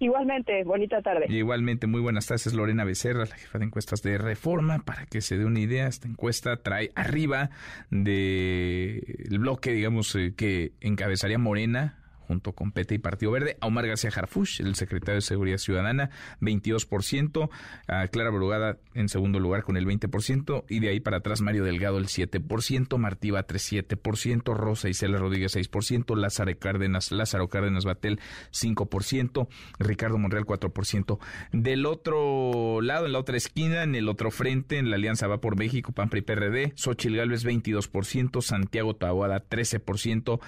Igualmente, 0.00 0.64
bonita 0.64 1.02
tarde. 1.02 1.26
igualmente, 1.28 1.86
muy 1.86 2.00
buenas 2.00 2.26
tardes, 2.26 2.54
Lorena 2.54 2.84
Becerra, 2.84 3.26
la 3.26 3.36
jefa 3.36 3.58
de 3.58 3.66
encuestas 3.66 4.00
de 4.00 4.16
Reforma. 4.16 4.78
Para 4.78 5.04
que 5.04 5.20
se 5.20 5.36
dé 5.36 5.44
una 5.44 5.60
idea, 5.60 5.86
esta 5.86 6.08
encuesta 6.08 6.56
trae 6.56 6.90
arriba 6.94 7.50
del 7.90 9.02
bloque, 9.28 9.72
digamos, 9.72 10.14
eh, 10.14 10.32
que 10.34 10.72
encabezaría 10.80 11.38
Morena 11.38 11.99
junto 12.30 12.52
con 12.52 12.70
PT 12.70 12.94
y 12.94 12.98
Partido 12.98 13.32
Verde. 13.32 13.56
A 13.60 13.66
Omar 13.66 13.88
García 13.88 14.12
Harfush, 14.14 14.60
el 14.60 14.76
secretario 14.76 15.16
de 15.16 15.22
Seguridad 15.22 15.58
Ciudadana, 15.58 16.10
22%. 16.40 17.50
A 17.88 18.06
Clara 18.06 18.30
Brugada 18.30 18.78
en 18.94 19.08
segundo 19.08 19.40
lugar 19.40 19.64
con 19.64 19.76
el 19.76 19.84
20%. 19.84 20.64
Y 20.68 20.78
de 20.78 20.90
ahí 20.90 21.00
para 21.00 21.16
atrás 21.16 21.40
Mario 21.40 21.64
Delgado 21.64 21.98
el 21.98 22.06
7%. 22.06 22.98
Martí 22.98 23.32
Batres 23.32 23.72
7%. 23.72 24.54
Rosa 24.54 24.88
Isela 24.88 25.18
Rodríguez 25.18 25.56
6%. 25.56 26.16
Lázaro 26.16 26.56
Cárdenas, 26.56 27.10
Lázaro 27.10 27.48
Cárdenas 27.48 27.84
Batel 27.84 28.20
5%. 28.52 29.48
Ricardo 29.80 30.16
Monreal 30.16 30.44
4%. 30.44 31.18
Del 31.50 31.84
otro 31.84 32.80
lado, 32.80 33.06
en 33.06 33.12
la 33.12 33.18
otra 33.18 33.38
esquina, 33.38 33.82
en 33.82 33.96
el 33.96 34.08
otro 34.08 34.30
frente, 34.30 34.78
en 34.78 34.90
la 34.90 34.96
Alianza 34.96 35.26
Va 35.26 35.40
por 35.40 35.58
México, 35.58 35.90
PAN 35.90 36.10
PRI 36.10 36.20
PRD, 36.20 36.72
Xochil 36.76 37.16
Gálvez 37.16 37.44
22%. 37.44 38.40
Santiago 38.40 38.94
Taboada 38.94 39.48
13%. 39.48 40.38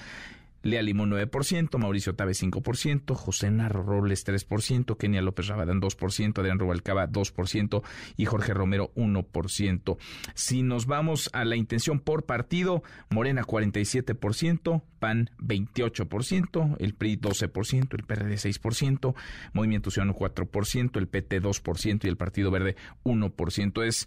Lea 0.62 0.82
Limón 0.82 1.10
9%, 1.10 1.78
Mauricio 1.78 2.14
Tabe 2.14 2.32
5%, 2.32 3.14
José 3.14 3.50
Narro 3.50 3.82
Robles 3.82 4.26
3%, 4.26 4.96
Kenia 4.96 5.22
López 5.22 5.48
Rabadán 5.48 5.80
2%, 5.80 6.38
Adrián 6.38 6.58
Rubalcaba 6.58 7.08
2% 7.08 7.82
y 8.16 8.24
Jorge 8.24 8.54
Romero 8.54 8.92
1%. 8.94 9.96
Si 10.34 10.62
nos 10.62 10.86
vamos 10.86 11.30
a 11.32 11.44
la 11.44 11.56
intención 11.56 12.00
por 12.00 12.24
partido, 12.24 12.82
Morena 13.10 13.42
47%, 13.42 14.82
PAN 14.98 15.30
28%, 15.38 16.76
el 16.78 16.94
PRI 16.94 17.16
12%, 17.18 17.94
el 17.94 18.04
PRD 18.04 18.34
6%, 18.34 19.14
Movimiento 19.52 19.90
Ciudadano 19.90 20.16
4%, 20.16 20.96
el 20.98 21.08
PT 21.08 21.42
2% 21.42 22.04
y 22.04 22.08
el 22.08 22.16
Partido 22.16 22.50
Verde 22.50 22.76
1%. 23.04 23.84
Es 23.84 24.06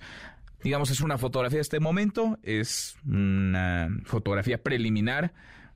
digamos, 0.64 0.90
es 0.90 1.02
una 1.02 1.19
fotografía 1.19 1.57
de 1.57 1.61
este 1.61 1.80
momento, 1.80 2.40
es 2.41 2.98
una 3.06 3.88
fotografía 4.03 4.64
preliminar 4.64 5.32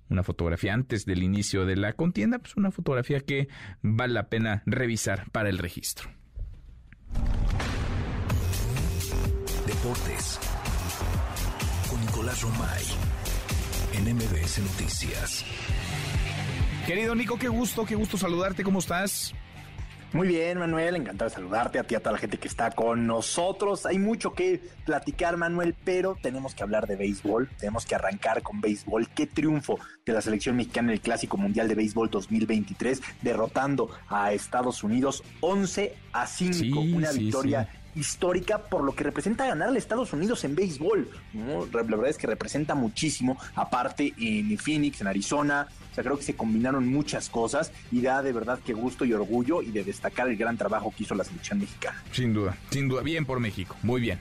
una 0.10 0.24
fotografía 0.24 0.74
antes 0.74 1.06
del 1.06 1.24
inicio 1.24 1.66
de 1.66 1.76
la 1.76 1.94
contienda, 1.94 2.40
pues 2.40 2.56
una 2.58 2.72
fotografía 2.72 3.20
que 3.22 3.48
vale 3.82 4.14
la 4.14 4.30
pena 4.30 4.64
revisar 4.66 5.30
para 5.32 5.50
el 5.50 5.58
registro. 5.58 6.10
Deportes 9.66 10.40
con 11.90 12.02
Nicolás 12.02 12.42
Romay 12.42 12.84
en 13.94 14.16
MBS 14.16 14.60
Noticias. 14.60 15.46
Querido 16.86 17.14
Nico, 17.14 17.38
qué 17.38 17.48
gusto, 17.48 17.86
qué 17.86 17.96
gusto 17.96 18.18
saludarte, 18.18 18.64
¿cómo 18.64 18.80
estás? 18.80 19.34
Muy 20.12 20.28
bien, 20.28 20.58
Manuel, 20.58 20.96
encantado 20.96 21.30
de 21.30 21.36
saludarte 21.36 21.78
a 21.78 21.84
ti, 21.84 21.94
a 21.94 22.00
toda 22.00 22.14
la 22.14 22.18
gente 22.18 22.40
que 22.40 22.48
está 22.48 22.72
con 22.72 23.06
nosotros. 23.06 23.86
Hay 23.86 24.00
mucho 24.00 24.34
que 24.34 24.60
platicar, 24.84 25.38
Manuel, 25.38 25.76
pero 25.84 26.18
tenemos 26.20 26.56
que 26.56 26.64
hablar 26.64 26.88
de 26.88 26.96
béisbol, 26.96 27.48
tenemos 27.60 27.86
que 27.86 27.94
arrancar 27.94 28.42
con 28.42 28.60
béisbol. 28.60 29.08
Qué 29.10 29.28
triunfo 29.28 29.78
de 30.08 30.14
la 30.14 30.22
selección 30.22 30.56
mexicana 30.56 30.88
en 30.88 30.94
el 30.94 31.02
Clásico 31.02 31.38
Mundial 31.38 31.68
de 31.68 31.76
Béisbol 31.76 32.10
2023, 32.10 33.04
derrotando 33.22 33.92
a 34.08 34.34
Estados 34.34 34.84
Unidos 34.84 35.24
11 35.42 35.96
a 36.12 36.26
5, 36.26 36.80
una 36.80 37.12
victoria 37.12 37.70
histórica 37.96 38.60
por 38.60 38.84
lo 38.84 38.94
que 38.94 39.04
representa 39.04 39.46
ganar 39.46 39.70
a 39.70 39.78
Estados 39.78 40.14
Unidos 40.14 40.44
en 40.44 40.56
béisbol. 40.56 41.10
La 41.34 41.84
verdad 41.84 42.08
es 42.08 42.18
que 42.18 42.28
representa 42.28 42.76
muchísimo, 42.76 43.38
aparte 43.56 44.14
en 44.18 44.58
Phoenix, 44.58 45.02
en 45.02 45.08
Arizona. 45.08 45.68
O 45.92 45.96
sea, 45.96 46.04
creo 46.04 46.18
que 46.18 46.24
se 46.24 46.36
combinaron 46.36 46.88
muchas 46.88 47.30
cosas 47.30 47.72
y 47.92 48.02
da 48.02 48.22
de 48.22 48.32
verdad 48.32 48.60
que 48.64 48.74
gusto 48.74 49.06
y 49.06 49.14
orgullo 49.14 49.62
y 49.62 49.72
de 49.72 49.84
destacar 49.84 50.28
el 50.28 50.38
gran 50.38 50.58
trabajo 50.58 50.94
que 50.96 51.04
hizo 51.04 51.16
la 51.16 51.24
selección 51.24 51.60
mexicana. 51.60 52.02
Sin 52.12 52.34
duda, 52.34 52.56
sin 52.70 52.88
duda. 52.88 53.02
Bien 53.02 53.26
por 53.26 53.40
México. 53.40 53.76
Muy 53.82 54.02
bien. 54.02 54.20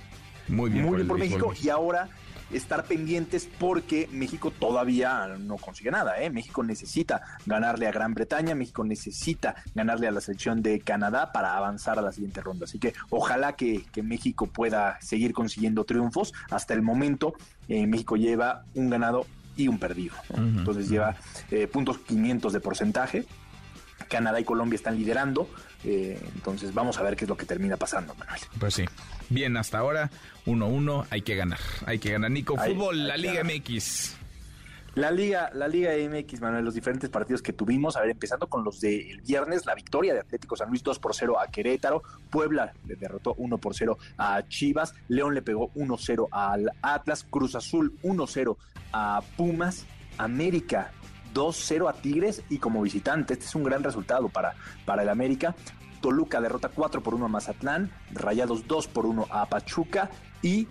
Muy 0.49 0.70
bien. 0.70 0.85
Muy 0.86 0.97
bien 0.97 1.09
por 1.09 1.19
México. 1.19 1.53
Y 1.62 1.69
ahora 1.69 2.09
estar 2.53 2.85
pendientes 2.85 3.49
porque 3.59 4.09
México 4.12 4.51
todavía 4.51 5.37
no 5.39 5.57
consigue 5.57 5.91
nada. 5.91 6.20
¿eh? 6.20 6.31
México 6.31 6.62
necesita 6.62 7.23
ganarle 7.47 7.87
a 7.87 7.93
Gran 7.93 8.15
Bretaña, 8.15 8.55
México 8.55 8.85
necesita 8.85 9.57
ganarle 9.75 10.09
a 10.09 10.11
la 10.11 10.20
selección 10.20 10.62
de 10.62 10.81
Canadá 10.81 11.33
para 11.33 11.57
avanzar 11.57 11.99
a 11.99 12.03
la 12.03 12.12
siguiente 12.12 12.41
ronda. 12.41 12.65
Así 12.65 12.79
que 12.79 12.95
ojalá 13.11 13.55
que, 13.55 13.85
México 14.03 14.47
pueda 14.47 14.99
seguir 15.01 15.33
consiguiendo 15.33 15.85
triunfos. 15.85 16.33
Hasta 16.51 16.73
el 16.73 16.83
momento 16.83 17.35
eh, 17.69 17.87
México 17.87 18.16
lleva 18.16 18.65
un 18.75 18.91
ganado 18.91 19.27
y 19.57 19.69
un 19.69 19.79
perdido. 19.79 20.15
Entonces 20.35 20.89
lleva 20.89 21.16
eh, 21.51 21.66
puntos 21.66 21.99
500 21.99 22.53
de 22.53 22.61
porcentaje. 22.61 23.27
Canadá 24.09 24.40
y 24.40 24.44
Colombia 24.44 24.76
están 24.76 24.97
liderando. 24.97 25.48
Eh, 25.85 26.18
entonces 26.35 26.74
vamos 26.74 26.98
a 26.98 27.02
ver 27.02 27.16
qué 27.16 27.24
es 27.24 27.28
lo 27.28 27.36
que 27.36 27.47
termina 27.47 27.76
pasando, 27.76 28.14
Manuel. 28.14 28.40
Pues 28.59 28.74
sí. 28.74 28.85
Bien, 29.28 29.56
hasta 29.56 29.78
ahora 29.78 30.10
1-1, 30.47 31.06
hay 31.10 31.22
que 31.22 31.36
ganar. 31.36 31.60
Hay 31.86 31.98
que 31.98 32.12
ganar. 32.12 32.30
Nico, 32.30 32.56
fútbol, 32.56 33.06
la 33.06 33.16
Liga 33.16 33.44
MX. 33.44 34.16
La 34.94 35.12
Liga, 35.12 35.51
la 35.55 35.68
Liga 35.68 35.93
MX, 35.93 36.40
Manuel, 36.40 36.64
los 36.64 36.74
diferentes 36.74 37.09
partidos 37.09 37.40
que 37.40 37.52
tuvimos, 37.52 37.97
a 37.97 38.01
ver, 38.01 38.10
empezando 38.10 38.48
con 38.48 38.64
los 38.64 38.80
del 38.80 39.20
viernes, 39.20 39.64
la 39.64 39.76
victoria 39.76 40.12
de 40.12 40.20
Atlético 40.20 40.56
San 40.56 40.70
Luis 40.70 40.82
2 40.82 40.98
por 40.98 41.14
0 41.14 41.39
a 41.39 41.47
Querétaro, 41.47 42.02
Puebla 42.30 42.72
le 42.85 42.97
derrotó 42.97 43.35
1 43.39 43.59
por 43.59 43.76
0 43.76 43.97
a 44.16 44.43
Chivas, 44.48 44.94
León 45.06 45.35
le 45.35 45.43
pegó 45.43 45.70
1-0 45.74 46.28
al 46.32 46.72
Atlas, 46.82 47.24
Cruz 47.30 47.55
Azul 47.55 47.97
1-0 48.02 48.56
a 48.93 49.22
Pumas, 49.36 49.86
América 50.16 50.90
2-0 51.34 51.88
a 51.88 51.92
Tigres 51.94 52.42
y 52.48 52.59
como 52.59 52.82
visitante, 52.82 53.34
este 53.34 53.46
es 53.46 53.55
un 53.55 53.64
gran 53.64 53.82
resultado 53.82 54.28
para, 54.28 54.55
para 54.84 55.02
el 55.02 55.09
América. 55.09 55.55
Toluca 56.00 56.40
derrota 56.40 56.68
4 56.68 57.02
por 57.02 57.14
1 57.14 57.26
a 57.26 57.28
Mazatlán, 57.28 57.90
Rayados 58.12 58.66
2 58.66 58.88
por 58.88 59.06
1 59.06 59.26
a 59.30 59.46
Pachuca 59.46 60.10
y 60.42 60.68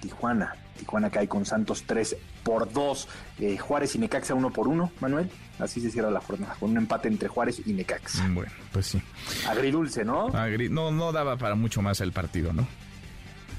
Tijuana. 0.00 0.54
Tijuana 0.78 1.10
cae 1.10 1.28
con 1.28 1.44
Santos 1.44 1.84
3 1.86 2.16
por 2.42 2.72
2. 2.72 3.08
Eh, 3.40 3.58
Juárez 3.58 3.94
y 3.94 3.98
Necaxa 3.98 4.34
1 4.34 4.50
por 4.50 4.68
1, 4.68 4.92
Manuel. 5.00 5.30
Así 5.58 5.80
se 5.80 5.90
cierra 5.90 6.10
la 6.10 6.20
jornada, 6.20 6.56
con 6.58 6.70
un 6.70 6.78
empate 6.78 7.08
entre 7.08 7.28
Juárez 7.28 7.60
y 7.66 7.74
Necaxa. 7.74 8.26
Bueno, 8.32 8.50
pues 8.72 8.86
sí. 8.86 9.02
Agridulce, 9.46 10.04
¿no? 10.04 10.28
no, 10.28 10.90
no 10.90 11.12
daba 11.12 11.36
para 11.36 11.54
mucho 11.54 11.82
más 11.82 12.00
el 12.00 12.12
partido, 12.12 12.52
¿no? 12.52 12.66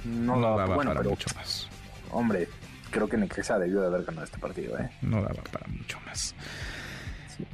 No, 0.04 0.42
daba, 0.42 0.78
para 0.78 1.04
mucho 1.04 1.28
más. 1.36 1.68
Hombre, 2.10 2.50
creo 2.92 3.08
que 3.08 3.18
Necaxa 3.18 3.58
debió 3.58 3.82
de 3.82 3.88
haber 3.88 4.04
ganado 4.04 4.26
este 4.26 4.38
partido, 4.38 4.78
¿eh? 4.78 4.90
No 5.02 5.22
daba 5.22 5.42
para 5.52 5.68
mucho 5.68 6.00
más. 6.06 6.36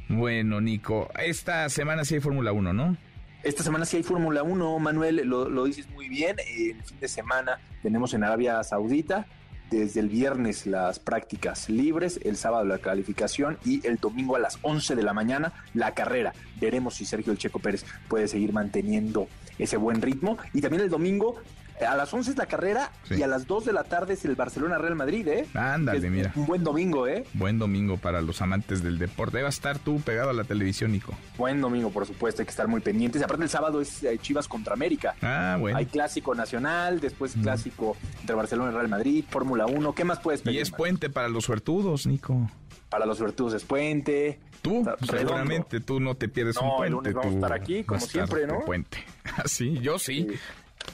Bueno, 0.10 0.60
Nico, 0.60 1.10
esta 1.18 1.70
semana 1.70 2.04
sí 2.04 2.16
hay 2.16 2.22
Fórmula 2.22 2.52
1, 2.52 2.74
¿no? 2.74 2.98
Esta 3.44 3.64
semana 3.64 3.86
sí 3.86 3.98
hay 3.98 4.04
Fórmula 4.04 4.44
1, 4.44 4.80
Manuel, 4.80 5.22
lo, 5.26 5.48
lo 5.48 5.64
dices 5.66 5.88
muy 5.90 6.10
bien. 6.10 6.36
El 6.40 6.84
fin 6.84 7.00
de 7.00 7.08
semana 7.08 7.60
tenemos 7.82 8.14
en 8.14 8.24
Arabia 8.24 8.62
Saudita 8.64 9.26
desde 9.70 10.00
el 10.00 10.10
viernes 10.10 10.66
las 10.66 11.00
prácticas 11.00 11.70
libres, 11.70 12.20
el 12.24 12.38
sábado 12.38 12.66
la 12.66 12.80
calificación 12.80 13.58
y 13.66 13.86
el 13.86 13.98
domingo 13.98 14.36
a 14.36 14.40
las 14.40 14.60
11 14.62 14.96
de 14.96 15.04
la 15.04 15.14
mañana 15.14 15.54
la 15.74 15.94
carrera. 15.94 16.34
Veremos 16.60 16.96
si 16.96 17.06
Sergio 17.06 17.32
El 17.32 17.38
Checo 17.38 17.60
Pérez 17.60 17.86
puede 18.08 18.28
seguir 18.28 18.54
manteniendo 18.54 19.28
ese 19.58 19.78
buen 19.78 20.02
ritmo. 20.02 20.38
Y 20.54 20.62
también 20.62 20.84
el 20.84 20.90
domingo 20.90 21.42
a 21.86 21.96
las 21.96 22.14
11 22.14 22.32
es 22.32 22.38
la 22.38 22.46
carrera 22.46 22.92
y 23.10 23.22
a 23.22 23.28
las 23.28 23.46
2 23.46 23.66
de 23.66 23.74
la 23.74 23.84
tarde 23.84 24.14
es 24.14 24.26
el 24.26 24.36
Barcelona-Real 24.36 24.96
Madrid, 24.96 25.28
¿eh? 25.28 25.48
Ándale, 25.54 26.10
mira. 26.10 26.32
Un 26.36 26.46
buen 26.46 26.64
domingo, 26.64 27.08
¿eh? 27.08 27.26
Buen 27.34 27.60
domingo 27.60 27.98
para 27.98 28.22
los 28.22 28.42
amantes 28.42 28.82
del 28.84 28.98
deporte. 28.98 29.38
Debe 29.38 29.50
estar 29.50 29.78
tú 29.78 30.00
pegado 30.02 30.32
a 30.32 30.34
la 30.34 30.44
televisión, 30.44 30.92
Nico. 30.92 31.14
Buen 31.38 31.62
domingo, 31.62 31.92
por 31.92 32.06
supuesto, 32.06 32.42
hay 32.42 32.46
que 32.46 32.52
estar 32.52 32.68
muy 32.68 32.82
pendientes. 32.82 33.22
Aparte, 33.22 33.44
el 33.44 33.50
sábado 33.50 33.82
es 33.82 34.04
eh, 34.04 34.18
Chivas 34.20 34.48
contra 34.48 34.74
América. 34.74 35.16
Ah, 35.22 35.58
bueno. 35.60 35.78
Hay 35.78 35.86
clásico 35.86 36.34
nacional, 36.34 37.00
después 37.00 37.34
clásico 37.42 37.96
entre 38.22 38.36
Barcelona 38.36 38.72
y 38.72 38.76
Real 38.76 38.90
Madrid, 38.90 39.26
Fórmula 39.30 39.66
1. 39.66 39.94
¿Qué 39.94 40.04
más 40.04 40.20
puedes 40.20 40.42
pedir? 40.42 40.58
Y 40.58 40.62
es 40.62 40.72
puente 40.72 41.10
para 41.10 41.30
los 41.30 41.46
suertudos, 41.46 42.08
Nico. 42.08 42.50
Para 42.90 43.06
los 43.06 43.18
suertudos 43.18 43.54
es 43.54 43.64
puente. 43.64 44.40
Tú, 44.62 44.86
seguramente, 45.10 45.80
tú 45.82 46.00
no 46.00 46.16
te 46.16 46.28
pierdes 46.28 46.58
un 46.58 46.70
puente. 46.76 46.86
El 46.88 46.92
lunes 46.94 47.14
vamos 47.14 47.34
a 47.34 47.36
estar 47.36 47.54
aquí, 47.54 47.84
como 47.84 48.00
siempre, 48.00 48.48
¿no? 48.48 48.62
Puente. 48.62 49.04
Así, 49.38 49.80
yo 49.82 50.00
sí. 50.00 50.28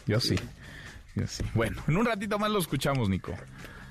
Yo 0.06 0.20
sí. 0.20 0.36
Bueno, 1.54 1.82
en 1.88 1.98
un 1.98 2.06
ratito 2.06 2.40
más 2.40 2.52
lo 2.52 2.60
escuchamos, 2.60 3.10
Nico. 3.10 3.34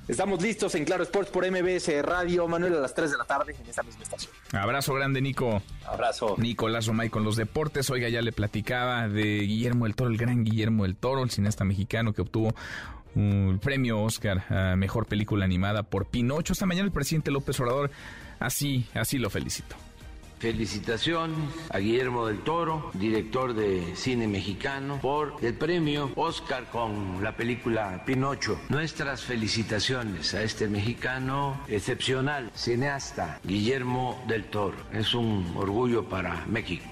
Estamos 0.09 0.43
listos 0.43 0.75
en 0.75 0.85
Claro 0.85 1.05
Sports 1.05 1.31
por 1.31 1.49
MBS 1.49 2.03
Radio, 2.03 2.49
Manuel, 2.49 2.75
a 2.75 2.81
las 2.81 2.93
3 2.93 3.13
de 3.13 3.19
la 3.19 3.25
tarde 3.25 3.55
en 3.59 3.71
esta 3.71 3.85
misma 3.85 4.03
estación. 4.03 4.33
Abrazo 4.53 4.95
grande, 4.95 5.21
Nico. 5.21 5.63
Abrazo. 5.87 6.35
Nicolás 6.39 6.87
Romay 6.87 7.09
con 7.09 7.23
los 7.23 7.37
deportes. 7.37 7.89
Oiga, 7.89 8.09
ya 8.09 8.21
le 8.21 8.33
platicaba 8.33 9.09
de 9.09 9.23
Guillermo 9.23 9.85
del 9.85 9.95
Toro, 9.95 10.11
el 10.11 10.17
gran 10.17 10.43
Guillermo 10.43 10.83
del 10.83 10.97
Toro, 10.97 11.23
el 11.23 11.31
cineasta 11.31 11.65
mexicano 11.65 12.13
que 12.13 12.23
obtuvo 12.23 12.53
un 13.15 13.61
premio 13.63 14.03
Oscar 14.03 14.45
a 14.53 14.75
Mejor 14.75 15.07
Película 15.07 15.45
Animada 15.45 15.85
por 15.85 16.07
Pinocho. 16.07 16.53
Esta 16.53 16.67
mañana 16.67 16.87
el 16.87 16.93
presidente 16.93 17.31
López 17.31 17.61
Obrador 17.61 17.93
así, 18.41 18.87
así 18.95 19.19
lo 19.19 19.31
felicito. 19.31 19.77
Felicitaciones 20.43 21.39
a 21.71 21.79
Guillermo 21.79 22.27
del 22.27 22.41
Toro, 22.41 22.91
director 22.95 23.55
de 23.55 23.95
cine 23.95 24.27
mexicano, 24.27 24.99
por 25.01 25.37
el 25.41 25.55
premio 25.55 26.11
Oscar 26.17 26.69
con 26.69 27.23
la 27.23 27.37
película 27.37 28.03
Pinocho. 28.05 28.59
Nuestras 28.69 29.23
felicitaciones 29.23 30.35
a 30.35 30.43
este 30.43 30.67
mexicano 30.67 31.61
excepcional, 31.69 32.51
cineasta 32.57 33.39
Guillermo 33.45 34.21
del 34.27 34.43
Toro. 34.47 34.77
Es 34.93 35.15
un 35.15 35.49
orgullo 35.55 36.09
para 36.09 36.45
México. 36.47 36.87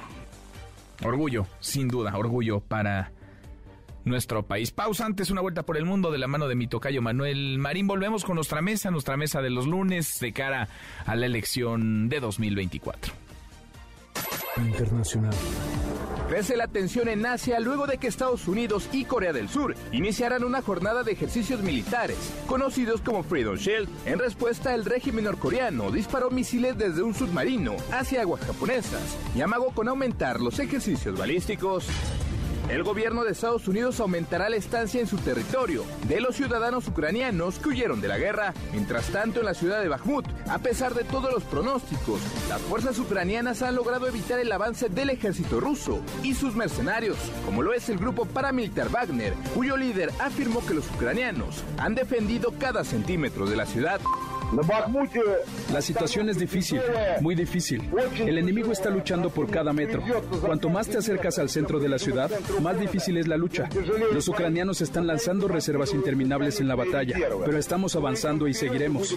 Orgullo, 1.02 1.48
sin 1.59 1.89
duda, 1.89 2.16
orgullo 2.16 2.60
para 2.60 3.10
nuestro 4.05 4.44
país. 4.44 4.70
Pausa 4.70 5.06
antes, 5.06 5.28
una 5.28 5.40
vuelta 5.40 5.64
por 5.64 5.77
el 5.77 5.86
mundo 5.86 6.12
de 6.12 6.18
la 6.18 6.28
mano 6.28 6.47
de 6.47 6.55
mi 6.55 6.68
tocayo 6.68 7.02
Manuel 7.02 7.59
Marín. 7.59 7.89
Volvemos 7.89 8.24
con 8.24 8.36
nuestra 8.36 8.62
mesa, 8.62 8.93
nuestra 8.93 9.16
mesa 9.16 9.43
de 9.43 9.51
los 9.51 9.66
lunes 9.66 10.20
de 10.20 10.32
cara 10.32 10.68
a 11.05 11.16
la 11.16 11.27
elección 11.27 12.09
de 12.09 12.20
2024. 12.20 13.19
Internacional. 14.56 15.35
Crece 16.28 16.56
la 16.56 16.68
tensión 16.68 17.09
en 17.09 17.27
Asia 17.27 17.59
luego 17.59 17.86
de 17.86 17.98
que 17.98 18.06
Estados 18.06 18.47
Unidos 18.47 18.89
y 18.93 19.05
Corea 19.05 19.32
del 19.32 19.48
Sur 19.48 19.74
iniciaran 19.90 20.44
una 20.44 20.62
jornada 20.62 21.02
de 21.02 21.10
ejercicios 21.10 21.60
militares, 21.60 22.16
conocidos 22.47 23.01
como 23.01 23.24
Freedom 23.24 23.56
Shield. 23.56 23.89
En 24.06 24.20
respuesta, 24.20 24.74
el 24.74 24.85
régimen 24.85 25.24
norcoreano 25.24 25.90
disparó 25.90 26.31
misiles 26.31 26.78
desde 26.78 27.02
un 27.02 27.14
submarino 27.14 27.74
hacia 27.90 28.20
aguas 28.20 28.43
japonesas 28.43 29.16
y 29.35 29.40
amagó 29.40 29.72
con 29.72 29.89
aumentar 29.89 30.40
los 30.40 30.60
ejercicios 30.60 31.18
balísticos. 31.18 31.89
El 32.70 32.84
gobierno 32.84 33.24
de 33.24 33.32
Estados 33.32 33.66
Unidos 33.66 33.98
aumentará 33.98 34.48
la 34.48 34.55
estancia 34.55 35.01
en 35.01 35.09
su 35.09 35.16
territorio 35.16 35.84
de 36.06 36.20
los 36.20 36.36
ciudadanos 36.36 36.86
ucranianos 36.86 37.59
que 37.59 37.70
huyeron 37.70 38.01
de 38.01 38.06
la 38.06 38.16
guerra. 38.16 38.55
Mientras 38.70 39.09
tanto, 39.09 39.40
en 39.40 39.47
la 39.47 39.55
ciudad 39.55 39.82
de 39.82 39.88
Bakhmut, 39.88 40.24
a 40.48 40.59
pesar 40.60 40.94
de 40.94 41.02
todos 41.02 41.32
los 41.32 41.42
pronósticos, 41.42 42.20
las 42.48 42.60
fuerzas 42.62 42.97
ucranianas 43.01 43.62
han 43.62 43.74
logrado 43.74 44.06
evitar 44.06 44.38
el 44.38 44.52
avance 44.52 44.88
del 44.88 45.10
ejército 45.10 45.59
ruso 45.59 46.01
y 46.22 46.34
sus 46.34 46.55
mercenarios, 46.55 47.18
como 47.44 47.62
lo 47.62 47.72
es 47.72 47.88
el 47.88 47.98
grupo 47.98 48.24
paramilitar 48.24 48.88
Wagner, 48.88 49.34
cuyo 49.52 49.76
líder 49.76 50.12
afirmó 50.20 50.64
que 50.64 50.74
los 50.74 50.88
ucranianos 50.92 51.64
han 51.76 51.97
defendido 51.97 52.55
cada 52.56 52.84
centímetro 52.84 53.47
de 53.47 53.56
la 53.56 53.66
ciudad. 53.66 54.01
La 55.72 55.81
situación 55.81 56.28
es 56.28 56.39
difícil, 56.39 56.81
muy 57.20 57.35
difícil. 57.35 57.89
El 58.18 58.39
enemigo 58.39 58.72
está 58.72 58.90
luchando 58.90 59.31
por 59.31 59.48
cada 59.51 59.72
metro. 59.72 60.02
Cuanto 60.40 60.68
más 60.68 60.89
te 60.89 60.98
acercas 60.98 61.39
al 61.39 61.48
centro 61.48 61.78
de 61.78 61.89
la 61.89 61.98
ciudad, 61.98 62.31
más 62.60 62.78
difícil 62.78 63.16
es 63.16 63.28
la 63.28 63.36
lucha. 63.36 63.68
Los 64.12 64.28
ucranianos 64.28 64.81
están 64.81 65.06
lanzando 65.06 65.47
reservas 65.48 65.94
interminables 65.94 66.60
en 66.60 66.68
la 66.68 66.74
batalla, 66.74 67.16
pero 67.44 67.59
estamos 67.59 67.94
avanzando 67.97 68.48
y 68.48 68.55
seguiremos. 68.55 69.14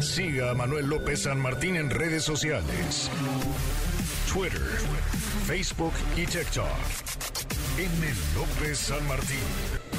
Siga 0.00 0.50
a 0.50 0.54
Manuel 0.54 0.86
López 0.86 1.22
San 1.22 1.38
Martín 1.40 1.76
en 1.76 1.90
redes 1.90 2.24
sociales. 2.24 3.10
Twitter, 4.32 4.62
Facebook 5.46 5.92
y 6.16 6.24
TikTok. 6.24 6.64
M. 7.78 8.06
López 8.34 8.78
San 8.78 9.06
Martín. 9.06 9.89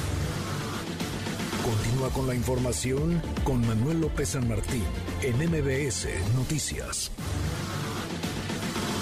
Continúa 1.64 2.10
con 2.10 2.26
la 2.26 2.34
información 2.34 3.22
con 3.44 3.64
Manuel 3.64 4.00
López 4.00 4.30
San 4.30 4.48
Martín 4.48 4.82
en 5.22 5.36
MBS 5.36 6.08
Noticias. 6.34 7.12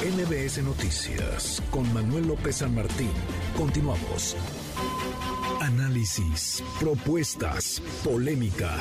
MBS 0.03 0.63
Noticias 0.63 1.63
con 1.71 1.91
Manuel 1.95 2.27
López 2.27 2.57
San 2.57 2.75
Martín. 2.75 3.11
Continuamos. 3.57 4.37
Análisis, 5.63 6.63
propuestas, 6.79 7.81
polémica. 8.05 8.77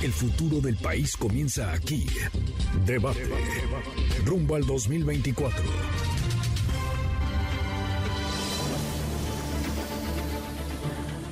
El 0.00 0.12
futuro 0.12 0.60
del 0.60 0.76
país 0.76 1.16
comienza 1.16 1.72
aquí. 1.72 2.06
Debate. 2.86 3.28
Rumbo 4.24 4.54
al 4.54 4.66
2024. 4.66 5.64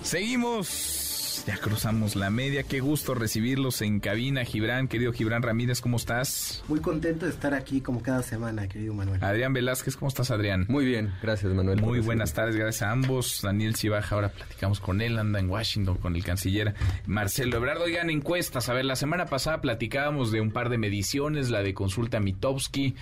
Seguimos 0.03 1.02
ya 1.47 1.57
cruzamos 1.57 2.17
la 2.17 2.31
media. 2.31 2.63
Qué 2.63 2.81
gusto 2.81 3.15
recibirlos 3.15 3.83
en 3.83 4.01
cabina, 4.01 4.45
Gibran. 4.45 4.89
Querido 4.89 5.13
Gibran 5.13 5.43
Ramírez, 5.43 5.81
¿cómo 5.81 5.97
estás? 5.97 6.63
Muy 6.69 6.81
contento 6.81 7.27
de 7.27 7.33
estar 7.33 7.55
aquí 7.55 7.81
como 7.81 8.03
cada 8.03 8.23
semana, 8.23 8.69
querido 8.69 8.95
Manuel. 8.95 9.23
Adrián 9.23 9.53
Velázquez, 9.53 9.97
¿cómo 9.97 10.09
estás, 10.09 10.31
Adrián? 10.31 10.67
Muy 10.69 10.85
bien, 10.85 11.13
gracias, 11.23 11.53
Manuel. 11.53 11.81
Muy 11.81 12.01
buenas 12.01 12.33
tardes, 12.33 12.57
gracias 12.57 12.83
a 12.83 12.93
ambos. 12.93 13.41
Daniel 13.43 13.77
Cibaja, 13.77 14.15
ahora 14.15 14.29
platicamos 14.31 14.81
con 14.81 15.01
él, 15.01 15.19
anda 15.19 15.41
en 15.41 15.51
Washington 15.51 15.97
con 15.97 16.15
el 16.15 16.25
canciller 16.25 16.75
Marcelo 17.07 17.57
Ebrard. 17.57 17.81
Oigan, 17.83 18.11
encuestas. 18.11 18.69
A 18.69 18.75
ver, 18.75 18.85
la 18.85 18.97
semana 18.97 19.27
pasada 19.27 19.61
platicábamos 19.61 20.31
de 20.33 20.41
un 20.41 20.53
par 20.53 20.69
de 20.69 20.79
mediciones, 20.79 21.51
la 21.51 21.63
de 21.63 21.75
consulta 21.75 22.21
Mitowski, 22.21 22.95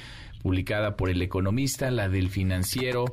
publicada 0.43 0.97
por 0.97 1.11
El 1.11 1.21
Economista, 1.23 1.91
la 1.91 2.09
del 2.09 2.31
financiero 2.31 3.05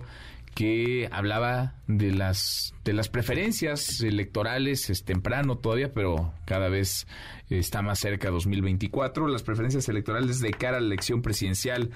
que 0.58 1.08
hablaba 1.12 1.76
de 1.86 2.12
las 2.12 2.74
de 2.84 2.92
las 2.94 3.10
preferencias 3.10 4.02
electorales 4.02 4.90
es 4.90 5.06
temprano 5.06 5.60
todavía 5.60 5.94
pero 5.94 6.34
cada 6.46 6.68
vez 6.68 7.06
está 7.48 7.84
más 7.84 8.00
cerca 8.00 8.32
2024 8.32 9.28
las 9.28 9.44
preferencias 9.44 9.88
electorales 9.88 10.40
de 10.40 10.50
cara 10.50 10.78
a 10.78 10.80
la 10.80 10.88
elección 10.88 11.22
presidencial 11.22 11.92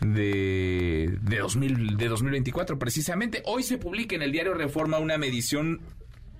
de, 0.00 1.18
de, 1.22 1.38
2000, 1.38 1.96
de 1.96 2.08
2024 2.08 2.78
precisamente. 2.78 3.42
Hoy 3.46 3.62
se 3.62 3.78
publica 3.78 4.14
en 4.14 4.20
el 4.20 4.30
diario 4.30 4.52
Reforma 4.52 4.98
una 4.98 5.16
medición 5.16 5.80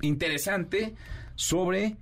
interesante 0.03 0.95
sobre 1.37 1.97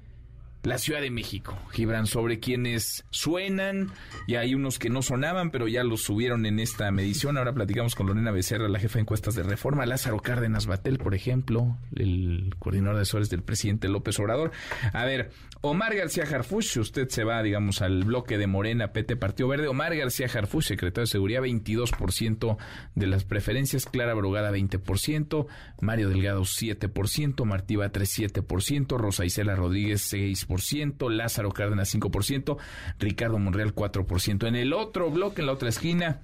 la 0.64 0.78
Ciudad 0.78 1.00
de 1.00 1.10
México, 1.10 1.56
Gibran, 1.72 2.06
sobre 2.06 2.40
quienes 2.40 3.04
suenan 3.10 3.92
y 4.26 4.36
hay 4.36 4.54
unos 4.54 4.78
que 4.78 4.88
no 4.88 5.02
sonaban, 5.02 5.50
pero 5.50 5.68
ya 5.68 5.84
los 5.84 6.02
subieron 6.02 6.46
en 6.46 6.58
esta 6.58 6.90
medición. 6.90 7.36
Ahora 7.36 7.52
platicamos 7.52 7.94
con 7.94 8.06
Lorena 8.06 8.30
Becerra, 8.30 8.68
la 8.68 8.78
jefa 8.78 8.94
de 8.94 9.02
encuestas 9.02 9.34
de 9.34 9.42
reforma, 9.42 9.84
Lázaro 9.84 10.20
Cárdenas 10.20 10.66
Batel, 10.66 10.98
por 10.98 11.14
ejemplo, 11.14 11.76
el 11.94 12.54
coordinador 12.58 12.96
de 12.96 13.02
asesores 13.02 13.28
del 13.28 13.42
presidente 13.42 13.88
López 13.88 14.18
Obrador. 14.18 14.52
A 14.92 15.04
ver, 15.04 15.30
Omar 15.66 15.94
García 15.96 16.26
Jarfush, 16.26 16.76
usted 16.76 17.08
se 17.08 17.24
va, 17.24 17.42
digamos, 17.42 17.80
al 17.80 18.04
bloque 18.04 18.36
de 18.36 18.46
Morena, 18.46 18.92
PT, 18.92 19.16
Partido 19.16 19.48
Verde. 19.48 19.66
Omar 19.66 19.96
García 19.96 20.28
Jarfush, 20.28 20.66
secretario 20.66 21.04
de 21.04 21.10
Seguridad, 21.10 21.40
22% 21.40 22.58
de 22.94 23.06
las 23.06 23.24
preferencias, 23.24 23.86
Clara 23.86 24.12
Brogada, 24.12 24.52
20%, 24.52 25.46
Mario 25.80 26.10
Delgado, 26.10 26.42
7%, 26.42 27.46
Martí 27.46 27.76
Batres, 27.76 28.18
7%, 28.18 28.98
Rosa 28.98 29.24
Isela 29.24 29.56
Rodríguez, 29.56 30.12
6%, 30.12 31.08
Lázaro 31.08 31.50
Cárdenas 31.50 31.94
5%, 31.94 32.58
Ricardo 32.98 33.38
Monreal 33.38 33.74
4%. 33.74 34.46
En 34.46 34.56
el 34.56 34.74
otro 34.74 35.10
bloque, 35.10 35.40
en 35.40 35.46
la 35.46 35.54
otra 35.54 35.70
esquina, 35.70 36.20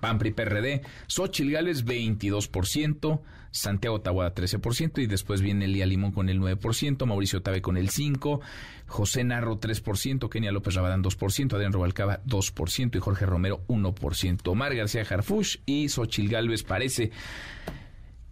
PAMPRI 0.00 0.30
PRD, 0.30 0.80
Xochil 1.08 1.50
Gálvez 1.50 1.84
22%, 1.84 3.20
Santiago 3.52 4.00
Tahuada 4.00 4.34
13% 4.34 5.02
y 5.02 5.06
después 5.06 5.40
viene 5.40 5.66
Elía 5.66 5.86
Limón 5.86 6.10
con 6.12 6.28
el 6.28 6.40
9%, 6.40 7.06
Mauricio 7.06 7.42
Tabe 7.42 7.62
con 7.62 7.76
el 7.76 7.90
5%, 7.90 8.40
José 8.86 9.24
Narro 9.24 9.60
3%, 9.60 10.28
Kenia 10.28 10.52
López 10.52 10.74
Rabadán 10.74 11.04
2%, 11.04 11.54
Adrián 11.54 11.72
Robalcaba 11.72 12.22
2% 12.24 12.96
y 12.96 12.98
Jorge 12.98 13.26
Romero 13.26 13.62
1%. 13.68 14.48
Omar 14.48 14.74
García 14.74 15.04
Jarfush 15.04 15.58
y 15.64 15.88
Xochil 15.88 16.28
Gálvez 16.28 16.62
parece 16.62 17.10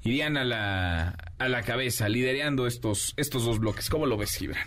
irían 0.02 0.36
a 0.36 0.44
la, 0.44 1.08
a 1.38 1.48
la 1.48 1.62
cabeza, 1.62 2.08
liderando 2.08 2.66
estos, 2.66 3.14
estos 3.16 3.44
dos 3.44 3.58
bloques. 3.58 3.90
¿Cómo 3.90 4.06
lo 4.06 4.16
ves, 4.16 4.34
Gibran? 4.34 4.64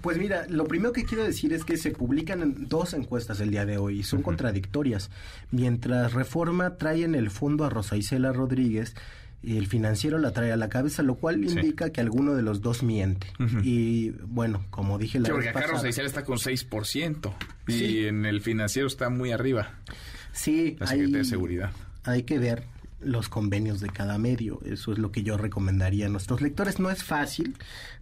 Pues 0.00 0.16
mira, 0.16 0.46
lo 0.48 0.64
primero 0.64 0.92
que 0.92 1.04
quiero 1.04 1.24
decir 1.24 1.52
es 1.52 1.64
que 1.64 1.76
se 1.76 1.90
publican 1.90 2.68
dos 2.68 2.94
encuestas 2.94 3.40
el 3.40 3.50
día 3.50 3.66
de 3.66 3.78
hoy 3.78 4.00
y 4.00 4.02
son 4.02 4.22
contradictorias. 4.22 5.10
Mientras 5.50 6.12
Reforma 6.12 6.76
trae 6.76 7.04
en 7.04 7.14
el 7.14 7.30
fondo 7.30 7.64
a 7.64 7.70
Rosa 7.70 7.96
Isela 7.96 8.32
Rodríguez, 8.32 8.94
el 9.42 9.66
financiero 9.66 10.18
la 10.18 10.32
trae 10.32 10.52
a 10.52 10.56
la 10.56 10.68
cabeza, 10.68 11.02
lo 11.02 11.14
cual 11.14 11.44
indica 11.44 11.90
que 11.90 12.00
alguno 12.00 12.34
de 12.34 12.42
los 12.42 12.60
dos 12.60 12.82
miente. 12.82 13.28
Y 13.62 14.10
bueno, 14.26 14.64
como 14.70 14.98
dije 14.98 15.20
la 15.20 15.26
sí, 15.26 15.32
porque 15.32 15.88
Isela 15.88 16.08
está 16.08 16.24
con 16.24 16.38
6% 16.38 17.32
y 17.68 18.06
en 18.06 18.26
el 18.26 18.40
financiero 18.40 18.88
está 18.88 19.10
muy 19.10 19.30
arriba. 19.30 19.74
Sí, 20.32 20.76
la 20.78 20.86
Secretaría 20.86 21.18
de 21.18 21.24
Seguridad. 21.24 21.70
Hay 22.04 22.24
que 22.24 22.38
ver 22.38 22.64
los 23.00 23.28
convenios 23.28 23.80
de 23.80 23.88
cada 23.88 24.18
medio. 24.18 24.60
Eso 24.64 24.92
es 24.92 24.98
lo 24.98 25.12
que 25.12 25.22
yo 25.22 25.36
recomendaría 25.36 26.06
a 26.06 26.08
nuestros 26.08 26.40
lectores. 26.40 26.80
No 26.80 26.90
es 26.90 27.04
fácil, 27.04 27.56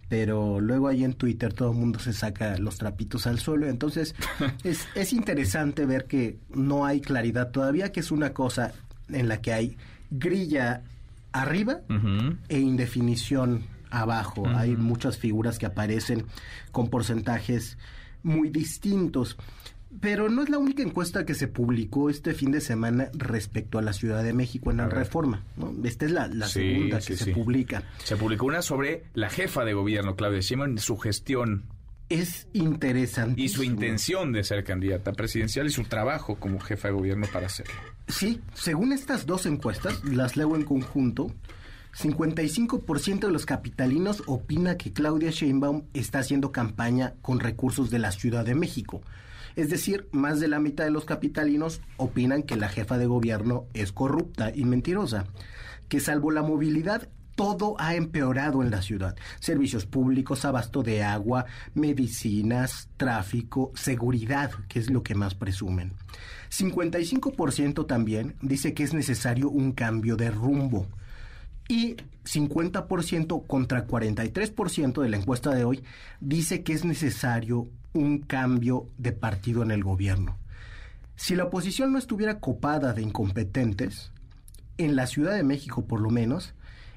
pero 0.09 0.59
luego 0.59 0.87
ahí 0.87 1.03
en 1.03 1.13
Twitter 1.13 1.53
todo 1.53 1.71
el 1.71 1.77
mundo 1.77 1.99
se 1.99 2.13
saca 2.13 2.57
los 2.57 2.77
trapitos 2.77 3.27
al 3.27 3.39
suelo. 3.39 3.67
Entonces 3.67 4.15
es, 4.63 4.87
es 4.95 5.13
interesante 5.13 5.85
ver 5.85 6.05
que 6.05 6.39
no 6.49 6.85
hay 6.85 6.99
claridad 6.99 7.51
todavía, 7.51 7.91
que 7.91 7.99
es 7.99 8.11
una 8.11 8.33
cosa 8.33 8.73
en 9.09 9.27
la 9.27 9.41
que 9.41 9.53
hay 9.53 9.77
grilla 10.09 10.83
arriba 11.31 11.81
e 12.49 12.59
indefinición 12.59 13.63
abajo. 13.89 14.47
Hay 14.47 14.75
muchas 14.75 15.17
figuras 15.17 15.59
que 15.59 15.65
aparecen 15.65 16.25
con 16.71 16.89
porcentajes 16.89 17.77
muy 18.23 18.49
distintos. 18.49 19.37
Pero 20.01 20.29
no 20.29 20.43
es 20.43 20.49
la 20.49 20.57
única 20.57 20.83
encuesta 20.83 21.25
que 21.25 21.33
se 21.33 21.47
publicó 21.47 22.09
este 22.09 22.33
fin 22.33 22.51
de 22.51 22.59
semana 22.59 23.09
respecto 23.13 23.79
a 23.79 23.81
la 23.81 23.93
Ciudad 23.93 24.21
de 24.21 24.33
México 24.33 24.69
en 24.69 24.77
la 24.77 24.89
reforma. 24.89 25.43
Esta 25.83 26.05
es 26.05 26.11
la, 26.11 26.29
segunda 26.47 26.99
que 26.99 27.15
se 27.15 27.31
publica. 27.31 27.83
Se 28.03 28.17
publicó 28.17 28.45
una 28.45 28.61
sobre 28.61 29.05
la 29.13 29.29
jefa 29.29 29.63
de 29.63 29.73
gobierno, 29.73 30.15
Claudia 30.15 30.41
Sheinbaum, 30.41 30.77
su 30.77 30.97
gestión. 30.97 31.63
Es 32.09 32.47
interesante. 32.53 33.41
Y 33.41 33.49
su 33.49 33.63
intención 33.63 34.33
de 34.33 34.43
ser 34.43 34.63
candidata 34.63 35.13
presidencial 35.13 35.67
y 35.67 35.71
su 35.71 35.83
trabajo 35.83 36.35
como 36.35 36.59
jefa 36.59 36.89
de 36.89 36.93
gobierno 36.93 37.27
para 37.31 37.47
hacerlo. 37.47 37.73
Sí, 38.07 38.41
según 38.53 38.93
estas 38.93 39.25
dos 39.25 39.45
encuestas, 39.45 40.03
las 40.05 40.37
leo 40.37 40.55
en 40.55 40.63
conjunto, 40.63 41.27
55% 41.93 43.19
de 43.19 43.31
los 43.31 43.45
capitalinos 43.45 44.23
opina 44.27 44.77
que 44.77 44.93
Claudia 44.93 45.31
Sheinbaum 45.31 45.83
está 45.93 46.19
haciendo 46.19 46.51
campaña 46.51 47.15
con 47.21 47.39
recursos 47.39 47.89
de 47.89 47.99
la 47.99 48.11
Ciudad 48.11 48.45
de 48.45 48.55
México. 48.55 49.01
Es 49.55 49.69
decir, 49.69 50.07
más 50.11 50.39
de 50.39 50.47
la 50.47 50.59
mitad 50.59 50.83
de 50.83 50.91
los 50.91 51.05
capitalinos 51.05 51.81
opinan 51.97 52.43
que 52.43 52.55
la 52.55 52.69
jefa 52.69 52.97
de 52.97 53.07
gobierno 53.07 53.65
es 53.73 53.91
corrupta 53.91 54.51
y 54.53 54.63
mentirosa, 54.65 55.25
que 55.89 55.99
salvo 55.99 56.31
la 56.31 56.43
movilidad 56.43 57.09
todo 57.37 57.75
ha 57.79 57.93
empeorado 57.95 58.63
en 58.63 58.71
la 58.71 58.81
ciudad. 58.81 59.15
Servicios 59.39 59.85
públicos, 59.85 60.43
abasto 60.43 60.81
de 60.81 61.03
agua, 61.03 61.45
medicinas, 61.75 62.89
tráfico, 62.97 63.71
seguridad, 63.75 64.51
que 64.67 64.79
es 64.79 64.89
lo 64.89 65.03
que 65.03 65.13
más 65.13 65.35
presumen. 65.35 65.93
55% 66.49 67.85
también 67.87 68.35
dice 68.41 68.73
que 68.73 68.83
es 68.83 68.93
necesario 68.93 69.49
un 69.49 69.71
cambio 69.71 70.15
de 70.15 70.31
rumbo. 70.31 70.87
Y 71.67 71.95
50% 72.23 73.45
contra 73.45 73.85
43% 73.85 75.01
de 75.01 75.09
la 75.09 75.17
encuesta 75.17 75.53
de 75.53 75.65
hoy 75.65 75.83
dice 76.19 76.63
que 76.63 76.73
es 76.73 76.85
necesario 76.85 77.67
un 77.93 78.19
cambio 78.19 78.87
de 78.97 79.11
partido 79.11 79.63
en 79.63 79.71
el 79.71 79.83
gobierno. 79.83 80.37
Si 81.15 81.35
la 81.35 81.45
oposición 81.45 81.91
no 81.91 81.97
estuviera 81.97 82.39
copada 82.39 82.93
de 82.93 83.01
incompetentes, 83.01 84.11
en 84.77 84.95
la 84.95 85.07
Ciudad 85.07 85.35
de 85.35 85.43
México 85.43 85.85
por 85.85 85.99
lo 85.99 86.09
menos, 86.09 86.53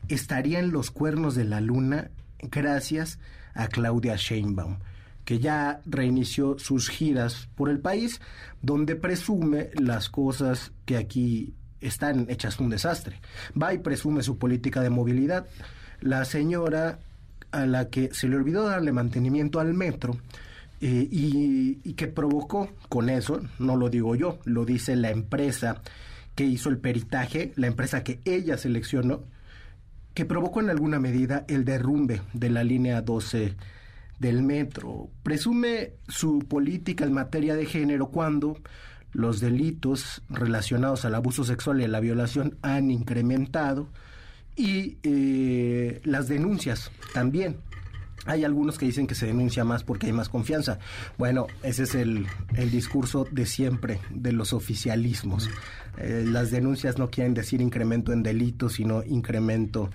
estaría 0.08 0.58
en 0.58 0.70
los 0.70 0.90
cuernos 0.90 1.34
de 1.34 1.44
la 1.44 1.60
luna 1.60 2.10
gracias 2.42 3.18
a 3.54 3.68
Claudia 3.68 4.16
Sheinbaum, 4.16 4.78
que 5.30 5.38
ya 5.38 5.80
reinició 5.86 6.58
sus 6.58 6.88
giras 6.88 7.48
por 7.54 7.70
el 7.70 7.78
país, 7.78 8.20
donde 8.62 8.96
presume 8.96 9.70
las 9.74 10.08
cosas 10.08 10.72
que 10.84 10.96
aquí 10.96 11.54
están 11.80 12.26
hechas 12.28 12.58
un 12.58 12.68
desastre. 12.68 13.20
Va 13.50 13.72
y 13.72 13.78
presume 13.78 14.24
su 14.24 14.38
política 14.38 14.80
de 14.80 14.90
movilidad. 14.90 15.46
La 16.00 16.24
señora 16.24 16.98
a 17.52 17.64
la 17.64 17.90
que 17.90 18.12
se 18.12 18.26
le 18.26 18.34
olvidó 18.34 18.64
darle 18.64 18.90
mantenimiento 18.90 19.60
al 19.60 19.72
metro, 19.72 20.16
eh, 20.80 21.06
y, 21.08 21.92
que 21.92 22.08
provocó 22.08 22.68
con 22.88 23.08
eso, 23.08 23.40
no 23.60 23.76
lo 23.76 23.88
digo 23.88 24.16
yo, 24.16 24.40
lo 24.46 24.64
dice 24.64 24.96
la 24.96 25.10
empresa 25.12 25.80
que 26.34 26.42
hizo 26.42 26.70
el 26.70 26.78
peritaje, 26.78 27.52
la 27.54 27.68
empresa 27.68 28.02
que 28.02 28.18
ella 28.24 28.58
seleccionó, 28.58 29.22
que 30.12 30.24
provocó 30.24 30.58
en 30.58 30.70
alguna 30.70 30.98
medida 30.98 31.44
el 31.46 31.64
derrumbe 31.64 32.20
de 32.32 32.50
la 32.50 32.64
línea 32.64 33.00
12 33.00 33.54
del 34.20 34.42
metro. 34.42 35.08
Presume 35.24 35.94
su 36.06 36.38
política 36.40 37.04
en 37.04 37.12
materia 37.12 37.56
de 37.56 37.66
género 37.66 38.10
cuando 38.10 38.56
los 39.12 39.40
delitos 39.40 40.22
relacionados 40.28 41.04
al 41.04 41.16
abuso 41.16 41.42
sexual 41.42 41.80
y 41.80 41.84
a 41.84 41.88
la 41.88 41.98
violación 41.98 42.56
han 42.62 42.92
incrementado 42.92 43.88
y 44.54 44.98
eh, 45.02 46.00
las 46.04 46.28
denuncias 46.28 46.92
también 47.12 47.56
hay 48.26 48.44
algunos 48.44 48.78
que 48.78 48.86
dicen 48.86 49.06
que 49.06 49.14
se 49.14 49.26
denuncia 49.26 49.64
más 49.64 49.82
porque 49.82 50.06
hay 50.06 50.12
más 50.12 50.28
confianza. 50.28 50.78
Bueno, 51.16 51.46
ese 51.62 51.84
es 51.84 51.94
el, 51.94 52.26
discurso 52.70 53.26
de 53.30 53.46
siempre 53.46 53.98
de 54.10 54.32
los 54.32 54.52
oficialismos. 54.52 55.48
Eh, 55.96 56.24
las 56.26 56.50
denuncias 56.50 56.98
no 56.98 57.10
quieren 57.10 57.34
decir 57.34 57.60
incremento 57.62 58.12
en 58.12 58.22
delitos, 58.22 58.74
sino 58.74 59.02
incremento 59.04 59.90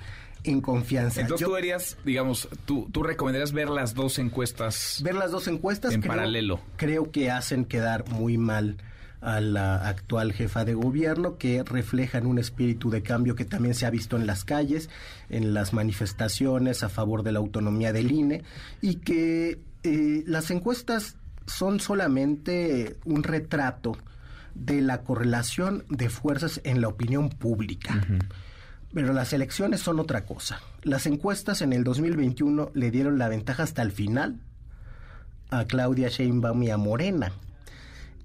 en 0.45 0.61
confianza. 0.61 1.21
Entonces 1.21 1.47
tú 1.47 1.55
harías, 1.55 1.97
digamos, 2.05 2.47
tú, 2.65 2.87
tú 2.91 3.03
recomendarías 3.03 3.51
ver 3.51 3.69
las 3.69 3.93
dos 3.93 4.19
encuestas. 4.19 5.01
Ver 5.03 5.15
las 5.15 5.31
dos 5.31 5.47
encuestas. 5.47 5.93
En 5.93 6.01
paralelo. 6.01 6.59
Creo 6.77 7.11
que 7.11 7.31
hacen 7.31 7.65
quedar 7.65 8.09
muy 8.09 8.37
mal 8.37 8.77
a 9.21 9.39
la 9.41 9.87
actual 9.87 10.33
jefa 10.33 10.65
de 10.65 10.75
gobierno, 10.75 11.37
que 11.37 11.63
reflejan 11.63 12.27
un 12.27 12.37
espíritu 12.37 12.91
de 12.91 13.01
cambio 13.01 13.35
que 13.35 13.43
también 13.43 13.73
se 13.73 13.87
ha 13.87 13.89
visto 13.89 14.17
en 14.17 14.27
las 14.27 14.45
calles, 14.45 14.89
en 15.29 15.53
las 15.53 15.73
manifestaciones 15.73 16.83
a 16.83 16.89
favor 16.89 17.23
de 17.23 17.31
la 17.31 17.39
autonomía 17.39 17.91
del 17.91 18.11
INE, 18.11 18.43
y 18.81 18.95
que 18.97 19.59
eh, 19.83 20.23
las 20.27 20.51
encuestas 20.51 21.15
son 21.47 21.79
solamente 21.79 22.97
un 23.03 23.23
retrato 23.23 23.97
de 24.53 24.81
la 24.81 25.01
correlación 25.01 25.85
de 25.89 26.09
fuerzas 26.09 26.61
en 26.63 26.81
la 26.81 26.87
opinión 26.87 27.29
pública. 27.29 28.05
Pero 28.95 29.13
las 29.13 29.31
elecciones 29.33 29.81
son 29.81 29.99
otra 29.99 30.25
cosa. 30.25 30.59
Las 30.81 31.05
encuestas 31.05 31.61
en 31.61 31.71
el 31.71 31.83
2021 31.83 32.71
le 32.73 32.89
dieron 32.89 33.19
la 33.19 33.29
ventaja 33.29 33.61
hasta 33.61 33.83
el 33.83 33.91
final 33.91 34.39
a 35.51 35.65
Claudia 35.65 36.09
Sheinbaum 36.09 36.63
y 36.63 36.71
a 36.71 36.77
Morena 36.77 37.31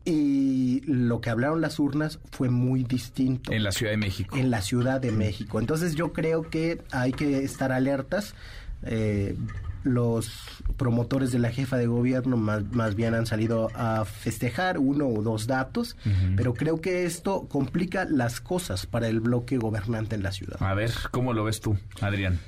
y 0.05 0.81
lo 0.87 1.21
que 1.21 1.31
hablaron 1.31 1.61
las 1.61 1.79
urnas 1.79 2.19
fue 2.31 2.49
muy 2.49 2.85
distinto. 2.85 3.53
En 3.53 3.63
la 3.63 3.73
Ciudad 3.73 3.93
de 3.93 3.99
México. 3.99 4.37
En 4.37 4.51
la 4.51 4.63
Ciudad 4.63 5.01
de 5.01 5.13
México. 5.13 5.61
Entonces 5.61 5.95
yo 5.95 6.13
creo 6.13 6.49
que 6.49 6.81
hay 6.91 7.13
que 7.13 7.45
estar 7.45 7.71
alertas. 7.71 8.35
Eh, 8.83 9.37
los 9.83 10.31
promotores 10.77 11.33
de 11.33 11.39
la 11.39 11.51
jefa 11.51 11.77
de 11.77 11.87
gobierno 11.87 12.37
más, 12.37 12.65
más, 12.73 12.95
bien 12.95 13.15
han 13.15 13.27
salido 13.27 13.71
a 13.75 14.05
festejar 14.05 14.79
uno 14.79 15.09
o 15.09 15.23
dos 15.23 15.47
datos, 15.47 15.97
pero 16.37 16.55
creo 16.55 16.81
que 16.81 17.05
esto 17.05 17.47
complica 17.49 18.05
las 18.05 18.41
cosas 18.41 18.87
para 18.87 19.09
el 19.09 19.21
bloque 19.21 19.57
gobernante 19.57 20.15
en 20.15 20.23
la 20.23 20.33
ciudad. 20.33 20.57
A 20.61 20.75
ver, 20.75 20.91
¿cómo 21.11 21.33
lo 21.33 21.45
ves 21.45 21.61
tú, 21.61 21.77
Adrián? 22.01 22.39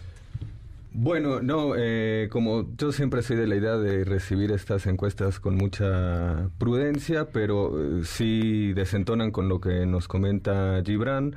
Bueno, 0.95 1.41
no, 1.41 1.73
eh, 1.75 2.29
como 2.31 2.67
yo 2.77 2.93
siempre 2.93 3.23
soy 3.23 3.37
de 3.37 3.47
la 3.47 3.57
idea 3.57 3.79
de 3.79 4.05
recibir 4.05 4.53
estas 4.53 4.87
encuestas 4.87 5.41
con 5.41 5.57
mucha 5.57 6.51
prudencia, 6.59 7.31
pero 7.33 8.01
eh, 8.01 8.05
sí 8.05 8.75
desentonan 8.75 9.31
con 9.31 9.49
lo 9.49 9.59
que 9.59 9.87
nos 9.87 10.07
comenta 10.07 10.83
Gibran. 10.85 11.35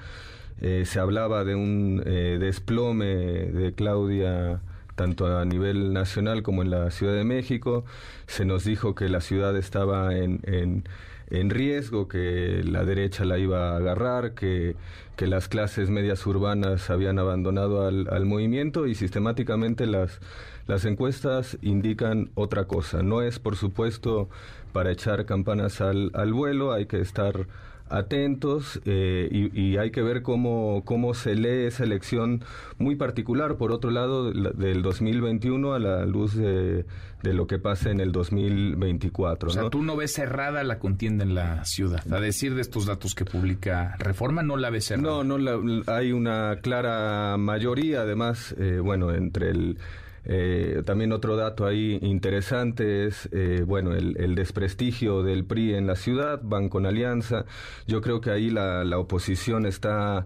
Eh, 0.60 0.84
se 0.86 1.00
hablaba 1.00 1.46
de 1.46 1.56
un 1.56 1.98
desplome 1.98 3.06
de 3.06 3.74
Claudia 3.74 4.62
tanto 4.96 5.38
a 5.38 5.46
nivel 5.46 5.94
nacional 5.94 6.42
como 6.44 6.62
en 6.62 6.72
la 6.72 6.90
Ciudad 6.92 7.14
de 7.14 7.24
México. 7.24 7.86
Se 8.28 8.46
nos 8.46 8.64
dijo 8.64 8.96
que 8.96 9.10
la 9.10 9.22
ciudad 9.22 9.56
estaba 9.58 10.16
en, 10.16 10.40
en, 10.44 10.84
en 11.30 11.50
riesgo, 11.50 12.08
que 12.08 12.64
la 12.64 12.86
derecha 12.86 13.26
la 13.26 13.38
iba 13.38 13.72
a 13.74 13.78
agarrar, 13.78 14.34
que 14.34 14.76
que 15.16 15.28
las 15.28 15.48
clases 15.48 15.90
medias 15.90 16.26
urbanas 16.26 16.90
habían 16.90 17.20
abandonado 17.20 17.88
al, 17.88 18.08
al 18.12 18.26
movimiento 18.26 18.86
y 18.86 18.96
sistemáticamente 18.96 19.86
las, 19.86 20.20
las 20.68 20.84
encuestas 20.86 21.58
indican 21.62 22.32
otra 22.36 22.66
cosa. 22.66 23.02
No 23.02 23.22
es, 23.22 23.40
por 23.40 23.56
supuesto, 23.56 24.30
para 24.74 24.92
echar 24.92 25.26
campanas 25.26 25.80
al, 25.80 26.12
al 26.14 26.34
vuelo, 26.34 26.74
hay 26.74 26.86
que 26.86 27.00
estar 27.00 27.48
atentos 27.90 28.82
eh, 28.86 29.30
y, 29.32 29.78
hay 29.78 29.92
que 29.92 30.02
ver 30.02 30.22
cómo, 30.22 30.84
cómo 30.86 31.14
se 31.14 31.36
lee 31.36 31.68
esa 31.68 31.84
elección 31.84 32.44
muy 32.78 32.96
particular, 32.96 33.58
por 33.58 33.72
otro 33.72 33.92
lado, 33.92 34.32
del 34.32 34.82
2021 34.82 35.74
a 35.74 35.80
la 35.80 36.06
luz 36.06 36.36
de, 36.36 36.86
de 37.22 37.34
lo 37.34 37.48
que 37.48 37.60
pase 37.60 37.92
en 37.92 38.00
el 38.00 38.12
2024. 38.12 39.50
O 39.50 39.52
sea, 39.52 39.70
tú 39.70 39.84
no 39.84 39.96
ves 39.96 40.14
cerrada 40.14 40.64
la 40.64 40.80
contienda 40.80 41.24
en 41.24 41.36
la 41.36 41.66
ciudad. 41.66 42.02
A 42.12 42.20
decir 42.20 42.56
de 42.56 42.62
estos 42.62 42.86
datos 42.86 43.14
que 43.16 43.26
publica 43.26 43.96
Reforma, 44.00 44.44
no 44.44 44.58
la 44.58 44.70
ves 44.70 44.86
cerrada. 44.86 45.24
No, 45.24 45.38
no 45.38 45.84
hay 45.88 46.12
una 46.12 46.58
clara 46.62 47.38
mayoría, 47.38 48.02
además, 48.02 48.56
eh, 48.58 48.80
bueno, 48.80 49.14
entre 49.14 49.50
el 49.50 49.78
eh, 50.26 50.82
también 50.86 51.12
otro 51.12 51.36
dato 51.36 51.66
ahí 51.66 52.00
interesante 52.02 53.06
es, 53.06 53.30
eh, 53.32 53.64
bueno, 53.66 53.94
el, 53.94 54.36
desprestigio 54.36 55.24
del 55.24 55.46
PRI 55.46 55.76
en 55.76 55.88
la 55.88 55.96
ciudad, 55.96 56.42
van 56.44 56.70
con 56.70 56.86
alianza. 56.86 57.46
Yo 57.88 58.02
creo 58.02 58.22
que 58.22 58.32
ahí 58.32 58.50
la, 58.50 58.84
la 58.84 58.98
oposición 58.98 59.66
está 59.66 60.26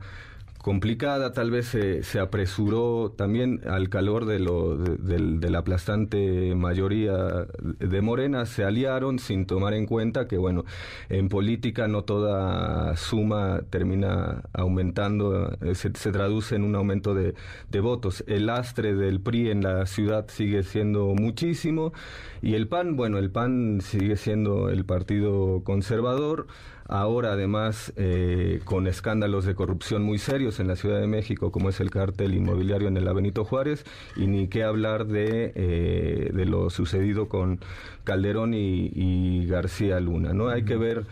complicada, 0.70 1.34
tal 1.34 1.50
vez 1.50 1.66
se, 1.66 2.04
se 2.04 2.20
apresuró 2.20 3.12
también 3.18 3.62
al 3.68 3.90
calor 3.90 4.28
de, 4.28 4.38
lo, 4.38 4.78
de, 4.78 5.50
la 5.50 5.58
aplastante 5.58 6.54
mayoría 6.54 7.48
de 7.80 8.02
Morena, 8.02 8.46
se 8.46 8.64
aliaron 8.64 9.18
sin 9.18 9.48
tomar 9.48 9.74
en 9.74 9.88
cuenta 9.88 10.28
que, 10.28 10.38
bueno, 10.38 10.66
en 11.10 11.28
política 11.28 11.88
no 11.88 12.04
toda 12.04 12.96
suma 12.98 13.62
termina 13.72 14.44
aumentando, 14.54 15.58
eh, 15.60 15.74
se, 15.74 15.92
se 15.96 16.12
traduce 16.12 16.56
en 16.56 16.64
un 16.64 16.76
aumento 16.76 17.16
de, 17.16 17.34
de 17.72 17.80
votos. 17.80 18.24
El 18.28 18.46
lastre 18.46 18.94
del 18.94 19.22
PRI 19.22 19.50
en 19.50 19.64
la 19.64 19.88
ciudad 19.88 20.28
sigue 20.28 20.62
siendo 20.62 21.16
muchísimo 21.16 21.94
y 22.44 22.54
el 22.54 22.68
PAN, 22.68 22.96
bueno, 22.96 23.18
el 23.18 23.32
PAN 23.32 23.80
sigue 23.82 24.18
siendo 24.18 24.70
el 24.70 24.86
partido 24.86 25.64
conservador 25.64 26.46
ahora 26.90 27.34
además 27.34 27.94
eh, 27.96 28.62
con 28.66 28.88
escándalos 28.88 29.46
de 29.46 29.56
corrupción 29.56 30.04
muy 30.04 30.18
serios 30.18 30.60
en 30.60 30.68
la 30.68 30.76
Ciudad 30.76 31.00
de 31.00 31.08
México, 31.08 31.52
como 31.52 31.70
es 31.70 31.80
el 31.80 31.92
cártel 31.92 32.34
inmobiliario 32.34 32.88
en 32.88 32.98
el 32.98 33.08
Avenito 33.08 33.46
Juárez, 33.46 33.86
y 34.16 34.28
ni 34.28 34.48
qué 34.48 34.64
hablar 34.64 35.06
de, 35.06 35.54
eh, 35.56 36.32
de 36.34 36.46
lo 36.46 36.70
sucedido 36.70 37.30
con 37.30 37.60
Calderón 38.04 38.54
y, 38.54 39.46
García 39.46 40.00
Luna. 40.00 40.34
¿no? 40.34 40.50
Hay 40.50 40.64
que 40.64 40.76
ver 40.76 41.06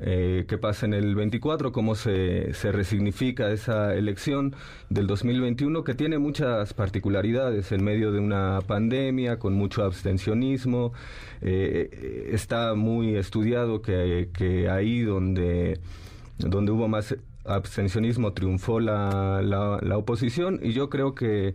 eh, 0.00 0.46
qué 0.48 0.58
pasa 0.58 0.86
en 0.86 0.94
el 0.94 1.14
24, 1.14 1.72
cómo 1.72 1.94
se, 1.94 2.54
se 2.54 2.72
resignifica 2.72 3.50
esa 3.50 3.94
elección 3.94 4.54
del 4.88 5.06
2021, 5.06 5.84
que 5.84 5.94
tiene 5.94 6.18
muchas 6.18 6.72
particularidades 6.72 7.72
en 7.72 7.84
medio 7.84 8.10
de 8.12 8.20
una 8.20 8.60
pandemia, 8.66 9.38
con 9.38 9.54
mucho 9.54 9.84
abstencionismo. 9.84 10.92
Eh, 11.42 12.28
está 12.32 12.74
muy 12.74 13.16
estudiado 13.16 13.82
que, 13.82 14.30
que 14.32 14.70
ahí 14.70 15.02
donde, 15.02 15.78
donde 16.38 16.72
hubo 16.72 16.88
más 16.88 17.14
abstencionismo 17.44 18.32
triunfó 18.32 18.80
la, 18.80 19.42
la, 19.42 19.78
la 19.82 19.98
oposición 19.98 20.60
y 20.62 20.72
yo 20.72 20.88
creo 20.88 21.14
que 21.14 21.54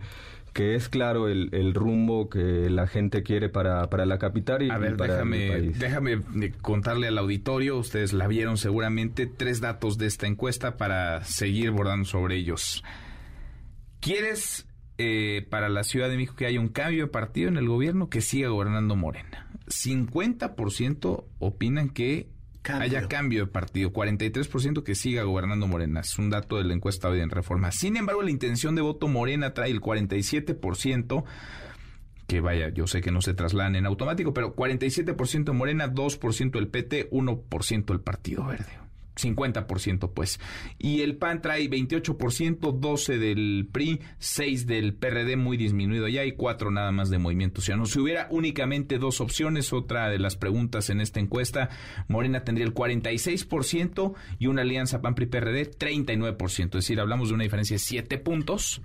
que 0.58 0.74
es 0.74 0.90
claro 0.90 1.28
el, 1.28 1.50
el, 1.52 1.76
rumbo 1.76 2.30
que 2.30 2.68
la 2.72 2.88
gente 2.88 3.22
quiere 3.22 3.48
para, 3.48 3.92
para 3.92 4.08
la 4.08 4.18
capital 4.18 4.64
y, 4.64 4.72
A 4.72 4.80
ver, 4.80 4.98
para 4.98 5.14
déjame, 5.14 5.46
el 5.46 5.52
país. 5.52 5.80
déjame 5.80 6.14
eh, 6.14 6.52
contarle 6.64 7.08
al 7.08 7.20
auditorio, 7.20 7.78
ustedes 7.78 8.12
la 8.12 8.26
vieron 8.26 8.58
seguramente, 8.58 9.28
tres 9.28 9.62
datos 9.62 10.00
de 10.00 10.08
esta 10.08 10.26
encuesta 10.26 10.76
para 10.76 11.24
seguir 11.24 11.70
bordando 11.70 12.06
sobre 12.06 12.38
ellos. 12.38 12.84
¿Quieres 14.00 14.68
eh, 14.98 15.46
para 15.48 15.70
la 15.70 15.84
Ciudad 15.84 16.10
de 16.10 16.16
México 16.18 16.36
que 16.36 16.48
haya 16.48 16.60
un 16.60 16.70
cambio 16.70 17.04
de 17.04 17.12
partido 17.12 17.50
en 17.50 17.58
el 17.58 17.68
gobierno 17.68 18.10
que 18.10 18.22
siga 18.22 18.50
gobernando 18.50 18.96
Morena? 18.96 19.52
50% 19.68 21.24
opinan 21.38 21.90
que 21.90 22.30
haya 22.70 23.08
cambio 23.08 23.46
de 23.46 23.52
partido, 23.52 23.92
43% 23.92 24.84
que 24.84 24.96
siga 24.96 25.24
gobernando 25.24 25.68
Morena. 25.68 26.02
Es 26.02 26.18
un 26.18 26.30
dato 26.30 26.58
de 26.58 26.64
la 26.64 26.74
encuesta 26.74 27.10
hoy 27.10 27.22
en 27.22 27.30
Reforma. 27.30 27.72
Sin 27.72 27.98
embargo, 27.98 28.22
la 28.22 28.32
intención 28.32 28.76
de 28.76 28.82
voto 28.82 29.08
Morena 29.08 29.54
trae 29.54 29.72
el 29.72 29.82
47%, 29.82 31.24
que 32.28 32.42
vaya, 32.42 32.70
yo 32.70 32.88
sé 32.88 33.02
que 33.02 33.12
no 33.12 33.22
se 33.22 33.34
trasladan 33.34 33.76
en 33.76 33.86
automático, 33.86 34.34
pero 34.34 34.56
47% 34.56 35.54
Morena, 35.54 35.92
2% 35.92 36.58
el 36.58 36.68
PT, 36.68 37.10
1% 37.10 37.94
el 37.94 38.02
Partido 38.02 38.46
Verde. 38.46 38.87
50% 39.18 40.12
pues. 40.14 40.40
Y 40.78 41.02
el 41.02 41.18
PAN 41.18 41.42
trae 41.42 41.70
28%, 41.70 42.80
12 42.80 43.18
del 43.18 43.68
PRI, 43.72 44.02
6 44.20 44.68
del 44.68 44.94
PRD 44.94 45.36
muy 45.36 45.58
disminuido 45.58 46.08
ya 46.08 46.26
y 46.26 46.34
4 46.34 46.72
nada 46.72 46.92
más 46.92 47.10
de 47.10 47.18
Movimiento 47.18 47.62
Ciudadano. 47.62 47.86
Si 47.86 48.00
hubiera 48.00 48.28
únicamente 48.30 48.98
dos 48.98 49.22
opciones, 49.22 49.74
otra 49.74 50.10
de 50.10 50.20
las 50.20 50.36
preguntas 50.36 50.90
en 50.90 51.02
esta 51.02 51.20
encuesta, 51.20 51.70
Morena 52.08 52.44
tendría 52.44 52.66
el 52.66 52.74
46% 52.74 54.14
y 54.40 54.48
una 54.48 54.62
alianza 54.62 55.02
PAN-PRI-PRD 55.02 55.72
39%. 55.72 56.66
Es 56.66 56.72
decir, 56.72 57.00
hablamos 57.00 57.30
de 57.30 57.36
una 57.36 57.44
diferencia 57.44 57.76
de 57.76 57.80
7 57.80 58.18
puntos, 58.20 58.82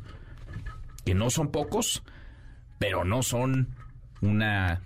que 1.05 1.15
no 1.15 1.31
son 1.31 1.51
pocos, 1.51 2.03
pero 2.79 3.05
no 3.05 3.23
son 3.23 3.69
una 4.21 4.83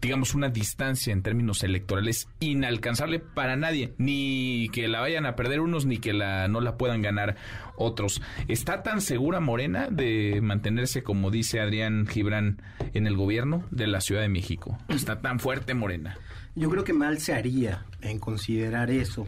digamos, 0.00 0.34
una 0.34 0.48
distancia 0.48 1.12
en 1.12 1.22
términos 1.22 1.62
electorales 1.62 2.28
inalcanzable 2.40 3.18
para 3.18 3.56
nadie, 3.56 3.92
ni 3.98 4.68
que 4.72 4.88
la 4.88 5.00
vayan 5.00 5.26
a 5.26 5.36
perder 5.36 5.60
unos, 5.60 5.84
ni 5.86 5.98
que 5.98 6.12
la 6.12 6.48
no 6.48 6.60
la 6.60 6.76
puedan 6.76 7.02
ganar 7.02 7.36
otros. 7.76 8.22
¿Está 8.48 8.82
tan 8.82 9.00
segura 9.00 9.40
Morena 9.40 9.88
de 9.90 10.40
mantenerse, 10.42 11.02
como 11.02 11.30
dice 11.30 11.60
Adrián 11.60 12.06
Gibran, 12.06 12.62
en 12.94 13.06
el 13.06 13.16
gobierno 13.16 13.64
de 13.70 13.86
la 13.86 14.00
Ciudad 14.00 14.22
de 14.22 14.28
México? 14.28 14.78
¿Está 14.88 15.20
tan 15.20 15.38
fuerte 15.38 15.74
Morena? 15.74 16.16
Yo 16.54 16.70
creo 16.70 16.84
que 16.84 16.92
mal 16.92 17.18
se 17.18 17.34
haría 17.34 17.84
en 18.00 18.18
considerar 18.18 18.90
eso, 18.90 19.26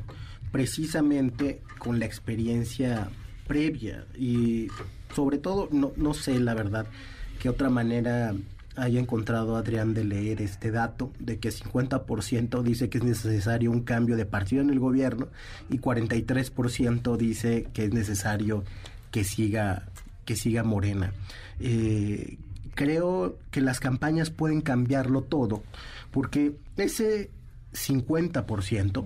precisamente 0.50 1.62
con 1.78 1.98
la 1.98 2.06
experiencia 2.06 3.08
previa 3.46 4.06
y 4.18 4.68
sobre 5.14 5.38
todo, 5.38 5.68
no, 5.70 5.92
no 5.96 6.14
sé 6.14 6.38
la 6.40 6.54
verdad, 6.54 6.86
qué 7.40 7.48
otra 7.48 7.68
manera 7.68 8.34
haya 8.76 9.00
encontrado 9.00 9.56
Adrián 9.56 9.94
de 9.94 10.04
leer 10.04 10.40
este 10.40 10.70
dato 10.70 11.12
de 11.18 11.38
que 11.38 11.50
50% 11.50 12.62
dice 12.62 12.88
que 12.88 12.98
es 12.98 13.04
necesario 13.04 13.70
un 13.70 13.82
cambio 13.82 14.16
de 14.16 14.26
partido 14.26 14.62
en 14.62 14.70
el 14.70 14.80
gobierno 14.80 15.28
y 15.68 15.78
43% 15.78 17.16
dice 17.16 17.68
que 17.72 17.84
es 17.84 17.92
necesario 17.92 18.64
que 19.10 19.24
siga 19.24 19.88
que 20.24 20.36
siga 20.36 20.62
Morena. 20.62 21.12
Eh, 21.60 22.38
creo 22.74 23.38
que 23.50 23.60
las 23.60 23.80
campañas 23.80 24.30
pueden 24.30 24.60
cambiarlo 24.60 25.22
todo 25.22 25.62
porque 26.10 26.56
ese 26.76 27.30
50% 27.72 29.04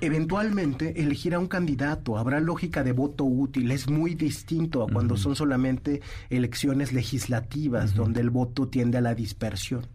eventualmente 0.00 1.00
elegirá 1.02 1.38
un 1.38 1.48
candidato, 1.48 2.18
habrá 2.18 2.40
lógica 2.40 2.82
de 2.82 2.92
voto 2.92 3.24
útil, 3.24 3.70
es 3.70 3.88
muy 3.88 4.14
distinto 4.14 4.82
a 4.82 4.88
cuando 4.90 5.16
son 5.16 5.36
solamente 5.36 6.00
elecciones 6.28 6.92
legislativas 6.92 7.94
donde 7.94 8.20
el 8.20 8.30
voto 8.30 8.68
tiende 8.68 8.98
a 8.98 9.00
la 9.00 9.14
dispersión. 9.14 9.86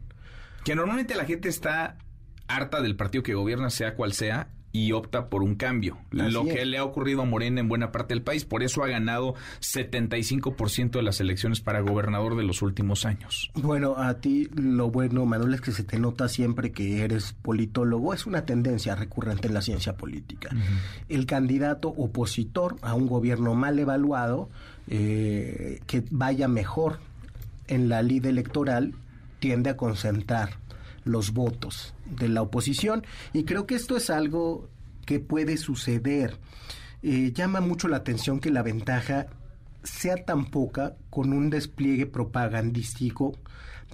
Que 0.64 0.76
normalmente 0.76 1.16
la 1.16 1.26
gente 1.26 1.50
está 1.50 1.98
harta 2.48 2.82
del 2.82 2.96
partido 2.96 3.24
que 3.24 3.34
gobierna, 3.34 3.70
sea 3.70 3.96
cual 3.96 4.14
sea, 4.14 4.50
y 4.76 4.92
opta 4.92 5.30
por 5.30 5.42
un 5.42 5.56
cambio. 5.56 5.98
lo 6.12 6.44
que 6.44 6.66
le 6.66 6.78
ha 6.78 6.84
ocurrido 6.84 7.22
a 7.22 7.26
Morena 7.26 7.62
en 7.62 7.70
buena 7.70 7.94
parte 7.94 8.14
del 8.14 8.22
país. 8.22 8.44
Por 8.44 8.62
eso 8.62 8.84
ha 8.84 8.88
ganado 8.88 9.34
75% 9.62 10.92
de 10.92 11.02
las 11.02 11.22
elecciones 11.22 11.62
para 11.62 11.80
gobernador 11.80 12.36
de 12.36 12.44
los 12.44 12.62
últimos 12.62 13.06
años. 13.06 13.52
Bueno, 13.54 13.96
a 13.98 14.16
ti 14.16 14.50
lo 14.54 14.92
bueno, 14.92 15.26
Manuel, 15.26 15.54
es 15.54 15.62
que 15.62 15.72
se 15.72 15.84
te 15.84 15.98
nota 15.98 16.28
siempre 16.28 16.74
que 16.74 17.06
eres 17.06 17.32
politólogo. 17.42 18.14
Es 18.14 18.26
una 18.26 18.46
tendencia 18.46 18.96
recurrente 18.96 19.48
en 19.48 19.54
la 19.54 19.62
ciencia 19.62 19.96
política. 19.96 20.50
El 21.08 21.26
candidato 21.26 21.88
opositor 21.88 22.76
a 22.82 22.96
un 22.96 23.08
gobierno 23.08 23.56
mal 23.56 23.80
evaluado, 23.80 24.50
eh, 24.90 25.80
que 25.88 26.04
vaya 26.12 26.50
mejor 26.50 27.00
en 27.68 27.88
la 27.88 28.02
lid 28.02 28.26
electoral, 28.26 28.94
tiende 29.40 29.70
a 29.70 29.78
concentrar 29.78 30.65
los 31.06 31.32
votos 31.32 31.94
de 32.06 32.28
la 32.28 32.42
oposición 32.42 33.06
y 33.32 33.46
creo 33.46 33.66
que 33.66 33.76
esto 33.76 33.96
es 33.96 34.10
algo 34.10 34.68
que 35.06 35.20
puede 35.20 35.56
suceder. 35.56 36.38
Eh, 37.02 37.32
llama 37.34 37.62
mucho 37.62 37.88
la 37.88 37.98
atención 37.98 38.40
que 38.40 38.52
la 38.52 38.64
ventaja 38.64 39.28
sea 39.84 40.26
tan 40.26 40.46
poca 40.46 40.96
con 41.10 41.32
un 41.32 41.50
despliegue 41.50 42.08
propagandístico 42.08 43.38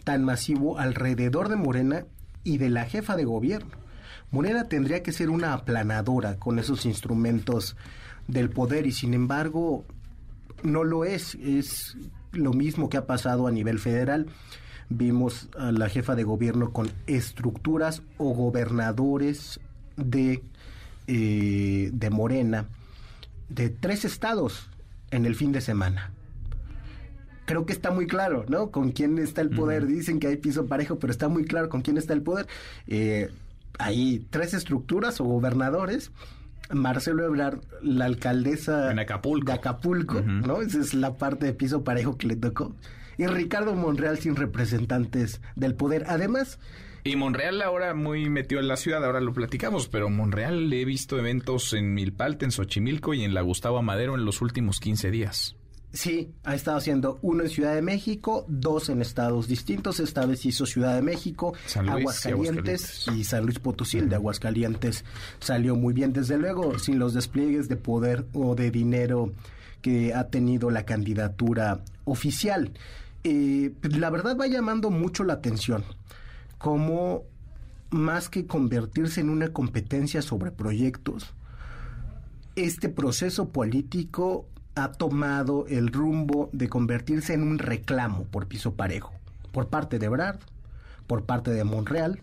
tan 0.04 0.24
masivo 0.24 0.80
alrededor 0.80 1.50
de 1.50 1.58
Morena 1.58 2.06
y 2.44 2.58
de 2.58 2.70
la 2.70 2.86
jefa 2.86 3.16
de 3.16 3.26
gobierno. 3.26 3.72
Morena 4.32 4.70
tendría 4.70 5.04
que 5.04 5.12
ser 5.12 5.30
una 5.30 5.54
aplanadora 5.54 6.38
con 6.38 6.58
esos 6.58 6.86
instrumentos 6.86 7.76
del 8.28 8.50
poder 8.50 8.88
y 8.88 8.94
sin 8.94 9.14
embargo 9.14 9.86
no 10.64 10.84
lo 10.84 11.04
es. 11.04 11.36
Es 11.36 11.98
lo 12.32 12.54
mismo 12.54 12.90
que 12.90 12.98
ha 12.98 13.06
pasado 13.06 13.48
a 13.48 13.52
nivel 13.52 13.80
federal. 13.80 14.28
Vimos 14.94 15.48
a 15.58 15.72
la 15.72 15.88
jefa 15.88 16.16
de 16.16 16.24
gobierno 16.24 16.74
con 16.74 16.92
estructuras 17.08 18.04
o 18.18 18.34
gobernadores 18.34 19.62
de, 19.96 20.44
eh, 21.08 21.90
de 21.94 22.10
Morena 22.10 22.68
de 23.48 23.70
tres 23.70 24.06
estados 24.06 24.70
en 25.12 25.26
el 25.26 25.36
fin 25.36 25.52
de 25.52 25.62
semana. 25.62 26.12
Creo 27.46 27.66
que 27.66 27.74
está 27.74 27.92
muy 27.92 28.08
claro, 28.08 28.46
¿no? 28.48 28.72
Con 28.72 28.92
quién 28.92 29.18
está 29.18 29.42
el 29.42 29.50
poder. 29.50 29.86
Dicen 29.86 30.20
que 30.20 30.28
hay 30.28 30.38
piso 30.38 30.68
parejo, 30.68 31.00
pero 31.00 31.12
está 31.12 31.28
muy 31.28 31.44
claro 31.44 31.70
con 31.70 31.82
quién 31.82 31.98
está 31.98 32.14
el 32.14 32.22
poder. 32.22 32.48
Eh, 32.88 33.30
hay 33.78 34.26
tres 34.30 34.54
estructuras 34.54 35.20
o 35.20 35.26
gobernadores. 35.26 36.12
Marcelo 36.70 37.26
Ebrard, 37.26 37.60
la 37.82 38.06
alcaldesa 38.06 38.94
de 38.94 39.54
Acapulco, 39.54 40.22
¿no? 40.22 40.62
Esa 40.62 40.80
es 40.80 40.94
la 40.94 41.16
parte 41.16 41.46
de 41.46 41.54
piso 41.54 41.84
parejo 41.84 42.18
que 42.18 42.28
le 42.28 42.38
tocó. 42.38 42.74
Y 43.22 43.28
Ricardo 43.28 43.76
Monreal 43.76 44.18
sin 44.18 44.36
representantes 44.36 45.42
del 45.56 45.76
poder. 45.76 46.06
Además, 46.08 46.58
y 47.04 47.16
Monreal 47.16 47.62
ahora 47.62 47.94
muy 47.94 48.32
metido 48.32 48.60
en 48.60 48.68
la 48.68 48.78
ciudad, 48.78 49.06
ahora 49.06 49.22
lo 49.22 49.32
platicamos, 49.32 49.88
pero 49.88 50.10
Monreal 50.10 50.72
le 50.72 50.82
he 50.82 50.86
visto 50.86 51.20
eventos 51.20 51.74
en 51.74 51.94
Milpalte, 51.94 52.46
en 52.46 52.52
Xochimilco 52.52 53.14
y 53.14 53.24
en 53.24 53.36
la 53.36 53.42
Gustavo 53.42 53.78
Amadero 53.78 54.16
en 54.16 54.26
los 54.26 54.42
últimos 54.42 54.80
15 54.80 55.12
días. 55.12 55.56
Sí, 55.94 56.32
ha 56.44 56.56
estado 56.56 56.78
haciendo 56.78 57.20
uno 57.22 57.44
en 57.44 57.50
Ciudad 57.50 57.76
de 57.76 57.84
México, 57.84 58.44
dos 58.48 58.90
en 58.90 59.04
estados 59.04 59.48
distintos. 59.48 60.00
Esta 60.00 60.26
vez 60.26 60.44
hizo 60.48 60.66
Ciudad 60.66 60.96
de 60.96 61.04
México, 61.04 61.54
Aguascalientes, 61.76 63.08
y 63.16 63.24
San 63.24 63.46
Luis 63.46 63.60
Potosí. 63.60 64.02
de 64.02 64.16
Aguascalientes 64.16 65.06
salió 65.40 65.76
muy 65.76 65.94
bien, 65.94 66.12
desde 66.12 66.40
luego, 66.40 66.80
sin 66.80 66.98
los 66.98 67.14
despliegues 67.14 67.70
de 67.70 67.76
poder 67.76 68.26
o 68.34 68.56
de 68.56 68.72
dinero 68.72 69.32
que 69.84 70.14
ha 70.14 70.30
tenido 70.30 70.72
la 70.72 70.86
candidatura 70.86 71.84
oficial. 72.06 72.72
Eh, 73.24 73.74
la 73.84 74.10
verdad 74.10 74.36
va 74.38 74.48
llamando 74.48 74.90
mucho 74.90 75.24
la 75.24 75.34
atención 75.34 75.84
cómo 76.58 77.24
más 77.92 78.30
que 78.30 78.48
convertirse 78.48 79.22
en 79.22 79.30
una 79.30 79.50
competencia 79.50 80.22
sobre 80.22 80.52
proyectos, 80.52 81.34
este 82.56 82.90
proceso 82.90 83.50
político 83.50 84.48
ha 84.76 84.92
tomado 84.94 85.66
el 85.68 85.92
rumbo 85.92 86.50
de 86.54 86.70
convertirse 86.70 87.34
en 87.34 87.44
un 87.44 87.60
reclamo 87.60 88.24
por 88.26 88.48
piso 88.48 88.76
parejo, 88.76 89.14
por 89.52 89.68
parte 89.68 90.00
de 90.00 90.08
Brad, 90.08 90.38
por 91.08 91.26
parte 91.26 91.52
de 91.52 91.64
Monreal, 91.64 92.22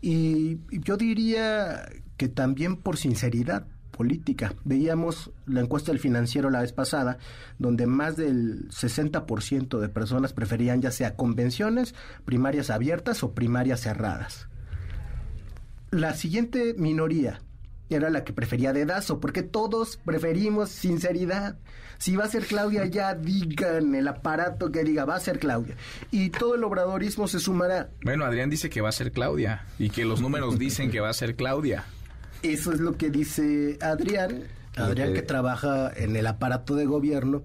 y 0.00 0.58
yo 0.70 0.96
diría 0.96 1.88
que 2.16 2.28
también 2.28 2.76
por 2.76 2.96
sinceridad 2.96 3.66
política. 3.98 4.54
Veíamos 4.64 5.32
la 5.44 5.60
encuesta 5.60 5.90
del 5.90 5.98
financiero 5.98 6.50
la 6.50 6.62
vez 6.62 6.72
pasada, 6.72 7.18
donde 7.58 7.86
más 7.88 8.16
del 8.16 8.68
60% 8.70 9.80
de 9.80 9.88
personas 9.88 10.32
preferían 10.32 10.80
ya 10.80 10.92
sea 10.92 11.16
convenciones, 11.16 11.96
primarias 12.24 12.70
abiertas 12.70 13.24
o 13.24 13.32
primarias 13.32 13.80
cerradas. 13.80 14.48
La 15.90 16.14
siguiente 16.14 16.74
minoría 16.78 17.40
era 17.90 18.08
la 18.08 18.22
que 18.22 18.32
prefería 18.32 18.72
dedazo, 18.72 19.18
porque 19.18 19.42
todos 19.42 19.96
preferimos 19.96 20.68
sinceridad. 20.68 21.58
Si 21.98 22.14
va 22.14 22.24
a 22.24 22.28
ser 22.28 22.44
Claudia, 22.44 22.86
ya 22.86 23.14
digan 23.14 23.96
el 23.96 24.06
aparato 24.06 24.70
que 24.70 24.84
diga, 24.84 25.06
va 25.06 25.16
a 25.16 25.20
ser 25.20 25.40
Claudia. 25.40 25.74
Y 26.12 26.30
todo 26.30 26.54
el 26.54 26.62
obradorismo 26.62 27.26
se 27.26 27.40
sumará. 27.40 27.90
Bueno, 28.04 28.24
Adrián 28.24 28.50
dice 28.50 28.70
que 28.70 28.80
va 28.80 28.90
a 28.90 28.92
ser 28.92 29.10
Claudia 29.10 29.66
y 29.78 29.90
que 29.90 30.04
los 30.04 30.20
números 30.20 30.56
dicen 30.58 30.90
que 30.92 31.00
va 31.00 31.08
a 31.08 31.14
ser 31.14 31.34
Claudia. 31.34 31.84
Eso 32.42 32.72
es 32.72 32.80
lo 32.80 32.96
que 32.96 33.10
dice 33.10 33.78
Adrián. 33.80 34.44
Adrián 34.76 35.12
que 35.12 35.22
trabaja 35.22 35.90
en 35.94 36.16
el 36.16 36.26
aparato 36.26 36.76
de 36.76 36.86
gobierno. 36.86 37.42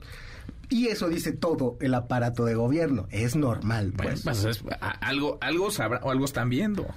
Y 0.73 0.87
eso 0.87 1.07
dice 1.07 1.33
todo 1.33 1.77
el 1.81 1.93
aparato 1.93 2.45
de 2.45 2.55
gobierno. 2.55 3.07
Es 3.11 3.35
normal. 3.35 3.93
Pues. 3.95 4.23
pues 4.23 4.63
algo, 5.01 5.37
algo 5.39 5.69
sabrá, 5.69 5.99
o 6.01 6.09
algo 6.09 6.25
están 6.25 6.49
viendo. 6.49 6.87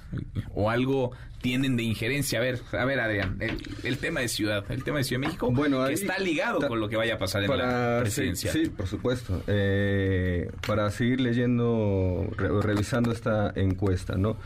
O 0.55 0.71
algo 0.71 1.11
tienen 1.43 1.75
de 1.77 1.83
injerencia. 1.83 2.39
A 2.39 2.41
ver, 2.41 2.59
a 2.71 2.85
ver, 2.85 2.99
Adrián, 2.99 3.37
el, 3.83 3.97
tema 3.99 4.21
de 4.21 4.29
ciudad, 4.29 4.65
el 4.69 4.83
tema 4.83 4.97
de 4.97 5.03
Ciudad 5.03 5.21
de 5.21 5.27
México, 5.27 5.51
bueno, 5.51 5.85
está 5.85 6.17
ligado 6.17 6.67
con 6.67 6.79
lo 6.79 6.89
que 6.89 6.95
vaya 6.95 7.13
a 7.13 7.17
pasar 7.19 7.43
en 7.43 7.55
la 7.55 7.99
presidencia. 8.01 8.51
Sí, 8.51 8.67
por 8.69 8.87
supuesto. 8.87 9.43
Eh, 9.45 10.49
para 10.65 10.89
seguir 10.89 11.21
leyendo, 11.21 12.27
revisando 12.35 13.11
esta 13.11 13.53
encuesta, 13.55 14.15
¿no? 14.15 14.37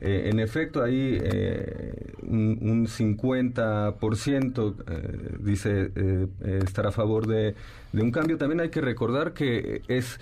Eh, 0.00 0.28
en 0.30 0.38
efecto, 0.40 0.82
ahí 0.82 1.18
eh, 1.22 2.12
un, 2.22 2.86
50% 2.86 4.74
eh, 4.86 5.36
dice 5.40 5.90
estar 6.62 6.86
a 6.86 6.92
favor 6.92 7.26
de, 7.26 7.54
de, 7.94 8.02
un 8.02 8.10
cambio. 8.10 8.38
También 8.38 8.60
hay 8.60 8.70
que 8.70 8.80
recordar 8.80 9.32
que 9.32 9.82
es 9.88 10.18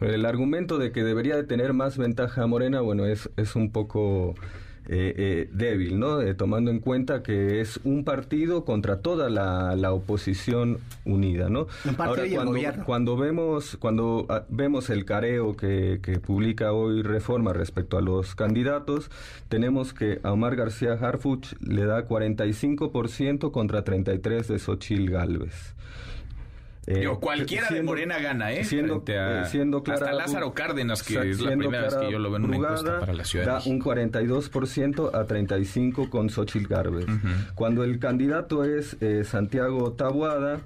el 0.00 0.24
argumento 0.24 0.78
de 0.78 0.92
que 0.92 1.04
debería 1.04 1.36
de 1.36 1.44
tener 1.44 1.72
más 1.72 1.98
ventaja 1.98 2.46
Morena, 2.46 2.80
bueno, 2.80 3.06
es, 3.06 3.28
es 3.36 3.54
un 3.54 3.70
poco 3.70 4.34
eh, 4.92 5.14
eh, 5.16 5.48
débil, 5.52 6.00
¿no? 6.00 6.20
Eh, 6.20 6.34
tomando 6.34 6.72
en 6.72 6.80
cuenta 6.80 7.22
que 7.22 7.60
es 7.60 7.78
un 7.84 8.02
partido 8.02 8.64
contra 8.64 9.00
toda 9.00 9.30
la, 9.30 9.92
oposición 9.92 10.78
unida, 11.04 11.48
¿no? 11.48 11.68
Ahora, 11.98 12.24
cuando, 12.34 12.84
cuando, 12.84 13.16
vemos 13.16 13.76
cuando 13.78 14.26
ah, 14.28 14.46
vemos 14.48 14.90
el 14.90 15.04
careo 15.04 15.54
que, 15.54 16.00
publica 16.26 16.72
hoy 16.72 17.02
Reforma 17.02 17.52
respecto 17.52 17.98
a 17.98 18.00
los 18.00 18.34
candidatos, 18.34 19.12
tenemos 19.48 19.94
que 19.94 20.18
a 20.24 20.32
Omar 20.32 20.56
García 20.56 20.94
Harfuch 20.94 21.52
le 21.60 21.84
da 21.84 22.08
45% 22.08 23.52
contra 23.52 23.84
33 23.84 24.48
de 24.48 24.58
Xochil 24.58 25.08
Gálvez. 25.08 25.76
Eh, 26.86 27.06
cualquiera 27.20 27.68
de 27.68 27.82
Morena 27.82 28.18
gana, 28.18 28.52
¿eh? 28.52 28.64
Siendo, 28.64 29.04
eh, 29.06 29.42
siendo 29.46 29.82
hasta 29.86 30.12
Lázaro 30.12 30.54
Cárdenas, 30.54 31.02
que 31.02 31.30
es 31.30 31.40
la 31.40 31.56
primera 31.56 31.82
vez 31.82 31.94
que 31.94 32.10
yo 32.10 32.18
lo 32.18 32.30
veo 32.30 32.38
en 32.38 32.44
una 32.46 32.56
encuesta 32.56 33.00
para 33.00 33.12
la 33.12 33.24
ciudad. 33.24 33.46
Da 33.46 33.60
un 33.66 33.80
42% 33.80 35.14
a 35.14 35.26
35% 35.26 36.08
con 36.08 36.30
Xochitl 36.30 36.66
Garbes. 36.66 37.06
Cuando 37.54 37.84
el 37.84 37.98
candidato 37.98 38.64
es 38.64 38.96
eh, 39.00 39.24
Santiago 39.24 39.92
Tabuada, 39.92 40.60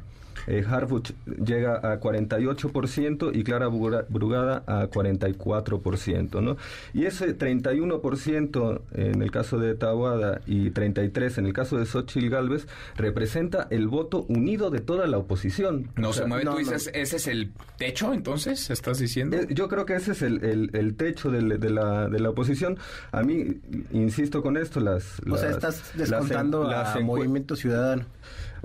eh, 0.46 0.64
Harfuch 0.68 1.12
llega 1.26 1.76
a 1.76 2.00
48% 2.00 3.30
y 3.34 3.44
Clara 3.44 3.68
Brugada 3.68 4.64
a 4.66 4.88
44%, 4.88 6.42
¿no? 6.42 6.56
Y 6.92 7.06
ese 7.06 7.36
31% 7.36 8.80
en 8.92 9.22
el 9.22 9.30
caso 9.30 9.58
de 9.58 9.74
Tabuada 9.74 10.40
y 10.46 10.70
33% 10.70 11.38
en 11.38 11.46
el 11.46 11.52
caso 11.52 11.78
de 11.78 11.86
Xochitl 11.86 12.28
Galvez 12.28 12.66
representa 12.96 13.66
el 13.70 13.88
voto 13.88 14.24
unido 14.28 14.70
de 14.70 14.80
toda 14.80 15.06
la 15.06 15.18
oposición. 15.18 15.90
No 15.96 16.12
se 16.12 16.26
mueve, 16.26 16.44
tú 16.44 16.56
dices, 16.56 16.90
¿ese 16.94 17.16
es 17.16 17.26
el 17.26 17.52
techo 17.76 18.12
entonces? 18.12 18.70
¿Estás 18.70 18.98
diciendo? 18.98 19.36
Eh, 19.36 19.48
yo 19.50 19.68
creo 19.68 19.86
que 19.86 19.94
ese 19.96 20.12
es 20.12 20.22
el, 20.22 20.94
techo 20.96 21.30
de, 21.30 21.70
la, 21.70 22.08
de 22.08 22.20
la 22.20 22.30
oposición. 22.30 22.78
A 23.12 23.22
mí, 23.22 23.60
insisto 23.92 24.42
con 24.42 24.56
esto, 24.56 24.80
las... 24.80 25.20
o 25.28 25.36
sea, 25.36 25.50
estás 25.50 25.92
descontando 25.94 26.70
a 26.70 26.98
Movimiento 27.00 27.56
Ciudadano. 27.56 28.04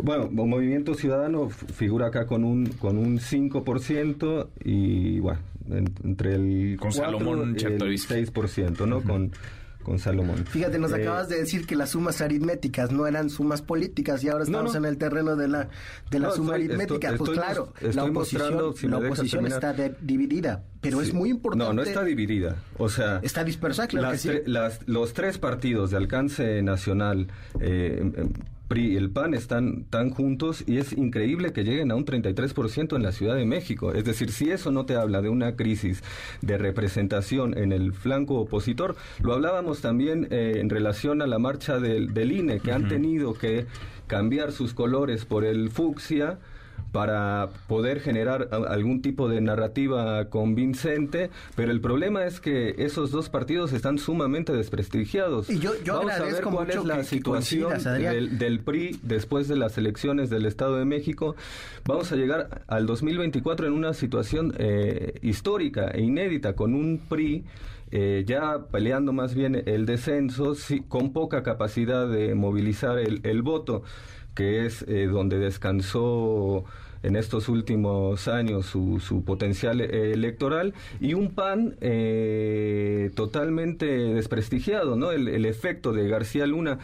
Bueno, 0.01 0.29
Movimiento 0.31 0.93
Ciudadano 0.93 1.49
figura 1.49 2.07
acá 2.07 2.25
con 2.25 2.43
un 2.43 2.67
con 2.67 2.97
un 2.97 3.19
5% 3.19 4.47
y 4.63 5.19
bueno, 5.19 5.39
entre 6.03 6.35
el 6.35 6.77
con 6.79 6.91
Salomón 6.91 7.55
y 7.59 7.63
el 7.63 7.79
6%, 7.79 8.87
¿no? 8.87 9.01
Con 9.01 9.31
con 9.83 9.97
Salomón. 9.97 10.45
Fíjate, 10.45 10.77
nos 10.77 10.91
eh, 10.91 10.95
acabas 10.95 11.29
de 11.29 11.37
decir 11.37 11.65
que 11.65 11.75
las 11.75 11.91
sumas 11.91 12.21
aritméticas 12.21 12.91
no 12.91 13.07
eran 13.07 13.29
sumas 13.29 13.61
políticas 13.61 14.23
y 14.23 14.29
ahora 14.29 14.43
estamos 14.43 14.75
en 14.75 14.85
el 14.85 14.97
terreno 14.97 15.35
de 15.35 15.47
la 15.47 15.69
de 16.11 16.19
la 16.19 16.31
suma 16.31 16.55
aritmética. 16.55 17.15
pues 17.17 17.31
claro, 17.31 17.73
la 17.81 18.03
oposición, 18.03 18.91
la 18.91 18.97
oposición 18.97 19.47
está 19.47 19.73
dividida, 20.01 20.63
pero 20.81 21.01
es 21.01 21.13
muy 21.13 21.29
importante. 21.29 21.65
No, 21.65 21.73
no 21.73 21.81
está 21.81 22.03
dividida. 22.03 22.57
O 22.77 22.89
sea, 22.89 23.19
está 23.23 23.43
dispersa, 23.43 23.87
claro 23.87 24.11
que 24.11 24.17
sí. 24.17 24.29
los 24.85 25.13
tres 25.13 25.37
partidos 25.37 25.91
de 25.91 25.97
alcance 25.97 26.61
nacional 26.61 27.27
eh, 27.59 28.03
PRI 28.69 28.93
y 28.93 28.95
el 28.95 29.09
PAN 29.09 29.33
están 29.33 29.83
tan 29.89 30.11
juntos 30.11 30.63
y 30.65 30.77
es 30.77 30.93
increíble 30.93 31.51
que 31.51 31.65
lleguen 31.65 31.91
a 31.91 31.95
un 31.95 32.05
33% 32.05 32.95
en 32.95 33.03
la 33.03 33.11
Ciudad 33.11 33.35
de 33.35 33.45
México. 33.45 33.91
Es 33.91 34.05
decir, 34.05 34.31
si 34.31 34.51
eso 34.51 34.71
no 34.71 34.85
te 34.85 34.95
habla 34.95 35.21
de 35.21 35.27
una 35.27 35.57
crisis 35.57 36.01
de 36.41 36.57
representación 36.57 37.57
en 37.57 37.73
el 37.73 37.91
flanco 37.91 38.35
opositor, 38.35 38.95
lo 39.21 39.33
hablábamos 39.33 39.81
también 39.81 40.27
eh, 40.31 40.59
en 40.59 40.69
relación 40.69 41.21
a 41.21 41.27
la 41.27 41.39
marcha 41.39 41.79
del, 41.79 42.31
INE, 42.31 42.59
que 42.59 42.71
han 42.71 42.87
tenido 42.87 43.33
que 43.33 43.65
cambiar 44.07 44.51
sus 44.51 44.73
colores 44.73 45.25
por 45.25 45.43
el 45.43 45.69
fucsia 45.71 46.39
para 46.91 47.49
poder 47.67 47.99
generar 47.99 48.49
algún 48.51 49.01
tipo 49.01 49.29
de 49.29 49.41
narrativa 49.41 50.29
convincente, 50.29 51.29
pero 51.55 51.71
el 51.71 51.81
problema 51.81 52.25
es 52.25 52.39
que 52.39 52.75
esos 52.77 53.11
dos 53.11 53.29
partidos 53.29 53.73
están 53.73 53.97
sumamente 53.97 54.53
desprestigiados. 54.53 55.49
Y 55.49 55.59
yo, 55.59 55.73
Vamos 55.85 56.11
a 56.13 56.23
ver 56.23 56.43
cuál 56.43 56.69
es 56.69 56.83
la 56.85 57.03
situación 57.03 57.73
del, 57.83 58.59
PRI 58.59 58.99
después 59.03 59.47
de 59.47 59.55
las 59.55 59.77
elecciones 59.77 60.29
del 60.29 60.45
Estado 60.45 60.77
de 60.77 60.85
México. 60.85 61.35
Vamos 61.85 62.11
a 62.11 62.15
llegar 62.15 62.63
al 62.67 62.85
2024 62.85 63.67
en 63.67 63.73
una 63.73 63.93
situación 63.93 64.53
eh, 64.57 65.13
histórica 65.21 65.89
e 65.91 66.01
inédita 66.01 66.53
con 66.53 66.73
un 66.73 66.99
PRI 66.99 67.45
eh, 67.91 68.23
ya 68.27 68.59
peleando 68.71 69.13
más 69.13 69.33
bien 69.33 69.63
el 69.65 69.87
descenso, 69.87 70.55
con 70.87 71.11
poca 71.11 71.41
capacidad 71.41 72.07
de 72.07 72.35
movilizar 72.35 72.99
el, 72.99 73.21
el 73.23 73.41
voto, 73.41 73.81
que 74.35 74.65
es 74.65 74.83
eh, 74.87 75.07
donde 75.07 75.39
descansó 75.39 76.65
en 77.03 77.15
estos 77.15 77.47
últimos 77.47 78.27
años 78.27 78.65
su, 78.65 78.99
su 78.99 79.23
potencial 79.23 79.79
electoral 79.79 80.73
y 80.99 81.13
un 81.13 81.31
PAN 81.31 81.75
eh, 81.79 83.11
totalmente 83.15 83.85
desprestigiado, 83.85 84.95
¿no? 84.95 85.11
El, 85.11 85.29
el, 85.29 85.45
efecto 85.45 85.93
de 85.93 86.09
García 86.09 86.45
Luna 86.45 86.79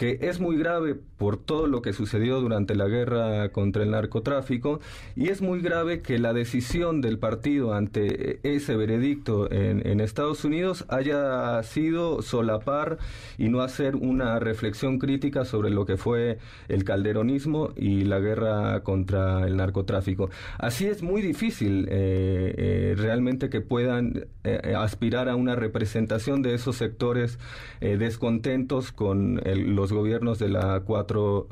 que 0.00 0.16
es 0.22 0.40
muy 0.40 0.56
grave 0.56 0.94
por 0.94 1.36
todo 1.36 1.66
lo 1.66 1.82
que 1.82 1.92
sucedió 1.92 2.40
durante 2.40 2.74
la 2.74 2.88
guerra 2.88 3.50
contra 3.50 3.82
el 3.82 3.90
narcotráfico 3.90 4.80
y 5.14 5.28
es 5.28 5.42
muy 5.42 5.60
grave 5.60 6.00
que 6.00 6.18
la 6.18 6.32
decisión 6.32 7.02
del 7.02 7.18
partido 7.18 7.74
ante 7.74 8.40
ese 8.42 8.76
veredicto 8.76 9.52
en, 9.52 10.00
Estados 10.00 10.46
Unidos 10.46 10.86
haya 10.88 11.62
sido 11.62 12.22
solapar 12.22 12.96
y 13.36 13.50
no 13.50 13.60
hacer 13.60 13.94
una 13.94 14.38
reflexión 14.38 14.98
crítica 14.98 15.44
sobre 15.44 15.68
lo 15.68 15.84
que 15.84 15.98
fue 15.98 16.38
el 16.68 16.84
calderonismo 16.84 17.74
y 17.76 18.04
la 18.04 18.18
guerra 18.20 18.82
contra 18.82 19.46
el 19.46 19.58
narcotráfico. 19.58 20.30
Así 20.56 20.86
es 20.86 21.02
muy 21.02 21.20
difícil 21.20 21.86
eh, 21.90 22.54
eh, 22.56 22.94
realmente 22.96 23.50
que 23.50 23.60
puedan 23.60 24.24
eh, 24.44 24.74
aspirar 24.74 25.28
a 25.28 25.36
una 25.36 25.54
representación 25.54 26.40
de 26.40 26.54
esos 26.54 26.76
sectores 26.76 27.38
descontentos 27.80 28.92
con 28.92 29.42
los 29.44 29.89
gobiernos 29.92 30.38
de 30.38 30.48
la 30.48 30.80
cuatro, 30.80 31.48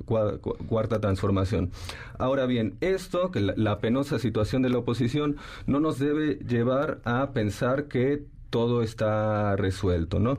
cuarta 0.69 1.01
transformación. 1.01 1.71
Ahora 2.19 2.47
bien, 2.47 2.77
esto, 2.81 3.31
que 3.31 3.41
la, 3.41 3.79
penosa 3.79 4.19
situación 4.19 4.63
de 4.63 4.71
la 4.71 4.79
oposición, 4.79 5.37
no 5.67 5.81
nos 5.81 5.99
debe 5.99 6.37
llevar 6.37 7.01
a 7.05 7.31
pensar 7.33 7.85
que 7.85 8.25
todo 8.51 8.83
está 8.83 9.57
resuelto, 9.57 10.21
¿no? 10.21 10.39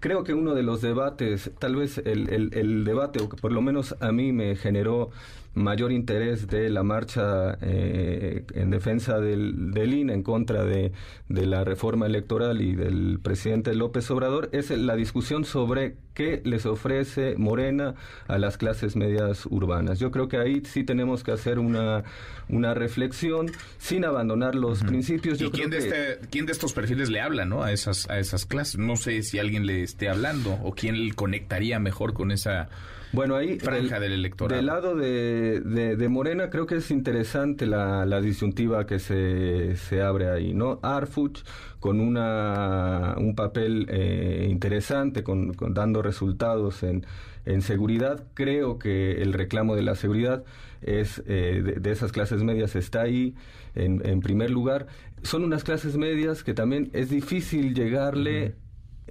Creo 0.00 0.24
que 0.24 0.32
uno 0.32 0.54
de 0.54 0.62
los 0.62 0.80
debates, 0.80 1.50
tal 1.58 1.76
vez 1.76 1.98
el, 1.98 2.30
el, 2.30 2.54
el 2.54 2.84
debate, 2.84 3.22
o 3.22 3.28
que 3.28 3.36
por 3.36 3.52
lo 3.52 3.60
menos 3.60 3.94
a 4.00 4.12
mí 4.12 4.32
me 4.32 4.56
generó 4.56 5.10
mayor 5.54 5.90
interés 5.90 6.46
de 6.46 6.70
la 6.70 6.82
marcha 6.82 7.58
eh, 7.60 8.44
en 8.54 8.70
defensa 8.70 9.18
del, 9.18 9.72
del 9.72 9.94
INE 9.94 10.14
en 10.14 10.22
contra 10.22 10.64
de, 10.64 10.92
de, 11.28 11.46
la 11.46 11.64
reforma 11.64 12.06
electoral 12.06 12.60
y 12.60 12.74
del 12.76 13.18
presidente 13.20 13.74
López 13.74 14.10
Obrador 14.10 14.48
es 14.52 14.70
la 14.70 14.94
discusión 14.94 15.44
sobre 15.44 15.96
qué 16.14 16.40
les 16.44 16.66
ofrece 16.66 17.34
Morena 17.36 17.94
a 18.28 18.38
las 18.38 18.58
clases 18.58 18.94
medias 18.94 19.46
urbanas. 19.46 19.98
Yo 19.98 20.10
creo 20.10 20.28
que 20.28 20.36
ahí 20.36 20.62
sí 20.64 20.84
tenemos 20.84 21.24
que 21.24 21.32
hacer 21.32 21.58
una, 21.58 22.04
una 22.48 22.74
reflexión 22.74 23.50
sin 23.78 24.04
abandonar 24.04 24.54
los 24.54 24.84
principios. 24.84 25.40
¿Y 25.40 25.50
quién, 25.50 25.70
de 25.70 25.78
este, 25.78 26.28
quién 26.30 26.46
de 26.46 26.52
estos 26.52 26.72
perfiles 26.72 27.10
le 27.10 27.20
habla 27.20 27.44
¿no? 27.44 27.64
a, 27.64 27.72
esas, 27.72 28.08
a 28.08 28.18
esas 28.20 28.46
clases? 28.46 28.78
No 28.78 28.96
sé 28.96 29.22
si 29.22 29.38
alguien 29.38 29.66
le 29.66 29.82
esté 29.82 30.08
hablando 30.08 30.52
o 30.62 30.72
quién 30.74 31.06
le 31.06 31.12
conectaría 31.12 31.80
mejor 31.80 32.12
con 32.12 32.30
esa 32.30 32.68
bueno, 33.12 33.36
ahí 33.36 33.58
franja 33.58 33.98
del, 33.98 34.12
electorado. 34.12 34.56
Del 34.56 34.66
lado 34.66 34.94
de, 34.94 35.60
de, 35.60 36.08
Morena 36.08 36.50
creo 36.50 36.66
que 36.66 36.76
es 36.76 36.90
interesante 36.90 37.66
la, 37.66 38.06
la 38.06 38.20
disyuntiva 38.20 38.86
que 38.86 38.98
se, 38.98 39.76
se 39.76 40.02
abre 40.02 40.30
ahí, 40.30 40.54
¿no? 40.54 40.78
Arfuch 40.82 41.42
con 41.80 42.00
una, 42.00 43.14
un 43.18 43.34
papel 43.34 43.86
eh, 43.88 44.46
interesante, 44.50 45.24
con, 45.24 45.52
dando 45.70 46.02
resultados 46.02 46.82
en, 46.82 47.06
en 47.46 47.62
seguridad. 47.62 48.22
Creo 48.34 48.78
que 48.78 49.22
el 49.22 49.32
reclamo 49.32 49.74
de 49.74 49.82
la 49.82 49.94
seguridad 49.94 50.44
es 50.82 51.22
eh, 51.26 51.78
de, 51.80 51.90
esas 51.90 52.12
clases 52.12 52.42
medias 52.42 52.76
está 52.76 53.02
ahí 53.02 53.34
en, 53.74 54.06
en, 54.06 54.20
primer 54.20 54.50
lugar. 54.50 54.86
Son 55.22 55.44
unas 55.44 55.64
clases 55.64 55.96
medias 55.96 56.44
que 56.44 56.54
también 56.54 56.90
es 56.92 57.10
difícil 57.10 57.74
llegarle. 57.74 58.54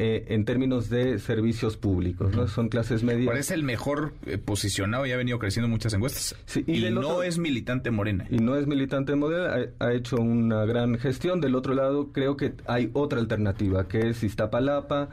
Eh, 0.01 0.33
en 0.33 0.45
términos 0.45 0.89
de 0.89 1.19
servicios 1.19 1.75
públicos, 1.75 2.33
¿no? 2.33 2.47
Son 2.47 2.69
clases 2.69 3.03
medias. 3.03 3.25
¿Cuál 3.25 3.37
es 3.37 3.51
el 3.51 3.63
mejor 3.63 4.13
eh, 4.25 4.37
posicionado? 4.37 5.05
Ya 5.05 5.15
ha 5.15 5.17
venido 5.17 5.39
creciendo 5.39 5.67
muchas 5.67 5.93
encuestas. 5.93 6.37
y, 6.65 6.89
no 6.89 7.21
es 7.21 7.37
militante 7.37 7.91
morena. 7.91 8.25
Y 8.29 8.37
no 8.37 8.55
es 8.55 8.65
militante 8.65 9.15
morena, 9.15 9.57
ha, 9.77 9.91
hecho 9.91 10.15
una 10.15 10.63
gran 10.63 10.97
gestión. 10.99 11.41
Del 11.41 11.53
otro 11.53 11.73
lado, 11.73 12.13
creo 12.13 12.37
que 12.37 12.53
hay 12.65 12.89
otra 12.93 13.19
alternativa, 13.19 13.89
que 13.89 14.07
es 14.07 14.23
Iztapalapa, 14.23 15.09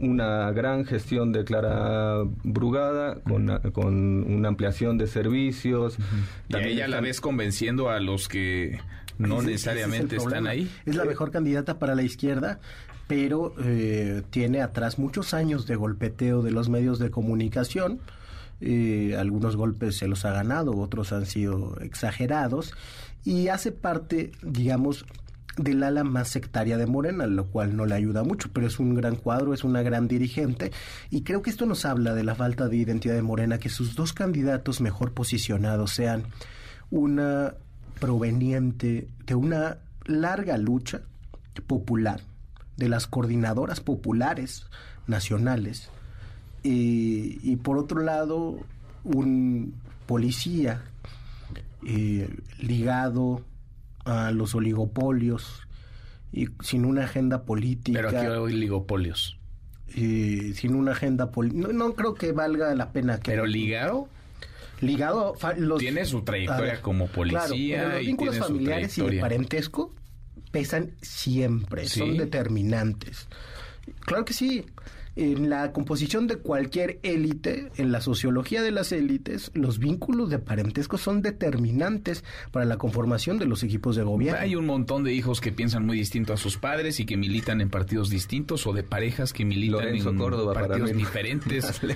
una 0.00 0.50
gran 0.50 0.86
gestión 0.86 1.30
de 1.32 1.44
Clara 1.44 2.22
Brugada 2.42 3.20
con, 3.20 3.48
con 3.72 4.22
una 4.32 4.48
ampliación 4.48 4.96
de 4.96 5.08
servicios. 5.08 5.98
Y 6.48 6.56
ella 6.56 6.88
la 6.88 7.02
ves 7.02 7.20
convenciendo 7.20 7.90
a 7.90 8.00
los 8.00 8.28
que 8.28 8.78
no 9.18 9.42
necesariamente 9.42 10.16
están 10.16 10.46
ahí. 10.46 10.70
Es 10.84 10.96
la 10.96 11.04
mejor 11.04 11.30
candidata 11.30 11.78
para 11.78 11.94
la 11.94 12.02
izquierda 12.02 12.60
pero 13.06 13.54
eh, 13.62 14.22
tiene 14.30 14.62
atrás 14.62 14.98
muchos 14.98 15.34
años 15.34 15.66
de 15.66 15.76
golpeteo 15.76 16.42
de 16.42 16.50
los 16.50 16.68
medios 16.68 16.98
de 16.98 17.10
comunicación. 17.10 18.00
Eh, 18.60 19.14
algunos 19.18 19.54
golpes 19.56 19.96
se 19.98 20.08
los 20.08 20.24
ha 20.24 20.32
ganado, 20.32 20.76
otros 20.76 21.12
han 21.12 21.26
sido 21.26 21.78
exagerados 21.80 22.72
y 23.24 23.48
hace 23.48 23.70
parte, 23.70 24.32
digamos, 24.42 25.04
del 25.56 25.82
ala 25.82 26.04
más 26.04 26.28
sectaria 26.28 26.78
de 26.78 26.86
Morena, 26.86 27.26
lo 27.26 27.46
cual 27.46 27.76
no 27.76 27.86
le 27.86 27.94
ayuda 27.94 28.24
mucho, 28.24 28.50
pero 28.52 28.66
es 28.66 28.78
un 28.78 28.94
gran 28.94 29.16
cuadro, 29.16 29.54
es 29.54 29.62
una 29.62 29.82
gran 29.82 30.08
dirigente 30.08 30.72
y 31.10 31.22
creo 31.22 31.42
que 31.42 31.50
esto 31.50 31.66
nos 31.66 31.84
habla 31.84 32.14
de 32.14 32.24
la 32.24 32.34
falta 32.34 32.68
de 32.68 32.76
identidad 32.76 33.14
de 33.14 33.22
Morena, 33.22 33.58
que 33.58 33.68
sus 33.68 33.94
dos 33.94 34.12
candidatos 34.12 34.80
mejor 34.80 35.12
posicionados 35.12 35.92
sean 35.92 36.24
una 36.90 37.54
proveniente 38.00 39.08
de 39.26 39.34
una 39.34 39.78
larga 40.06 40.56
lucha 40.56 41.02
popular 41.66 42.20
de 42.76 42.88
las 42.88 43.06
coordinadoras 43.06 43.80
populares 43.80 44.66
nacionales 45.06 45.90
y 46.62 47.56
por 47.56 47.78
otro 47.78 48.00
lado 48.00 48.58
un 49.04 49.74
policía 50.06 50.82
eh, 51.86 52.28
ligado 52.58 53.42
a 54.04 54.30
los 54.32 54.54
oligopolios 54.54 55.66
y 56.32 56.48
sin 56.62 56.84
una 56.84 57.04
agenda 57.04 57.44
política. 57.44 57.98
Pero 57.98 58.08
aquí 58.08 58.26
hay 58.26 58.38
oligopolios. 58.38 59.38
Eh, 59.94 60.52
sin 60.54 60.74
una 60.74 60.92
agenda 60.92 61.30
política. 61.30 61.68
No, 61.72 61.94
creo 61.94 62.14
que 62.14 62.32
valga 62.32 62.74
la 62.74 62.90
pena 62.90 63.20
que. 63.20 63.30
¿Pero 63.30 63.46
ligado? 63.46 64.08
Ligado. 64.80 65.34
tiene 65.78 66.04
su 66.04 66.22
trayectoria 66.22 66.82
como 66.82 67.06
policía. 67.06 67.88
los 67.88 68.00
vínculos 68.00 68.38
familiares 68.38 68.98
y 68.98 69.02
de 69.02 69.20
parentesco 69.20 69.92
pesan 70.56 70.92
siempre, 71.02 71.86
son 71.86 72.16
determinantes. 72.16 73.28
Claro 74.00 74.24
que 74.24 74.32
sí. 74.32 74.64
En 75.14 75.50
la 75.50 75.72
composición 75.72 76.26
de 76.26 76.36
cualquier 76.36 76.98
élite, 77.02 77.70
en 77.76 77.92
la 77.92 78.00
sociología 78.00 78.62
de 78.62 78.70
las 78.70 78.90
élites, 78.90 79.50
los 79.52 79.78
vínculos 79.78 80.30
de 80.30 80.38
parentesco 80.38 80.96
son 80.96 81.20
determinantes 81.20 82.24
para 82.52 82.64
la 82.64 82.78
conformación 82.78 83.38
de 83.38 83.44
los 83.44 83.62
equipos 83.62 83.96
de 83.96 84.02
gobierno. 84.02 84.40
Hay 84.40 84.56
un 84.56 84.64
montón 84.64 85.04
de 85.04 85.12
hijos 85.12 85.42
que 85.42 85.52
piensan 85.52 85.84
muy 85.84 85.98
distinto 85.98 86.32
a 86.32 86.38
sus 86.38 86.56
padres 86.56 87.00
y 87.00 87.04
que 87.04 87.18
militan 87.18 87.60
en 87.60 87.68
partidos 87.68 88.08
distintos 88.08 88.66
o 88.66 88.72
de 88.72 88.82
parejas 88.82 89.34
que 89.34 89.44
militan 89.44 89.88
en 89.88 90.04
partidos 90.54 90.96
diferentes. 90.96 91.80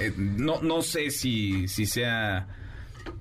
Eh, 0.00 0.12
no, 0.16 0.62
no 0.62 0.82
sé 0.82 1.10
si, 1.10 1.66
si 1.66 1.84
sea 1.84 2.46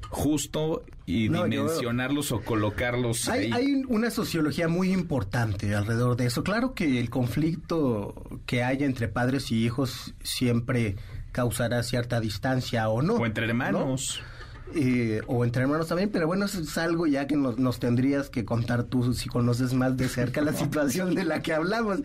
justo 0.10 0.84
y 1.06 1.28
dimensionarlos 1.28 2.32
o 2.32 2.42
colocarlos 2.42 3.28
hay, 3.28 3.52
hay 3.52 3.84
una 3.88 4.10
sociología 4.12 4.68
muy 4.68 4.92
importante 4.92 5.76
alrededor 5.76 6.16
de 6.16 6.28
eso. 6.28 6.44
Claro 6.44 6.74
que 6.74 7.00
el 7.00 7.10
conflicto 7.10 8.24
que 8.46 8.64
haya 8.64 8.86
entre 8.86 9.08
padres 9.08 9.52
y 9.52 9.66
hijos 9.66 10.14
siempre 10.24 10.96
causará 11.32 11.84
cierta 11.84 12.20
distancia 12.20 12.88
o 12.90 13.02
no. 13.02 13.16
O 13.16 13.26
entre 13.26 13.46
hermanos. 13.46 14.22
Eh, 14.76 15.22
o 15.28 15.46
entre 15.46 15.64
hermanos 15.64 15.88
también, 15.88 16.10
pero 16.10 16.28
bueno, 16.28 16.46
eso 16.46 16.60
es 16.60 16.78
algo 16.78 17.06
ya 17.06 17.28
que 17.28 17.36
nos, 17.36 17.60
nos, 17.60 17.80
tendrías 17.80 18.30
que 18.30 18.44
contar 18.44 18.84
tú 18.84 19.14
si 19.14 19.30
conoces 19.30 19.74
más 19.74 19.98
de 19.98 20.08
cerca 20.08 20.42
la 20.42 20.54
situación 20.54 21.14
de 21.16 21.26
la 21.26 21.42
que 21.42 21.54
hablamos, 21.54 22.00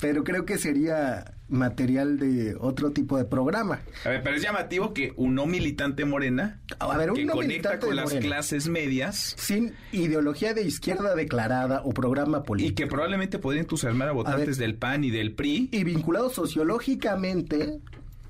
pero 0.00 0.22
creo 0.22 0.44
que 0.44 0.58
sería 0.58 1.34
material 1.48 2.18
de 2.18 2.56
otro 2.58 2.92
tipo 2.92 3.16
de 3.18 3.24
programa. 3.24 3.80
A 4.04 4.08
ver, 4.08 4.22
pero 4.22 4.36
es 4.36 4.42
llamativo 4.42 4.94
que 4.94 5.12
un 5.16 5.34
no 5.34 5.46
militante 5.46 6.04
morena 6.04 6.60
a 6.78 6.96
ver, 6.96 7.12
que 7.12 7.26
conecta 7.26 7.78
con 7.78 7.94
las 7.94 8.12
clases 8.14 8.68
medias 8.68 9.34
sin 9.38 9.74
ideología 9.92 10.54
de 10.54 10.62
izquierda 10.62 11.14
declarada 11.14 11.82
o 11.84 11.90
programa 11.90 12.42
político. 12.42 12.72
y 12.72 12.74
que 12.74 12.86
probablemente 12.86 13.38
podría 13.38 13.60
entusiasmar 13.60 14.08
a 14.08 14.12
votantes 14.12 14.56
del 14.58 14.74
PAN 14.76 15.04
y 15.04 15.10
del 15.10 15.34
PRI 15.34 15.68
y 15.70 15.84
vinculado 15.84 16.30
sociológicamente 16.30 17.80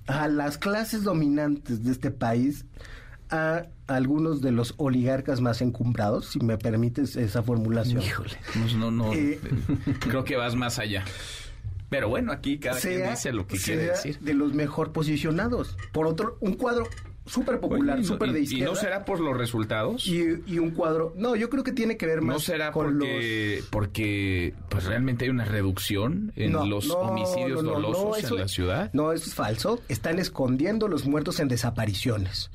a 0.06 0.28
las 0.28 0.58
clases 0.58 1.04
dominantes 1.04 1.84
de 1.84 1.92
este 1.92 2.10
país 2.10 2.64
a 3.30 3.66
algunos 3.92 4.40
de 4.40 4.52
los 4.52 4.74
oligarcas 4.76 5.40
más 5.40 5.62
encumbrados, 5.62 6.26
si 6.26 6.40
me 6.40 6.58
permites 6.58 7.16
esa 7.16 7.42
formulación. 7.42 8.02
Híjole, 8.02 8.36
no, 8.76 8.90
no, 8.90 9.12
eh, 9.12 9.38
creo 10.00 10.24
que 10.24 10.36
vas 10.36 10.54
más 10.54 10.78
allá. 10.78 11.04
Pero 11.92 12.08
bueno, 12.08 12.32
aquí 12.32 12.58
cada 12.58 12.80
quien 12.80 13.10
dice 13.10 13.32
lo 13.32 13.46
que 13.46 13.58
quiere 13.58 13.88
decir. 13.88 14.18
De 14.20 14.32
los 14.32 14.54
mejor 14.54 14.92
posicionados. 14.92 15.76
Por 15.92 16.06
otro, 16.06 16.38
un 16.40 16.54
cuadro 16.54 16.88
súper 17.26 17.60
popular, 17.60 18.02
súper 18.02 18.32
de 18.32 18.40
izquierda. 18.40 18.64
¿Y 18.64 18.68
no 18.68 18.74
será 18.74 19.04
por 19.04 19.20
los 19.20 19.36
resultados? 19.36 20.06
Y, 20.06 20.58
un 20.58 20.70
cuadro... 20.70 21.12
No, 21.16 21.36
yo 21.36 21.50
creo 21.50 21.62
que 21.62 21.72
tiene 21.72 21.98
que 21.98 22.06
ver 22.06 22.22
más 22.22 22.36
¿No 22.36 22.40
será 22.40 22.72
con 22.72 22.98
porque, 22.98 23.56
los... 23.58 23.66
porque 23.68 24.54
pues 24.70 24.84
realmente 24.84 25.26
hay 25.26 25.30
una 25.30 25.44
reducción 25.44 26.32
en 26.34 26.52
los 26.52 26.90
homicidios 26.90 27.62
dolosos 27.62 28.24
en 28.24 28.36
la 28.36 28.48
ciudad? 28.48 28.90
No, 28.94 29.12
eso 29.12 29.26
es 29.26 29.34
falso. 29.34 29.78
Están 29.88 30.18
escondiendo 30.18 30.88
los 30.88 31.06
muertos 31.06 31.40
en 31.40 31.48
desapariciones 31.48 32.50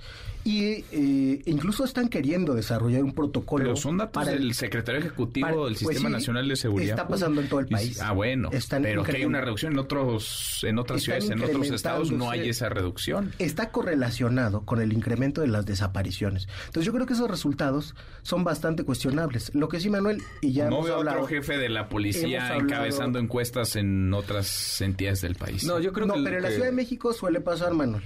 y 0.47 0.85
eh, 0.93 1.41
incluso 1.45 1.83
están 1.83 2.07
queriendo 2.07 2.55
desarrollar 2.55 3.03
un 3.03 3.11
protocolo. 3.11 3.65
Pero 3.65 3.75
son 3.75 3.97
datos 3.97 4.13
para 4.13 4.31
del 4.31 4.53
secretario 4.53 5.01
ejecutivo 5.01 5.65
del 5.65 5.75
pues 5.75 5.79
Sistema 5.79 6.07
Nacional 6.07 6.47
de 6.47 6.55
Seguridad. 6.55 6.91
Está 6.91 7.05
pasando 7.05 7.41
en 7.41 7.49
todo 7.49 7.59
el 7.59 7.67
país. 7.67 7.99
ah, 7.99 8.13
bueno. 8.13 8.49
pero 8.81 9.03
que 9.03 9.17
hay 9.17 9.25
una 9.25 9.41
reducción 9.41 9.73
en 9.73 9.79
otros, 9.79 10.61
en 10.63 10.79
otras 10.79 11.03
ciudades, 11.03 11.29
en 11.29 11.43
otros 11.43 11.69
estados 11.69 12.13
no 12.13 12.29
hay 12.29 12.47
esa 12.47 12.69
reducción. 12.69 13.33
Está 13.39 13.71
correlacionado 13.71 14.61
con 14.61 14.79
el 14.79 14.93
incremento 14.93 15.41
de 15.41 15.47
las 15.47 15.65
desapariciones. 15.65 16.47
Entonces 16.67 16.85
yo 16.85 16.93
creo 16.93 17.05
que 17.05 17.13
esos 17.13 17.29
resultados 17.29 17.93
son 18.21 18.45
bastante 18.45 18.85
cuestionables. 18.85 19.53
Lo 19.53 19.67
que 19.67 19.81
sí, 19.81 19.89
Manuel, 19.89 20.21
y 20.39 20.53
ya 20.53 20.69
no 20.69 20.77
hemos 20.77 20.85
veo 20.85 20.95
hablado, 20.95 21.23
otro 21.23 21.27
jefe 21.27 21.57
de 21.57 21.67
la 21.67 21.89
policía 21.89 22.55
encabezando 22.55 23.19
encuestas 23.19 23.75
en 23.75 24.13
otras 24.13 24.79
entidades 24.79 25.19
del 25.19 25.35
país. 25.35 25.65
No, 25.65 25.81
yo 25.81 25.91
creo 25.91 26.07
no, 26.07 26.13
pero 26.23 26.37
en 26.37 26.43
la 26.43 26.51
Ciudad 26.51 26.67
de 26.67 26.71
México 26.71 27.11
suele 27.11 27.41
pasar, 27.41 27.73
Manuel 27.73 28.03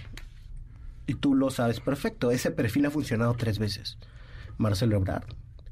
y 1.11 1.13
tú 1.13 1.35
lo 1.35 1.49
sabes 1.49 1.81
perfecto. 1.81 2.31
Ese 2.31 2.51
perfil 2.51 2.85
ha 2.85 2.89
funcionado 2.89 3.33
tres 3.33 3.59
veces. 3.59 3.97
Marcelo 4.57 4.95
Ebrard, 4.95 5.25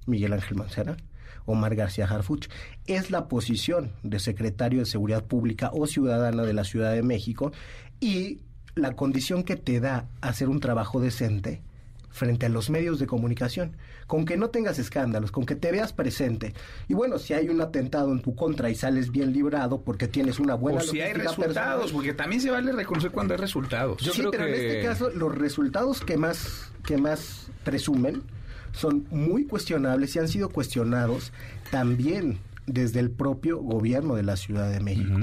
Miguel 0.06 0.34
Ángel 0.34 0.58
Mancera, 0.58 0.98
Omar 1.46 1.76
García 1.76 2.06
Harfuch. 2.08 2.50
Es 2.88 3.10
la 3.10 3.30
posición 3.30 3.94
de 4.04 4.20
secretario 4.20 4.80
de 4.80 4.86
Seguridad 4.86 5.24
Pública 5.24 5.72
o 5.74 5.88
ciudadana 5.88 6.44
de 6.44 6.54
la 6.54 6.66
Ciudad 6.66 6.92
de 6.92 7.04
México 7.04 7.54
y 8.02 8.42
la 8.76 8.98
condición 8.98 9.44
que 9.44 9.56
te 9.56 9.80
da 9.80 10.10
hacer 10.20 10.50
un 10.50 10.60
trabajo 10.60 11.00
decente 11.00 11.62
frente 12.10 12.48
a 12.48 12.50
los 12.50 12.70
medios 12.70 13.00
de 13.00 13.08
comunicación, 13.08 13.78
con 14.10 14.26
que 14.26 14.38
no 14.38 14.50
tengas 14.50 14.80
escándalos, 14.80 15.32
con 15.32 15.46
que 15.46 15.54
te 15.54 15.72
veas 15.72 15.94
presente. 15.94 16.56
Y 16.88 16.96
bueno, 16.96 17.20
si 17.20 17.36
hay 17.36 17.48
un 17.48 17.62
atentado 17.62 18.12
en 18.12 18.24
tu 18.24 18.34
contra 18.34 18.72
y 18.72 18.76
sales 18.76 19.12
bien 19.12 19.32
librado 19.32 19.82
porque 19.82 20.08
tienes 20.08 20.40
una 20.40 20.56
buena... 20.56 20.80
O 20.80 20.82
si 20.82 21.00
hay 21.00 21.14
resultados, 21.14 21.92
porque 21.92 22.16
también 22.16 22.42
se 22.42 22.50
vale 22.50 22.72
reconocer 22.72 23.12
cuando 23.12 23.36
hay 23.36 23.40
resultados. 23.40 24.02
sí, 24.02 24.24
pero 24.32 24.48
en 24.48 24.56
este 24.56 24.82
caso 24.82 25.12
los 25.12 25.36
resultados 25.36 26.02
que 26.02 26.18
más, 26.18 26.72
que 26.88 26.98
más 26.98 27.52
presumen 27.64 28.24
son 28.72 29.06
muy 29.12 29.46
cuestionables 29.46 30.16
y 30.16 30.20
han 30.20 30.28
sido 30.28 30.50
cuestionados 30.50 31.32
también 31.70 32.40
desde 32.66 33.02
el 33.02 33.12
propio 33.12 33.60
gobierno 33.60 34.16
de 34.16 34.24
la 34.24 34.38
Ciudad 34.38 34.72
de 34.72 34.80
México. 34.80 35.20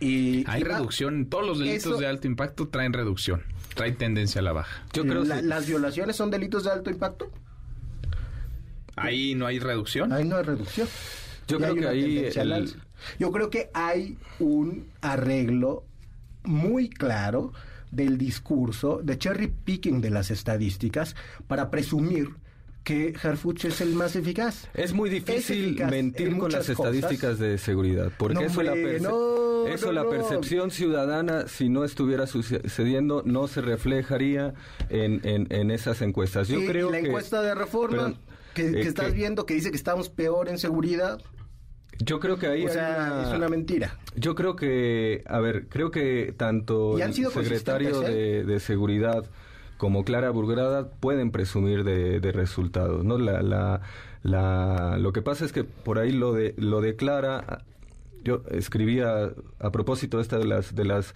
Y 0.00 0.48
hay 0.48 0.62
reducción, 0.62 1.26
todos 1.26 1.46
los 1.46 1.58
delitos 1.58 1.98
de 1.98 2.06
alto 2.06 2.26
impacto 2.26 2.68
traen 2.68 2.94
reducción 2.94 3.42
trae 3.74 3.92
tendencia 3.92 4.40
a 4.40 4.44
la 4.44 4.52
baja. 4.52 4.82
Yo 4.92 5.04
creo 5.04 5.22
¿Las 5.22 5.68
violaciones 5.68 6.16
son 6.16 6.30
delitos 6.30 6.64
de 6.64 6.70
alto 6.70 6.90
impacto? 6.90 7.30
Ahí 9.00 9.34
no 9.34 9.46
hay 9.46 9.58
reducción. 9.58 10.12
Ahí 10.12 10.24
no 10.24 10.36
hay 10.36 10.44
reducción. 10.44 10.88
Yo 11.46 11.58
creo 11.58 11.74
que 11.74 11.86
ahí 11.86 12.30
Yo 13.18 13.32
creo 13.32 13.50
que 13.50 13.70
hay 13.72 14.16
un 14.38 14.86
arreglo 15.00 15.84
muy 16.44 16.88
claro 16.90 17.52
del 17.90 18.18
discurso 18.18 19.00
de 19.02 19.18
cherry 19.18 19.48
picking 19.48 20.00
de 20.00 20.10
las 20.10 20.30
estadísticas 20.30 21.16
para 21.46 21.70
presumir 21.70 22.34
que 22.84 23.14
Harfuch 23.22 23.66
es 23.66 23.80
el 23.80 23.94
más 23.94 24.16
eficaz. 24.16 24.68
Es 24.72 24.94
muy 24.94 25.10
difícil 25.10 25.78
mentir 25.90 26.36
con 26.38 26.50
las 26.50 26.68
estadísticas 26.68 27.38
de 27.38 27.58
seguridad, 27.58 28.10
porque 28.16 28.46
eso, 28.46 28.62
la, 28.62 28.74
eso 28.74 29.92
la 29.92 30.08
percepción 30.08 30.70
ciudadana, 30.70 31.48
si 31.48 31.68
no 31.68 31.84
estuviera 31.84 32.26
sucediendo, 32.26 33.22
no 33.26 33.46
se 33.46 33.60
reflejaría 33.60 34.54
en, 34.88 35.20
en, 35.22 35.70
esas 35.70 36.00
encuestas. 36.00 36.48
Yo 36.48 36.64
creo 36.64 36.90
la 36.90 37.00
encuesta 37.00 37.42
de 37.42 37.54
reforma 37.54 38.14
que, 38.62 38.80
eh, 38.80 38.82
estás 38.82 39.12
viendo 39.14 39.46
que 39.46 39.54
dice 39.54 39.70
que 39.70 39.76
estamos 39.76 40.08
peor 40.08 40.48
en 40.48 40.58
seguridad. 40.58 41.20
Yo 41.98 42.20
creo 42.20 42.38
que 42.38 42.46
ahí 42.46 42.64
o 42.64 42.68
sea, 42.68 43.24
es 43.26 43.34
una 43.34 43.48
mentira. 43.48 43.98
Yo 44.14 44.34
creo 44.34 44.54
que, 44.54 45.24
a 45.26 45.40
ver, 45.40 45.68
creo 45.68 45.90
que 45.90 46.32
tanto 46.36 46.98
el 46.98 47.12
secretario 47.12 48.06
¿eh? 48.06 48.44
de 48.44 48.60
seguridad 48.60 49.24
como 49.78 50.04
Clara 50.04 50.30
Burgrada 50.30 50.90
pueden 50.90 51.30
presumir 51.30 51.84
de, 51.84 52.32
resultados, 52.32 53.04
¿no? 53.04 53.16
La, 53.16 53.42
la, 53.42 53.80
la, 54.22 54.98
lo 54.98 55.12
que 55.12 55.22
pasa 55.22 55.44
es 55.44 55.52
que 55.52 55.64
por 55.64 55.98
ahí 55.98 56.10
lo 56.10 56.32
de 56.34 56.54
lo 56.58 56.80
de 56.80 56.96
Clara, 56.96 57.64
yo 58.24 58.42
escribía 58.50 59.30
a 59.60 59.70
propósito 59.70 60.20
esta 60.20 60.38
de 60.38 60.44
las 60.44 60.74
de 60.74 60.84
las 60.84 61.14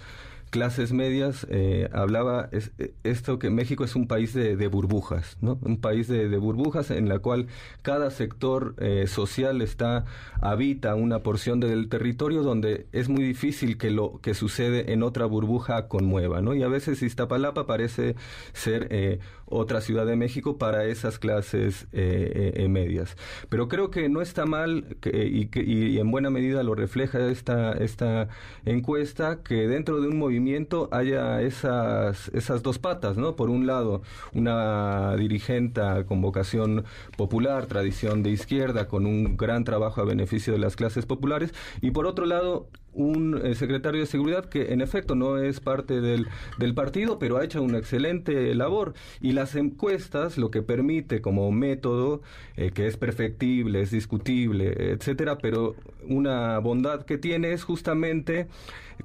clases 0.52 0.92
medias 0.92 1.46
eh, 1.48 1.88
hablaba 1.94 2.50
es, 2.52 2.72
esto 3.04 3.38
que 3.38 3.48
México 3.48 3.84
es 3.84 3.96
un 3.96 4.06
país 4.06 4.34
de, 4.34 4.66
burbujas, 4.68 5.38
¿no? 5.40 5.58
Un 5.62 5.80
país 5.80 6.08
de, 6.08 6.28
burbujas 6.36 6.90
en 6.90 7.08
la 7.08 7.20
cual 7.20 7.46
cada 7.80 8.10
sector 8.10 8.74
eh, 8.78 9.06
social 9.08 9.62
está 9.62 10.04
habita 10.42 10.94
una 10.94 11.20
porción 11.20 11.58
del 11.58 11.88
territorio 11.88 12.42
donde 12.42 12.86
es 12.92 13.08
muy 13.08 13.24
difícil 13.24 13.78
que 13.78 13.90
lo 13.90 14.20
que 14.20 14.34
sucede 14.34 14.92
en 14.92 15.02
otra 15.02 15.24
burbuja 15.24 15.88
conmueva, 15.88 16.42
¿no? 16.42 16.54
Y 16.54 16.62
a 16.62 16.68
veces 16.68 17.02
Iztapalapa 17.02 17.66
parece 17.66 18.14
ser 18.52 18.88
eh, 18.90 19.20
otra 19.52 19.80
ciudad 19.80 20.06
de 20.06 20.16
México 20.16 20.58
para 20.58 20.84
esas 20.84 21.18
clases 21.18 21.86
medias. 21.92 23.16
Pero 23.48 23.68
creo 23.68 23.90
que 23.90 24.08
no 24.08 24.22
está 24.22 24.46
mal 24.46 24.96
y, 25.04 25.46
que, 25.46 25.62
y 25.62 25.98
en 25.98 26.10
buena 26.10 26.30
medida 26.30 26.62
lo 26.62 26.74
refleja 26.74 27.28
esta 27.28 27.72
esta 27.72 28.28
encuesta 28.64 29.42
que 29.42 29.68
dentro 29.68 30.00
de 30.00 30.08
un 30.08 30.18
movimiento 30.18 30.88
haya 30.92 31.42
esas, 31.42 32.28
esas 32.28 32.62
dos 32.62 32.78
patas, 32.78 33.16
¿no? 33.16 33.36
Por 33.36 33.50
un 33.50 33.66
lado, 33.66 34.02
una 34.32 35.16
dirigente 35.16 35.80
con 36.06 36.20
vocación 36.20 36.84
popular, 37.16 37.66
tradición 37.66 38.22
de 38.22 38.30
izquierda, 38.30 38.88
con 38.88 39.06
un 39.06 39.36
gran 39.36 39.64
trabajo 39.64 40.00
a 40.00 40.04
beneficio 40.04 40.52
de 40.52 40.58
las 40.58 40.76
clases 40.76 41.06
populares, 41.06 41.54
y 41.80 41.90
por 41.90 42.06
otro 42.06 42.26
lado, 42.26 42.68
un 42.94 43.40
eh, 43.42 43.54
secretario 43.54 44.00
de 44.00 44.06
seguridad 44.06 44.44
que 44.46 44.72
en 44.72 44.80
efecto 44.80 45.14
no 45.14 45.38
es 45.38 45.60
parte 45.60 46.00
del, 46.00 46.28
del, 46.58 46.74
partido, 46.74 47.18
pero 47.18 47.38
ha 47.38 47.44
hecho 47.44 47.62
una 47.62 47.78
excelente 47.78 48.54
labor. 48.54 48.94
Y 49.20 49.32
las 49.32 49.54
encuestas, 49.54 50.38
lo 50.38 50.50
que 50.50 50.62
permite 50.62 51.20
como 51.20 51.50
método, 51.52 52.22
eh, 52.56 52.70
que 52.72 52.86
es 52.86 52.96
perfectible, 52.96 53.80
es 53.80 53.90
discutible, 53.90 54.92
etcétera, 54.92 55.38
pero 55.38 55.74
una 56.08 56.58
bondad 56.58 57.04
que 57.04 57.18
tiene 57.18 57.52
es 57.52 57.64
justamente 57.64 58.48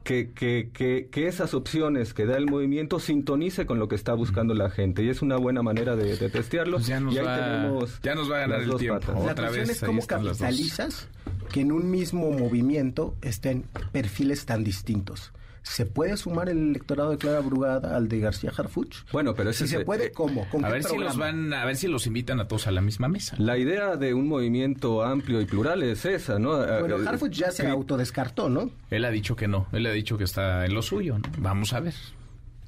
que, 0.03 0.31
que, 0.31 0.69
que, 1.11 1.27
esas 1.27 1.53
opciones 1.53 2.13
que 2.13 2.25
da 2.25 2.37
el 2.37 2.45
movimiento 2.45 2.99
sintonice 2.99 3.65
con 3.65 3.79
lo 3.79 3.87
que 3.87 3.95
está 3.95 4.13
buscando 4.13 4.53
la 4.53 4.69
gente. 4.69 5.03
Y 5.03 5.09
es 5.09 5.21
una 5.21 5.37
buena 5.37 5.61
manera 5.61 5.95
de, 5.95 6.17
testearlo. 6.29 6.77
Pues 6.77 6.87
ya 6.87 6.99
nos, 6.99 7.13
y 7.13 7.19
ahí 7.19 7.25
va, 7.25 7.35
tenemos 7.35 7.99
ya 8.01 8.15
nos 8.15 8.31
va 8.31 8.37
a 8.37 8.39
ganar 8.39 8.61
el 8.61 8.75
tiempo. 8.75 9.13
Otra 9.15 9.49
vez, 9.49 9.69
es 9.69 9.81
cómo 9.81 10.05
capitalizas 10.05 11.09
que 11.51 11.61
en 11.61 11.71
un 11.71 11.89
mismo 11.89 12.31
movimiento 12.31 13.15
estén 13.21 13.63
perfiles 13.91 14.45
tan 14.45 14.63
distintos. 14.63 15.31
¿Se 15.67 15.85
puede 15.85 16.15
sumar 16.15 16.47
el 16.49 16.69
electorado 16.69 17.11
de 17.11 17.17
Clara 17.17 17.41
Brugada 17.41 17.95
al 17.97 18.07
de 18.07 18.19
García 18.19 18.51
Harfuch? 18.55 19.03
Bueno, 19.11 19.35
pero 19.35 19.51
si 19.51 19.67
se 19.67 19.81
puede, 19.81 20.11
¿cómo? 20.11 20.47
a 20.63 20.69
ver 20.69 20.83
si 20.83 20.97
los 20.97 21.17
van, 21.17 21.53
a 21.53 21.65
ver 21.65 21.75
si 21.75 21.87
los 21.87 22.07
invitan 22.07 22.39
a 22.39 22.47
todos 22.47 22.67
a 22.67 22.71
la 22.71 22.81
misma 22.81 23.09
mesa. 23.09 23.35
La 23.37 23.57
idea 23.57 23.97
de 23.97 24.13
un 24.13 24.27
movimiento 24.27 25.03
amplio 25.03 25.41
y 25.41 25.45
plural 25.45 25.83
es 25.83 26.05
esa, 26.05 26.39
¿no? 26.39 26.57
Bueno, 26.57 27.01
eh, 27.01 27.07
Harfuch 27.07 27.33
ya 27.33 27.51
se 27.51 27.67
autodescartó, 27.67 28.49
¿no? 28.49 28.71
Él 28.89 29.03
ha 29.03 29.11
dicho 29.11 29.35
que 29.35 29.47
no, 29.47 29.67
él 29.73 29.85
ha 29.85 29.91
dicho 29.91 30.17
que 30.17 30.23
está 30.23 30.65
en 30.65 30.73
lo 30.73 30.81
suyo, 30.81 31.19
¿no? 31.19 31.29
Vamos 31.37 31.73
a 31.73 31.81
ver. 31.81 31.93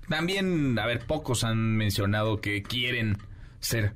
También, 0.10 0.78
a 0.78 0.86
ver, 0.86 1.06
pocos 1.06 1.44
han 1.44 1.78
mencionado 1.78 2.42
que 2.42 2.64
quieren 2.64 3.18
ser. 3.60 3.94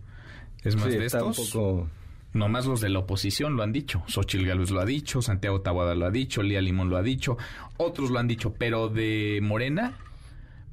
Es 0.64 0.76
más 0.76 0.86
de 0.86 1.06
estos. 1.06 1.52
Poco... 1.52 1.90
Nomás 2.34 2.66
los 2.66 2.82
de 2.82 2.90
la 2.90 3.00
oposición 3.00 3.56
lo 3.56 3.64
han 3.64 3.72
dicho. 3.72 4.04
Xochitl 4.08 4.46
Gálvez 4.46 4.72
lo 4.72 4.82
ha 4.82 4.86
dicho, 4.86 5.22
Santiago 5.22 5.62
Taboada 5.62 5.96
lo 5.96 6.06
ha 6.06 6.12
dicho, 6.12 6.42
Lía 6.42 6.62
Limón 6.62 6.90
lo 6.90 6.98
ha 6.98 7.04
dicho, 7.04 7.38
otros 7.78 8.10
lo 8.10 8.20
han 8.20 8.28
dicho, 8.28 8.54
pero 8.54 8.90
de 8.90 9.40
Morena 9.42 9.94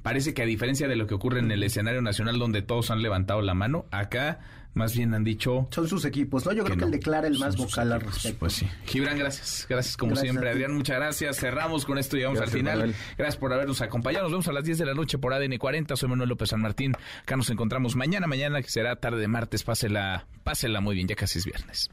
parece 0.01 0.33
que 0.33 0.41
a 0.41 0.45
diferencia 0.45 0.87
de 0.87 0.95
lo 0.95 1.05
que 1.05 1.13
ocurre 1.13 1.39
en 1.39 1.51
el 1.51 1.61
escenario 1.63 2.01
nacional 2.01 2.39
donde 2.39 2.63
todos 2.63 2.89
han 2.89 3.03
levantado 3.03 3.41
la 3.41 3.53
mano, 3.53 3.85
acá 3.91 4.39
más 4.73 4.95
bien 4.95 5.13
han 5.13 5.23
dicho... 5.23 5.67
Son 5.71 5.87
sus 5.87 6.05
equipos, 6.05 6.45
¿no? 6.45 6.53
Yo 6.53 6.63
creo 6.63 6.77
que, 6.77 6.85
él 6.85 6.91
declara 6.91 7.27
el 7.27 7.37
más 7.37 7.57
vocal 7.57 7.91
al 7.91 8.01
respecto. 8.01 8.39
Pues 8.39 8.53
sí. 8.53 8.67
Gibran, 8.85 9.17
gracias. 9.17 9.65
Gracias 9.69 9.97
como 9.97 10.15
siempre. 10.15 10.49
Adrián, 10.49 10.73
muchas 10.73 10.97
gracias. 10.97 11.37
Cerramos 11.37 11.85
con 11.85 11.97
esto 11.97 12.15
y 12.15 12.19
llegamos 12.19 12.41
al 12.41 12.49
final. 12.49 12.95
Gracias 13.17 13.37
por 13.37 13.53
habernos 13.53 13.81
acompañado. 13.81 14.23
Nos 14.23 14.31
vemos 14.31 14.47
a 14.47 14.53
las 14.53 14.63
10 14.63 14.77
de 14.77 14.85
la 14.85 14.93
noche 14.93 15.17
por 15.17 15.33
ADN 15.33 15.57
40. 15.57 15.95
Soy 15.95 16.09
Manuel 16.09 16.29
López 16.29 16.49
San 16.49 16.61
Martín. 16.61 16.93
Acá 17.21 17.35
nos 17.35 17.49
encontramos 17.49 17.95
mañana, 17.95 18.27
mañana 18.27 18.61
que 18.61 18.69
será 18.69 18.95
tarde 18.95 19.19
de 19.19 19.27
martes. 19.27 19.63
Pásela, 19.63 20.27
pásela 20.43 20.79
muy 20.81 20.95
bien, 20.95 21.07
ya 21.07 21.15
casi 21.15 21.39
es 21.39 21.45
viernes. 21.45 21.89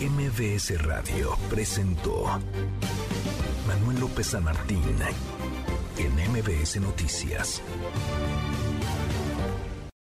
MBS 0.00 0.82
Radio 0.82 1.38
presentó 1.48 2.40
Manuel 3.66 4.00
López 4.00 4.26
San 4.26 4.44
Martín 4.44 4.82
en 5.96 6.30
MBS 6.30 6.80
Noticias. 6.80 7.62